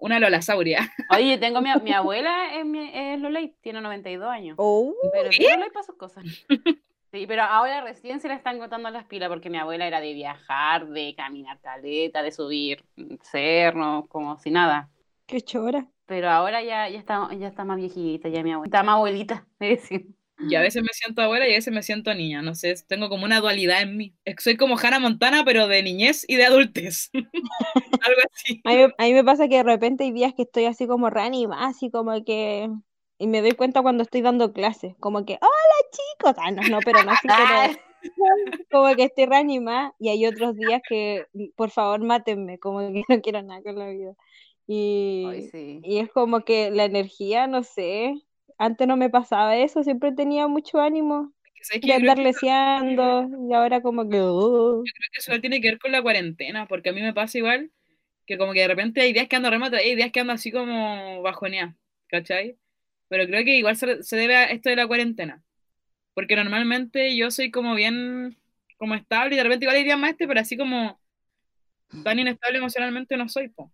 una 0.00 0.18
Lolasauria. 0.18 0.80
Oye, 1.10 1.38
tengo 1.38 1.60
mi, 1.60 1.70
mi 1.84 1.92
abuela 1.92 2.52
es, 2.56 2.66
mi, 2.66 2.90
es 2.92 3.20
Loley, 3.20 3.54
tiene 3.60 3.80
92 3.80 4.28
años. 4.28 4.56
Oh, 4.58 4.92
Pero. 5.12 5.30
Loley 5.30 5.70
para 5.70 5.84
sus 5.84 5.96
cosas. 5.96 6.24
Sí, 7.12 7.26
pero 7.28 7.42
ahora 7.42 7.80
recién 7.82 8.20
se 8.20 8.26
le 8.26 8.34
están 8.34 8.56
agotando 8.56 8.90
las 8.90 9.04
pilas 9.06 9.28
porque 9.28 9.48
mi 9.50 9.56
abuela 9.58 9.86
era 9.86 10.00
de 10.00 10.12
viajar, 10.14 10.88
de 10.88 11.14
caminar 11.16 11.60
caleta, 11.60 12.24
de 12.24 12.32
subir 12.32 12.82
cerros, 13.22 14.08
como 14.08 14.36
si 14.38 14.50
nada. 14.50 14.90
qué 15.26 15.40
chora. 15.42 15.86
Pero 16.06 16.28
ahora 16.28 16.60
ya, 16.60 16.88
ya 16.88 16.98
está, 16.98 17.32
ya 17.38 17.46
está 17.46 17.64
más 17.64 17.76
viejita, 17.76 18.28
ya 18.28 18.42
mi 18.42 18.52
abuela. 18.52 18.66
Está 18.66 18.82
más 18.82 18.96
abuelita, 18.96 19.46
es 19.60 19.80
decir. 19.80 20.06
Y 20.38 20.54
a 20.56 20.60
veces 20.60 20.82
me 20.82 20.88
siento 20.92 21.22
abuela 21.22 21.46
y 21.48 21.52
a 21.52 21.56
veces 21.56 21.72
me 21.72 21.82
siento 21.82 22.12
niña, 22.14 22.42
no 22.42 22.54
sé, 22.54 22.74
tengo 22.86 23.08
como 23.08 23.24
una 23.24 23.40
dualidad 23.40 23.82
en 23.82 23.96
mí. 23.96 24.14
Soy 24.38 24.56
como 24.56 24.76
Hannah 24.78 24.98
Montana, 24.98 25.44
pero 25.44 25.68
de 25.68 25.82
niñez 25.82 26.24
y 26.28 26.36
de 26.36 26.44
adultez. 26.44 27.10
Algo 28.02 28.20
así. 28.32 28.60
A 28.64 28.70
mí, 28.70 28.76
me- 28.76 28.94
a 28.98 29.02
mí 29.04 29.12
me 29.14 29.24
pasa 29.24 29.48
que 29.48 29.56
de 29.58 29.62
repente 29.62 30.04
hay 30.04 30.12
días 30.12 30.34
que 30.34 30.42
estoy 30.42 30.64
así 30.66 30.86
como 30.86 31.10
reanimada, 31.10 31.66
así 31.66 31.90
como 31.90 32.24
que... 32.24 32.68
Y 33.18 33.26
me 33.28 33.40
doy 33.42 33.52
cuenta 33.52 33.80
cuando 33.80 34.02
estoy 34.02 34.22
dando 34.22 34.52
clases, 34.52 34.94
como 34.98 35.24
que, 35.24 35.34
hola 35.40 35.90
chicos, 35.92 36.34
ah, 36.38 36.50
no, 36.50 36.62
no, 36.68 36.80
pero 36.84 37.02
no 37.04 37.12
así, 37.12 37.28
pero 37.28 37.78
como 38.70 38.94
que 38.96 39.04
estoy 39.04 39.26
reanimada 39.26 39.94
y 39.98 40.08
hay 40.10 40.26
otros 40.26 40.56
días 40.56 40.82
que, 40.88 41.26
por 41.56 41.70
favor, 41.70 42.00
mátenme, 42.02 42.58
como 42.58 42.80
que 42.80 43.02
no 43.08 43.20
quiero 43.22 43.42
nada 43.42 43.62
con 43.62 43.78
la 43.78 43.88
vida. 43.88 44.14
Y, 44.66 45.24
Ay, 45.28 45.48
sí. 45.50 45.80
y 45.84 45.98
es 45.98 46.10
como 46.10 46.40
que 46.44 46.70
la 46.70 46.84
energía, 46.84 47.46
no 47.46 47.62
sé, 47.62 48.14
antes 48.58 48.86
no 48.86 48.96
me 48.96 49.10
pasaba 49.10 49.56
eso, 49.56 49.82
siempre 49.82 50.12
tenía 50.12 50.46
mucho 50.48 50.80
ánimo 50.80 51.32
de 51.72 51.80
Yo 51.80 51.94
andar 51.94 52.16
que, 52.16 52.24
leseando 52.24 53.28
y 53.48 53.54
ahora 53.54 53.80
como 53.80 54.08
que... 54.08 54.20
uh, 54.20 54.82
creo 54.82 55.10
que 55.12 55.18
eso 55.18 55.40
tiene 55.40 55.60
que 55.60 55.68
ver 55.70 55.78
con 55.78 55.92
la 55.92 56.02
cuarentena, 56.02 56.66
porque 56.66 56.90
a 56.90 56.92
mí 56.92 57.00
me 57.02 57.14
pasa 57.14 57.38
igual 57.38 57.70
que 58.26 58.38
como 58.38 58.52
que 58.52 58.60
de 58.60 58.68
repente 58.68 59.00
hay 59.00 59.12
días 59.12 59.28
que 59.28 59.36
ando 59.36 59.50
remota 59.50 59.82
y 59.82 59.90
hay 59.90 59.96
días 59.96 60.12
que 60.12 60.20
ando 60.20 60.32
así 60.32 60.50
como 60.50 61.22
bajoneada, 61.22 61.76
¿cachai? 62.08 62.58
Pero 63.08 63.26
creo 63.26 63.44
que 63.44 63.56
igual 63.58 63.76
se, 63.76 64.02
se 64.02 64.16
debe 64.16 64.36
a 64.36 64.44
esto 64.44 64.70
de 64.70 64.76
la 64.76 64.86
cuarentena, 64.86 65.42
porque 66.14 66.36
normalmente 66.36 67.16
yo 67.16 67.30
soy 67.30 67.50
como 67.50 67.74
bien 67.74 68.36
como 68.78 68.94
estable 68.94 69.34
y 69.34 69.38
de 69.38 69.44
repente 69.44 69.64
igual 69.64 69.76
hay 69.76 69.84
días 69.84 69.98
más 69.98 70.10
este, 70.12 70.26
pero 70.26 70.40
así 70.40 70.56
como 70.56 71.00
tan 72.02 72.18
inestable 72.18 72.58
emocionalmente 72.58 73.16
no 73.16 73.28
soy, 73.28 73.48
po. 73.48 73.72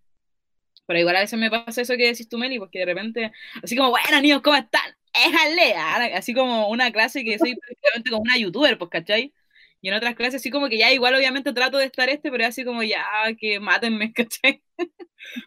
Pero 0.91 0.99
igual 0.99 1.15
a 1.15 1.21
veces 1.21 1.39
me 1.39 1.51
pasa 1.53 1.83
eso 1.83 1.97
que 1.97 2.09
decís 2.09 2.29
tú, 2.29 2.37
Meli, 2.37 2.59
porque 2.59 2.81
de 2.81 2.85
repente, 2.85 3.31
así 3.63 3.77
como, 3.77 3.91
bueno, 3.91 4.21
niños, 4.21 4.43
¿cómo 4.43 4.57
están? 4.57 4.83
Éjale, 5.13 5.77
así 6.17 6.35
como 6.35 6.69
una 6.69 6.91
clase 6.91 7.23
que 7.23 7.39
soy 7.39 7.55
prácticamente 7.55 8.11
como 8.11 8.23
una 8.23 8.37
youtuber, 8.37 8.77
pues, 8.77 8.91
¿cachai? 8.91 9.33
Y 9.81 9.89
en 9.89 9.95
otras 9.95 10.17
clases 10.17 10.41
así 10.41 10.51
como 10.51 10.69
que 10.69 10.79
ya 10.79 10.91
igual 10.91 11.15
obviamente 11.15 11.53
trato 11.53 11.79
de 11.79 11.85
estar 11.85 12.09
este, 12.09 12.29
pero 12.33 12.45
así 12.45 12.65
como 12.65 12.83
ya 12.83 13.07
que 13.39 13.61
mátenme, 13.61 14.13
¿cachai? 14.15 14.65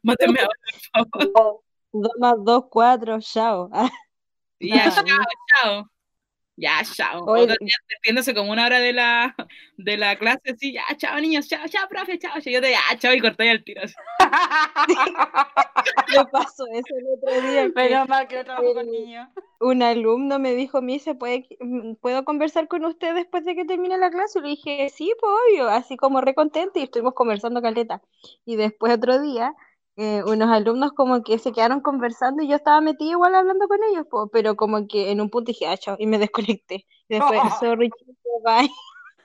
mátenme 0.02 0.40
ahora, 0.40 1.10
por 1.12 1.34
favor. 1.34 1.62
Dos 1.92 2.14
más 2.22 2.36
dos, 2.38 2.64
cuatro, 2.70 3.20
chao. 3.20 3.70
Ya, 4.62 4.90
chao, 4.96 5.04
chao. 5.62 5.93
Ya, 6.56 6.82
chao. 6.84 7.24
Otro 7.24 7.56
día 7.60 7.74
despidiéndose 7.90 8.36
como 8.36 8.52
una 8.52 8.68
hora 8.68 8.80
de 8.80 8.94
la, 8.94 9.36
de 9.78 9.98
la 9.98 10.16
clase, 10.18 10.52
así, 10.52 10.74
ya, 10.74 10.84
chao, 10.98 11.20
niños, 11.20 11.48
chao, 11.48 11.68
chao, 11.68 11.88
profe, 11.90 12.20
chao. 12.20 12.38
Yo 12.40 12.62
te, 12.62 12.72
ya, 12.72 12.80
chao, 13.00 13.14
y 13.14 13.22
corté 13.22 13.50
al 13.50 13.64
tiro. 13.64 13.82
así. 13.84 13.96
me 16.16 16.26
pasó 16.26 16.66
eso 16.74 16.96
el 16.96 17.06
otro 17.18 17.50
día. 17.50 17.64
que 17.64 17.90
Menos 17.90 18.08
mal 18.08 18.28
que 18.28 18.38
no 18.38 18.46
trabajo 18.46 18.74
con 18.76 18.86
niños. 18.92 19.28
un 19.60 19.82
alumno 19.82 20.38
me 20.38 20.54
dijo, 20.54 20.82
Mise, 20.82 21.16
¿puede, 21.16 21.48
mm, 21.60 21.96
¿puedo 21.96 22.24
conversar 22.24 22.68
con 22.68 22.86
usted 22.86 23.16
después 23.16 23.46
de 23.46 23.56
que 23.56 23.66
termine 23.66 23.98
la 23.98 24.12
clase? 24.12 24.40
Y 24.40 24.42
le 24.44 24.48
dije, 24.50 24.90
sí, 24.90 25.12
pues 25.20 25.32
obvio, 25.48 25.70
así 25.70 25.98
como 25.98 26.22
re 26.22 26.36
contenta 26.36 26.80
y 26.80 26.84
estuvimos 26.84 27.16
conversando 27.16 27.64
caleta. 27.64 28.04
Y 28.46 28.58
después 28.58 28.94
otro 28.94 29.20
día, 29.20 29.56
eh, 29.96 30.24
unos 30.26 30.50
alumnos 30.50 30.92
como 30.94 31.24
que 31.24 31.38
se 31.38 31.52
quedaron 31.52 31.82
conversando 31.82 32.42
y 32.42 32.48
yo 32.48 32.56
estaba 32.56 32.82
metida 32.82 33.12
igual 33.12 33.36
hablando 33.36 33.68
con 33.68 33.80
ellos, 33.84 34.08
po, 34.10 34.28
pero 34.30 34.56
como 34.56 34.88
que 34.88 35.12
en 35.12 35.22
un 35.22 35.30
punto 35.30 35.52
dije, 35.52 35.68
ah, 35.68 35.78
chao, 35.78 35.96
y 36.00 36.08
me 36.08 36.18
desconecté. 36.18 36.86
Y 37.08 37.16
después, 37.16 37.40
sorry, 37.60 37.90
chicos, 37.90 38.16
bye. 38.44 38.70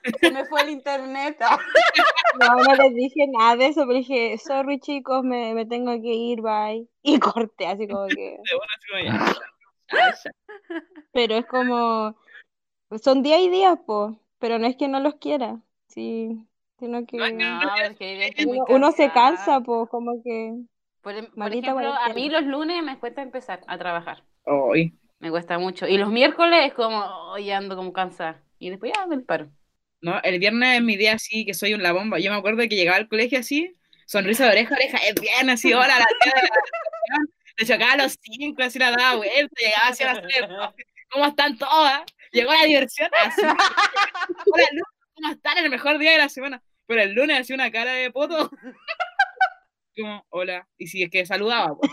Se 0.21 0.31
me 0.31 0.45
fue 0.47 0.62
el 0.62 0.71
internet. 0.71 1.39
No, 2.39 2.55
no 2.55 2.75
les 2.75 2.95
dije 2.95 3.27
nada 3.27 3.57
de 3.57 3.69
eso, 3.69 3.81
pero 3.81 3.95
dije, 3.95 4.39
sorry 4.39 4.79
chicos, 4.79 5.25
me, 5.25 5.55
me 5.55 5.66
tengo 5.66 5.91
que 6.01 6.14
ir, 6.14 6.41
bye. 6.41 6.87
Y 7.03 7.19
corté, 7.19 7.66
así 7.66 7.89
como 7.89 8.07
que... 8.07 8.39
Pero 11.12 11.35
es 11.35 11.47
como, 11.47 12.14
son 13.03 13.23
días 13.23 13.41
y 13.41 13.49
días, 13.49 13.79
pues, 13.87 14.14
pero 14.39 14.59
no 14.59 14.66
es 14.66 14.77
que 14.77 14.87
no 14.87 15.01
los 15.01 15.16
quiera, 15.16 15.61
sí, 15.89 16.48
sino 16.79 17.05
que 17.07 17.16
No, 17.16 17.24
es 17.26 17.33
que 17.33 17.37
No, 17.37 17.61
porque 17.89 18.26
estoy 18.26 18.47
muy 18.47 18.57
uno, 18.59 18.66
uno 18.68 18.93
se 18.93 19.11
cansa, 19.12 19.61
pues, 19.61 19.89
como 19.89 20.22
que, 20.22 20.55
Por, 21.03 21.14
em- 21.14 21.31
por 21.33 21.53
ejemplo, 21.53 21.93
a 21.93 22.09
mí 22.12 22.29
los 22.31 22.45
lunes 22.45 22.83
me 22.83 22.99
cuesta 22.99 23.22
empezar 23.22 23.61
a 23.66 23.79
trabajar. 23.79 24.22
Ay, 24.47 24.93
Me 25.18 25.31
cuesta 25.31 25.59
mucho. 25.59 25.87
Y 25.87 25.99
los 25.99 26.11
miércoles 26.11 26.66
es 26.66 26.74
como, 26.74 26.99
oh, 27.01 27.39
ya 27.39 27.59
ando 27.59 27.76
como 27.76 27.93
cansada. 27.93 28.43
Y 28.59 28.70
después 28.70 28.93
ya 28.95 29.07
me 29.07 29.18
paro. 29.20 29.49
No, 30.01 30.20
el 30.22 30.39
viernes 30.39 30.76
es 30.76 30.83
mi 30.83 30.97
día 30.97 31.14
así, 31.14 31.45
que 31.45 31.55
soy 31.55 31.74
una 31.74 31.93
bomba. 31.93 32.18
Yo 32.20 32.31
me 32.31 32.39
acuerdo 32.39 32.59
que 32.68 32.76
llegaba 32.76 32.97
al 32.99 33.09
colegio 33.09 33.41
así, 33.41 33.72
sonrisa 34.07 34.45
de 34.45 34.51
oreja 34.51 34.74
a 34.74 34.79
oreja, 34.79 34.99
es 34.99 35.14
bien 35.20 35.51
así, 35.51 35.72
hola, 35.74 35.99
la 35.99 36.07
tía 36.07 36.33
de 36.35 36.41
la 36.43 36.47
educación. 36.47 37.35
Le 37.57 37.66
chocaba 37.66 37.93
a 37.93 37.97
los 37.97 38.16
cinco, 38.20 38.62
así 38.62 38.79
la 38.79 38.93
daba 38.93 39.16
vuelta, 39.16 39.55
llegaba 39.61 39.89
así 39.89 40.05
a 40.05 40.14
las 40.14 40.22
tres, 40.22 40.41
¿cómo 41.11 41.26
están 41.26 41.59
todas? 41.59 42.03
Llegó 42.31 42.53
la 42.53 42.62
diversión, 42.64 43.11
así. 43.24 43.41
Hola, 44.53 44.64
Lu, 44.72 44.83
¿cómo 45.14 45.33
están? 45.33 45.59
El 45.59 45.70
mejor 45.70 45.99
día 45.99 46.12
de 46.12 46.18
la 46.18 46.29
semana. 46.29 46.62
Pero 46.89 47.03
el 47.03 47.12
lunes 47.12 47.39
hacía 47.39 47.55
una 47.55 47.70
cara 47.70 47.93
de 47.93 48.11
poto. 48.11 48.51
Como, 49.97 50.24
hola. 50.30 50.66
Y 50.78 50.86
si 50.86 51.03
es 51.03 51.11
que 51.11 51.26
saludaba, 51.26 51.76
pues, 51.76 51.93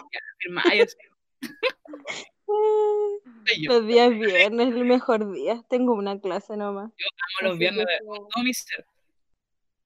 yo. 3.58 3.74
los 3.74 3.88
días 3.88 4.12
viernes 4.12 4.70
es 4.70 4.76
el 4.76 4.86
mejor 4.86 5.34
día, 5.34 5.62
tengo 5.70 5.94
una 5.94 6.20
clase 6.20 6.56
nomás. 6.56 6.86
Amo 6.86 7.50
los 7.50 7.58
viernes 7.58 7.86
de 7.86 7.98
todo 8.06 8.44
mi 8.44 8.54
ser. 8.54 8.86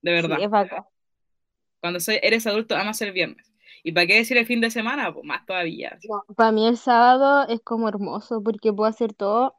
De 0.02 0.12
verdad. 0.12 0.38
Sí, 0.38 0.44
es. 0.44 0.52
Cuando 1.82 2.00
soy, 2.00 2.20
eres 2.22 2.46
adulto, 2.46 2.76
amas 2.76 3.02
el 3.02 3.12
viernes. 3.12 3.52
¿Y 3.84 3.94
para 3.94 4.06
qué 4.06 4.16
decir 4.16 4.38
el 4.38 4.46
fin 4.46 4.62
de 4.62 4.70
semana? 4.70 5.12
Pues 5.12 5.26
más 5.26 5.44
todavía. 5.46 5.98
No, 6.08 6.24
para 6.36 6.52
mí 6.52 6.68
el 6.68 6.78
sábado 6.78 7.48
es 7.48 7.62
como 7.62 7.90
hermoso, 7.90 8.44
porque 8.44 8.74
puedo 8.74 8.90
hacer 8.90 9.14
todo 9.14 9.56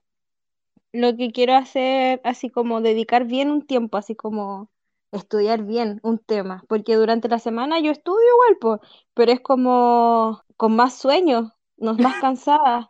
lo 0.92 1.16
que 1.16 1.32
quiero 1.32 1.54
hacer, 1.54 2.20
así 2.22 2.50
como 2.50 2.82
dedicar 2.82 3.24
bien 3.24 3.50
un 3.50 3.66
tiempo, 3.66 3.96
así 3.96 4.14
como 4.14 4.70
estudiar 5.12 5.62
bien 5.64 6.00
un 6.02 6.18
tema, 6.18 6.64
porque 6.68 6.94
durante 6.96 7.28
la 7.28 7.38
semana 7.38 7.80
yo 7.80 7.90
estudio 7.90 8.26
igual, 8.34 8.56
po, 8.60 8.80
pero 9.14 9.32
es 9.32 9.40
como 9.40 10.42
con 10.56 10.76
más 10.76 10.94
sueño, 10.98 11.52
no 11.76 11.94
más 11.94 12.14
cansada. 12.24 12.88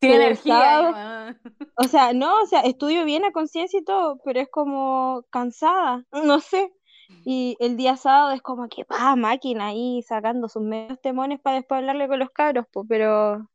Tiene 0.00 0.16
energía. 0.16 0.54
sábado-. 0.54 1.36
O 1.76 1.84
sea, 1.84 2.12
no, 2.12 2.40
o 2.42 2.46
sea, 2.46 2.60
estudio 2.60 3.04
bien 3.04 3.24
a 3.24 3.32
conciencia 3.32 3.78
y 3.80 3.84
todo, 3.84 4.18
pero 4.24 4.40
es 4.40 4.48
como 4.50 5.24
cansada, 5.30 6.04
no 6.24 6.40
sé. 6.40 6.72
Y 7.24 7.56
el 7.60 7.76
día 7.76 7.96
sábado 7.96 8.32
es 8.32 8.42
como 8.42 8.68
que 8.68 8.84
va 8.84 9.14
máquina 9.14 9.68
ahí 9.68 10.02
sacando 10.02 10.48
sus 10.48 10.62
medios 10.62 11.00
temones 11.00 11.40
para 11.40 11.56
después 11.56 11.78
hablarle 11.78 12.08
con 12.08 12.18
los 12.18 12.30
cabros, 12.30 12.66
pues, 12.72 12.86
pero 12.88 13.48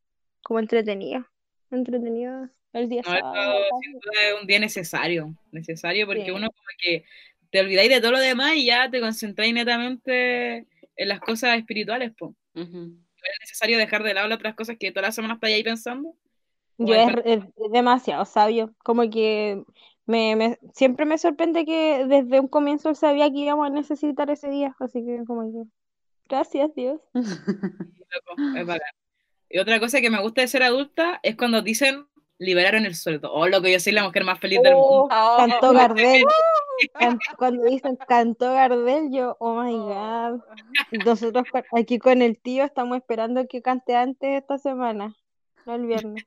como 0.44 0.60
entretenido, 0.60 1.26
entretenido 1.70 2.48
el 2.74 2.88
día 2.88 3.02
No, 3.06 3.14
esto 3.14 3.26
sábado. 3.28 3.54
sin 3.82 3.92
duda 3.94 4.22
es 4.36 4.42
un 4.42 4.48
día 4.48 4.60
necesario, 4.60 5.36
necesario 5.52 6.06
porque 6.06 6.26
Sí. 6.26 6.32
uno 6.32 6.48
como 6.50 6.68
que 6.82 7.04
te 7.52 7.60
olvidáis 7.60 7.90
de 7.90 8.02
todo 8.02 8.12
lo 8.14 8.20
demás 8.20 8.56
y 8.56 8.66
ya 8.66 8.90
te 8.90 9.02
concentráis 9.02 9.54
netamente 9.54 10.68
en 10.96 11.08
las 11.08 11.20
cosas 11.20 11.58
espirituales, 11.58 12.12
pues. 12.18 12.32
Ujú. 12.56 12.98
Es 13.24 13.40
necesario 13.42 13.78
dejar 13.78 14.04
de 14.04 14.14
lado 14.14 14.28
las 14.28 14.38
otras 14.38 14.56
cosas 14.56 14.78
que 14.80 14.92
toda 14.92 15.08
la 15.08 15.12
semana 15.12 15.36
estáis 15.36 15.56
ahí 15.56 15.64
pensando. 15.64 16.16
Yo 16.78 16.96
es, 16.96 17.44
demasiado 17.72 18.26
sabio, 18.26 18.74
como 18.84 19.08
que 19.10 19.64
me, 20.08 20.36
me- 20.36 20.60
siempre 20.74 21.06
me 21.06 21.18
sorprende 21.20 21.66
que 21.66 22.06
desde 22.08 22.40
un 22.40 22.48
comienzo 22.48 22.90
él 22.90 22.96
sabía 22.96 23.30
que 23.30 23.38
íbamos 23.38 23.68
a 23.68 23.70
necesitar 23.70 24.32
ese 24.32 24.50
día, 24.50 24.76
así 24.80 25.06
que 25.06 25.24
como 25.28 25.44
que 25.52 25.70
gracias 26.28 26.74
Dios. 26.74 27.02
es. 27.14 28.68
Y 29.50 29.60
otra 29.60 29.80
cosa 29.80 30.02
que 30.02 30.10
me 30.10 30.22
gusta 30.22 30.42
de 30.42 30.48
ser 30.48 30.64
adulta 30.64 31.20
es 31.24 31.36
cuando 31.36 31.62
dicen 31.62 32.06
liberaron 32.42 32.86
el 32.86 32.96
sueldo. 32.96 33.32
Oh, 33.32 33.48
loco, 33.48 33.68
yo 33.68 33.80
soy 33.80 33.94
la 33.94 34.04
mujer 34.04 34.24
más 34.24 34.40
feliz 34.40 34.60
del 34.64 34.74
mundo. 34.74 35.08
Oh, 35.12 35.36
cantó 35.38 35.70
Oh. 35.70 35.74
Gardel. 35.74 36.24
Can- 37.00 37.20
Cuando 37.38 37.64
dicen 37.66 37.96
cantó 38.08 38.54
Gardel, 38.54 39.10
yo, 39.12 39.38
oh 39.40 39.62
my 39.62 39.76
Oh. 39.76 39.86
God. 39.88 40.42
Nosotros 41.06 41.46
aquí 41.72 42.00
con 42.00 42.22
el 42.24 42.40
tío 42.40 42.64
estamos 42.66 42.98
esperando 42.98 43.46
que 43.48 43.62
cante 43.62 43.96
antes 43.96 44.42
esta 44.42 44.58
semana, 44.58 45.16
no 45.66 45.76
el 45.76 45.86
viernes. 45.86 46.26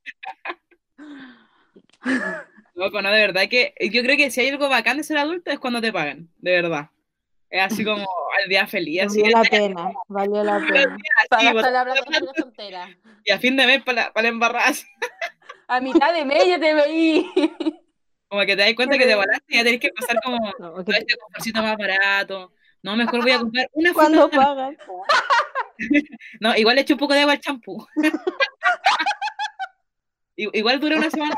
Loco, 2.74 3.02
no, 3.02 3.10
de 3.10 3.20
verdad 3.20 3.42
que 3.48 3.74
yo 3.92 4.02
creo 4.02 4.16
que 4.16 4.30
si 4.30 4.40
hay 4.40 4.48
algo 4.48 4.68
bacán 4.68 4.96
de 4.98 5.04
ser 5.04 5.16
adulta 5.18 5.52
es 5.52 5.58
cuando 5.58 5.80
te 5.80 5.92
pagan, 5.92 6.28
de 6.38 6.50
verdad. 6.62 6.90
Es 7.50 7.62
así 7.62 7.84
como 7.84 8.04
el 8.42 8.48
día 8.48 8.66
feliz, 8.66 9.02
así, 9.02 9.22
Valió 9.22 9.38
la 9.38 9.44
pena, 9.48 9.92
valió 10.08 10.42
la 10.44 10.58
pena. 10.68 10.96
Así, 11.30 11.44
la 11.44 11.52
plata 11.52 12.88
y 13.24 13.30
a 13.30 13.38
fin 13.38 13.56
de 13.56 13.66
mes 13.66 13.82
para 13.84 14.02
la, 14.06 14.12
para 14.12 14.22
la 14.24 14.28
embarrada, 14.28 14.66
así. 14.68 14.84
A 15.68 15.80
mitad 15.80 16.12
de 16.12 16.24
mes 16.24 16.46
ya 16.46 16.58
te 16.60 16.74
veí. 16.74 17.30
como 18.28 18.42
que 18.42 18.56
te 18.56 18.62
das 18.62 18.74
cuenta 18.74 18.98
que 18.98 19.06
te 19.06 19.14
volaste 19.14 19.44
y 19.48 19.56
ya 19.56 19.64
tenés 19.64 19.80
que 19.80 19.90
pasar 19.90 20.20
como 20.22 20.36
No, 20.58 20.84
que- 20.84 21.06
este 21.38 21.60
más 21.60 21.76
barato. 21.76 22.52
No, 22.82 22.96
mejor 22.96 23.22
voy 23.22 23.30
a 23.30 23.38
comprar 23.38 23.68
una 23.72 23.92
¿Cuándo 23.94 24.28
funda. 24.28 24.44
pagan? 24.46 24.76
No, 26.40 26.54
igual 26.56 26.76
le 26.76 26.82
echo 26.82 26.94
un 26.94 27.00
poco 27.00 27.14
de 27.14 27.20
agua 27.20 27.32
al 27.32 27.40
champú. 27.40 27.86
Igual 30.36 30.80
dura 30.80 30.96
una 30.96 31.10
semana. 31.10 31.34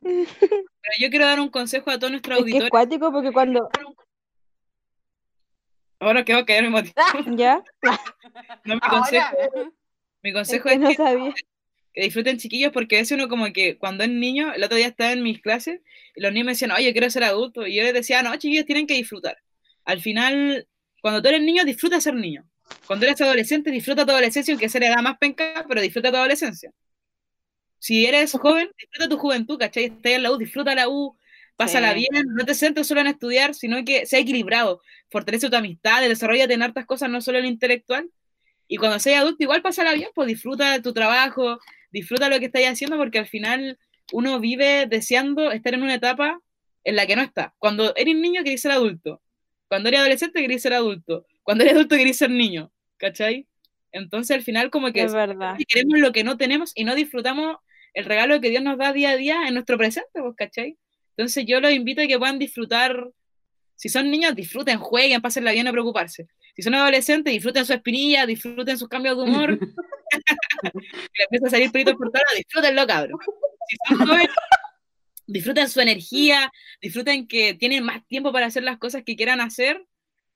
Pero 0.00 0.94
yo 1.00 1.10
quiero 1.10 1.26
dar 1.26 1.40
un 1.40 1.48
consejo 1.48 1.90
a 1.90 1.98
todos 1.98 2.10
nuestros 2.10 2.38
Es 2.38 2.44
que 2.44 2.50
es 2.50 2.54
auditores. 2.54 2.70
cuático 2.70 3.12
porque 3.12 3.32
cuando, 3.32 3.68
Ahora 6.00 6.24
que 6.24 6.32
voy 6.34 6.42
a 6.42 6.46
caer 6.46 6.62
mismo 6.64 6.82
tiempo. 6.82 7.30
¿ya? 7.36 7.62
No, 8.64 8.74
mi 8.76 8.80
Ahora. 8.82 9.00
consejo, 9.00 9.36
mi 10.22 10.32
Es 10.32 10.34
consejo 10.34 10.68
que 10.68 10.74
es 10.74 10.80
no 10.80 10.88
que, 10.88 10.96
sabía. 10.96 11.34
que 11.94 12.02
disfruten 12.02 12.38
chiquillos 12.38 12.72
porque 12.72 13.00
es 13.00 13.10
uno 13.12 13.28
como 13.28 13.52
que 13.52 13.78
cuando 13.78 14.04
es 14.04 14.10
niño, 14.10 14.52
el 14.54 14.62
otro 14.64 14.76
día 14.76 14.88
estaba 14.88 15.12
en 15.12 15.22
mis 15.22 15.40
clases 15.40 15.80
y 16.14 16.20
los 16.22 16.32
niños 16.32 16.46
me 16.46 16.52
decían, 16.52 16.72
oye, 16.72 16.92
quiero 16.92 17.10
ser 17.10 17.24
adulto. 17.24 17.66
Y 17.66 17.76
yo 17.76 17.82
les 17.82 17.94
decía, 17.94 18.22
no, 18.22 18.36
chiquillos, 18.36 18.66
tienen 18.66 18.86
que 18.86 18.94
disfrutar. 18.94 19.38
Al 19.84 20.00
final, 20.00 20.68
cuando 21.02 21.22
tú 21.22 21.28
eres 21.28 21.42
niño, 21.42 21.64
disfruta 21.64 22.00
ser 22.00 22.14
niño. 22.14 22.48
Cuando 22.86 23.06
eres 23.06 23.20
adolescente, 23.20 23.70
disfruta 23.70 24.04
tu 24.04 24.12
adolescencia, 24.12 24.52
aunque 24.52 24.68
sea 24.68 24.80
la 24.80 24.88
edad 24.88 25.02
más 25.02 25.18
penca, 25.18 25.64
pero 25.68 25.80
disfruta 25.80 26.10
tu 26.10 26.16
adolescencia. 26.16 26.72
Si 27.78 28.06
eres 28.06 28.32
joven, 28.32 28.68
disfruta 28.78 29.08
tu 29.08 29.18
juventud, 29.18 29.58
¿cachai? 29.58 29.84
Estás 29.84 30.12
en 30.12 30.22
la 30.24 30.32
U, 30.32 30.38
disfruta 30.38 30.74
la 30.74 30.88
U, 30.88 31.16
pásala 31.56 31.92
Sí. 31.94 32.06
bien, 32.10 32.26
no 32.34 32.44
te 32.44 32.54
centres 32.54 32.86
solo 32.86 33.00
en 33.00 33.06
estudiar, 33.08 33.54
sino 33.54 33.82
que 33.84 34.06
sea 34.06 34.18
equilibrado, 34.20 34.80
fortalece 35.10 35.48
tu 35.50 35.56
amistad, 35.56 36.00
desarrolla 36.02 36.44
en 36.44 36.62
hartas 36.62 36.86
cosas, 36.86 37.10
no 37.10 37.20
solo 37.20 37.38
en 37.38 37.44
lo 37.44 37.50
intelectual. 37.50 38.10
Y 38.68 38.76
cuando 38.78 38.98
seas 38.98 39.22
adulto, 39.22 39.42
igual 39.42 39.62
pásala 39.62 39.92
bien, 39.94 40.08
pues 40.14 40.28
disfruta 40.28 40.72
de 40.72 40.80
tu 40.82 40.92
trabajo, 40.92 41.58
disfruta 41.90 42.28
lo 42.28 42.38
que 42.38 42.46
estás 42.46 42.62
haciendo, 42.66 42.96
porque 42.96 43.18
al 43.20 43.26
final 43.26 43.78
uno 44.12 44.40
vive 44.40 44.86
deseando 44.86 45.50
estar 45.52 45.74
en 45.74 45.82
una 45.82 45.94
etapa 45.94 46.40
en 46.84 46.96
la 46.96 47.06
que 47.06 47.16
no 47.16 47.22
está. 47.22 47.54
Cuando 47.58 47.94
eres 47.96 48.14
niño, 48.16 48.42
querés 48.44 48.60
ser 48.62 48.72
adulto. 48.72 49.22
Cuando 49.68 49.88
eres 49.88 50.00
adolescente, 50.00 50.40
querés 50.40 50.62
ser 50.62 50.74
adulto. 50.74 51.26
Cuando 51.42 51.64
eres 51.64 51.74
adulto, 51.74 51.96
querés 51.96 52.16
ser 52.18 52.30
niño. 52.30 52.70
¿Cachai? 52.98 53.46
Entonces, 53.92 54.36
al 54.36 54.42
final, 54.42 54.70
como 54.70 54.92
que 54.92 55.02
Es 55.02 55.12
verdad. 55.14 55.56
queremos 55.68 55.98
lo 55.98 56.12
que 56.12 56.22
no 56.24 56.36
tenemos 56.36 56.72
y 56.74 56.84
no 56.84 56.94
disfrutamos 56.94 57.56
el 57.94 58.04
regalo 58.04 58.40
que 58.40 58.50
Dios 58.50 58.62
nos 58.62 58.78
da 58.78 58.92
día 58.92 59.10
a 59.10 59.16
día 59.16 59.46
en 59.48 59.54
nuestro 59.54 59.78
presente, 59.78 60.20
pues, 60.20 60.34
¿cachai? 60.36 60.76
Entonces, 61.16 61.44
yo 61.46 61.60
los 61.60 61.72
invito 61.72 62.02
a 62.02 62.06
que 62.06 62.18
puedan 62.18 62.38
disfrutar. 62.38 63.10
Si 63.74 63.88
son 63.88 64.10
niños, 64.10 64.34
disfruten, 64.34 64.78
jueguen, 64.78 65.20
pásenla 65.20 65.52
bien, 65.52 65.64
no 65.64 65.72
preocuparse. 65.72 66.28
Si 66.54 66.62
son 66.62 66.74
adolescentes, 66.74 67.32
disfruten 67.32 67.66
su 67.66 67.74
espinilla, 67.74 68.26
disfruten 68.26 68.78
sus 68.78 68.88
cambios 68.88 69.16
de 69.16 69.22
humor. 69.22 69.58
que 70.62 70.70
les 70.72 71.26
empieza 71.30 71.46
a 71.46 71.50
salir 71.50 71.72
pelitos 71.72 71.94
por 71.94 72.12
lados, 72.12 72.28
disfrútenlo, 72.36 72.86
cabrón. 72.86 73.18
Si 73.68 73.76
son 73.88 73.98
jóvenes, 74.06 74.30
disfruten 75.26 75.68
su 75.68 75.80
energía, 75.80 76.52
disfruten 76.80 77.26
que 77.26 77.54
tienen 77.54 77.84
más 77.84 78.06
tiempo 78.06 78.32
para 78.32 78.46
hacer 78.46 78.62
las 78.62 78.78
cosas 78.78 79.02
que 79.04 79.16
quieran 79.16 79.40
hacer 79.40 79.84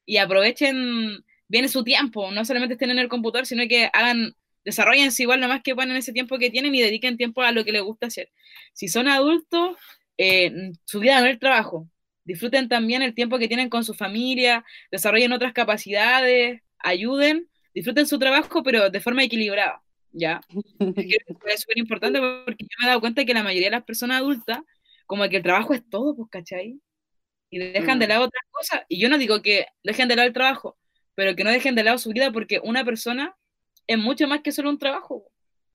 y 0.05 0.17
aprovechen 0.17 1.25
bien 1.49 1.69
su 1.69 1.85
tiempo. 1.85 2.31
No 2.31 2.45
solamente 2.45 2.75
estén 2.75 2.91
en 2.91 2.99
el 2.99 3.09
computador, 3.09 3.47
sino 3.47 3.67
que 3.69 3.91
hagan, 3.93 4.35
desarrollense 4.65 5.23
igual 5.23 5.41
nomás 5.41 5.63
que 5.63 5.75
puedan 5.75 5.91
en 5.91 5.99
ese 5.99 6.13
tiempo 6.13 6.39
que 6.39 6.51
tienen 6.51 6.75
y 6.75 6.83
dediquen 6.83 7.17
tiempo 7.17 7.43
a 7.43 7.53
lo 7.53 7.65
que 7.65 7.73
les 7.73 7.83
gusta 7.83 8.07
hacer. 8.07 8.31
Si 8.73 8.89
son 8.89 9.09
adultos, 9.09 9.77
eh, 10.21 10.73
su 10.85 11.01
vida 11.01 11.21
no 11.21 11.27
es 11.27 11.33
el 11.35 11.39
trabajo. 11.41 11.89
Disfruten 12.25 12.69
también 12.69 13.03
el 13.03 13.15
tiempo 13.15 13.39
que 13.39 13.49
tienen 13.49 13.71
con 13.71 13.85
su 13.85 13.95
familia, 13.95 14.65
desarrollen 14.93 15.33
otras 15.33 15.53
capacidades, 15.55 16.63
ayuden, 16.79 17.49
disfruten 17.75 18.07
su 18.07 18.19
trabajo, 18.19 18.63
pero 18.63 18.91
de 18.91 19.01
forma 19.01 19.25
equilibrada, 19.25 19.83
¿ya? 20.13 20.41
es 21.47 21.61
súper 21.63 21.79
importante 21.79 22.21
porque 22.21 22.65
yo 22.65 22.77
me 22.81 22.87
he 22.87 22.89
dado 22.89 23.01
cuenta 23.01 23.25
que 23.25 23.35
la 23.35 23.43
mayoría 23.45 23.69
de 23.69 23.77
las 23.77 23.85
personas 23.85 24.19
adultas, 24.21 24.61
como 25.07 25.29
que 25.29 25.39
el 25.39 25.43
trabajo 25.43 25.75
es 25.75 25.83
todo, 25.91 26.17
pues, 26.17 26.29
¿cachai? 26.31 26.81
Y 27.51 27.59
dejan 27.59 27.99
de 27.99 28.07
Mm. 28.07 28.11
lado 28.11 28.25
otras 28.27 28.45
cosas. 28.51 28.83
Y 28.89 29.01
yo 29.01 29.09
no 29.09 29.19
digo 29.19 29.43
que 29.43 29.67
dejen 29.85 30.09
de 30.09 30.17
lado 30.17 30.29
el 30.29 30.35
trabajo, 30.35 30.79
pero 31.15 31.37
que 31.37 31.45
no 31.45 31.51
dejen 31.51 31.75
de 31.77 31.85
lado 31.85 31.99
su 31.99 32.11
vida 32.11 32.33
porque 32.33 32.61
una 32.65 32.85
persona 32.85 33.37
es 33.87 33.99
mucho 33.99 34.29
más 34.29 34.43
que 34.43 34.53
solo 34.53 34.71
un 34.71 34.79
trabajo. 34.79 35.30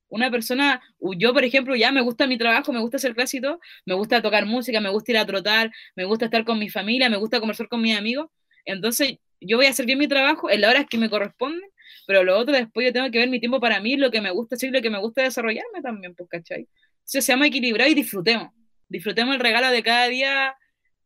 Una 0.09 0.29
persona, 0.31 0.81
yo 1.17 1.33
por 1.33 1.43
ejemplo, 1.43 1.75
ya 1.75 1.91
me 1.91 2.01
gusta 2.01 2.27
mi 2.27 2.37
trabajo, 2.37 2.71
me 2.71 2.79
gusta 2.79 2.97
hacer 2.97 3.15
clase 3.15 3.37
y 3.37 3.41
todo, 3.41 3.59
me 3.85 3.95
gusta 3.95 4.21
tocar 4.21 4.45
música, 4.45 4.79
me 4.79 4.89
gusta 4.89 5.11
ir 5.11 5.17
a 5.17 5.25
trotar, 5.25 5.71
me 5.95 6.05
gusta 6.05 6.25
estar 6.25 6.45
con 6.45 6.59
mi 6.59 6.69
familia, 6.69 7.09
me 7.09 7.17
gusta 7.17 7.39
conversar 7.39 7.67
con 7.67 7.81
mis 7.81 7.97
amigos. 7.97 8.27
Entonces, 8.65 9.17
yo 9.41 9.57
voy 9.57 9.65
a 9.67 9.69
hacer 9.69 9.85
bien 9.85 9.99
mi 9.99 10.07
trabajo 10.07 10.49
en 10.49 10.61
las 10.61 10.71
horas 10.71 10.85
que 10.89 10.97
me 10.97 11.09
corresponden, 11.09 11.61
pero 12.07 12.23
lo 12.23 12.37
otro 12.37 12.53
después 12.55 12.85
yo 12.87 12.93
tengo 12.93 13.09
que 13.11 13.17
ver 13.19 13.29
mi 13.29 13.39
tiempo 13.39 13.59
para 13.59 13.79
mí, 13.79 13.97
lo 13.97 14.11
que 14.11 14.21
me 14.21 14.31
gusta 14.31 14.55
hacer, 14.55 14.71
lo 14.71 14.81
que 14.81 14.89
me 14.89 14.99
gusta 14.99 15.23
desarrollarme 15.23 15.81
también, 15.81 16.15
pues, 16.15 16.29
¿cachai? 16.29 16.67
Entonces, 16.99 17.25
seamos 17.25 17.47
equilibrados 17.47 17.91
y 17.91 17.95
disfrutemos. 17.95 18.49
Disfrutemos 18.87 19.35
el 19.35 19.41
regalo 19.41 19.69
de 19.71 19.83
cada 19.83 20.07
día 20.07 20.55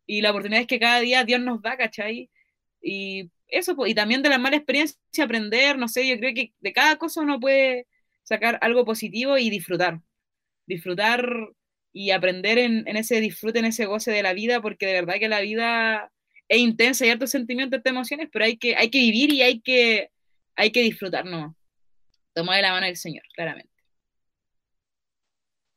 y 0.06 0.22
la 0.22 0.30
oportunidad 0.30 0.66
que 0.66 0.78
cada 0.80 1.00
día 1.00 1.24
Dios 1.24 1.40
nos 1.40 1.62
da, 1.62 1.76
¿cachai? 1.76 2.30
Y 2.82 3.30
eso, 3.48 3.76
pues, 3.76 3.90
y 3.92 3.94
también 3.94 4.22
de 4.22 4.28
las 4.28 4.40
malas 4.40 4.58
experiencias 4.58 4.98
aprender, 5.20 5.78
no 5.78 5.88
sé, 5.88 6.06
yo 6.08 6.18
creo 6.18 6.34
que 6.34 6.52
de 6.60 6.72
cada 6.72 6.96
cosa 6.96 7.20
uno 7.22 7.40
puede 7.40 7.86
sacar 8.22 8.58
algo 8.62 8.84
positivo 8.84 9.38
y 9.38 9.50
disfrutar. 9.50 10.00
Disfrutar 10.66 11.26
y 11.92 12.10
aprender 12.10 12.58
en, 12.58 12.86
en 12.86 12.96
ese 12.96 13.20
disfrute, 13.20 13.58
en 13.58 13.64
ese 13.64 13.86
goce 13.86 14.10
de 14.10 14.22
la 14.22 14.32
vida, 14.32 14.60
porque 14.60 14.86
de 14.86 14.94
verdad 14.94 15.14
que 15.18 15.28
la 15.28 15.40
vida 15.40 16.12
es 16.48 16.58
intensa, 16.58 17.04
hay 17.04 17.10
hartos 17.10 17.30
sentimientos, 17.30 17.78
hartas 17.78 17.92
emociones, 17.92 18.28
pero 18.32 18.44
hay 18.44 18.56
que, 18.56 18.76
hay 18.76 18.90
que 18.90 18.98
vivir 18.98 19.32
y 19.32 19.42
hay 19.42 19.60
que, 19.60 20.10
hay 20.56 20.72
que 20.72 20.82
disfrutar, 20.82 21.24
¿no? 21.24 21.56
Tomar 22.34 22.56
de 22.56 22.62
la 22.62 22.72
mano 22.72 22.86
del 22.86 22.96
Señor, 22.96 23.22
claramente. 23.34 23.70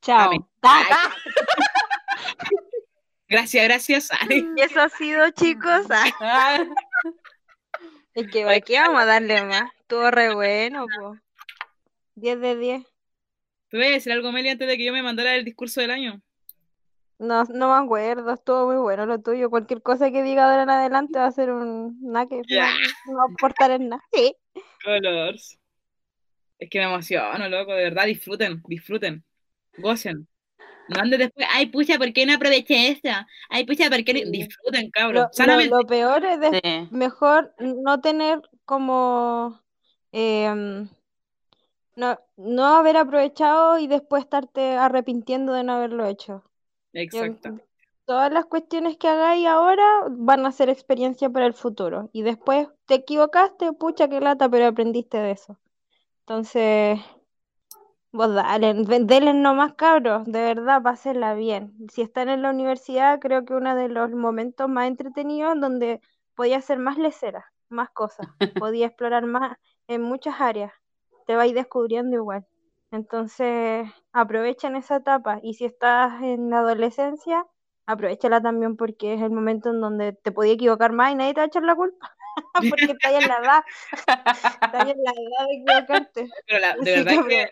Chao. 0.01 0.31
Gracias, 3.29 3.63
gracias. 3.63 4.09
Y 4.29 4.61
eso 4.61 4.81
ha 4.81 4.89
sido, 4.89 5.29
chicos. 5.31 5.87
Es 8.13 8.27
que 8.31 8.43
aquí 8.47 8.75
vamos 8.75 9.01
a 9.01 9.05
darle 9.05 9.43
más. 9.43 9.71
Estuvo 9.79 10.11
re 10.11 10.35
bueno, 10.35 10.85
po. 10.99 11.17
10 12.15 12.39
de 12.39 12.55
10. 12.55 12.83
¿Tú 13.69 13.77
a 13.77 13.79
decir 13.81 14.11
algo, 14.11 14.31
Meli, 14.31 14.49
antes 14.49 14.67
de 14.67 14.77
que 14.77 14.85
yo 14.85 14.93
me 14.93 15.01
mandara 15.01 15.35
el 15.35 15.45
discurso 15.45 15.81
del 15.81 15.91
año? 15.91 16.21
No, 17.19 17.43
no 17.45 17.69
me 17.69 17.85
acuerdo, 17.85 18.31
estuvo 18.33 18.67
muy 18.67 18.75
bueno 18.77 19.05
lo 19.05 19.19
tuyo. 19.21 19.49
Cualquier 19.49 19.81
cosa 19.81 20.11
que 20.11 20.23
diga 20.23 20.45
de 20.45 20.51
ahora 20.51 20.63
en 20.63 20.69
adelante 20.69 21.19
va 21.19 21.25
a 21.27 21.31
ser 21.31 21.51
un 21.51 21.97
nada 22.01 22.27
que 22.27 22.37
no, 22.37 23.15
va 23.17 23.23
a 23.23 23.33
aportar 23.33 23.71
en 23.71 23.89
nada. 23.89 24.03
Sí. 24.11 24.35
Colors. 24.83 25.57
Es 26.59 26.69
que 26.69 26.79
me 26.79 26.85
emociono, 26.85 27.49
loco, 27.49 27.73
de 27.73 27.83
verdad, 27.83 28.05
disfruten, 28.05 28.61
disfruten, 28.67 29.23
gocen. 29.77 30.27
No 30.89 30.99
andes 31.01 31.19
después, 31.19 31.47
ay, 31.51 31.67
pucha, 31.67 31.97
¿por 31.97 32.11
qué 32.11 32.25
no 32.25 32.33
aproveché 32.33 32.89
esto? 32.89 33.09
Ay, 33.49 33.65
pucha, 33.65 33.89
¿por 33.89 34.03
qué 34.03 34.13
no-?" 34.13 34.29
Disfruten, 34.31 34.91
cabrón. 34.91 35.23
lo- 35.23 35.29
Sanamente. 35.31 35.69
lo 35.75 35.85
peor 35.85 36.23
es 36.25 36.39
de- 36.41 36.61
Sí. 36.63 36.87
mejor 36.91 37.53
no 37.59 38.01
tener 38.01 38.41
como 38.65 39.61
em, 40.11 40.87
no, 41.95 42.19
no 42.37 42.65
haber 42.75 42.97
aprovechado 42.97 43.77
y 43.77 43.87
después 43.87 44.23
estarte 44.23 44.75
arrepintiendo 44.75 45.53
de 45.53 45.63
no 45.63 45.73
haberlo 45.73 46.05
hecho. 46.05 46.43
Exacto. 46.93 47.57
todas 48.05 48.31
las 48.31 48.45
cuestiones 48.45 48.97
que 48.97 49.07
hagáis 49.07 49.47
ahora 49.47 49.83
van 50.09 50.45
a 50.45 50.51
ser 50.51 50.69
experiencia 50.69 51.29
para 51.29 51.45
el 51.45 51.53
futuro. 51.53 52.09
Y 52.13 52.23
después 52.23 52.67
te 52.85 52.95
equivocaste, 52.95 53.73
pucha, 53.73 54.07
qué 54.09 54.19
lata, 54.19 54.49
pero 54.49 54.67
aprendiste 54.67 55.17
de 55.17 55.31
eso. 55.31 55.57
Entonces, 56.21 56.99
vos 58.11 58.33
dale, 58.33 58.73
denle 58.73 59.33
nomás 59.33 59.73
cabros, 59.73 60.25
de 60.25 60.41
verdad, 60.41 60.81
pásenla 60.81 61.33
bien. 61.33 61.73
Si 61.91 62.01
están 62.01 62.29
en 62.29 62.41
la 62.41 62.51
universidad, 62.51 63.19
creo 63.19 63.45
que 63.45 63.53
uno 63.55 63.75
de 63.75 63.89
los 63.89 64.11
momentos 64.11 64.69
más 64.69 64.87
entretenidos 64.87 65.59
donde 65.59 65.99
podía 66.35 66.57
hacer 66.57 66.77
más 66.77 66.97
leceras, 66.97 67.45
más 67.69 67.89
cosas, 67.89 68.27
podía 68.59 68.87
explorar 68.87 69.25
más 69.25 69.57
en 69.87 70.01
muchas 70.01 70.39
áreas. 70.39 70.71
Te 71.25 71.35
vais 71.35 71.53
descubriendo 71.53 72.15
igual. 72.15 72.45
Entonces, 72.91 73.87
aprovechen 74.11 74.75
esa 74.75 74.97
etapa. 74.97 75.39
Y 75.41 75.55
si 75.55 75.65
estás 75.65 76.21
en 76.21 76.49
la 76.49 76.59
adolescencia, 76.59 77.45
aprovechala 77.85 78.41
también 78.41 78.77
porque 78.77 79.13
es 79.15 79.21
el 79.21 79.31
momento 79.31 79.69
en 79.71 79.81
donde 79.81 80.13
te 80.13 80.31
podía 80.31 80.53
equivocar 80.53 80.91
más 80.91 81.11
y 81.11 81.15
nadie 81.15 81.33
te 81.33 81.39
va 81.41 81.45
a 81.45 81.47
echar 81.47 81.63
la 81.63 81.75
culpa. 81.75 82.11
Porque 82.69 82.91
estás 82.93 83.13
en 83.13 83.27
la 83.27 83.37
edad, 83.37 83.63
estás 83.97 84.89
en 84.89 85.03
la 85.03 85.11
edad 85.11 85.47
de 85.47 85.55
equivocarte. 85.61 86.29
Pero 86.47 86.59
la- 86.59 86.75
de 86.77 86.91
verdad 87.03 87.27
que 87.27 87.45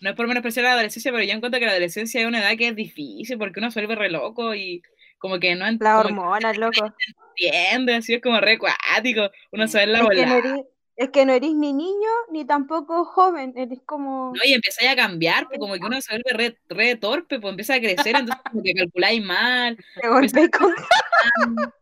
no 0.00 0.10
es 0.10 0.16
por 0.16 0.26
menospreciar 0.26 0.64
la 0.64 0.72
adolescencia, 0.72 1.12
pero 1.12 1.24
yo 1.24 1.32
encuentro 1.32 1.60
que 1.60 1.66
la 1.66 1.72
adolescencia 1.72 2.20
es 2.20 2.26
una 2.26 2.40
edad 2.40 2.56
que 2.56 2.68
es 2.68 2.76
difícil 2.76 3.38
porque 3.38 3.60
uno 3.60 3.70
se 3.70 3.80
vuelve 3.80 3.94
re 3.96 4.10
loco 4.10 4.54
y 4.54 4.82
como 5.18 5.38
que 5.38 5.54
no 5.54 5.66
ent- 5.66 5.78
Las 5.80 6.02
como 6.02 6.14
que 6.14 6.14
hormonas, 6.14 6.58
loco. 6.58 6.94
entiende, 7.36 7.94
así 7.96 8.14
es 8.14 8.22
como 8.22 8.40
re 8.40 8.58
cuático, 8.58 9.30
uno 9.52 9.68
se 9.68 9.78
ve 9.78 9.86
la 9.86 10.02
Es 10.02 10.08
que 10.10 10.26
no 10.26 10.34
bola, 10.34 10.38
eres, 10.38 10.66
es 11.02 11.10
que 11.10 11.24
no 11.26 11.32
eres 11.32 11.52
ni 11.54 11.72
niño 11.72 12.10
ni 12.30 12.44
tampoco 12.44 13.04
joven, 13.04 13.52
eres 13.56 13.80
como... 13.84 14.32
¿no? 14.34 14.44
Y 14.44 14.52
empieza 14.54 14.90
a 14.90 14.96
cambiar, 14.96 15.46
pues 15.48 15.58
como 15.58 15.74
que 15.74 15.80
uno 15.84 16.00
se 16.00 16.12
vuelve 16.14 16.32
re, 16.32 16.58
re 16.68 16.96
torpe, 16.96 17.40
pues 17.40 17.50
empieza 17.50 17.74
a 17.74 17.80
crecer, 17.80 18.16
entonces 18.16 18.42
como 18.50 18.62
que 18.62 18.74
calculáis 18.74 19.24
mal, 19.24 19.76
Te 20.00 20.08
golpeé 20.08 20.50
con... 20.50 20.72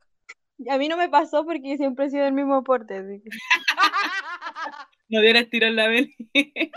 A 0.71 0.77
mí 0.77 0.89
no 0.89 0.99
me 0.99 1.09
pasó 1.09 1.45
porque 1.47 1.77
siempre 1.79 2.05
he 2.07 2.11
sido 2.11 2.25
del 2.25 2.35
mismo 2.35 2.63
porte, 2.63 2.99
así 2.99 3.23
que 3.23 3.31
no 5.09 5.21
dieras 5.23 5.49
tiro 5.49 5.67
en 5.67 5.77
la 5.77 5.89
vela. 5.89 6.09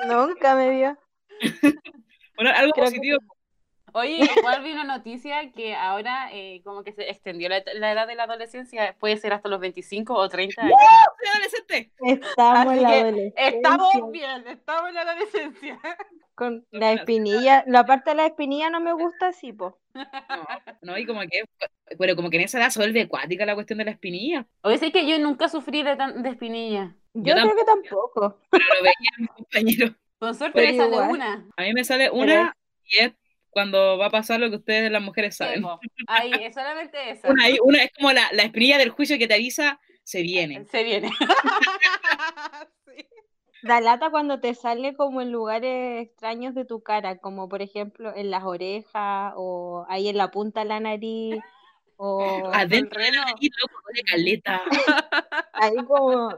nunca 0.08 0.56
me 0.56 0.70
vio. 0.70 0.98
Bueno, 2.36 2.52
algo 2.56 2.72
Creo 2.72 2.86
que- 2.86 2.92
positivo, 2.92 3.20
Oye, 3.94 4.28
igual 4.38 4.64
vi 4.64 4.72
una 4.72 4.84
noticia 4.84 5.52
que 5.52 5.76
ahora 5.76 6.30
eh, 6.32 6.62
como 6.64 6.84
que 6.84 6.92
se 6.94 7.10
extendió 7.10 7.48
la, 7.50 7.64
la 7.76 7.92
edad 7.92 8.08
de 8.08 8.16
la 8.16 8.24
adolescencia, 8.24 8.96
puede 9.00 9.18
ser 9.18 9.34
hasta 9.34 9.50
los 9.50 9.60
25 9.60 10.14
o 10.14 10.28
30 10.30 10.62
años. 10.62 10.74
soy 11.18 11.30
adolescente. 11.34 11.92
Estamos 12.06 12.68
Así 12.68 12.78
en 12.78 12.84
la 12.84 12.90
adolescencia. 12.90 13.48
Estamos 13.48 14.12
bien, 14.12 14.48
estamos 14.48 14.90
en 14.90 14.96
la 14.96 15.02
adolescencia. 15.02 15.80
Con 16.36 16.66
la 16.72 16.94
espinilla, 16.94 17.64
la 17.68 17.86
parte 17.86 18.10
de 18.10 18.16
la 18.16 18.26
espinilla 18.26 18.70
no 18.72 18.80
me 18.82 18.92
gusta 18.94 19.28
así, 19.28 19.54
po. 19.54 19.80
No, 19.94 20.04
no, 20.82 20.98
y 20.98 21.06
como 21.06 21.22
que, 21.22 21.44
pero 22.00 22.16
como 22.16 22.32
que 22.32 22.38
en 22.38 22.44
esa 22.44 22.58
edad 22.58 22.70
se 22.72 22.80
vuelve 22.80 23.02
acuática 23.04 23.46
la 23.46 23.54
cuestión 23.54 23.78
de 23.78 23.86
la 23.86 23.92
espinilla, 23.92 24.48
Oye, 24.64 24.80
sí 24.80 24.92
que 24.92 25.08
yo 25.08 25.20
nunca 25.20 25.48
sufrí 25.50 25.84
de, 25.84 25.96
tan- 25.96 26.24
de 26.24 26.30
espinilla. 26.30 26.96
Yo, 27.14 27.36
Yo 27.36 27.44
creo 27.44 27.56
que 27.56 27.64
tampoco. 27.66 28.40
pero 28.50 28.64
lo 28.76 28.82
veía 28.82 29.12
mi 29.20 29.28
compañero. 29.28 29.96
Con 30.18 30.34
suerte 30.34 30.60
me 30.72 30.76
sale 30.78 31.00
una. 31.02 31.48
A 31.56 31.62
mí 31.62 31.74
me 31.74 31.84
sale 31.84 32.10
una 32.10 32.56
y 32.86 33.00
es 33.00 33.12
cuando 33.54 33.98
va 33.98 34.08
a 34.08 34.12
pasar 34.12 34.40
lo 34.40 34.50
que 34.50 34.58
ustedes 34.58 34.92
las 34.92 35.02
mujeres 35.02 35.38
saben. 35.38 35.64
Ahí, 36.08 36.32
es 36.42 36.54
solamente 36.56 36.98
esa. 37.12 37.30
Una, 37.30 37.46
ahí- 37.46 37.58
una 37.64 37.84
es 37.84 37.92
como 37.94 38.12
la, 38.12 38.28
la 38.34 38.44
espinilla 38.44 38.78
del 38.78 38.90
juicio 38.90 39.18
que 39.18 39.28
te 39.28 39.36
avisa, 39.36 39.80
se 40.04 40.22
viene. 40.22 40.66
Se 40.66 40.84
viene. 40.84 41.10
Sí. 42.86 43.06
Da 43.64 43.80
lata 43.82 44.10
cuando 44.10 44.40
te 44.40 44.54
sale 44.56 44.94
como 44.96 45.22
en 45.22 45.32
lugares 45.32 46.04
extraños 46.08 46.54
de 46.54 46.66
tu 46.66 46.84
cara, 46.84 47.18
como 47.18 47.48
por 47.48 47.62
ejemplo 47.62 48.14
en 48.16 48.30
las 48.30 48.44
orejas 48.44 49.34
o 49.38 49.86
ahí 49.88 50.10
en 50.10 50.18
la 50.18 50.32
punta 50.32 50.62
de 50.62 50.66
la 50.68 50.80
nariz 50.82 51.38
o 51.96 52.20
Adentro 52.54 53.02
de 53.02 53.12
la 53.12 53.26
nariz, 53.26 53.52
loco, 53.62 53.80
de 53.94 54.04
caleta. 54.04 54.62
ahí 55.54 55.76
como 55.88 56.30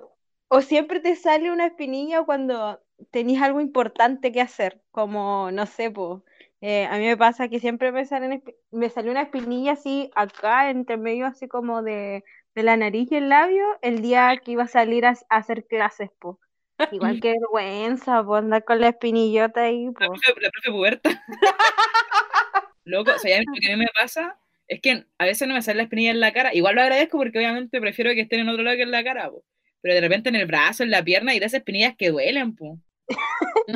o 0.48 0.62
siempre 0.62 1.00
te 1.00 1.16
sale 1.16 1.52
una 1.52 1.66
espinilla 1.68 2.22
cuando 2.24 2.80
tenés 3.12 3.42
algo 3.42 3.60
importante 3.60 4.32
que 4.32 4.42
hacer, 4.42 4.82
como 4.92 5.50
no 5.52 5.66
sé, 5.66 5.90
pues 5.90 6.22
a 6.90 6.98
mí 6.98 7.06
me 7.06 7.18
pasa 7.18 7.48
que 7.50 7.60
siempre 7.60 7.92
me 7.92 8.06
salen 8.06 8.44
me 8.72 8.90
salió 8.90 9.12
una 9.12 9.24
espinilla 9.24 9.74
así 9.74 10.10
acá 10.16 10.70
entre 10.70 10.98
medio 10.98 11.26
así 11.28 11.48
como 11.48 11.84
de, 11.84 12.24
de 12.56 12.64
la 12.64 12.78
nariz 12.78 13.12
y 13.12 13.16
el 13.18 13.30
labio 13.30 13.66
el 13.82 14.02
día 14.02 14.42
que 14.44 14.52
iba 14.52 14.64
a 14.64 14.68
salir 14.68 15.06
a, 15.06 15.12
a 15.30 15.38
hacer 15.38 15.66
clases, 15.68 16.10
pues. 16.20 16.38
Igual 16.92 17.20
que 17.22 17.34
vergüenza, 17.34 18.24
pues 18.24 18.40
andar 18.44 18.64
con 18.66 18.80
la 18.82 18.90
espinillota 18.90 19.64
ahí, 19.64 19.88
La 20.00 20.10
pues. 20.10 20.22
profe, 20.22 20.42
la 20.42 20.50
profe 20.52 20.72
puberta. 20.72 21.10
Loco, 22.86 23.12
o 23.16 23.20
sea, 23.20 23.38
ya 23.38 23.44
lo 23.44 23.60
que 23.60 23.68
a 23.74 23.78
mí 23.78 23.84
me 23.84 23.90
pasa 23.94 24.38
es 24.68 24.80
que 24.82 25.06
a 25.18 25.26
veces 25.26 25.48
no 25.48 25.54
me 25.54 25.62
sale 25.62 25.78
la 25.78 25.84
espinilla 25.84 26.12
en 26.12 26.20
la 26.20 26.34
cara. 26.34 26.54
Igual 26.54 26.76
lo 26.76 26.82
agradezco 26.82 27.18
porque 27.18 27.38
obviamente 27.40 27.80
prefiero 27.82 28.12
que 28.14 28.22
estén 28.22 28.42
en 28.42 28.50
otro 28.50 28.64
lado 28.64 28.78
que 28.78 28.84
en 28.84 28.92
la 28.92 29.04
cara, 29.04 29.30
po. 29.30 29.44
Pero 29.82 29.96
de 29.96 30.02
repente 30.02 30.30
en 30.30 30.36
el 30.36 30.46
brazo, 30.48 30.84
en 30.84 30.92
la 30.92 31.04
pierna, 31.04 31.34
y 31.36 31.40
de 31.40 31.46
esas 31.46 31.60
espinillas 31.60 31.96
que 31.98 32.10
duelen, 32.10 32.56
po. 32.56 32.80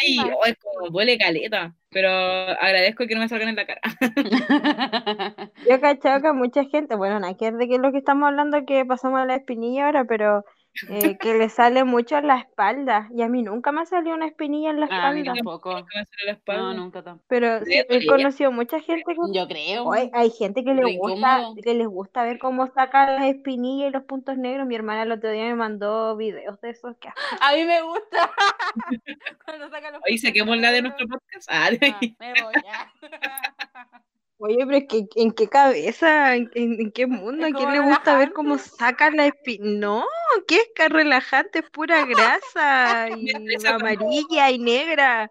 Ay, 0.00 0.18
oh, 0.34 0.44
es 0.46 0.56
como 0.58 0.90
duele 0.90 1.18
caleta. 1.18 1.74
Pero 1.90 2.08
agradezco 2.08 3.06
que 3.06 3.14
no 3.14 3.20
me 3.20 3.28
salgan 3.28 3.48
en 3.50 3.56
la 3.56 3.66
cara. 3.66 3.80
Yo 5.68 5.74
he 5.74 5.80
cachado 5.80 6.22
que 6.22 6.32
mucha 6.32 6.64
gente, 6.64 6.96
bueno, 6.96 7.20
nada 7.20 7.36
que 7.36 7.48
es 7.48 7.58
de 7.58 7.68
que 7.68 7.74
es 7.76 7.80
lo 7.80 7.92
que 7.92 7.98
estamos 7.98 8.28
hablando 8.28 8.64
que 8.66 8.84
pasamos 8.84 9.20
a 9.20 9.26
la 9.26 9.36
espinilla 9.36 9.86
ahora, 9.86 10.04
pero 10.04 10.44
eh, 10.88 11.16
que 11.18 11.34
le 11.34 11.48
sale 11.48 11.84
mucho 11.84 12.16
en 12.18 12.26
la 12.26 12.38
espalda. 12.38 13.08
Y 13.14 13.22
a 13.22 13.28
mí 13.28 13.42
nunca 13.42 13.72
me 13.72 13.86
salió 13.86 14.14
una 14.14 14.26
espinilla 14.26 14.70
en 14.70 14.80
la 14.80 14.86
A 14.86 15.12
mí 15.12 15.20
espalda. 15.20 15.34
tampoco. 15.34 15.74
Nunca 15.78 15.98
me 15.98 16.04
sale 16.04 16.24
la 16.26 16.32
espalda. 16.32 16.62
No, 16.62 16.74
nunca 16.74 17.02
tampoco. 17.02 17.24
Pero 17.28 17.64
sí, 17.64 17.72
he 17.88 18.06
conocido 18.06 18.52
mucha 18.52 18.80
gente 18.80 19.14
que 19.14 19.32
Yo 19.32 19.46
creo. 19.48 19.84
Oye, 19.84 20.10
hay 20.12 20.30
gente 20.30 20.64
que 20.64 20.74
le 20.74 20.96
gusta, 20.96 21.38
incómodo. 21.40 21.62
que 21.62 21.74
les 21.74 21.86
gusta 21.86 22.22
ver 22.24 22.38
cómo 22.38 22.66
sacan 22.68 23.14
las 23.16 23.24
espinillas 23.26 23.88
y 23.88 23.92
los 23.92 24.04
puntos 24.04 24.36
negros. 24.36 24.66
Mi 24.66 24.74
hermana 24.74 25.02
el 25.04 25.12
otro 25.12 25.30
día 25.30 25.44
me 25.44 25.54
mandó 25.54 26.16
videos 26.16 26.60
de 26.60 26.70
esos 26.70 26.96
que 26.98 27.08
A 27.40 27.54
mí 27.54 27.64
me 27.64 27.82
gusta. 27.82 28.30
Cuando 29.44 29.70
sacan 29.70 29.92
los 29.94 30.02
puntos 30.02 30.20
saquemos 30.20 30.56
la 30.58 30.70
de 30.72 30.82
negros. 30.82 30.98
nuestro 30.98 31.18
podcast. 31.18 31.48
Ah, 31.50 31.70
de 31.70 31.86
Ah, 31.86 32.00
me 32.18 32.42
voy 32.42 32.52
ya. 32.64 32.92
Oye, 34.38 34.66
pero 34.66 34.76
es 34.76 34.84
que 34.88 35.06
¿en 35.16 35.32
qué 35.32 35.48
cabeza? 35.48 36.34
¿En, 36.34 36.92
qué 36.92 37.06
mundo? 37.06 37.46
¿A 37.46 37.50
quién 37.50 37.72
le 37.72 37.80
gusta 37.80 38.18
ver 38.18 38.32
cómo 38.32 38.58
sacan 38.58 39.16
la 39.16 39.26
espina? 39.26 39.64
No, 39.64 40.04
que 40.46 40.56
es 40.56 40.70
que 40.74 40.88
relajante, 40.88 41.60
es 41.60 41.70
pura 41.70 42.04
grasa 42.04 43.08
y 43.18 43.66
amarilla 43.66 44.50
y 44.50 44.58
negra. 44.58 45.30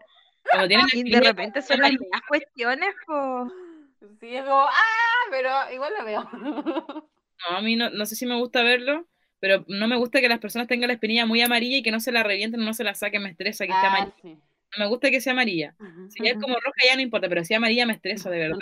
Y 0.93 1.11
de 1.11 1.19
repente 1.19 1.61
son 1.61 1.79
las 1.79 1.89
amarilla, 1.89 1.99
mismas 1.99 2.21
cuestiones, 2.27 2.95
po. 3.05 3.51
Sí, 4.19 4.35
es 4.35 4.43
como, 4.43 4.61
¡ah! 4.61 5.23
Pero 5.29 5.49
igual 5.73 5.93
lo 5.97 6.05
veo. 6.05 6.29
No, 7.49 7.57
a 7.57 7.61
mí 7.61 7.75
no, 7.75 7.89
no 7.89 8.05
sé 8.05 8.15
si 8.15 8.25
me 8.25 8.37
gusta 8.37 8.63
verlo, 8.63 9.05
pero 9.41 9.65
no 9.67 9.87
me 9.87 9.97
gusta 9.97 10.21
que 10.21 10.29
las 10.29 10.39
personas 10.39 10.69
tengan 10.69 10.87
la 10.87 10.93
espinilla 10.93 11.25
muy 11.25 11.41
amarilla 11.41 11.75
y 11.75 11.83
que 11.83 11.91
no 11.91 11.99
se 11.99 12.13
la 12.13 12.23
revienten, 12.23 12.63
no 12.63 12.73
se 12.73 12.85
la 12.85 12.93
saquen, 12.93 13.21
me 13.23 13.31
estresa 13.31 13.65
que 13.65 13.73
esté 13.73 13.85
Ah, 13.85 13.89
amarilla. 13.89 14.15
sí. 14.21 14.37
No 14.77 14.85
me 14.85 14.89
gusta 14.89 15.11
que 15.11 15.21
sea 15.21 15.33
amarilla. 15.33 15.75
Si 16.09 16.23
ya 16.23 16.31
es 16.31 16.37
como 16.41 16.55
roja 16.55 16.81
ya 16.87 16.95
no 16.95 17.01
importa, 17.01 17.29
pero 17.29 17.43
si 17.43 17.53
es 17.53 17.57
amarilla 17.57 17.85
me 17.85 17.93
estresa, 17.93 18.29
de 18.29 18.39
verdad. 18.39 18.57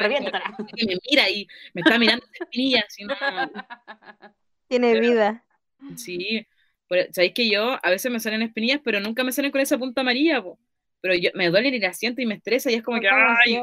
Que 0.76 0.86
me 0.86 0.96
mira 1.10 1.30
y 1.30 1.48
me 1.74 1.82
está 1.82 1.98
mirando 1.98 2.26
esa 2.26 2.44
espinilla, 2.44 2.86
si 2.90 3.04
no, 3.06 3.14
Tiene 4.68 4.94
Pero- 4.94 5.02
vida. 5.02 5.46
sí. 5.96 6.46
Pero, 6.88 7.08
¿Sabéis 7.14 7.34
que 7.34 7.50
yo 7.50 7.78
a 7.82 7.90
veces 7.90 8.12
me 8.12 8.20
salen 8.20 8.42
espinillas, 8.42 8.82
pero 8.84 9.00
nunca 9.00 9.24
me 9.24 9.32
salen 9.32 9.52
con 9.52 9.62
esa 9.62 9.78
punta 9.78 10.02
amarilla, 10.02 10.42
po? 10.42 10.60
Pero 11.00 11.16
yo, 11.16 11.30
me 11.36 11.50
duele 11.50 11.70
y 11.70 11.80
la 11.80 11.94
siento 11.94 12.22
y 12.22 12.26
me 12.26 12.36
estresa 12.36 12.70
y 12.70 12.76
es 12.76 12.84
como 12.84 13.00
que, 13.00 13.08
ay, 13.10 13.62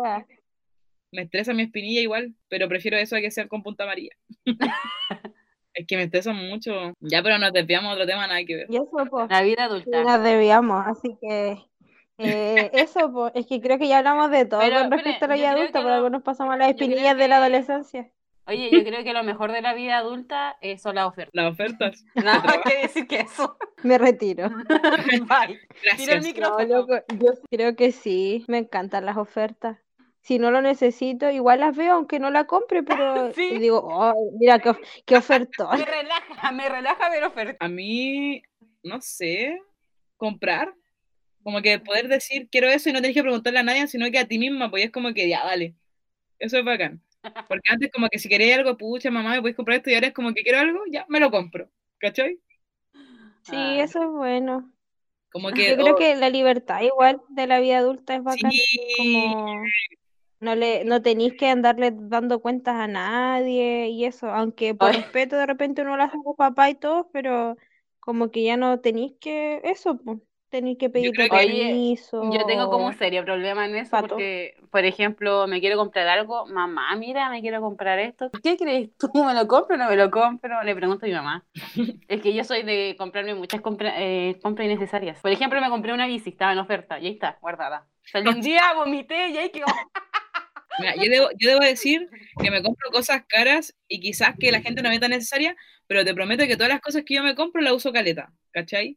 me 1.12 1.22
estresa 1.22 1.52
mi 1.52 1.62
espinilla 1.64 2.00
igual, 2.00 2.34
pero 2.48 2.68
prefiero 2.68 2.96
eso 2.96 3.16
a 3.16 3.20
que 3.20 3.30
sean 3.30 3.48
con 3.48 3.62
punta 3.62 3.84
amarilla. 3.84 4.12
es 5.74 5.86
que 5.86 5.96
me 5.96 6.04
estresa 6.04 6.32
mucho. 6.32 6.94
Ya, 7.00 7.22
pero 7.22 7.38
nos 7.38 7.52
desviamos 7.52 7.90
a 7.90 7.94
otro 7.94 8.06
tema, 8.06 8.26
nada 8.26 8.42
que 8.44 8.56
ver. 8.56 8.66
Y 8.70 8.76
eso, 8.76 8.90
po. 9.10 9.26
La 9.28 9.42
vida 9.42 9.64
adulta. 9.64 10.02
nos 10.04 10.22
debíamos, 10.24 10.86
así 10.86 11.16
que 11.20 11.58
eh, 12.18 12.70
eso, 12.74 13.12
po, 13.12 13.30
es 13.34 13.46
que 13.46 13.60
creo 13.60 13.78
que 13.78 13.88
ya 13.88 13.98
hablamos 13.98 14.30
de 14.30 14.44
todo 14.44 14.60
Pero, 14.60 14.80
con 14.80 14.90
respecto 14.90 15.24
a 15.24 15.28
la 15.28 15.34
vida 15.36 15.50
adulta, 15.52 15.66
que 15.66 15.72
pero 15.78 15.88
lo- 15.88 15.94
algunos 15.94 16.22
pasamos 16.22 16.54
a 16.54 16.56
las 16.58 16.68
espinillas 16.70 17.16
de 17.16 17.28
la 17.28 17.36
que- 17.36 17.42
adolescencia. 17.42 18.10
Oye, 18.46 18.70
yo 18.72 18.82
creo 18.82 19.04
que 19.04 19.12
lo 19.12 19.22
mejor 19.24 19.52
de 19.52 19.60
la 19.60 19.74
vida 19.74 19.98
adulta 19.98 20.56
eh, 20.62 20.78
son 20.78 20.94
las 20.94 21.06
ofertas. 21.06 21.34
Las 21.34 21.52
ofertas. 21.52 22.04
Nada 22.14 22.42
más 22.42 22.58
que 22.64 22.78
decir 22.82 23.06
que 23.06 23.20
eso. 23.20 23.58
Me 23.82 23.98
retiro. 23.98 24.48
Bye. 25.28 25.58
Tira 25.98 26.14
el 26.14 26.20
Gracias. 26.22 26.22
No, 26.22 26.28
micrófono. 26.28 26.64
loco, 26.66 26.94
yo 27.18 27.32
creo 27.50 27.76
que 27.76 27.92
sí, 27.92 28.44
me 28.48 28.58
encantan 28.58 29.04
las 29.04 29.18
ofertas. 29.18 29.76
Si 30.22 30.38
no 30.38 30.50
lo 30.50 30.60
necesito, 30.62 31.30
igual 31.30 31.60
las 31.60 31.76
veo, 31.76 31.92
aunque 31.94 32.18
no 32.18 32.30
la 32.30 32.44
compre, 32.46 32.82
pero 32.82 33.32
Sí. 33.34 33.58
digo, 33.58 33.80
oh, 33.84 34.14
mira 34.40 34.58
qué, 34.60 34.72
qué 35.04 35.16
ofertón. 35.18 35.78
Me 35.78 35.84
relaja, 35.84 36.50
me 36.52 36.68
relaja 36.70 37.10
ver 37.10 37.24
ofertas. 37.24 37.56
A 37.60 37.68
mí, 37.68 38.42
no 38.82 39.00
sé, 39.02 39.60
comprar. 40.16 40.72
Como 41.42 41.62
que 41.62 41.78
poder 41.80 42.08
decir 42.08 42.48
quiero 42.50 42.68
eso 42.68 42.90
y 42.90 42.92
no 42.92 43.00
tenés 43.00 43.14
que 43.16 43.22
preguntarle 43.22 43.60
a 43.60 43.62
nadie, 43.62 43.86
sino 43.88 44.10
que 44.10 44.18
a 44.18 44.26
ti 44.28 44.38
misma, 44.38 44.70
pues 44.70 44.84
es 44.84 44.90
como 44.92 45.14
que 45.14 45.28
ya, 45.28 45.44
dale. 45.44 45.74
Eso 46.38 46.58
es 46.58 46.64
bacán. 46.64 47.02
Porque 47.48 47.72
antes 47.72 47.90
como 47.92 48.08
que 48.08 48.18
si 48.18 48.28
queréis 48.28 48.56
algo, 48.56 48.76
pucha, 48.76 49.10
mamá, 49.10 49.32
me 49.32 49.40
podéis 49.40 49.56
comprar 49.56 49.78
esto 49.78 49.90
y 49.90 49.94
ahora 49.94 50.08
es 50.08 50.14
como 50.14 50.34
que 50.34 50.42
quiero 50.42 50.58
algo, 50.60 50.80
ya, 50.90 51.06
me 51.08 51.20
lo 51.20 51.30
compro. 51.30 51.70
¿Cachai? 51.98 52.40
Sí, 53.42 53.56
Ah. 53.56 53.82
eso 53.82 54.02
es 54.02 54.08
bueno. 54.10 54.72
Como 55.32 55.50
que... 55.52 55.70
Yo 55.70 55.76
creo 55.76 55.94
oh, 55.94 55.96
que 55.96 56.16
la 56.16 56.30
libertad 56.30 56.80
igual 56.82 57.20
de 57.28 57.46
la 57.46 57.60
vida 57.60 57.78
adulta 57.78 58.14
es 58.14 58.22
bacán. 58.22 58.50
sí, 58.50 58.94
Como 58.96 59.64
no 60.40 60.54
le, 60.54 60.84
no 60.84 61.02
tenéis 61.02 61.34
que 61.34 61.48
andarle 61.48 61.90
dando 61.92 62.40
cuentas 62.40 62.76
a 62.76 62.86
nadie 62.86 63.88
y 63.88 64.04
eso, 64.04 64.28
aunque 64.30 64.74
por 64.74 64.90
Ay. 64.90 64.98
respeto 65.02 65.36
de 65.36 65.46
repente 65.46 65.82
uno 65.82 65.96
lo 65.96 66.02
hace 66.04 66.16
con 66.22 66.36
papá 66.36 66.70
y 66.70 66.74
todo, 66.76 67.10
pero 67.12 67.56
como 68.00 68.30
que 68.30 68.44
ya 68.44 68.56
no 68.56 68.80
tenéis 68.80 69.14
que, 69.20 69.60
eso, 69.64 69.98
pues, 69.98 70.18
tenéis 70.48 70.78
que 70.78 70.90
que- 70.90 70.98
Oye, 71.00 71.28
permiso. 71.30 72.30
Yo 72.32 72.44
tengo 72.46 72.70
como 72.70 72.92
serio 72.92 73.24
problema 73.24 73.66
en 73.66 73.76
eso 73.76 73.90
Pato. 73.90 74.08
porque, 74.08 74.56
por 74.70 74.84
ejemplo, 74.84 75.46
me 75.46 75.60
quiero 75.60 75.76
comprar 75.76 76.08
algo, 76.08 76.46
mamá, 76.46 76.94
mira, 76.96 77.30
me 77.30 77.40
quiero 77.40 77.60
comprar 77.60 77.98
esto. 77.98 78.30
¿Qué 78.42 78.56
crees 78.56 78.90
tú? 78.96 79.10
¿Me 79.32 79.34
lo 79.34 79.46
compro 79.46 79.76
o 79.76 79.78
no 79.78 79.88
me 79.88 79.96
lo 79.96 80.10
compro? 80.10 80.62
Le 80.62 80.74
pregunto 80.74 81.06
a 81.06 81.08
mi 81.08 81.14
mamá. 81.14 81.46
Es 82.08 82.22
que 82.22 82.32
yo 82.34 82.42
soy 82.44 82.62
de 82.62 82.94
comprarme 82.98 83.34
muchas 83.34 83.60
compra- 83.60 83.94
eh, 83.98 84.38
compras 84.42 84.66
innecesarias. 84.66 85.20
Por 85.20 85.30
ejemplo, 85.30 85.60
me 85.60 85.68
compré 85.68 85.92
una 85.92 86.06
bici, 86.06 86.30
estaba 86.30 86.52
en 86.52 86.58
oferta 86.58 86.98
y 86.98 87.06
ahí 87.06 87.12
está, 87.12 87.38
guardada. 87.40 87.86
Salí 88.04 88.28
un 88.28 88.40
día, 88.40 88.72
vomité 88.74 89.28
y 89.28 89.36
ahí 89.36 89.50
quedó. 89.50 89.66
Mira, 90.78 90.94
yo 90.94 91.10
debo, 91.10 91.28
yo 91.38 91.48
debo 91.50 91.60
decir 91.60 92.08
que 92.40 92.50
me 92.52 92.62
compro 92.62 92.90
cosas 92.90 93.22
caras 93.28 93.74
y 93.88 93.98
quizás 94.00 94.34
que 94.38 94.52
la 94.52 94.60
gente 94.60 94.80
no 94.80 94.90
ve 94.90 95.00
tan 95.00 95.10
necesaria, 95.10 95.56
pero 95.88 96.04
te 96.04 96.14
prometo 96.14 96.46
que 96.46 96.54
todas 96.56 96.68
las 96.72 96.80
cosas 96.80 97.02
que 97.04 97.14
yo 97.14 97.22
me 97.24 97.34
compro 97.34 97.60
las 97.62 97.72
uso 97.72 97.92
caleta, 97.92 98.32
¿cachai? 98.52 98.96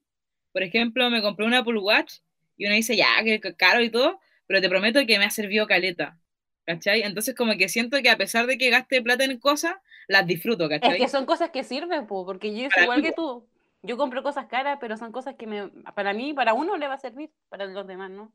Por 0.52 0.64
ejemplo, 0.64 1.10
me 1.10 1.22
compré 1.22 1.45
una 1.45 1.60
Apple 1.60 1.80
Watch 1.80 2.15
y 2.57 2.65
uno 2.65 2.76
dice, 2.76 2.95
ya, 2.98 3.07
que 3.23 3.40
caro 3.56 3.82
y 3.84 3.90
todo, 3.90 4.19
pero 4.48 4.61
te 4.61 4.69
prometo 4.69 5.06
que 5.06 5.18
me 5.19 5.26
ha 5.26 5.30
servido 5.32 5.68
caleta, 5.68 6.19
¿cachai? 6.65 7.02
Entonces 7.03 7.36
como 7.36 7.57
que 7.57 7.69
siento 7.69 8.02
que 8.02 8.10
a 8.10 8.18
pesar 8.18 8.48
de 8.48 8.57
que 8.57 8.69
gaste 8.69 9.02
plata 9.02 9.23
en 9.26 9.40
cosas, 9.40 9.76
las 10.07 10.28
disfruto, 10.28 10.69
Es 10.82 10.95
¿cachai? 10.95 10.98
que 10.98 11.07
son 11.07 11.26
cosas 11.26 11.52
que 11.52 11.64
sirven, 11.64 12.07
po, 12.07 12.26
porque 12.26 12.56
yo 12.56 12.69
soy 12.72 12.82
Para 12.82 12.84
igual 12.84 13.02
mí, 13.02 13.02
que 13.02 13.11
tú. 13.14 13.48
Yo 13.84 13.98
compro 13.98 14.23
cosas 14.23 14.48
caras, 14.48 14.78
pero 14.82 14.98
son 14.98 15.11
cosas 15.11 15.36
que 15.36 15.48
me, 15.48 15.69
para 15.95 16.14
mí, 16.14 16.34
para 16.34 16.53
uno 16.53 16.78
le 16.78 16.88
va 16.88 16.95
a 16.95 16.98
servir, 16.99 17.32
para 17.49 17.65
los 17.65 17.88
demás, 17.88 18.11
¿no? 18.11 18.32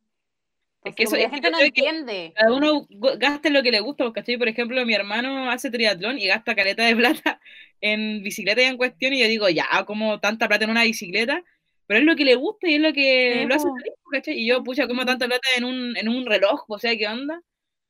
Es 0.84 0.94
Entonces, 0.94 0.96
que 0.96 1.04
eso- 1.04 1.16
es 1.16 1.20
la 1.22 1.30
que 1.30 1.30
gente 1.30 1.50
no 1.50 1.60
entiende. 1.60 2.36
Cada 2.36 2.52
uno 2.54 2.86
gasta 3.18 3.48
en 3.48 3.54
lo 3.54 3.62
que 3.62 3.70
le 3.70 3.80
gusta, 3.80 4.12
¿cachai? 4.12 4.36
Por 4.38 4.48
ejemplo, 4.48 4.84
mi 4.86 4.94
hermano 4.94 5.50
hace 5.50 5.70
triatlón 5.70 6.18
y 6.18 6.26
gasta 6.26 6.54
caleta 6.54 6.84
de 6.84 6.96
plata 7.24 7.40
en 7.80 8.22
bicicleta 8.22 8.62
y 8.62 8.64
en 8.66 8.76
cuestión, 8.76 9.12
y 9.14 9.20
yo 9.20 9.28
digo, 9.28 9.48
ya, 9.48 9.66
como 9.86 10.20
tanta 10.20 10.48
plata 10.48 10.64
en 10.64 10.70
una 10.70 10.84
bicicleta, 10.84 11.42
pero 11.86 12.00
es 12.00 12.06
lo 12.06 12.16
que 12.16 12.24
le 12.24 12.34
gusta 12.36 12.68
y 12.68 12.74
es 12.76 12.80
lo 12.80 12.92
que 12.92 13.42
Sí, 13.42 13.46
lo 13.46 13.54
hace 13.54 13.68
feliz, 13.78 13.94
¿cachai? 14.12 14.34
Y 14.38 14.46
yo, 14.48 14.62
pucha, 14.64 14.86
como 14.88 15.04
tanta 15.06 15.26
plata 15.26 15.48
en 15.56 15.64
un, 15.64 15.96
en 15.96 16.08
un 16.08 16.26
reloj, 16.26 16.64
o 16.68 16.78
sea, 16.78 16.96
¿qué 16.96 17.06
onda? 17.08 17.40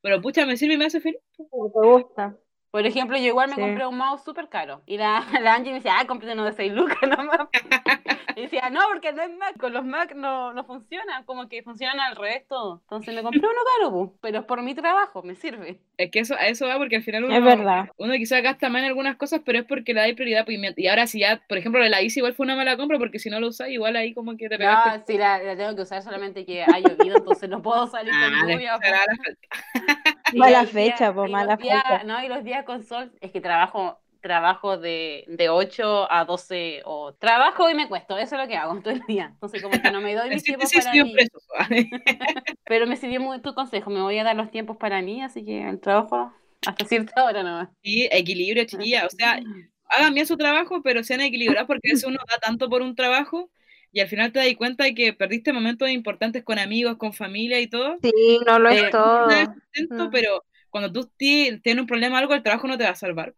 Pero, 0.03 0.21
pucha, 0.23 0.47
me 0.47 0.57
sirve 0.57 0.75
y 0.75 0.79
me 0.79 0.87
hace 0.87 1.01
feliz. 1.01 1.21
Te 1.37 1.45
gusta. 1.51 2.37
Por 2.71 2.87
ejemplo, 2.87 3.17
yo 3.17 3.25
igual 3.25 3.49
me 3.49 3.57
Sí. 3.57 3.61
compré 3.61 3.87
un 3.87 3.97
mouse 3.97 4.23
súper 4.25 4.49
caro. 4.49 4.83
Y 4.87 4.99
la, 4.99 5.25
la 5.43 5.55
Angie 5.55 5.71
me 5.73 5.79
decía, 5.79 5.99
ah, 5.99 6.07
cómprate 6.07 6.35
uno 6.35 6.45
de 6.45 6.53
6 6.53 6.73
lucas 6.73 6.99
nomás. 7.09 7.49
Y 8.37 8.43
decía, 8.43 8.71
no, 8.71 8.81
porque 8.93 9.13
no 9.13 9.23
es 9.23 9.31
Mac. 9.37 9.57
Con 9.59 9.73
los 9.73 9.85
Mac 9.85 10.15
no, 10.15 10.53
no 10.53 10.65
funcionan. 10.65 11.25
Como 11.25 11.49
que 11.49 11.63
funcionan 11.65 11.99
al 11.99 12.15
revés 12.15 12.47
todo. 12.49 12.81
Entonces 12.83 13.15
me 13.15 13.23
compré 13.23 13.41
uno 13.41 13.49
caro, 13.81 14.13
pero 14.21 14.39
es 14.41 14.45
por 14.45 14.63
mi 14.63 14.75
trabajo, 14.75 15.23
me 15.23 15.35
sirve. 15.35 15.81
Es 15.97 16.11
que 16.11 16.21
eso, 16.21 16.35
a 16.35 16.47
eso 16.47 16.67
va 16.69 16.77
porque 16.77 16.97
al 16.97 17.03
final 17.03 17.25
uno, 17.25 17.35
Es 17.35 17.43
verdad. 17.43 17.89
uno 17.97 18.13
quizás 18.15 18.43
gasta 18.43 18.69
más 18.69 18.83
en 18.83 18.89
algunas 18.89 19.17
cosas, 19.17 19.41
pero 19.45 19.59
es 19.59 19.65
porque 19.65 19.95
le 19.95 20.01
da 20.07 20.15
prioridad. 20.15 20.45
pues, 20.45 20.59
y 20.77 20.87
ahora 20.87 21.07
si 21.07 21.21
ya, 21.21 21.43
por 21.49 21.57
ejemplo, 21.59 21.83
la 21.83 22.01
bici 22.01 22.21
igual 22.21 22.35
fue 22.35 22.45
una 22.45 22.55
mala 22.57 22.77
compra 22.77 22.99
porque 22.99 23.19
si 23.19 23.31
no 23.31 23.41
lo 23.41 23.49
usas, 23.49 23.71
igual 23.71 23.97
ahí 23.97 24.13
como 24.15 24.37
que 24.37 24.49
te 24.49 24.59
pegaste. 24.59 24.99
No, 24.99 25.05
sí, 25.07 25.19
la, 25.19 25.39
la 25.43 25.57
tengo 25.57 25.75
que 25.75 25.83
usar 25.83 26.03
solamente 26.03 26.45
que 26.45 26.63
ha 26.63 26.79
llovido, 26.79 27.17
entonces 27.17 27.49
no 27.49 27.63
puedo 27.63 27.87
salir 27.87 28.13
con 28.13 28.35
Ah, 28.35 28.53
lluvia. 28.53 28.79
Mala 30.35 30.67
fecha, 30.67 31.13
po, 31.15 31.27
mala 31.29 31.57
días- 31.57 31.83
fecha. 31.83 32.05
No, 32.05 32.23
y 32.23 32.29
los 32.29 32.45
días 32.45 32.65
con 32.65 32.83
sol, 32.83 33.13
es 33.21 33.31
que 33.31 33.41
trabajo 33.41 33.99
trabajo 34.21 34.79
de, 34.79 35.25
de 35.29 35.49
8 35.49 36.11
a 36.11 36.25
12 36.25 36.83
o 36.85 37.15
trabajo 37.15 37.69
y 37.71 37.75
me 37.75 37.89
cuesto, 37.89 38.17
eso 38.19 38.37
es 38.37 38.43
lo 38.43 38.49
que 38.49 38.57
hago 38.57 38.81
todo 38.81 38.93
el 38.95 39.03
día. 39.07 39.27
Entonces 39.33 39.63
como 39.63 39.81
que 39.81 39.91
no 39.91 40.01
me 40.01 40.15
doy 40.15 40.31
mis 40.31 40.43
tiempos 40.45 40.71
síntesis, 40.71 40.85
para 40.85 40.97
estoy 40.97 41.05
mí. 41.05 41.13
preso. 41.13 41.39
Pero 42.65 42.87
me 42.87 42.97
sirvió 42.97 43.21
muy 43.21 43.41
tu 43.41 43.55
consejo, 43.55 43.91
me 43.91 44.01
voy 44.03 44.19
a 44.19 44.25
dar 44.25 44.37
los 44.37 44.51
tiempos 44.51 44.77
para 44.77 45.03
mí, 45.03 45.23
así 45.23 45.45
que 45.45 45.69
el 45.69 45.81
trabajo 45.81 46.33
hasta 46.67 46.85
cierta 46.85 47.25
hora 47.25 47.43
nomás. 47.43 47.69
Sí, 47.83 48.09
equilibrio, 48.11 48.65
chiquilla. 48.65 49.07
O 49.07 49.11
sea, 49.11 49.41
hagan 49.89 50.15
bien 50.15 50.27
su 50.27 50.37
trabajo, 50.37 50.83
pero 50.83 51.05
sean 51.05 51.21
equilibrados 51.21 51.67
porque 51.69 51.91
a 51.91 51.93
veces 51.93 52.05
uno 52.09 52.19
da 52.29 52.39
tanto 52.39 52.69
por 52.69 52.83
un 52.83 52.95
trabajo 52.97 53.51
y 53.93 54.01
al 54.01 54.09
final 54.09 54.33
te 54.33 54.41
das 54.41 54.55
cuenta 54.57 54.85
de 54.85 54.95
que 54.95 55.13
perdiste 55.13 55.53
momentos 55.53 55.89
importantes 55.89 56.43
con 56.45 56.59
amigos, 56.59 56.97
con 56.97 57.13
familia 57.13 57.61
y 57.61 57.69
todo. 57.69 57.97
Sí, 58.03 58.41
no 58.47 58.59
lo 58.59 58.71
Eh, 58.71 58.87
es 58.87 58.91
todo. 58.91 59.27
Nada 59.29 59.41
de 59.41 59.47
sustento, 59.55 60.05
Mm. 60.07 60.11
pero 60.11 60.45
cuando 60.81 60.93
tú 60.93 61.09
ti- 61.17 61.61
tienes 61.63 61.83
un 61.83 61.87
problema 61.87 62.17
o 62.17 62.19
algo, 62.19 62.35
el 62.35 62.43
trabajo 62.43 62.67
no 62.69 62.79
te 62.79 62.85
va 62.85 62.91
a 62.91 62.95
salvar, 62.97 63.35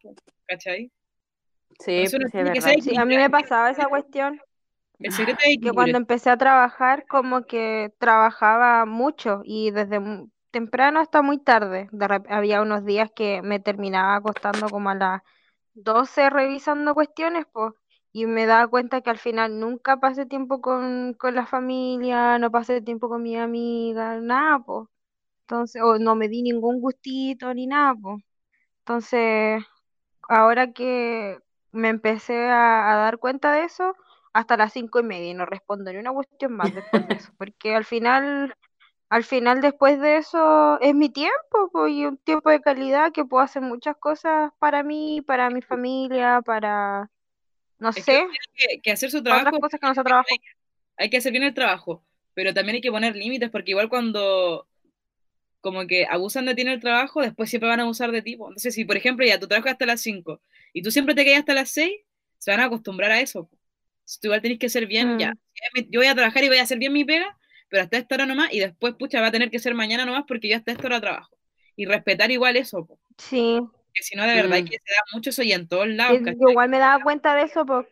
¿cachai? 0.46 0.90
Sí, 1.80 2.08
uno 2.14 2.28
sí, 2.28 2.38
es 2.74 2.84
que 2.92 2.98
a 2.98 3.04
mí 3.04 3.16
me 3.16 3.30
pasaba 3.30 3.70
esa 3.70 3.88
cuestión. 3.88 4.40
Equilibrio. 5.02 5.72
cuando 5.74 5.98
empecé 5.98 6.30
a 6.30 6.36
trabajar, 6.38 7.06
como 7.08 7.42
que 7.44 7.92
trabajaba 7.98 8.84
mucho 8.86 9.42
y 9.44 9.70
desde 9.70 10.00
temprano 10.50 11.00
hasta 11.00 11.22
muy 11.22 11.38
tarde. 11.38 11.88
De 11.92 12.06
había 12.30 12.62
unos 12.62 12.84
días 12.84 13.10
que 13.14 13.42
me 13.42 13.60
terminaba 13.60 14.16
acostando 14.16 14.70
como 14.70 14.90
a 14.90 14.94
las 14.94 15.22
12 15.74 16.30
revisando 16.30 16.94
cuestiones, 16.94 17.46
pues, 17.52 17.72
y 18.12 18.26
me 18.26 18.46
daba 18.46 18.68
cuenta 18.68 19.00
que 19.02 19.10
al 19.10 19.18
final 19.18 19.60
nunca 19.60 19.98
pasé 19.98 20.26
tiempo 20.26 20.60
con, 20.60 21.14
con 21.14 21.34
la 21.34 21.46
familia, 21.46 22.38
no 22.38 22.50
pasé 22.50 22.82
tiempo 22.82 23.08
con 23.08 23.22
mi 23.22 23.36
amiga, 23.36 24.20
nada, 24.20 24.60
pues. 24.60 24.88
Entonces, 25.48 25.82
o 25.82 25.98
no 25.98 26.14
me 26.14 26.28
di 26.28 26.42
ningún 26.42 26.80
gustito 26.80 27.52
ni 27.54 27.66
nada, 27.66 27.94
pues. 28.00 28.22
Entonces, 28.80 29.62
ahora 30.28 30.72
que 30.72 31.38
me 31.72 31.88
empecé 31.88 32.46
a, 32.48 32.92
a 32.92 32.96
dar 32.96 33.18
cuenta 33.18 33.52
de 33.52 33.64
eso, 33.64 33.94
hasta 34.32 34.56
las 34.56 34.72
cinco 34.72 35.00
y 35.00 35.02
media 35.04 35.30
y 35.30 35.34
no 35.34 35.46
respondo 35.46 35.92
ni 35.92 35.98
una 35.98 36.12
cuestión 36.12 36.52
más 36.54 36.72
después 36.74 37.06
de 37.06 37.14
eso, 37.16 37.32
porque 37.38 37.74
al 37.74 37.84
final, 37.84 38.54
al 39.10 39.24
final 39.24 39.60
después 39.62 40.00
de 40.00 40.18
eso 40.18 40.80
es 40.80 40.94
mi 40.94 41.10
tiempo, 41.10 41.70
pues, 41.72 41.92
y 41.94 42.06
un 42.06 42.18
tiempo 42.18 42.50
de 42.50 42.60
calidad 42.62 43.12
que 43.12 43.24
puedo 43.26 43.44
hacer 43.44 43.62
muchas 43.62 43.96
cosas 43.98 44.52
para 44.60 44.82
mí, 44.84 45.22
para 45.22 45.50
mi 45.50 45.62
familia, 45.62 46.42
para, 46.44 47.10
no 47.78 47.92
Es 47.94 48.04
sé, 48.04 48.22
que, 48.56 48.80
que 48.82 48.92
hacer 48.92 49.10
su 49.10 49.22
para 49.26 49.40
trabajo, 49.40 49.58
otras 49.58 49.60
cosas 49.60 49.80
que 49.80 49.86
no 49.86 49.94
sea 49.94 50.04
trabajo. 50.04 50.40
hay 50.96 51.10
que 51.10 51.16
hacer 51.18 51.32
bien 51.32 51.44
el 51.44 51.54
trabajo, 51.54 52.04
pero 52.34 52.54
también 52.54 52.76
hay 52.76 52.80
que 52.80 52.90
poner 52.90 53.16
límites 53.16 53.50
porque 53.50 53.70
igual 53.72 53.88
cuando 53.88 54.67
como 55.60 55.86
que 55.86 56.06
abusan 56.08 56.44
de 56.46 56.54
ti 56.54 56.62
en 56.62 56.68
el 56.68 56.80
trabajo, 56.80 57.20
después 57.22 57.50
siempre 57.50 57.68
van 57.68 57.80
a 57.80 57.82
abusar 57.84 58.10
de 58.12 58.22
ti. 58.22 58.32
Entonces, 58.34 58.74
si 58.74 58.84
por 58.84 58.96
ejemplo 58.96 59.26
ya 59.26 59.38
tú 59.40 59.48
trabajas 59.48 59.72
hasta 59.72 59.86
las 59.86 60.00
5 60.00 60.40
y 60.72 60.82
tú 60.82 60.90
siempre 60.90 61.14
te 61.14 61.24
quedas 61.24 61.40
hasta 61.40 61.54
las 61.54 61.70
6, 61.70 61.92
se 62.38 62.50
van 62.50 62.60
a 62.60 62.64
acostumbrar 62.66 63.10
a 63.12 63.20
eso. 63.20 63.48
Entonces, 64.00 64.20
tú 64.20 64.26
igual 64.28 64.42
tenés 64.42 64.58
que 64.58 64.68
ser 64.68 64.86
bien, 64.86 65.18
ya, 65.18 65.32
Mm. 65.32 65.80
yo 65.90 66.00
voy 66.00 66.06
a 66.08 66.14
trabajar 66.14 66.44
y 66.44 66.48
voy 66.48 66.58
a 66.58 66.62
hacer 66.62 66.78
bien 66.78 66.92
mi 66.92 67.04
pega, 67.04 67.36
pero 67.68 67.82
hasta 67.82 67.98
esta 67.98 68.14
hora 68.14 68.26
nomás 68.26 68.52
y 68.52 68.60
después, 68.60 68.94
pucha, 68.94 69.20
va 69.20 69.28
a 69.28 69.32
tener 69.32 69.50
que 69.50 69.58
ser 69.58 69.74
mañana 69.74 70.04
nomás 70.06 70.24
porque 70.26 70.48
yo 70.48 70.56
hasta 70.56 70.72
esta 70.72 70.86
hora 70.86 71.00
trabajo. 71.00 71.36
Y 71.76 71.86
respetar 71.86 72.30
igual 72.30 72.56
eso, 72.56 72.86
po. 72.86 72.98
Sí, 73.18 73.60
que 73.94 74.02
si 74.02 74.16
no, 74.16 74.24
de 74.26 74.34
verdad 74.34 74.60
Mm. 74.60 74.64
que 74.64 74.78
se 74.84 74.94
da 74.94 75.00
mucho 75.12 75.30
eso 75.30 75.42
y 75.42 75.52
en 75.52 75.68
todos 75.68 75.88
y 75.88 75.94
lados, 75.94 76.18
yo 76.18 76.24
¿cachai? 76.24 76.50
igual 76.50 76.68
me 76.68 76.78
daba 76.78 77.02
cuenta 77.02 77.34
de 77.34 77.42
eso 77.42 77.66
porque 77.66 77.90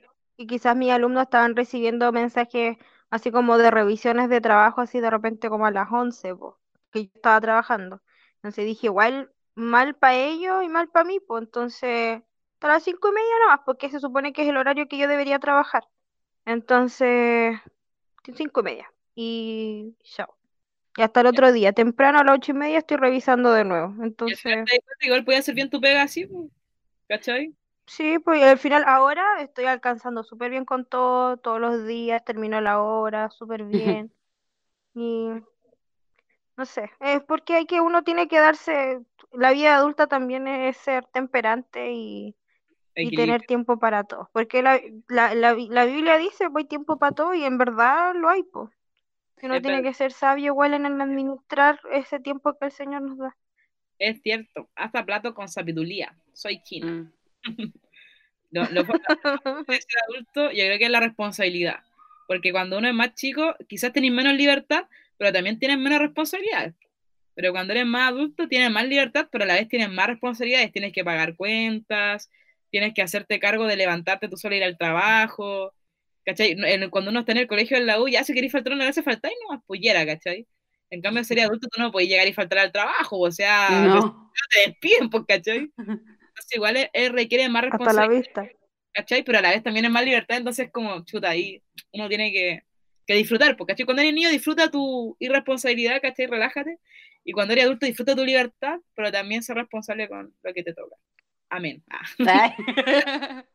quizás 0.49 0.77
mis 0.77 0.91
alumnos 0.91 1.25
estaban 1.25 1.57
recibiendo 1.57 2.13
mensajes 2.13 2.77
así 3.11 3.31
como 3.31 3.59
de 3.59 3.71
revisiones 3.71 4.29
de 4.29 4.41
trabajo 4.41 4.81
así 4.81 5.01
de 5.01 5.11
repente 5.11 5.49
como 5.49 5.67
a 5.67 5.71
las 5.71 5.91
11, 5.91 6.35
po, 6.35 6.59
que 6.97 7.07
yo 7.07 7.13
estaba 7.15 7.41
trabajando. 7.41 8.03
Entonces 8.37 8.65
dije, 8.67 8.87
igual 8.89 9.33
mal 9.55 9.95
para 9.97 10.15
ellos 10.17 10.63
y 10.65 10.69
mal 10.69 10.89
para 10.89 11.05
mí, 11.05 11.21
pues 11.21 11.43
entonces 11.45 12.23
hasta 12.55 12.69
las 12.69 12.83
cinco 12.85 13.09
y 13.09 13.13
media 13.13 13.35
nomás, 13.43 13.61
porque 13.67 13.91
se 13.91 14.01
supone 14.01 14.33
que 14.33 14.43
es 14.43 14.49
el 14.49 14.57
horario 14.57 14.89
que 14.89 14.99
yo 14.99 15.09
debería 15.09 15.39
trabajar. 15.39 15.85
Entonces, 16.47 17.59
cinco 18.35 18.61
y 18.61 18.63
media. 18.63 18.93
Y 19.15 19.97
chao. 20.05 20.37
Y 20.97 21.03
hasta 21.03 21.21
el 21.21 21.27
otro 21.27 21.53
día, 21.53 21.73
temprano 21.73 22.21
a 22.21 22.25
las 22.25 22.37
ocho 22.37 22.53
y 22.53 22.55
media 22.55 22.79
estoy 22.79 22.97
revisando 22.97 23.53
de 23.53 23.65
nuevo. 23.65 23.95
Entonces, 24.03 24.65
igual 25.03 25.25
puedes 25.25 25.41
hacer 25.41 25.55
bien 25.55 25.69
tu 25.69 25.81
pega 25.81 26.03
así, 26.03 26.27
po, 26.27 26.51
¿cachai? 27.09 27.55
sí, 27.87 28.19
pues 28.19 28.43
al 28.43 28.59
final 28.59 28.85
ahora 28.87 29.41
estoy 29.43 29.67
alcanzando 29.67 30.23
súper 30.25 30.51
bien 30.51 30.65
con 30.65 30.85
todo, 30.85 31.37
todos 31.39 31.61
los 31.61 31.87
días 31.87 32.25
termino 32.25 32.61
la 32.61 32.81
hora 32.83 33.31
súper 33.31 33.65
bien. 33.65 34.13
Y 34.95 35.29
no 36.57 36.65
sé, 36.67 36.91
es 37.01 37.23
porque 37.25 37.55
hay 37.55 37.67
que 37.67 37.81
uno 37.81 38.03
tiene 38.05 38.29
que 38.29 38.39
darse, 38.41 39.01
la 39.33 39.53
vida 39.53 39.77
adulta 39.77 40.07
también 40.07 40.47
es 40.49 40.77
ser 40.79 41.05
temperante 41.07 41.93
y, 41.93 42.37
y 43.01 43.13
tener 43.13 43.45
tiempo 43.45 43.79
para 43.79 44.05
todo. 44.05 44.31
Porque 44.33 44.63
la, 44.63 44.81
la, 45.09 45.35
la, 45.35 45.55
la 45.55 45.87
Biblia 45.87 46.19
dice, 46.19 46.51
pues 46.51 46.65
hay 46.65 46.69
tiempo 46.69 46.99
para 46.99 47.13
todo 47.15 47.35
y 47.35 47.45
en 47.45 47.59
verdad 47.59 48.15
lo 48.17 48.29
hay, 48.31 48.43
pues. 48.45 48.71
Uno 49.43 49.55
Es 49.57 49.63
tiene 49.63 49.83
verdad. 49.83 49.83
que 49.83 49.95
ser 49.95 50.13
sabio 50.13 50.47
igual 50.49 50.75
en 50.75 50.87
el 50.87 51.01
administrar 51.01 51.81
ese 51.93 52.21
tiempo 52.21 52.55
que 52.59 52.67
el 52.67 52.73
Señor 52.73 53.03
nos 53.03 53.19
da. 53.19 53.37
Es 53.99 54.21
cierto, 54.23 54.71
hasta 54.75 55.05
plato 55.07 55.35
con 55.35 55.49
sabiduría. 55.49 56.17
Soy 56.33 56.63
china. 56.63 56.93
Mm. 56.93 57.13
Lo, 58.51 58.65
ser 59.67 59.83
adulto, 60.09 60.51
yo 60.53 60.65
creo 60.67 60.79
que 60.79 60.85
es 60.87 60.91
la 60.91 61.01
responsabilidad. 61.01 61.81
Porque 62.27 62.53
cuando 62.53 62.79
uno 62.79 62.89
es 62.89 62.95
más 62.95 63.15
chico, 63.15 63.55
quizás 63.69 63.93
tenés 63.93 64.13
menos 64.13 64.35
libertad, 64.35 64.87
pero 65.17 65.33
también 65.33 65.59
tienes 65.59 65.79
menos 65.79 66.01
responsabilidades. 66.01 66.75
Pero 67.35 67.53
cuando 67.53 67.75
eres 67.75 67.87
más 67.87 68.11
adulto, 68.11 68.49
tienes 68.49 68.71
más 68.71 68.87
libertad, 68.87 69.29
pero 69.31 69.45
a 69.45 69.47
la 69.47 69.55
vez 69.55 69.69
tienes 69.69 69.91
más 69.91 70.07
responsabilidades. 70.07 70.73
Tienes 70.73 70.93
que 70.93 71.05
pagar 71.05 71.37
cuentas, 71.37 72.31
tienes 72.71 72.95
que 72.95 73.03
hacerte 73.03 73.39
cargo 73.39 73.67
de 73.67 73.77
levantarte 73.77 74.29
tú 74.29 74.37
solo 74.37 74.57
ir 74.57 74.65
al 74.65 74.79
trabajo. 74.79 75.73
¿Cachai? 76.25 76.57
Cuando 76.91 77.11
uno 77.11 77.21
está 77.21 77.33
en 77.33 77.39
el 77.39 77.47
colegio 77.47 77.77
en 77.77 77.87
la 77.87 78.01
U, 78.01 78.09
ya 78.09 78.25
si 78.25 78.33
querés 78.33 78.51
faltar 78.51 78.73
una 78.73 78.87
vez, 78.87 79.01
falta 79.05 79.29
y 79.29 79.35
no 79.43 79.55
más 79.55 79.65
pullera, 79.67 80.05
¿cachai? 80.07 80.47
En 80.91 81.03
cambio, 81.03 81.23
ser 81.25 81.41
adulto 81.41 81.69
tú 81.71 81.81
no 81.81 81.93
puedes 81.93 82.09
llegar 82.09 82.27
y 82.27 82.33
faltar 82.33 82.59
al 82.59 82.73
trabajo, 82.73 83.19
o 83.19 83.31
sea, 83.31 83.85
no. 83.85 84.33
te 84.51 84.71
despiden, 84.71 85.11
pues, 85.11 85.25
¿cachai? 85.29 85.71
Entonces 85.77 86.55
igual 86.55 86.89
es, 86.93 87.13
requiere 87.13 87.49
más 87.49 87.63
responsabilidad. 87.63 88.19
Hasta 88.29 88.41
la 88.41 88.49
vista. 88.49 88.61
¿Cachai? 88.93 89.23
Pero 89.25 89.39
a 89.39 89.43
la 89.43 89.51
vez 89.51 89.63
también 89.63 89.85
es 89.85 89.91
más 89.91 90.05
libertad, 90.05 90.39
entonces 90.39 90.71
como, 90.73 91.05
chuta, 91.05 91.29
ahí 91.31 91.63
uno 91.93 92.09
tiene 92.09 92.33
que, 92.33 92.63
que 93.07 93.15
disfrutar, 93.15 93.57
porque 93.57 93.73
¿cachai? 93.73 93.87
Cuando 93.87 94.03
eres 94.03 94.15
niño 94.15 94.31
disfruta 94.31 94.71
tu 94.71 95.17
irresponsabilidad, 95.19 96.01
¿cachai? 96.03 96.27
Relájate. 96.27 96.79
Y 97.25 97.33
cuando 97.33 97.53
eres 97.53 97.65
adulto 97.65 97.87
disfruta 97.87 98.15
tu 98.15 98.25
libertad, 98.25 98.79
pero 98.95 99.11
también 99.11 99.43
ser 99.43 99.57
responsable 99.57 100.09
con 100.09 100.35
lo 100.43 100.53
que 100.53 100.63
te 100.63 100.73
toca. 100.73 100.97
Amén. 101.49 101.83
Ah. 101.91 102.05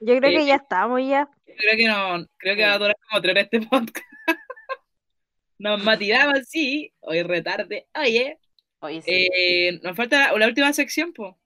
Yo 0.00 0.16
creo 0.18 0.30
que 0.30 0.46
ya 0.46 0.54
estamos 0.54 1.00
ya. 1.06 1.28
creo 1.44 1.76
que 1.76 1.86
no, 1.86 2.26
creo 2.38 2.56
que 2.56 2.64
va 2.64 2.72
a 2.72 2.78
durar 2.78 2.96
como 3.08 3.20
tres 3.20 3.36
este 3.36 3.60
podcast. 3.60 4.06
Nos 5.58 5.84
matiramos, 5.84 6.48
sí. 6.48 6.94
Hoy 7.00 7.22
retarde. 7.22 7.86
Oye. 7.94 8.38
Oye 8.78 9.02
sí. 9.02 9.10
eh, 9.10 9.78
nos 9.82 9.94
falta 9.94 10.32
la, 10.32 10.46
última 10.46 10.72
sección, 10.72 11.12
po. 11.12 11.38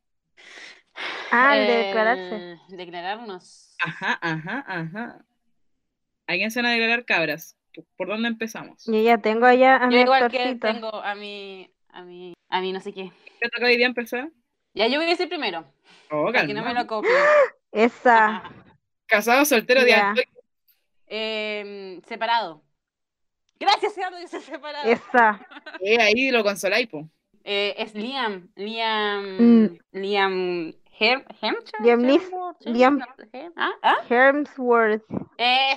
Ah, 1.33 1.57
de 1.57 1.67
declararse. 1.67 2.53
Eh, 2.53 2.57
declararnos. 2.69 3.75
Ajá, 3.81 4.17
ajá, 4.23 4.65
ajá. 4.69 5.25
¿A 6.27 6.35
quién 6.35 6.51
se 6.51 6.61
van 6.63 6.71
a 6.71 6.75
declarar 6.75 7.05
cabras? 7.05 7.57
¿Por 7.97 8.09
dónde 8.09 8.29
empezamos? 8.29 8.85
Yo 8.87 9.01
ya 9.01 9.19
tengo 9.19 9.47
allá 9.47 9.77
a 9.77 9.85
yo 9.85 9.97
mi 9.97 10.01
igual 10.01 10.31
que 10.31 10.55
tengo 10.55 10.95
a 11.03 11.15
mi, 11.15 11.71
a 11.89 12.03
mi, 12.03 12.35
a 12.49 12.61
mi 12.61 12.73
no 12.73 12.81
sé 12.81 12.93
qué. 12.93 13.11
¿Qué 13.41 13.49
toca 13.49 13.67
hoy 13.67 13.77
día 13.77 13.87
empezar? 13.87 14.31
Ya 14.75 14.87
yo 14.87 14.99
voy 14.99 15.07
a 15.07 15.11
decir 15.11 15.29
primero. 15.29 15.65
Oh, 16.11 16.31
que 16.33 16.55
no 16.55 16.65
me 16.65 16.75
lo 16.75 16.87
copien. 16.87 17.15
Esa. 17.73 18.43
Casado, 19.07 19.45
soltero, 19.45 19.81
Ya. 19.87 20.13
día. 20.13 20.25
Eh, 21.07 22.01
separado. 22.07 22.63
Gracias, 23.59 23.97
Eduardo, 23.97 24.19
dice 24.19 24.41
separado. 24.41 24.89
Esa. 24.89 25.41
Eh, 25.81 26.01
ahí 26.01 26.31
lo 26.31 26.43
consoláis, 26.45 26.87
po. 26.87 27.09
Eh, 27.43 27.75
es 27.77 27.95
Liam. 27.95 28.49
Liam. 28.55 29.65
Mm. 29.65 29.79
Liam. 29.93 30.73
Hem, 30.99 31.23
Hemsworth, 31.43 32.67
¿Ah? 33.57 33.73
¿Ah? 33.83 33.97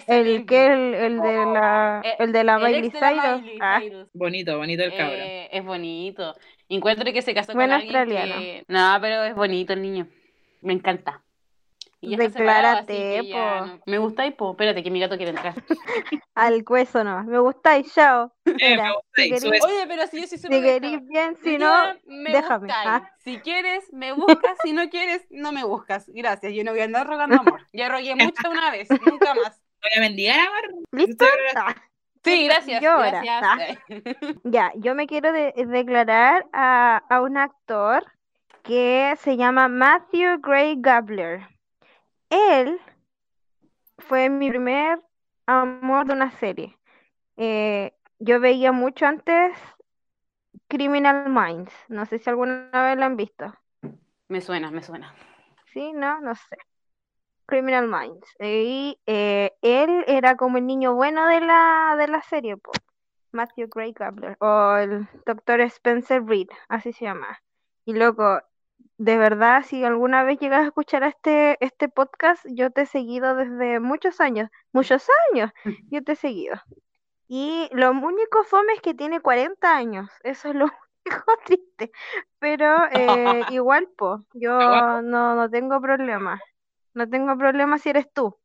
El 0.08 0.46
que 0.46 0.66
el, 0.68 0.94
el 0.94 1.22
de 1.22 1.46
la 1.46 2.02
Eh, 2.06 2.16
el 2.20 2.32
de 2.32 2.44
la 2.44 2.56
el 2.58 2.64
Miley 2.64 2.86
ex 2.86 2.94
de 2.94 3.02
la 3.02 3.10
Cyrus. 3.10 3.42
Miley 3.42 3.60
Ah, 3.62 3.80
Cyrus. 3.82 4.08
Bonito, 4.14 4.58
bonito 4.58 4.84
el 4.84 4.96
cabro. 4.96 5.16
Eh, 5.16 5.50
es 5.52 5.66
bonito. 5.66 6.36
Encuentro 6.70 7.12
que 7.12 7.22
se 7.22 7.34
casó 7.34 7.54
Buen 7.54 7.70
con 7.70 7.74
alguien 7.74 7.96
australiano. 7.96 8.42
que... 8.42 8.66
No, 8.68 8.98
pero 9.02 9.24
es 9.24 9.36
bonito 9.36 9.74
el 9.74 9.82
niño. 9.82 10.08
Me 10.62 10.74
encanta. 10.74 11.24
Y 12.14 12.16
Declárate, 12.16 13.22
po. 13.32 13.38
no- 13.66 13.80
Me 13.86 13.98
gusta 13.98 14.26
y 14.26 14.32
po. 14.32 14.52
Espérate, 14.52 14.84
que 14.84 14.92
mi 14.92 15.00
gato 15.00 15.18
quiere 15.18 15.32
entrar. 15.32 15.54
al 16.36 16.64
hueso 16.68 17.04
no. 17.04 17.24
Me 17.24 17.40
gustáis, 17.40 17.94
chao. 17.94 18.32
Eh, 18.46 18.78
me 18.78 18.92
gusta 18.94 19.40
si 19.40 19.48
Oye, 19.48 19.86
pero 19.88 20.08
si 20.08 20.22
yo 20.22 20.28
soy 20.28 20.38
Si 20.38 20.44
súper 20.44 20.84
honesta. 20.84 21.06
bien, 21.10 21.36
si 21.38 21.44
Si 21.52 21.58
no, 21.58 21.72
quieres, 21.84 22.04
me 22.06 22.32
déjame. 22.32 22.70
Ah. 22.72 23.12
Si 23.20 23.38
quieres, 23.40 23.92
me 23.94 24.14
buscas. 24.14 24.58
Si 24.64 24.74
no 24.74 24.90
quieres, 24.90 25.26
no 25.30 25.52
me 25.52 25.64
buscas. 25.64 26.06
Gracias. 26.14 26.54
Yo 26.54 26.64
no 26.64 26.72
voy 26.72 26.82
a 26.82 26.86
andar 26.86 27.06
rogando 27.08 27.40
amor. 27.40 27.66
Ya 27.74 27.90
rogué 27.90 28.16
mucho 28.16 28.50
una 28.50 28.72
vez. 28.72 28.88
Nunca 29.06 29.34
más. 29.36 29.62
Voy 29.82 29.92
a 29.96 30.00
mendigar 30.00 30.40
amor. 30.40 30.84
¿listo? 30.92 31.26
Ah, 31.56 31.76
Sí, 32.24 32.46
gracias. 32.46 32.82
Yo 32.82 32.92
ahora. 32.94 33.22
Gracias. 33.22 33.80
Ya, 34.44 34.72
yo 34.76 34.96
me 34.96 35.06
quiero 35.08 35.32
de- 35.32 35.54
declarar 35.56 36.46
a, 36.52 37.04
a 37.10 37.22
un 37.22 37.38
actor 37.38 38.04
que 38.64 39.14
se 39.22 39.38
llama 39.38 39.68
Matthew 39.70 40.40
Gray 40.42 40.76
Gabler. 40.80 41.48
Él 42.30 42.80
fue 43.98 44.30
mi 44.30 44.50
primer 44.50 45.02
amor 45.46 46.06
de 46.06 46.14
una 46.14 46.32
serie. 46.32 46.78
Eh, 47.38 47.94
yo 48.20 48.40
veía 48.40 48.72
mucho 48.72 49.06
antes 49.06 49.58
Criminal 50.68 51.30
Minds. 51.30 51.74
No 51.88 52.06
sé 52.06 52.20
si 52.20 52.30
alguna 52.30 52.70
vez 52.72 52.98
la 52.98 53.06
han 53.06 53.18
visto. 53.18 53.54
Me 54.28 54.42
suena, 54.42 54.72
me 54.72 54.84
suena. 54.84 55.14
Sí, 55.74 55.94
no, 55.94 56.20
no 56.22 56.36
sé. 56.36 56.58
Criminal 57.46 57.88
Minds. 57.88 58.28
Y 58.40 59.00
eh, 59.06 59.54
él 59.62 60.04
era 60.08 60.36
como 60.36 60.58
el 60.58 60.68
niño 60.68 60.96
bueno 60.96 61.28
de 61.28 61.40
la, 61.42 61.96
de 61.98 62.08
la 62.08 62.22
serie, 62.22 62.58
po. 62.58 62.72
Matthew 63.32 63.68
Gray 63.70 63.94
Gabler. 63.94 64.38
O 64.40 64.76
el 64.76 65.08
doctor 65.26 65.62
Spencer 65.62 66.24
Reed, 66.26 66.48
así 66.68 66.92
se 66.92 67.06
llama. 67.06 67.40
Y 67.86 67.94
loco, 67.94 68.42
de 68.98 69.18
verdad, 69.18 69.64
si 69.64 69.84
alguna 69.84 70.24
vez 70.24 70.40
llegas 70.40 70.62
a 70.62 70.68
escuchar 70.68 71.04
este, 71.04 71.64
este 71.64 71.88
podcast, 71.88 72.44
yo 72.50 72.72
te 72.72 72.82
he 72.82 72.86
seguido 72.86 73.36
desde 73.36 73.80
muchos 73.80 74.20
años. 74.20 74.50
Muchos 74.72 75.08
años, 75.32 75.52
yo 75.92 76.04
te 76.04 76.14
he 76.14 76.16
seguido. 76.16 76.56
Y 77.28 77.70
lo 77.74 77.92
único 77.92 78.44
fome 78.44 78.74
es 78.74 78.82
que 78.82 78.94
tiene 78.94 79.20
40 79.20 79.76
años. 79.76 80.10
Eso 80.24 80.50
es 80.50 80.56
lo 80.56 80.66
único 81.06 81.24
triste. 81.46 81.92
Pero 82.40 82.76
eh, 82.92 83.44
igual, 83.52 83.88
po, 83.96 84.26
yo 84.34 84.58
no, 85.02 85.36
no 85.36 85.50
tengo 85.50 85.80
problema. 85.80 86.42
No 86.94 87.08
tengo 87.08 87.38
problema 87.38 87.78
si 87.78 87.90
eres 87.90 88.12
tú. 88.12 88.36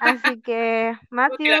Así 0.00 0.40
que, 0.42 0.96
Matthew, 1.10 1.58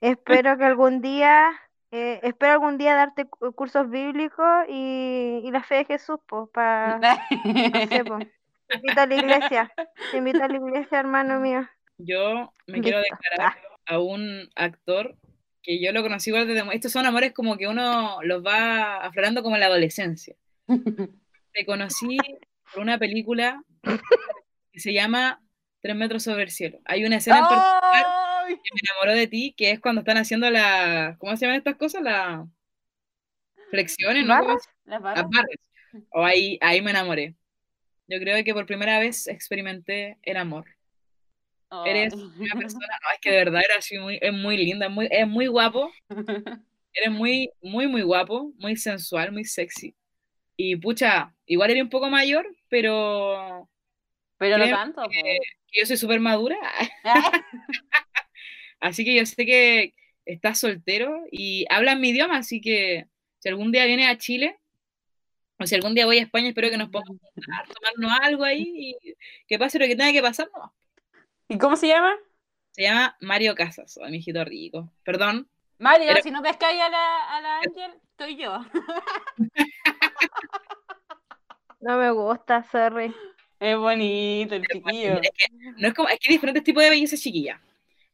espero 0.00 0.56
que 0.56 0.64
algún 0.64 1.02
día, 1.02 1.50
eh, 1.90 2.20
espero 2.22 2.52
algún 2.52 2.78
día 2.78 2.94
darte 2.94 3.26
cu- 3.26 3.52
cursos 3.52 3.88
bíblicos 3.90 4.46
y, 4.68 5.40
y 5.44 5.50
la 5.50 5.62
fe 5.62 5.76
de 5.76 5.84
Jesús, 5.86 6.18
pues, 6.26 6.48
para, 6.52 6.98
no 7.44 7.86
sé, 7.88 8.04
po. 8.04 8.18
Te 8.66 8.76
invito 8.76 9.00
a 9.00 9.06
la 9.06 9.14
iglesia. 9.16 9.72
Te 10.10 10.18
invito 10.18 10.42
a 10.44 10.48
la 10.48 10.56
iglesia, 10.56 11.00
hermano 11.00 11.40
mío. 11.40 11.68
Yo 11.98 12.52
me 12.66 12.80
quiero 12.80 13.00
Listo. 13.00 13.16
declarar 13.16 13.58
a 13.86 13.98
un 13.98 14.48
actor 14.54 15.16
que 15.62 15.82
yo 15.82 15.92
lo 15.92 16.02
conocí 16.02 16.30
igual 16.30 16.46
desde... 16.46 16.62
Estos 16.74 16.92
son 16.92 17.04
amores 17.04 17.32
como 17.32 17.56
que 17.58 17.66
uno 17.68 18.18
los 18.22 18.42
va 18.44 18.98
aflorando 18.98 19.42
como 19.42 19.56
en 19.56 19.60
la 19.60 19.66
adolescencia. 19.66 20.36
Te 21.52 21.66
conocí 21.66 22.16
por 22.72 22.82
una 22.82 22.98
película 22.98 23.62
que 24.72 24.78
se 24.80 24.92
llama 24.92 25.42
Tres 25.82 25.96
metros 25.96 26.22
sobre 26.22 26.44
el 26.44 26.50
cielo. 26.50 26.78
Hay 26.84 27.04
una 27.04 27.16
escena 27.16 27.38
en 27.38 27.42
particular 27.44 27.82
¡Ay! 27.92 28.02
Que 28.56 28.70
me 28.74 28.80
enamoró 28.90 29.14
de 29.14 29.26
ti, 29.26 29.54
que 29.56 29.70
es 29.72 29.80
cuando 29.80 30.00
están 30.00 30.18
haciendo 30.18 30.50
la... 30.50 31.16
¿Cómo 31.18 31.36
se 31.36 31.46
llaman 31.46 31.58
estas 31.58 31.76
cosas? 31.76 32.02
Las 32.02 32.46
flexiones, 33.70 34.26
¿no? 34.26 34.36
¿Cómo 34.38 34.48
¿Barras? 34.48 34.68
Las 34.84 35.02
Las 35.02 35.02
barras. 35.02 35.26
barras. 35.30 35.56
O 36.10 36.24
ahí, 36.24 36.58
ahí 36.60 36.80
me 36.82 36.90
enamoré. 36.90 37.34
Yo 38.08 38.18
creo 38.18 38.42
que 38.44 38.54
por 38.54 38.66
primera 38.66 38.98
vez 38.98 39.26
experimenté 39.28 40.18
el 40.22 40.36
amor. 40.36 40.66
Eres 41.84 42.14
Ay. 42.14 42.20
una 42.38 42.54
persona, 42.60 42.86
no, 43.02 43.10
es 43.14 43.20
que 43.20 43.30
de 43.30 43.36
verdad 43.38 43.62
era 43.64 43.76
así 43.78 43.98
muy, 43.98 44.18
es 44.20 44.32
muy 44.32 44.56
linda, 44.56 44.86
es 44.86 44.92
muy, 44.92 45.08
es 45.10 45.26
muy 45.28 45.46
guapo, 45.46 45.92
eres 46.92 47.10
muy, 47.10 47.50
muy, 47.62 47.86
muy 47.86 48.02
guapo, 48.02 48.52
muy 48.58 48.76
sensual, 48.76 49.32
muy 49.32 49.44
sexy. 49.44 49.94
Y 50.56 50.76
pucha, 50.76 51.34
igual 51.46 51.70
eres 51.70 51.84
un 51.84 51.90
poco 51.90 52.10
mayor, 52.10 52.46
pero 52.68 53.68
Pero 54.38 54.58
no 54.58 54.68
tanto. 54.68 55.02
po. 55.02 55.08
que 55.10 55.38
yo 55.72 55.86
soy 55.86 55.96
súper 55.96 56.20
madura, 56.20 56.56
Ah, 57.04 57.30
así 58.80 59.04
que 59.04 59.14
yo 59.14 59.26
sé 59.26 59.46
que 59.46 59.94
estás 60.24 60.58
soltero 60.60 61.24
y 61.30 61.66
hablas 61.70 61.98
mi 61.98 62.10
idioma, 62.10 62.38
así 62.38 62.60
que 62.60 63.06
si 63.38 63.48
algún 63.48 63.72
día 63.72 63.84
vienes 63.86 64.08
a 64.08 64.18
Chile, 64.18 64.58
o 65.58 65.66
si 65.66 65.74
algún 65.74 65.94
día 65.94 66.06
voy 66.06 66.18
a 66.18 66.22
España, 66.22 66.48
espero 66.48 66.70
que 66.70 66.78
nos 66.78 66.88
podamos 66.88 67.18
juntar, 67.20 67.66
tomarnos 67.68 68.20
algo 68.20 68.44
ahí 68.44 68.94
y 69.02 69.14
que 69.46 69.58
pase 69.58 69.78
lo 69.78 69.86
que 69.86 69.96
tenga 69.96 70.12
que 70.12 70.22
pasar, 70.22 70.48
no. 70.56 70.74
¿Y 71.48 71.58
cómo 71.58 71.76
se 71.76 71.88
llama? 71.88 72.16
Se 72.70 72.82
llama 72.82 73.16
Mario 73.20 73.54
Casas, 73.54 73.98
o 73.98 74.06
mi 74.08 74.18
hijito 74.18 74.44
rico. 74.44 74.92
Perdón, 75.04 75.48
Mario, 75.78 76.08
Pero- 76.08 76.22
si 76.22 76.30
no 76.30 76.42
pescáis 76.42 76.80
a 76.80 76.88
la, 76.88 77.36
a 77.36 77.40
la 77.40 77.58
Ángel, 77.60 77.92
estoy 78.10 78.36
yo. 78.36 78.58
No 81.80 81.96
me 81.96 82.10
gusta, 82.10 82.62
sorry. 82.70 83.14
Es 83.58 83.76
bonito 83.76 84.54
el 84.54 84.66
chiquillo. 84.66 85.20
Es 85.22 85.30
que, 85.30 85.46
no 85.78 85.88
es 85.88 85.94
como, 85.94 86.08
es 86.08 86.18
que 86.18 86.28
hay 86.28 86.34
diferentes 86.34 86.62
tipos 86.62 86.82
de 86.82 86.90
belleza 86.90 87.16
chiquilla. 87.16 87.60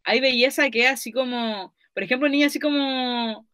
Hay 0.06 0.20
belleza 0.20 0.70
que 0.70 0.84
es 0.84 0.90
así 0.92 1.10
como, 1.12 1.74
por 1.92 2.02
ejemplo, 2.02 2.28
niña 2.28 2.46
así 2.46 2.58
como, 2.60 3.46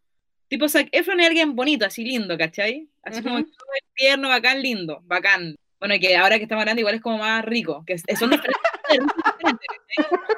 tipo 0.49 0.69
Zac 0.69 0.89
Efron 0.93 1.19
es 1.21 1.27
alguien 1.27 1.57
bonito, 1.57 1.87
así 1.87 2.05
lindo, 2.05 2.37
¿cachai? 2.39 2.89
Así 3.03 3.23
como 3.23 3.37
Ujú. 3.37 3.45
todo 3.47 3.69
tierno, 3.97 4.29
bacán, 4.29 4.63
lindo, 4.63 5.01
bacán. 5.05 5.57
Bueno, 5.81 5.95
que 6.01 6.15
ahora 6.17 6.37
que 6.37 6.45
estamos 6.45 6.63
hablando 6.63 6.81
igual 6.81 6.95
es 6.97 7.01
como 7.01 7.19
más 7.19 7.45
rico, 7.45 7.83
que 7.87 7.95
es- 7.95 8.05
son 8.19 8.31
diferentes. 8.31 8.63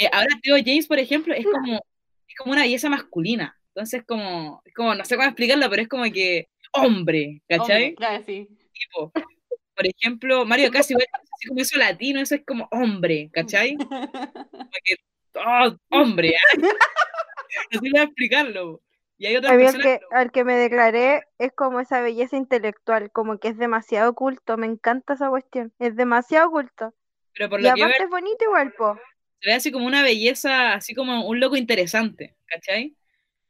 Eh, 0.00 0.08
ahora 0.12 0.28
Tío 0.40 0.54
James, 0.64 0.86
por 0.86 1.00
ejemplo, 1.00 1.34
es 1.34 1.44
como, 1.44 1.74
es 2.28 2.34
como 2.38 2.52
una 2.52 2.62
belleza 2.62 2.88
masculina. 2.88 3.58
Entonces, 3.74 4.04
como, 4.06 4.62
es 4.64 4.72
como, 4.72 4.94
no 4.94 5.04
sé 5.04 5.16
cómo 5.16 5.26
explicarlo, 5.26 5.68
pero 5.68 5.82
es 5.82 5.88
como 5.88 6.04
que 6.04 6.46
hombre, 6.72 7.42
¿cachai? 7.48 7.82
Hombre, 7.90 7.94
claro, 7.96 8.22
sí. 8.24 8.46
tipo. 8.72 9.12
Por 9.74 9.86
ejemplo, 9.86 10.44
Mario 10.44 10.70
tiene 10.70 10.78
así 10.80 10.94
como 11.48 11.60
eso 11.60 11.78
latino, 11.78 12.20
eso 12.20 12.36
es 12.36 12.42
como 12.46 12.68
hombre, 12.70 13.28
¿cachai? 13.32 13.76
Como 14.52 14.70
que, 14.84 14.94
oh, 15.46 15.76
hombre, 15.90 16.34
¿ah? 16.36 16.58
no 17.72 17.80
sé 17.80 18.02
explicarlo. 18.02 18.82
Y 19.16 19.26
hay 19.26 19.36
otras 19.36 19.56
personas 19.56 19.90
que, 19.98 20.00
al 20.10 20.30
que 20.32 20.44
me 20.44 20.54
declaré 20.56 21.24
es 21.38 21.52
como 21.52 21.80
esa 21.80 22.00
belleza 22.00 22.36
intelectual, 22.36 23.10
como 23.12 23.38
que 23.38 23.48
es 23.48 23.58
demasiado 23.58 24.14
culto, 24.14 24.56
me 24.56 24.66
encanta 24.66 25.14
esa 25.14 25.28
cuestión, 25.30 25.72
es 25.78 25.96
demasiado 25.96 26.50
culto. 26.50 26.94
pero 27.34 27.48
por 27.50 27.60
Y 27.60 27.62
lo 27.62 27.72
que 27.72 27.80
yo 27.80 27.86
aparte 27.86 28.04
es 28.04 28.10
bonito 28.10 28.44
igual, 28.44 28.72
po. 28.74 29.02
se 29.40 29.48
ve 29.50 29.54
así 29.54 29.72
como 29.72 29.86
una 29.86 30.02
belleza, 30.02 30.74
así 30.74 30.94
como 30.94 31.26
un 31.26 31.40
loco 31.40 31.56
interesante, 31.56 32.36
¿cachai? 32.46 32.96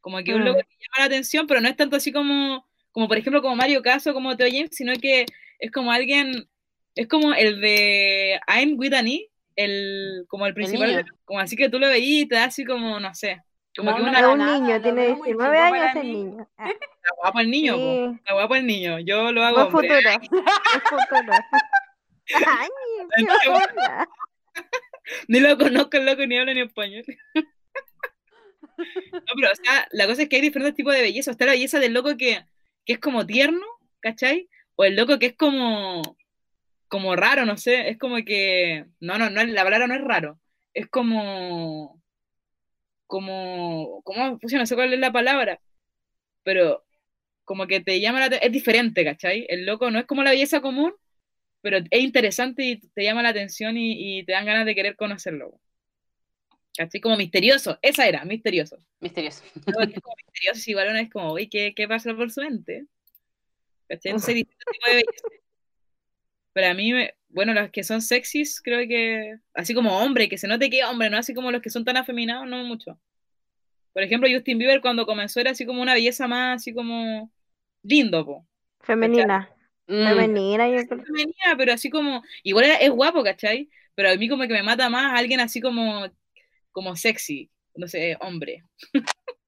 Como 0.01 0.19
que 0.25 0.35
un 0.35 0.43
Mm. 0.43 0.45
loco 0.45 0.61
que 0.61 0.77
llama 0.81 0.99
la 1.01 1.05
atención, 1.07 1.47
pero 1.47 1.61
no 1.61 1.69
es 1.69 1.77
tanto 1.77 1.97
así 1.97 2.13
como, 2.13 2.69
como 2.93 3.09
por 3.09 3.19
ejemplo, 3.19 3.43
como 3.43 3.57
Mario 3.57 3.83
Caso, 3.83 4.15
como 4.15 4.37
Teo 4.37 4.49
James, 4.51 4.71
sino 4.73 4.95
que 5.01 5.27
es 5.59 5.71
como 5.73 5.93
alguien, 5.93 6.49
es 6.95 7.09
como 7.09 7.35
el 7.35 7.61
de 7.61 8.41
I'm 8.49 8.79
with 8.79 8.95
an 8.95 9.09
E, 9.09 9.31
el, 9.59 10.25
como 10.29 10.47
el 10.47 10.55
principal, 10.55 11.05
como 11.25 11.41
así 11.41 11.57
que 11.57 11.69
tú 11.69 11.81
lo 11.81 11.89
veías 11.89 12.23
y 12.23 12.29
te 12.29 12.37
da 12.37 12.45
así 12.45 12.65
como, 12.65 13.01
no 13.01 13.13
sé, 13.13 13.43
como 13.77 13.91
No, 13.91 13.97
que 13.97 14.03
no 14.03 14.09
una 14.09 14.19
Es 14.19 14.23
para 14.23 14.33
un 14.33 14.39
nada, 14.39 14.59
niño, 14.61 14.83
tiene 14.83 15.01
veo 15.03 15.17
muy 15.17 15.27
19 15.27 15.57
chico 15.57 15.75
años 15.75 15.97
el 15.97 16.13
niño. 16.13 16.49
Ah, 16.59 16.71
está 16.71 17.11
guapo 17.17 17.41
el 17.41 17.51
niño, 17.51 17.75
sí, 17.77 18.17
está 18.19 18.35
guapo 18.35 18.55
el 18.55 18.67
niño, 18.67 18.99
yo 19.01 19.33
lo 19.33 19.43
hago 19.43 19.65
hombre. 19.65 19.89
futuro, 19.89 20.11
futuro. 21.11 21.33
Ay, 22.47 22.69
qué 23.17 23.49
hola. 23.51 24.09
Ni 25.27 25.41
lo 25.41 25.59
conozco 25.59 25.97
el 25.97 26.07
loco 26.07 26.25
ni 26.27 26.39
habla 26.39 26.55
ni 26.55 26.61
español. 26.61 27.05
No, 28.77 29.21
pero, 29.35 29.51
o 29.51 29.57
sea, 29.57 29.89
la 29.91 30.07
cosa 30.07 30.23
es 30.23 30.29
que 30.29 30.37
hay 30.37 30.43
diferentes 30.43 30.77
tipos 30.77 30.95
de 30.95 31.03
belleza. 31.03 31.33
Está 31.33 31.47
la 31.47 31.53
belleza 31.53 31.81
del 31.81 31.95
loco 31.95 32.17
que, 32.17 32.45
que 32.85 32.93
es 32.93 32.99
como 33.01 33.27
tierno, 33.27 33.67
¿cachai? 34.01 34.49
O 34.77 34.85
el 34.85 34.95
loco 34.95 35.19
que 35.19 35.27
es 35.27 35.37
como, 35.37 36.03
como 36.89 37.17
raro, 37.17 37.47
no 37.47 37.57
sé. 37.57 37.91
Es 37.91 37.99
como 37.99 38.17
que. 38.25 38.87
No, 39.01 39.19
no, 39.19 39.31
no, 39.31 39.45
la 39.45 39.65
palabra 39.65 39.87
no 39.87 39.95
es 39.95 40.03
raro. 40.03 40.41
Es 40.75 40.89
como. 40.89 42.03
Como. 43.07 44.03
Pucha, 44.41 44.59
no 44.59 44.67
sé 44.67 44.75
cuál 44.75 44.93
es 44.93 45.01
la 45.01 45.13
palabra. 45.13 45.61
Pero 46.43 46.85
como 47.45 47.67
que 47.67 47.81
te 47.81 48.01
llama 48.01 48.21
la 48.21 48.27
atención. 48.27 48.49
Es 48.49 48.53
diferente, 48.53 49.05
¿cachai? 49.05 49.47
El 49.49 49.67
loco 49.67 49.91
no 49.91 49.99
es 49.99 50.07
como 50.07 50.23
la 50.23 50.31
belleza 50.31 50.61
común, 50.61 50.95
pero 51.63 51.79
es 51.79 52.01
interesante 52.03 52.65
y 52.65 52.77
te 52.79 53.05
llama 53.05 53.23
la 53.23 53.31
atención 53.31 53.77
y, 53.77 54.19
y 54.19 54.25
te 54.25 54.33
dan 54.33 54.47
ganas 54.47 54.67
de 54.67 54.75
querer 54.75 54.97
conocerlo. 54.97 55.61
¿Cachai? 56.77 57.01
Como 57.01 57.17
misterioso. 57.17 57.79
Esa 57.83 58.07
era, 58.07 58.25
misterioso. 58.25 58.79
Misterioso. 59.01 59.43
No, 59.67 59.83
es 59.83 60.01
como 60.01 60.15
misterioso, 60.17 60.61
si 60.61 60.75
uno 60.75 60.97
es 60.97 61.11
como, 61.11 61.33
uy, 61.33 61.49
¿qué, 61.49 61.75
qué 61.75 61.89
pasa 61.89 62.15
por 62.15 62.31
su 62.31 62.41
mente? 62.41 62.87
¿Cachai? 63.89 64.13
No 64.13 64.19
sé, 64.21 64.35
distintos 64.35 64.67
tipos 64.73 64.89
de 64.89 64.95
belleza. 64.95 65.29
Pero 66.59 66.71
a 66.73 66.75
mí, 66.75 66.93
me- 66.93 67.15
bueno, 67.29 67.55
los 67.55 67.71
que 67.71 67.85
son 67.85 68.03
sexys, 68.03 68.61
creo 68.61 68.81
que, 68.89 69.37
así 69.55 69.75
como 69.75 69.97
hombre, 69.97 70.29
que 70.29 70.37
se 70.39 70.49
note 70.49 70.69
que 70.69 70.83
hombre, 70.83 71.09
no 71.09 71.17
así 71.17 71.33
como 71.33 71.53
los 71.53 71.63
que 71.63 71.71
son 71.71 71.85
tan 71.85 71.97
afeminados, 71.97 72.49
no 72.49 72.65
mucho. 72.65 72.99
Por 73.93 74.03
ejemplo, 74.03 74.29
Justin 74.29 74.59
Bieber 74.59 74.81
cuando 74.81 75.07
comenzó 75.07 75.39
era 75.39 75.53
así 75.53 75.65
como 75.65 75.81
una 75.81 75.95
belleza 75.95 76.27
más, 76.27 76.57
así 76.57 76.75
como 76.75 77.31
lindo, 77.85 78.27
po. 78.27 78.45
Femenina, 78.81 79.49
Mm. 79.87 80.05
femenina, 80.09 80.69
yo 80.69 80.85
creo. 80.89 81.05
Femenina, 81.05 81.55
pero 81.57 81.75
así 81.75 81.91
como, 81.91 82.25
igual 82.43 82.65
era- 82.65 82.79
es 82.79 82.91
guapo, 82.91 83.23
¿cachai? 83.23 83.69
Pero 83.95 84.11
a 84.11 84.17
mí 84.17 84.29
como 84.29 84.43
que 84.43 84.49
me 84.55 84.65
mata 84.65 84.89
más 84.91 85.17
alguien 85.17 85.39
así 85.39 85.61
como, 85.61 86.11
como 86.73 86.97
sexy, 86.97 87.49
no 87.77 87.87
sé, 87.87 88.17
hombre. 88.21 88.65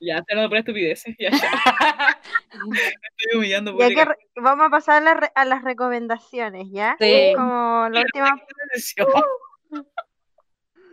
Ya, 0.00 0.20
te 0.22 0.34
no 0.34 0.48
por 0.48 0.58
estupideces, 0.58 1.14
ya, 1.20 1.30
ya, 1.30 1.38
estoy 2.52 3.38
humillando 3.38 3.78
Ya 3.78 3.88
que 3.88 4.06
vamos 4.36 4.66
a 4.66 4.70
pasar 4.70 4.96
a, 5.02 5.04
la 5.04 5.14
re- 5.14 5.32
a 5.34 5.44
las 5.44 5.62
recomendaciones, 5.62 6.66
¿ya? 6.70 6.96
Sí. 6.98 7.32
Como 7.34 7.88
la 7.90 8.00
última. 8.00 8.40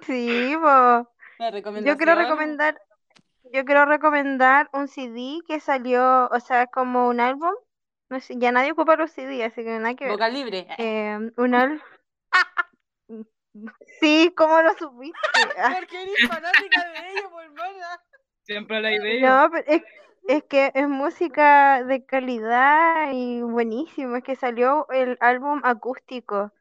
Sí, 0.01 0.55
po. 0.61 1.09
Yo 1.83 1.97
quiero 1.97 2.15
recomendar, 2.15 2.81
yo 3.51 3.65
quiero 3.65 3.85
recomendar 3.85 4.69
un 4.73 4.87
CD 4.87 5.39
que 5.47 5.59
salió, 5.59 6.27
o 6.27 6.39
sea, 6.39 6.67
como 6.67 7.07
un 7.07 7.19
álbum. 7.19 7.53
No 8.09 8.19
sé, 8.19 8.35
ya 8.37 8.51
nadie 8.51 8.73
ocupa 8.73 8.95
los 8.95 9.11
CD, 9.11 9.43
así 9.43 9.63
que 9.63 9.79
nada 9.79 9.95
que 9.95 10.05
ver. 10.05 10.13
Boca 10.13 10.29
libre. 10.29 10.67
Eh, 10.77 11.17
un 11.37 11.55
álbum. 11.55 11.79
Sí, 13.99 14.33
¿cómo 14.35 14.59
lo 14.63 14.73
supiste? 14.73 15.19
Porque 15.79 16.01
eres 16.01 16.27
fanática 16.27 16.89
de 16.89 17.11
ellos, 17.11 17.29
por. 17.29 17.43
Siempre 18.41 18.81
la 18.81 18.91
idea. 18.91 19.29
No, 19.43 19.51
pero 19.51 19.63
es, 19.67 19.83
es 20.27 20.43
que 20.45 20.71
es 20.75 20.87
música 20.87 21.83
de 21.83 22.05
calidad 22.05 23.11
y 23.13 23.41
buenísimo. 23.41 24.15
Es 24.17 24.23
que 24.23 24.35
salió 24.35 24.87
el 24.89 25.17
álbum 25.21 25.61
acústico 25.63 26.51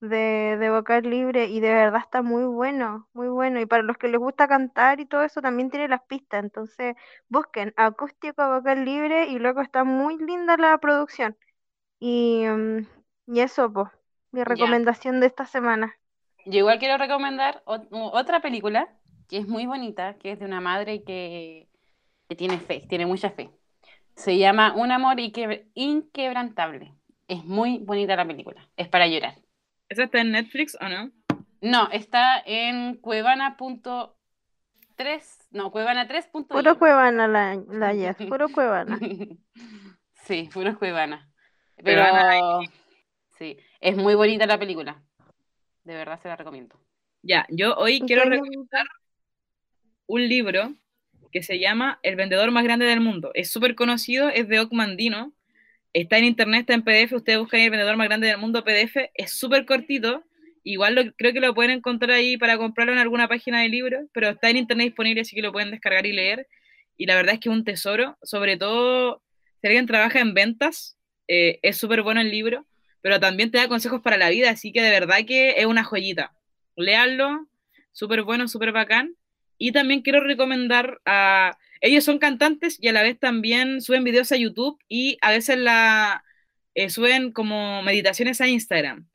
de, 0.00 0.56
de 0.58 0.70
Vocal 0.70 1.02
Libre 1.04 1.46
y 1.46 1.60
de 1.60 1.72
verdad 1.72 2.00
está 2.04 2.22
muy 2.22 2.44
bueno, 2.44 3.08
muy 3.12 3.28
bueno. 3.28 3.60
Y 3.60 3.66
para 3.66 3.82
los 3.82 3.96
que 3.98 4.08
les 4.08 4.18
gusta 4.20 4.48
cantar 4.48 5.00
y 5.00 5.06
todo 5.06 5.22
eso, 5.22 5.40
también 5.42 5.70
tiene 5.70 5.88
las 5.88 6.02
pistas. 6.04 6.42
Entonces, 6.44 6.96
busquen 7.28 7.72
acústico 7.76 8.46
Vocal 8.48 8.84
Libre 8.84 9.26
y 9.28 9.38
luego 9.38 9.60
está 9.62 9.84
muy 9.84 10.18
linda 10.18 10.56
la 10.56 10.78
producción. 10.78 11.36
Y, 12.00 12.44
mm, 12.46 12.86
y 13.28 13.40
eso, 13.40 13.72
pues, 13.72 13.88
mi 14.32 14.44
recomendación 14.44 15.20
de 15.20 15.26
esta 15.28 15.46
semana. 15.46 15.96
Yo 16.44 16.58
igual 16.58 16.78
quiero 16.78 16.98
recomendar 16.98 17.62
ot- 17.66 17.88
otra 17.90 18.40
película 18.40 18.88
que 19.28 19.38
es 19.38 19.46
muy 19.48 19.66
bonita, 19.66 20.18
que 20.18 20.32
es 20.32 20.38
de 20.38 20.44
una 20.46 20.60
madre 20.60 21.04
que, 21.04 21.68
que 22.32 22.36
tiene 22.36 22.58
fe, 22.58 22.86
tiene 22.88 23.04
mucha 23.04 23.28
fe. 23.30 23.50
Se 24.14 24.38
llama 24.38 24.72
Un 24.74 24.90
amor 24.90 25.20
inque- 25.20 25.66
inquebrantable. 25.74 26.94
Es 27.28 27.44
muy 27.44 27.78
bonita 27.78 28.16
la 28.16 28.26
película. 28.26 28.66
Es 28.74 28.88
para 28.88 29.06
llorar. 29.06 29.34
¿Esa 29.90 30.04
está 30.04 30.22
en 30.22 30.32
Netflix 30.32 30.78
o 30.80 30.88
no? 30.88 31.10
No, 31.60 31.90
está 31.90 32.42
en 32.46 32.96
cuevana.3, 32.96 34.14
no, 35.50 35.70
cuevana3.io. 35.70 36.46
Puro 36.48 36.78
cuevana 36.78 37.28
la, 37.28 37.54
la 37.68 37.94
Jess, 37.94 38.16
puro 38.28 38.48
cuevana. 38.48 38.98
Sí, 40.24 40.48
puro 40.54 40.78
cuevana. 40.78 41.28
Pero 41.76 42.00
Cuevana 42.02 42.60
sí, 43.36 43.58
es 43.80 43.96
muy 43.96 44.14
bonita 44.14 44.46
la 44.46 44.56
película. 44.56 45.02
De 45.82 45.94
verdad 45.94 46.18
se 46.22 46.28
la 46.28 46.36
recomiendo. 46.36 46.80
Ya, 47.22 47.44
yo 47.50 47.74
hoy 47.74 47.96
¿Y 47.96 48.00
quiero 48.02 48.22
recomendar 48.24 48.86
un 50.06 50.28
libro 50.28 50.74
que 51.32 51.42
se 51.42 51.58
llama 51.58 51.98
El 52.02 52.16
vendedor 52.16 52.50
más 52.50 52.62
grande 52.62 52.86
del 52.86 53.00
mundo. 53.00 53.30
Es 53.34 53.50
súper 53.50 53.74
conocido, 53.74 54.28
es 54.28 54.46
de 54.48 54.60
Ocmandino. 54.60 55.32
Está 55.92 56.18
en 56.18 56.24
internet, 56.24 56.60
está 56.60 56.74
en 56.74 56.82
PDF. 56.82 57.14
Ustedes 57.14 57.38
buscan 57.38 57.60
el 57.60 57.70
vendedor 57.70 57.96
más 57.96 58.06
grande 58.06 58.28
del 58.28 58.38
mundo 58.38 58.62
PDF. 58.64 59.10
Es 59.14 59.32
súper 59.32 59.64
cortito. 59.64 60.22
Igual 60.62 60.94
lo, 60.94 61.12
creo 61.14 61.32
que 61.32 61.40
lo 61.40 61.54
pueden 61.54 61.72
encontrar 61.72 62.12
ahí 62.12 62.36
para 62.36 62.56
comprarlo 62.56 62.92
en 62.92 62.98
alguna 62.98 63.26
página 63.26 63.62
de 63.62 63.68
libros, 63.68 64.04
pero 64.12 64.28
está 64.28 64.50
en 64.50 64.58
internet 64.58 64.88
disponible, 64.88 65.22
así 65.22 65.34
que 65.34 65.42
lo 65.42 65.50
pueden 65.50 65.70
descargar 65.72 66.06
y 66.06 66.12
leer. 66.12 66.46
Y 66.96 67.06
la 67.06 67.16
verdad 67.16 67.34
es 67.34 67.40
que 67.40 67.48
es 67.48 67.54
un 67.54 67.64
tesoro, 67.64 68.16
sobre 68.22 68.56
todo 68.56 69.22
si 69.60 69.66
alguien 69.66 69.86
trabaja 69.86 70.20
en 70.20 70.34
ventas, 70.34 70.96
eh, 71.28 71.58
es 71.62 71.76
súper 71.76 72.02
bueno 72.02 72.20
el 72.20 72.30
libro, 72.30 72.66
pero 73.00 73.18
también 73.18 73.50
te 73.50 73.58
da 73.58 73.68
consejos 73.68 74.02
para 74.02 74.16
la 74.16 74.28
vida, 74.28 74.50
así 74.50 74.72
que 74.72 74.82
de 74.82 74.90
verdad 74.90 75.18
que 75.26 75.50
es 75.58 75.66
una 75.66 75.82
joyita. 75.82 76.32
Léanlo, 76.76 77.48
súper 77.92 78.22
bueno, 78.22 78.48
súper 78.48 78.72
bacán. 78.72 79.16
Y 79.64 79.70
también 79.70 80.02
quiero 80.02 80.18
recomendar 80.18 81.00
a... 81.06 81.56
Ellos 81.80 82.02
son 82.02 82.18
cantantes 82.18 82.78
y 82.80 82.88
a 82.88 82.92
la 82.92 83.04
vez 83.04 83.16
también 83.16 83.80
suben 83.80 84.02
videos 84.02 84.32
a 84.32 84.36
YouTube 84.36 84.76
y 84.88 85.18
a 85.20 85.30
veces 85.30 85.56
la, 85.56 86.24
eh, 86.74 86.90
suben 86.90 87.30
como 87.30 87.80
meditaciones 87.84 88.40
a 88.40 88.48
Instagram. 88.48 89.06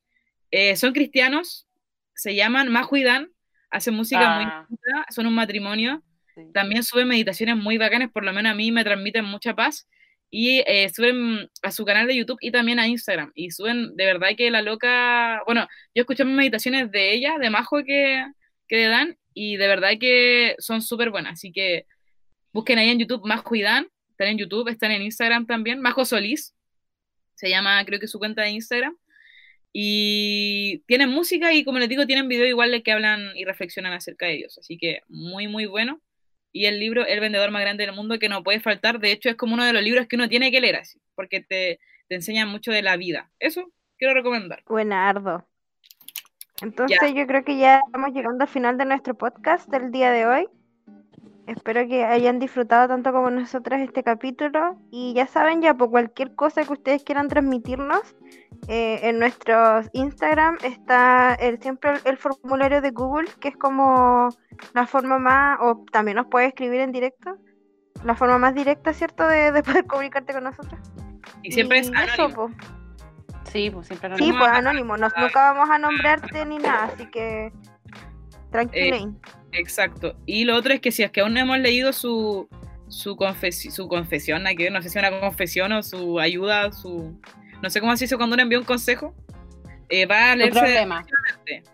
Eh, 0.51 0.77
son 0.77 0.93
cristianos, 0.93 1.67
se 2.15 2.33
llaman 2.33 2.71
Majo 2.71 2.95
y 2.95 3.03
Dan, 3.03 3.29
hacen 3.71 3.93
música 3.93 4.37
muy 4.37 4.45
Ah. 4.45 5.05
son 5.09 5.27
un 5.27 5.35
matrimonio. 5.35 6.01
Sí. 6.33 6.43
También 6.53 6.83
suben 6.83 7.09
meditaciones 7.09 7.57
muy 7.57 7.77
bacanas, 7.77 8.09
por 8.09 8.23
lo 8.23 8.31
menos 8.31 8.53
a 8.53 8.55
mí 8.55 8.71
me 8.71 8.85
transmiten 8.85 9.25
mucha 9.25 9.53
paz. 9.53 9.85
Y 10.29 10.63
eh, 10.65 10.89
suben 10.95 11.49
a 11.61 11.71
su 11.71 11.83
canal 11.83 12.07
de 12.07 12.15
YouTube 12.15 12.37
y 12.39 12.51
también 12.51 12.79
a 12.79 12.87
Instagram. 12.87 13.33
Y 13.35 13.51
suben, 13.51 13.97
de 13.97 14.05
verdad 14.05 14.29
que 14.37 14.49
la 14.49 14.61
loca. 14.61 15.41
Bueno, 15.45 15.67
yo 15.93 16.03
escuché 16.03 16.23
más 16.23 16.35
meditaciones 16.35 16.89
de 16.89 17.13
ella, 17.13 17.37
de 17.37 17.49
Majo 17.49 17.83
que, 17.83 18.25
que 18.69 18.77
de 18.77 18.87
Dan, 18.87 19.17
y 19.39 19.55
de 19.57 19.67
verdad 19.67 19.91
que 19.99 20.55
son 20.57 20.81
súper 20.81 21.11
buenas. 21.11 21.33
Así 21.33 21.51
que 21.51 21.85
busquen 22.51 22.79
ahí 22.79 22.89
en 22.89 22.97
YouTube 22.97 23.23
Majo 23.23 23.53
y 23.53 23.61
Dan. 23.61 23.87
Están 24.09 24.29
en 24.29 24.39
YouTube, 24.39 24.67
están 24.67 24.89
en 24.89 25.03
Instagram 25.03 25.45
también. 25.45 25.79
Majo 25.79 26.05
Solís, 26.05 26.55
se 27.35 27.47
llama, 27.47 27.85
creo 27.85 27.99
que 27.99 28.07
su 28.07 28.17
cuenta 28.17 28.41
de 28.41 28.49
Instagram. 28.49 28.97
Y 29.71 30.79
tienen 30.87 31.09
música 31.09 31.53
y, 31.53 31.63
como 31.63 31.77
les 31.77 31.87
digo, 31.87 32.07
tienen 32.07 32.27
video 32.27 32.47
igual 32.47 32.71
de 32.71 32.81
que 32.81 32.91
hablan 32.91 33.29
y 33.35 33.45
reflexionan 33.45 33.93
acerca 33.93 34.25
de 34.25 34.37
Dios. 34.37 34.57
Así 34.57 34.75
que 34.79 35.01
muy, 35.07 35.47
muy 35.47 35.67
bueno. 35.67 36.01
Y 36.51 36.65
el 36.65 36.79
libro 36.79 37.05
El 37.05 37.19
vendedor 37.19 37.51
más 37.51 37.61
grande 37.61 37.85
del 37.85 37.93
mundo 37.93 38.17
que 38.17 38.29
no 38.29 38.43
puede 38.43 38.59
faltar. 38.59 38.99
De 38.99 39.11
hecho, 39.11 39.29
es 39.29 39.35
como 39.35 39.53
uno 39.53 39.65
de 39.65 39.73
los 39.73 39.83
libros 39.83 40.07
que 40.07 40.15
uno 40.15 40.27
tiene 40.27 40.49
que 40.49 40.61
leer 40.61 40.77
así, 40.77 40.99
porque 41.13 41.41
te, 41.41 41.79
te 42.07 42.15
enseña 42.15 42.47
mucho 42.47 42.71
de 42.71 42.81
la 42.81 42.97
vida. 42.97 43.29
Eso 43.37 43.71
quiero 43.99 44.15
recomendar. 44.15 44.63
Buenardo. 44.65 45.47
Entonces 46.61 47.13
yo 47.13 47.27
creo 47.27 47.43
que 47.43 47.57
ya 47.57 47.81
estamos 47.85 48.11
llegando 48.13 48.43
al 48.43 48.49
final 48.49 48.77
de 48.77 48.85
nuestro 48.85 49.15
podcast 49.15 49.69
del 49.69 49.91
día 49.91 50.11
de 50.11 50.25
hoy. 50.25 50.49
Espero 51.45 51.87
que 51.87 52.03
hayan 52.03 52.39
disfrutado 52.39 52.89
tanto 52.89 53.13
como 53.13 53.29
nosotras 53.29 53.79
este 53.79 54.03
capítulo. 54.03 54.77
Y 54.91 55.13
ya 55.13 55.27
saben, 55.27 55.61
ya 55.61 55.75
por 55.75 55.89
cualquier 55.89 56.35
cosa 56.35 56.63
que 56.65 56.73
ustedes 56.73 57.03
quieran 57.03 57.29
transmitirnos, 57.29 58.15
eh, 58.67 58.99
en 59.03 59.19
nuestros 59.19 59.87
Instagram 59.93 60.57
está 60.63 61.35
el, 61.35 61.61
siempre 61.61 61.91
el, 61.91 61.99
el 62.03 62.17
formulario 62.17 62.81
de 62.81 62.91
Google, 62.91 63.29
que 63.39 63.49
es 63.49 63.55
como 63.55 64.29
la 64.73 64.87
forma 64.87 65.19
más, 65.19 65.59
o 65.61 65.85
también 65.91 66.17
nos 66.17 66.27
puede 66.27 66.47
escribir 66.47 66.81
en 66.81 66.91
directo, 66.91 67.37
la 68.03 68.15
forma 68.15 68.37
más 68.39 68.53
directa, 68.53 68.91
¿cierto?, 68.93 69.25
de, 69.27 69.51
de 69.51 69.63
poder 69.63 69.85
comunicarte 69.85 70.33
con 70.33 70.43
nosotros. 70.43 70.79
Y 71.43 71.51
siempre 71.51 71.79
es 71.79 71.91
anónimo. 71.93 72.49
po. 72.49 72.51
Sí, 73.51 73.69
pues 73.69 73.87
siempre 73.87 74.09
Sí, 74.09 74.15
anónimo. 74.25 74.39
pues 74.39 74.51
anónimo, 74.51 74.97
nos, 74.97 75.13
nunca 75.17 75.51
vamos 75.53 75.69
a 75.69 75.77
nombrarte 75.77 76.45
ni 76.45 76.57
nada, 76.57 76.85
así 76.93 77.05
que 77.07 77.51
tranquilo. 78.51 79.13
Exacto. 79.53 80.15
Y 80.25 80.43
lo 80.45 80.55
otro 80.55 80.73
es 80.73 80.79
que 80.81 80.91
si 80.91 81.03
es 81.03 81.11
que 81.11 81.21
aún 81.21 81.33
no 81.33 81.39
hemos 81.39 81.57
leído 81.59 81.93
su, 81.93 82.47
su, 82.89 83.15
confesi- 83.15 83.71
su 83.71 83.87
confesión, 83.87 84.43
que 84.57 84.69
no 84.69 84.81
sé 84.81 84.89
si 84.89 84.99
una 84.99 85.19
confesión 85.19 85.71
o 85.71 85.81
su 85.83 86.19
ayuda, 86.19 86.71
su... 86.71 87.19
No 87.61 87.69
sé 87.69 87.79
cómo 87.79 87.95
se 87.97 88.03
dice 88.05 88.17
cuando 88.17 88.35
uno 88.35 88.43
envía 88.43 88.59
un 88.59 88.65
consejo. 88.65 89.15
eh, 89.89 90.05
va 90.05 90.31
a 90.31 90.35
leerse 90.35 90.59
problema. 90.59 91.05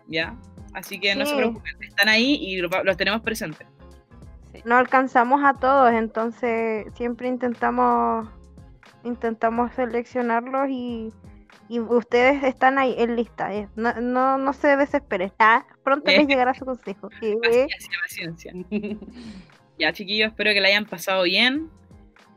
¿ya? 0.08 0.36
Así 0.76 1.00
que 1.00 1.16
no 1.16 1.26
se 1.26 1.32
Sí. 1.32 1.38
preocupen, 1.38 1.84
están 1.84 2.10
ahí 2.10 2.36
y 2.36 2.58
lo- 2.58 2.84
los 2.84 2.96
tenemos 2.98 3.22
presentes. 3.22 3.68
no 4.66 4.78
alcanzamos 4.78 5.44
a 5.44 5.56
todos, 5.56 5.92
entonces 5.92 6.86
siempre 6.96 7.28
intentamos 7.28 8.30
intentamos 9.04 9.74
seleccionarlos 9.74 10.70
y, 10.70 11.12
y 11.74 11.80
ustedes 11.80 12.44
están 12.44 12.78
ahí 12.78 12.94
en 13.00 13.16
lista. 13.16 13.52
eh. 13.52 13.68
No, 13.76 13.94
no, 14.00 14.38
no 14.38 14.54
se 14.54 14.78
desesperen. 14.78 15.32
Ah, 15.40 15.66
pronto 15.84 16.12
les 16.12 16.28
llegará 16.28 16.54
su 16.54 16.66
consejo. 16.66 17.10
Paciencia, 17.42 17.98
paciencia. 18.02 18.54
Ya, 19.80 19.92
chiquillos, 19.92 20.30
espero 20.30 20.54
que 20.54 20.62
la 20.62 20.68
hayan 20.68 20.86
pasado 20.86 21.24
bien. 21.24 21.68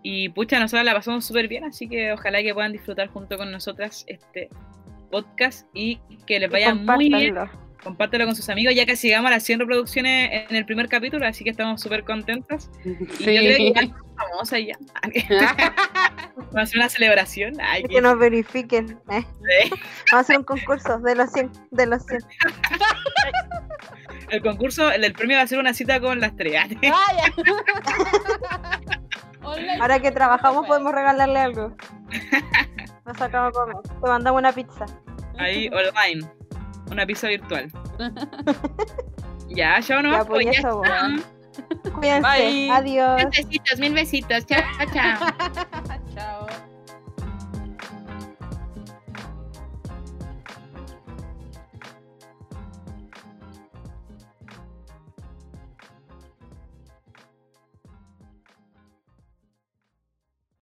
Y 0.02 0.30
pucha, 0.30 0.58
nosotros 0.58 0.86
la 0.86 0.94
pasamos 0.94 1.26
súper 1.26 1.48
bien, 1.48 1.64
así 1.64 1.86
que 1.86 2.12
ojalá 2.12 2.42
que 2.42 2.54
puedan 2.54 2.72
disfrutar 2.72 3.08
junto 3.08 3.36
con 3.36 3.52
nosotras 3.52 4.04
este 4.08 4.48
podcast 5.10 5.68
y 5.74 6.00
que 6.26 6.40
les 6.40 6.50
vaya 6.50 6.74
muy 6.74 7.10
bien. 7.10 7.36
Compártelo 7.86 8.24
con 8.26 8.34
sus 8.34 8.48
amigos, 8.48 8.74
ya 8.74 8.84
casi 8.84 9.06
llegamos 9.06 9.28
a 9.28 9.34
las 9.34 9.44
100 9.44 9.60
reproducciones 9.60 10.28
en 10.50 10.56
el 10.56 10.66
primer 10.66 10.88
capítulo, 10.88 11.24
así 11.24 11.44
que 11.44 11.50
estamos 11.50 11.80
súper 11.80 12.02
contentas. 12.02 12.68
Y 12.84 12.90
yo 12.90 12.96
creo 13.24 13.56
que 13.56 13.56
Sí. 13.56 13.72
ya 13.74 14.58
ya. 14.58 14.76
Vamos 16.36 16.56
a 16.56 16.60
hacer 16.62 16.78
una 16.78 16.88
celebración. 16.88 17.54
Ay, 17.60 17.84
Que 17.84 18.00
nos 18.00 18.18
verifiquen. 18.18 18.98
eh. 19.08 19.18
eh. 19.18 19.24
Vamos 19.70 20.12
a 20.12 20.18
hacer 20.18 20.38
un 20.38 20.42
concurso 20.42 20.98
de 20.98 21.14
los 21.14 21.30
100. 21.30 21.52
De 21.70 21.86
los 21.86 22.04
100. 22.06 22.22
El 24.30 24.42
concurso, 24.42 24.90
el 24.90 25.02
del 25.02 25.12
premio 25.12 25.36
va 25.36 25.44
a 25.44 25.46
ser 25.46 25.60
una 25.60 25.72
cita 25.72 26.00
con 26.00 26.18
las 26.18 26.34
tres. 26.34 26.54
Online. 29.42 29.78
Ahora 29.80 30.00
que 30.00 30.10
trabajamos 30.10 30.66
podemos 30.66 30.92
regalarle 30.92 31.38
algo. 31.38 31.76
Nos 33.04 33.16
sacamos 33.16 33.50
a 33.50 33.52
comer. 33.52 33.76
Te 34.02 34.08
mandamos 34.08 34.40
una 34.40 34.50
pizza. 34.52 34.86
Ahí 35.38 35.68
online. 35.68 36.28
Una 36.90 37.06
pizza 37.06 37.28
virtual. 37.28 37.70
ya, 39.48 39.80
ya 39.80 40.02
no 40.02 40.12
Ya, 40.12 40.24
pues, 40.24 40.44
Pues, 40.44 40.44
ya 40.44 40.50
eso. 40.52 40.82
Cuídense. 41.94 42.20
Bye. 42.20 42.70
Adiós. 42.70 43.22
Besitos, 43.30 43.78
mil 43.78 43.94
besitos. 43.94 44.46
Chao, 44.46 44.60
chao. 44.92 45.18
Chao. 46.14 46.46